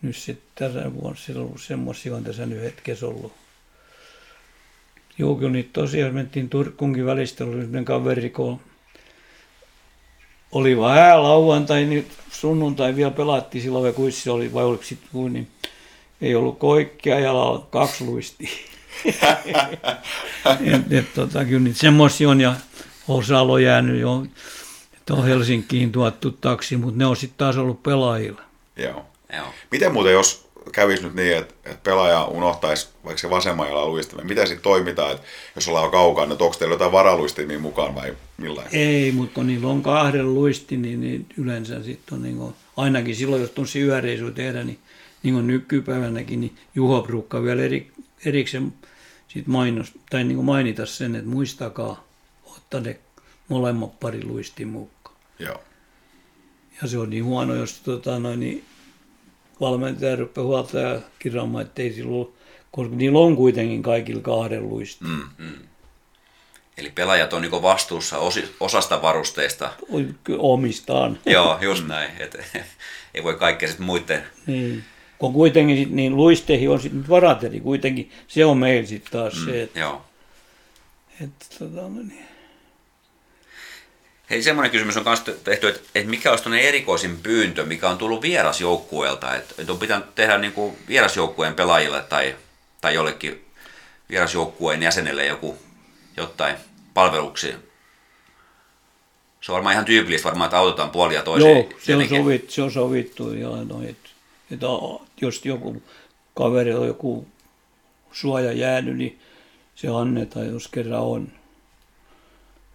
nyt 0.01 0.16
sitten 0.16 0.74
tänä 0.74 0.93
vuonna 0.93 1.19
silloin 1.19 1.59
semmoisia 1.59 2.16
on 2.16 2.24
tässä 2.24 2.45
nyt 2.45 2.61
hetkessä 2.61 3.08
ollut. 3.08 3.33
Joo, 5.17 5.35
kyllä 5.35 5.51
niitä 5.51 5.69
tosiaan 5.74 6.14
mentiin 6.14 6.50
Turkkuunkin 6.50 7.06
välistä, 7.06 7.43
oli 7.45 7.83
kaveri, 7.83 8.30
kun 8.30 8.59
oli 10.53 10.80
vähän 10.80 11.23
lauantai, 11.23 11.85
niin 11.85 12.07
sunnuntai 12.32 12.95
vielä 12.95 13.11
pelattiin 13.11 13.61
silloin, 13.61 13.93
kun 13.93 14.11
se 14.11 14.32
oli, 14.32 14.53
vai 14.53 14.64
oliko 14.64 14.83
sitten 14.83 15.33
niin 15.33 15.48
ei 16.22 16.35
ollut 16.35 16.59
koikkia 16.59 17.19
ja 17.19 17.33
kaksi 17.69 18.03
luistia. 18.03 18.49
et, 20.65 20.93
et, 20.93 21.14
tota, 21.14 21.45
kyllä 21.45 21.59
niitä 21.59 21.80
semmoisia 21.80 22.30
on 22.30 22.41
ja 22.41 22.56
osa 23.07 23.41
on 23.41 23.64
jäänyt 23.64 24.01
jo, 24.01 24.25
että 24.93 25.14
on 25.14 25.25
Helsinkiin 25.25 25.91
tuottu 25.91 26.32
taksi, 26.32 26.77
mutta 26.77 26.98
ne 26.98 27.06
on 27.06 27.15
sitten 27.15 27.38
taas 27.38 27.57
ollut 27.57 27.83
pelaajilla. 27.83 28.41
Joo. 28.75 29.06
Joo. 29.38 29.48
Miten 29.72 29.93
muuten, 29.93 30.14
jos 30.14 30.42
kävisi 30.72 31.03
nyt 31.03 31.14
niin, 31.14 31.38
että, 31.38 31.53
että 31.66 31.83
pelaaja 31.83 32.25
unohtaisi 32.25 32.88
vaikka 33.06 33.22
se 33.22 33.30
vasemman 33.30 33.67
jalan 33.67 33.88
luistimen, 33.90 34.27
miten 34.27 34.48
sitten 34.48 34.64
toimitaan, 34.64 35.11
että 35.11 35.27
jos 35.56 35.67
ollaan 35.67 35.92
kaukaa, 35.92 36.25
niin 36.25 36.42
onko 36.42 36.56
teillä 36.59 36.74
jotain 36.74 36.92
varaluistimia 36.92 37.59
mukaan 37.59 37.95
vai 37.95 38.14
millä? 38.38 38.64
Ei, 38.72 39.11
mutta 39.11 39.35
kun 39.35 39.48
niillä 39.48 39.67
on 39.67 39.83
kahden 39.83 40.33
luisti, 40.33 40.77
niin, 40.77 41.01
niin 41.01 41.25
yleensä 41.38 41.83
sitten 41.83 42.14
on 42.16 42.24
niin 42.24 42.38
kuin, 42.38 42.56
ainakin 42.77 43.16
silloin, 43.16 43.42
jos 43.42 43.51
tuossa 43.51 43.80
yöreisu 43.80 44.32
tehdä, 44.32 44.64
niin, 44.64 44.80
niin 45.24 45.33
kuin 45.33 45.48
nykypäivänäkin, 45.48 46.42
niin 46.42 46.56
Juho 46.75 47.01
Brukka 47.01 47.43
vielä 47.43 47.61
eri, 47.64 47.92
erikseen 48.25 48.74
sit 49.27 49.48
mainos, 49.48 49.92
tai 50.09 50.24
niin 50.24 50.35
kuin 50.35 50.45
mainita 50.45 50.85
sen, 50.85 51.16
että 51.16 51.30
muistakaa 51.30 52.03
ottaa 52.45 52.80
ne 52.80 53.00
molemmat 53.48 54.00
pari 54.00 54.24
luistin 54.24 54.67
mukaan. 54.67 55.16
Joo. 55.40 55.61
Ja 56.82 56.88
se 56.88 56.98
on 56.98 57.09
niin 57.09 57.25
huono, 57.25 57.56
jos 57.56 57.82
tota, 57.82 58.19
noin, 58.19 58.40
niin 58.40 58.64
valmentaja 59.61 60.15
rupeaa 60.15 60.48
huoltaja 60.48 60.99
kirjaamaan, 61.19 61.65
että 61.65 61.82
ei 61.82 61.93
silloin, 61.93 62.33
koska 62.72 62.95
niillä 62.95 63.19
on 63.19 63.35
kuitenkin 63.35 63.83
kaikilla 63.83 64.22
kahden 64.22 64.69
luistin. 64.69 65.07
Mm, 65.07 65.23
mm. 65.38 65.67
Eli 66.77 66.91
pelaajat 66.95 67.33
on 67.33 67.41
niin 67.41 67.51
vastuussa 67.51 68.17
osi, 68.17 68.56
osasta 68.59 69.01
varusteista. 69.01 69.69
Omistaan. 70.38 71.19
Joo, 71.25 71.57
just 71.61 71.88
näin. 71.88 72.11
Et, 72.19 72.38
ei 73.14 73.23
voi 73.23 73.35
kaikkea 73.35 73.67
sitten 73.67 73.85
muiden. 73.85 74.23
Niin. 74.48 74.83
Kun 75.17 75.33
kuitenkin 75.33 75.77
sit, 75.77 75.91
niin 75.91 76.15
luisteihin 76.15 76.69
on 76.69 76.80
sitten 76.82 77.09
varat, 77.09 77.43
eli 77.43 77.59
kuitenkin 77.59 78.11
se 78.27 78.45
on 78.45 78.57
meillä 78.57 78.88
sitten 78.88 79.11
taas 79.11 79.33
mm, 79.33 79.45
se, 79.45 79.61
että, 79.64 79.80
Joo. 79.80 80.01
että 81.22 81.45
tota, 81.59 81.82
no 81.82 81.90
niin. 81.90 82.33
Hei, 84.30 84.43
semmoinen 84.43 84.72
kysymys 84.72 84.98
on 84.98 85.03
myös 85.03 85.22
tehty, 85.22 85.68
että, 85.68 85.82
että 85.95 86.10
mikä 86.10 86.30
olisi 86.30 86.43
tuonne 86.43 86.61
erikoisin 86.61 87.18
pyyntö, 87.18 87.66
mikä 87.66 87.90
on 87.90 87.98
tullut 87.98 88.22
vierasjoukkueelta, 88.22 89.35
että, 89.35 89.56
että 89.58 89.74
on 89.74 89.80
pitänyt 89.80 90.16
tehdä 90.16 90.38
niin 90.38 90.53
kuin 90.53 90.77
vierasjoukkueen 90.88 91.53
pelaajille 91.53 92.02
tai, 92.02 92.35
tai 92.82 92.93
jollekin 92.93 93.45
vierasjoukkueen 94.10 94.84
jäsenelle 94.84 95.26
joku 95.26 95.58
jotain 96.18 96.56
palveluksia. 96.93 97.58
Se 99.42 99.52
on 99.52 99.53
varmaan 99.53 99.74
ihan 99.74 99.85
tyypillistä 99.85 100.26
varmaan, 100.26 100.48
että 100.48 100.58
autetaan 100.58 100.90
puolia 100.90 101.24
toiseen. 101.24 101.56
Joo, 101.56 101.69
se 101.82 101.95
on, 101.95 102.10
sovittu, 102.10 102.52
se 102.52 102.61
on 102.61 102.72
sovittu 102.72 103.34
ja 103.34 103.50
no, 103.50 103.82
että, 103.82 104.10
että 104.52 104.68
jos 105.22 105.45
joku 105.45 105.84
kaveri 106.34 106.74
on 106.74 106.88
joku 106.88 107.27
suoja 108.11 108.52
jäänyt, 108.52 108.98
niin 108.98 109.19
se 109.76 109.88
annetaan, 109.88 110.48
jos 110.48 110.68
kerran 110.68 111.02
on. 111.02 111.32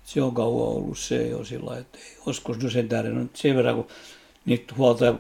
Se 0.09 0.23
on 0.23 0.35
kauan 0.35 0.69
ollut 0.69 0.99
se 0.99 1.27
jo 1.27 1.45
sillä 1.45 1.79
että 1.79 1.99
ei 1.99 2.17
olisiko 2.27 2.55
no 2.63 2.71
sen 2.71 2.89
tähden, 2.89 3.31
sen 3.35 3.57
verran 3.57 3.75
kun 3.75 3.87
niitä 4.45 4.75
huoltaja 4.77 5.15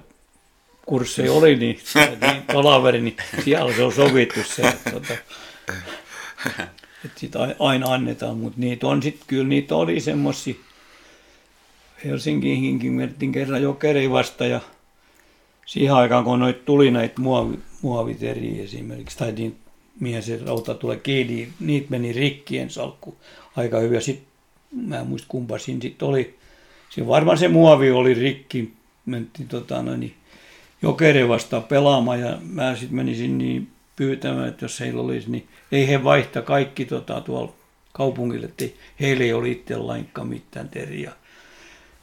kursseja 0.87 1.33
oli, 1.33 1.57
niin, 1.57 1.79
niin 2.21 2.43
palaveri, 2.53 3.01
niin 3.01 3.17
siellä 3.45 3.73
se 3.73 3.83
on 3.83 3.93
sovittu 3.93 4.41
se, 4.45 4.63
että, 4.63 4.91
tota, 4.91 5.15
että 7.05 7.21
sitä 7.21 7.39
aina 7.59 7.93
annetaan, 7.93 8.37
mutta 8.37 8.61
niitä 8.61 8.87
on 8.87 9.03
sitten, 9.03 9.25
kyllä 9.27 9.49
niitä 9.49 9.77
oli 9.77 10.01
semmoisia, 10.01 10.55
Helsinkiinkin 12.05 12.93
mentiin 12.93 13.33
kerran 13.33 13.63
jokeri 13.63 14.11
vasta 14.11 14.47
ja 14.47 14.61
siihen 15.67 15.95
aikaan, 15.95 16.25
kun 16.25 16.39
noit 16.39 16.65
tuli 16.65 16.91
näitä 16.91 17.21
muovi, 17.21 17.59
muoviteriä 17.83 18.65
esimerkiksi, 18.65 19.19
tai 19.19 19.33
niin 19.33 19.57
mihin 20.01 20.23
se 20.23 20.41
rauta 20.47 20.75
tulee 20.75 20.97
kiinni, 20.97 21.49
niitä 21.61 21.87
meni 21.91 22.13
rikkien 22.13 22.71
salkku 22.71 23.17
aika 23.57 23.79
hyvin. 23.79 24.03
Sitten 24.03 24.28
mä 24.73 24.99
en 24.99 25.07
muista 25.07 25.29
kumpa 25.29 25.59
siinä 25.59 25.81
sitten 25.81 26.09
oli. 26.09 26.39
Se 26.91 27.07
varmaan 27.07 27.39
se 27.39 27.49
muovi 27.49 27.91
oli 27.91 28.15
rikki, 28.15 28.73
mentiin 29.07 29.49
tota, 29.49 29.83
no, 29.83 29.97
niin, 29.97 30.15
jokeri 30.83 31.29
vastaan 31.29 31.63
pelaamaan 31.63 32.21
ja 32.21 32.39
mä 32.43 32.77
sitten 32.77 32.97
menisin 32.97 33.39
niin 33.39 33.69
pyytämään, 33.97 34.49
että 34.49 34.65
jos 34.65 34.81
heillä 34.81 35.03
olisi, 35.03 35.31
niin 35.31 35.49
ei 35.73 35.89
he 35.89 36.05
vaihta 36.05 36.43
kaikki 36.43 36.85
tota, 36.85 37.21
tuolla 37.21 37.53
kaupungille, 37.93 38.47
että 38.47 38.65
heillä 39.01 39.25
ei 39.25 39.33
ole 39.33 39.49
itse 39.49 39.77
lainkaan 39.77 40.29
mitään 40.29 40.69
teriä. 40.69 41.13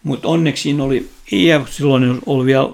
Mutta 0.04 0.28
onneksi 0.28 0.64
siinä 0.64 0.84
oli, 0.84 1.10
IF 1.32 1.70
silloin 1.70 2.22
oli 2.26 2.46
vielä 2.46 2.70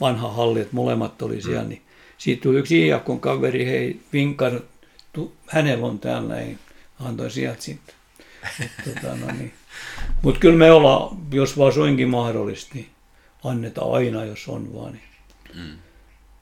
vanha 0.00 0.32
halli, 0.32 0.60
että 0.60 0.76
molemmat 0.76 1.22
oli 1.22 1.42
siellä, 1.42 1.64
niin 1.64 1.82
siitä 2.18 2.42
tuli 2.42 2.58
yksi 2.58 2.88
IFKn 2.88 3.20
kaveri, 3.20 3.66
hei, 3.66 4.00
vinkar, 4.12 4.60
hänellä 5.46 5.86
on 5.86 5.98
täällä, 5.98 6.40
ei, 6.40 6.56
antoi 7.00 7.30
sieltä 7.30 7.62
sitten. 7.62 7.99
Tota, 8.84 9.16
no 9.16 9.26
niin. 9.38 9.52
Mutta 10.22 10.40
kyllä 10.40 10.56
me 10.56 10.72
ollaan, 10.72 11.16
jos 11.32 11.58
vaan 11.58 11.72
suinkin 11.72 12.08
mahdollista, 12.08 12.70
niin 12.74 12.88
annetaan 13.44 13.92
aina, 13.92 14.24
jos 14.24 14.48
on 14.48 14.74
vaan. 14.74 14.92
Niin. 14.92 15.02
Mm. 15.54 15.78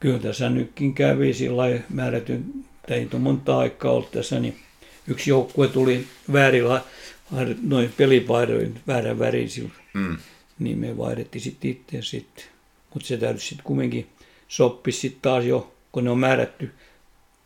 Kyllä 0.01 0.19
tässä 0.19 0.51
nytkin 0.51 0.95
kävi 0.95 1.35
sillä 1.35 1.63
määrätyn, 1.89 2.45
ei 2.89 3.09
ole 3.13 3.21
monta 3.21 3.59
aikaa 3.59 3.93
ollut 3.93 4.11
tässä, 4.11 4.41
niin 4.41 4.59
yksi 5.07 5.31
joukkue 5.31 5.69
tuli 5.69 6.07
väärillä 6.33 6.83
noin 7.63 7.93
pelipaidoin 7.97 8.81
väärän 8.87 9.19
värisillä. 9.19 9.71
Mm. 9.95 10.17
Niin 10.59 10.79
me 10.79 10.97
vaihdettiin 10.97 11.43
sitten 11.43 11.71
itse 11.71 12.03
sitten. 12.03 12.45
Mutta 12.95 13.09
se 13.09 13.17
täytyy 13.17 13.41
sitten 13.41 13.65
kumminkin 13.65 14.07
soppi 14.49 14.93
sitten 14.93 15.23
taas 15.23 15.45
jo, 15.45 15.75
kun 15.93 16.05
ne 16.05 16.11
on 16.11 16.19
määrätty, 16.19 16.71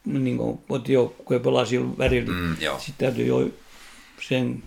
niin 0.04 0.36
kuin 0.36 0.58
kotijoukkue 0.68 1.38
pelaa 1.38 1.64
sillä 1.64 1.98
värillä. 1.98 2.32
Mm, 2.32 2.56
sitten 2.56 2.94
täytyy 2.98 3.26
jo 3.26 3.50
sen 4.28 4.62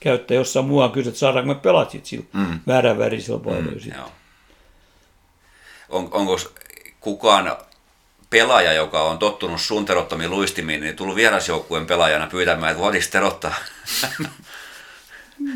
käyttää 0.00 0.34
jossain 0.34 0.66
muualla 0.66 0.94
kysyä, 0.94 1.10
että 1.10 1.18
saadaanko 1.18 1.54
me 1.54 1.60
pelata 1.60 1.90
sitten 1.90 2.08
sillä 2.08 2.24
mm. 2.32 2.60
väärän 2.66 2.98
värisellä 2.98 3.40
paidoilla. 3.40 3.96
Mm, 3.96 4.12
on, 5.88 6.08
onko 6.12 6.38
kukaan 7.00 7.56
pelaaja, 8.30 8.72
joka 8.72 9.02
on 9.02 9.18
tottunut 9.18 9.60
sun 9.60 9.84
terottamiin 9.84 10.30
luistimiin, 10.30 10.80
niin 10.80 10.96
tullut 10.96 11.16
vierasjoukkueen 11.16 11.86
pelaajana 11.86 12.26
pyytämään, 12.26 12.72
että 12.72 12.82
voitko 12.82 13.08
terottaa? 13.10 13.54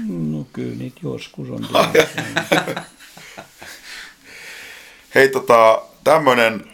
No 0.09 0.47
kyllä 0.53 0.77
niitä 0.77 1.01
joskus 1.03 1.51
on. 1.51 1.69
Hei 5.15 5.29
tota, 5.29 5.83
tämmönen 6.05 6.73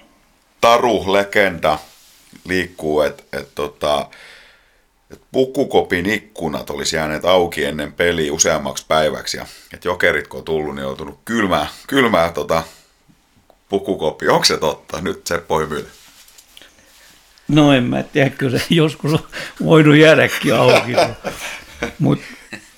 taru-legenda 0.60 1.78
liikkuu, 2.44 3.00
että 3.00 3.22
et, 3.32 3.54
tota, 3.54 4.08
et 5.10 5.20
pukukopin 5.32 6.06
ikkunat 6.06 6.70
olisi 6.70 6.96
jääneet 6.96 7.24
auki 7.24 7.64
ennen 7.64 7.92
peliä 7.92 8.32
useammaksi 8.32 8.84
päiväksi. 8.88 9.36
Ja 9.36 9.46
että 9.74 9.88
jokerit 9.88 10.28
kun 10.28 10.38
on 10.38 10.44
tullut, 10.44 10.74
niin 10.74 10.84
on 10.84 10.88
joutunut 10.88 11.20
kylmää, 11.24 11.66
kylmää 11.86 12.32
tota, 12.32 12.62
pukukoppi. 13.68 14.28
Onko 14.28 14.44
se 14.44 14.56
totta? 14.56 15.00
Nyt 15.00 15.26
se 15.26 15.42
Hymyle. 15.60 15.88
No 17.48 17.72
en 17.72 17.84
mä 17.84 18.02
tiedä, 18.02 18.30
kyllä 18.30 18.58
se 18.58 18.66
joskus 18.70 19.12
on 19.12 19.26
voinut 19.64 19.96
jäädäkin 19.96 20.54
auki. 20.54 20.92
Mutta 21.98 22.24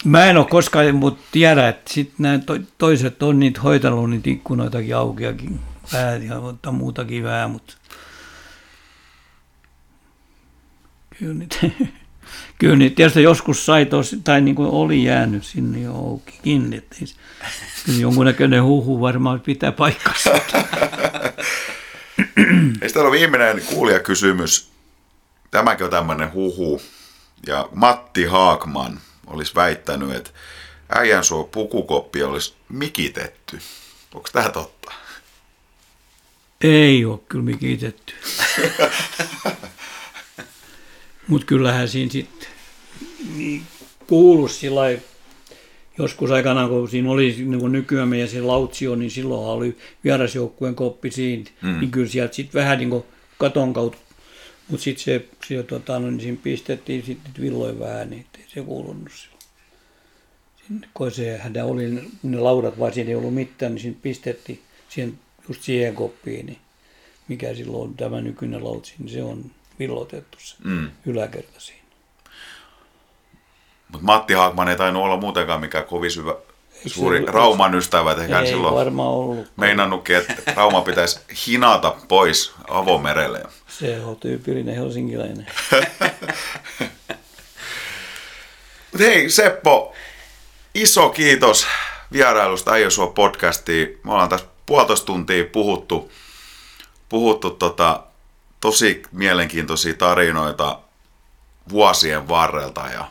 Mä 0.05 0.25
en 0.25 0.37
ole 0.37 0.47
koskaan, 0.47 0.95
mutta 0.95 1.25
tiedä, 1.33 1.69
että 1.69 1.93
sitten 1.95 2.17
nämä 2.19 2.39
to, 2.39 2.59
toiset 2.79 3.23
on 3.23 3.41
niitä 3.41 3.61
hoitanut 3.61 4.11
niitä 4.11 4.31
ikkunoitakin 4.31 4.97
aukiakin 4.97 5.61
vähän 5.93 6.27
ja 6.27 6.41
mutta 6.41 6.73
muutakin 6.73 7.25
vähän, 7.25 7.51
mutta 7.51 7.75
kyllä 11.19 11.35
niitä, 11.35 11.57
kyllä 12.59 12.77
niitä 12.77 12.97
tietysti 12.97 13.23
joskus 13.23 13.67
sai 13.67 13.87
tosi, 13.87 14.17
tai 14.25 14.41
niin 14.41 14.55
kuin 14.55 14.71
oli 14.71 15.05
jäänyt 15.05 15.45
sinne 15.45 15.81
jo 15.81 15.95
aukikin, 15.95 16.73
että 16.73 16.97
kyllä 17.87 18.01
jonkunnäköinen 18.01 18.63
huhu 18.63 19.01
varmaan 19.01 19.41
pitää 19.41 19.73
paikkansa. 19.73 20.31
Ei 22.83 22.89
täällä 22.93 23.09
ole 23.09 23.19
viimeinen 23.19 23.63
kuulijakysymys. 23.67 24.71
Tämäkin 25.51 25.85
on 25.85 25.91
tämmöinen 25.91 26.33
huhu. 26.33 26.83
Ja 27.47 27.69
Matti 27.75 28.25
Haakman 28.25 29.01
olisi 29.27 29.55
väittänyt, 29.55 30.15
että 30.15 30.31
äijän 30.95 31.25
suo 31.25 31.45
pukukoppi 31.45 32.23
olisi 32.23 32.55
mikitetty. 32.69 33.59
Onko 34.15 34.29
tämä 34.33 34.49
totta? 34.49 34.93
Ei 36.61 37.05
ole 37.05 37.19
kyllä 37.29 37.45
mikitetty. 37.45 38.15
Mutta 41.29 41.47
kyllähän 41.47 41.89
siinä 41.89 42.13
sitten 42.13 42.49
niin 43.37 43.63
sillä 44.51 44.83
joskus 45.99 46.31
aikanaan, 46.31 46.69
kun 46.69 46.89
siinä 46.91 47.11
oli 47.11 47.37
niin 47.39 47.61
kuin 47.61 47.73
nykyään 47.73 48.09
meidän 48.09 48.29
se 48.29 48.41
Lautsio, 48.41 48.97
niin 48.97 49.11
silloin 49.11 49.47
oli 49.47 49.77
vierasjoukkueen 50.05 50.75
koppi 50.75 51.11
siinä, 51.11 51.45
mm. 51.63 51.81
niin 51.81 51.91
kyllä 51.91 52.09
sieltä 52.09 52.35
sitten 52.35 52.61
vähän 52.61 52.79
niin 52.79 52.91
kuin 52.91 53.05
katon 53.39 53.73
kautta, 53.73 53.99
mutta 54.69 54.85
sitten 54.85 55.05
se, 55.05 55.25
se 55.49 55.63
tota, 55.63 55.99
no, 55.99 56.11
niin 56.11 56.21
siinä 56.21 56.39
pistettiin 56.43 57.03
sitten 57.07 57.33
villoin 57.41 57.79
vähän, 57.79 58.11
niin 58.11 58.27
ei 58.39 58.45
se 58.55 58.61
kuulunut 58.61 59.09
silloin. 59.13 59.39
Kun 60.95 61.11
se 61.11 61.39
häntä 61.39 61.65
oli 61.65 62.11
ne 62.23 62.39
laudat, 62.39 62.79
vaan 62.79 62.93
siinä 62.93 63.11
ei 63.11 63.17
ollut 63.17 63.35
mitään, 63.35 63.75
niin 63.75 63.83
siinä 63.83 63.97
pistettiin 64.03 64.61
siihen, 64.89 65.19
just 65.49 65.63
siihen 65.63 65.95
koppiin, 65.95 66.47
niin 66.47 66.59
mikä 67.29 67.55
silloin 67.55 67.89
on 67.89 67.95
tämä 67.95 68.21
nykyinen 68.21 68.65
lautsi, 68.65 68.95
niin 68.99 69.09
se 69.09 69.23
on 69.23 69.51
villotettu 69.79 70.39
se 70.41 70.57
mm. 70.65 70.91
yläkerta 71.07 71.61
siinä. 71.61 71.83
Mutta 73.89 74.07
Matti 74.07 74.35
Haakman 74.35 74.69
ei 74.69 74.77
tainnut 74.77 75.03
olla 75.03 75.17
muutenkaan 75.17 75.61
mikään 75.61 75.85
kovin 75.85 76.11
syvä, 76.11 76.35
suuri 76.87 77.19
se, 77.19 77.27
Rauman 77.27 77.75
ystävä. 77.75 78.13
Eikä 78.13 78.41
ei 78.41 78.47
silloin 78.47 78.75
varmaan 78.75 79.09
ollut. 79.09 79.47
Meinannutkin, 79.57 80.17
että 80.17 80.53
Rauma 80.55 80.81
pitäisi 80.81 81.21
hinata 81.47 81.97
pois 82.09 82.53
avomerelle. 82.69 83.43
Se 83.69 84.01
on 84.05 84.17
tyypillinen 84.17 84.75
helsinkiläinen. 84.75 85.47
Mutta 88.93 89.05
hei 89.05 89.31
Seppo, 89.31 89.95
iso 90.75 91.11
kiitos 91.11 91.67
vierailusta 92.13 92.73
Äijö 92.73 92.91
Suo 92.91 93.07
podcastiin. 93.07 94.01
Me 94.05 94.13
ollaan 94.13 94.29
tässä 94.29 94.47
puolitoista 94.67 95.07
tuntia 95.07 95.45
puhuttu, 95.53 96.13
puhuttu 97.09 97.51
tota, 97.51 98.03
tosi 98.61 99.03
mielenkiintoisia 99.13 99.95
tarinoita 99.95 100.79
vuosien 101.71 102.29
varrelta 102.29 102.81
ja 102.81 103.11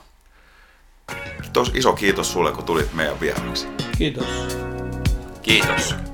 tos 1.54 1.72
iso 1.74 1.94
kiitos 1.94 2.34
sulle, 2.34 2.52
kun 2.52 2.64
tulit 2.64 2.94
meidän 2.94 3.20
vieraaksi. 3.20 3.68
Kiitos. 3.98 4.28
Kiitos. 5.42 6.07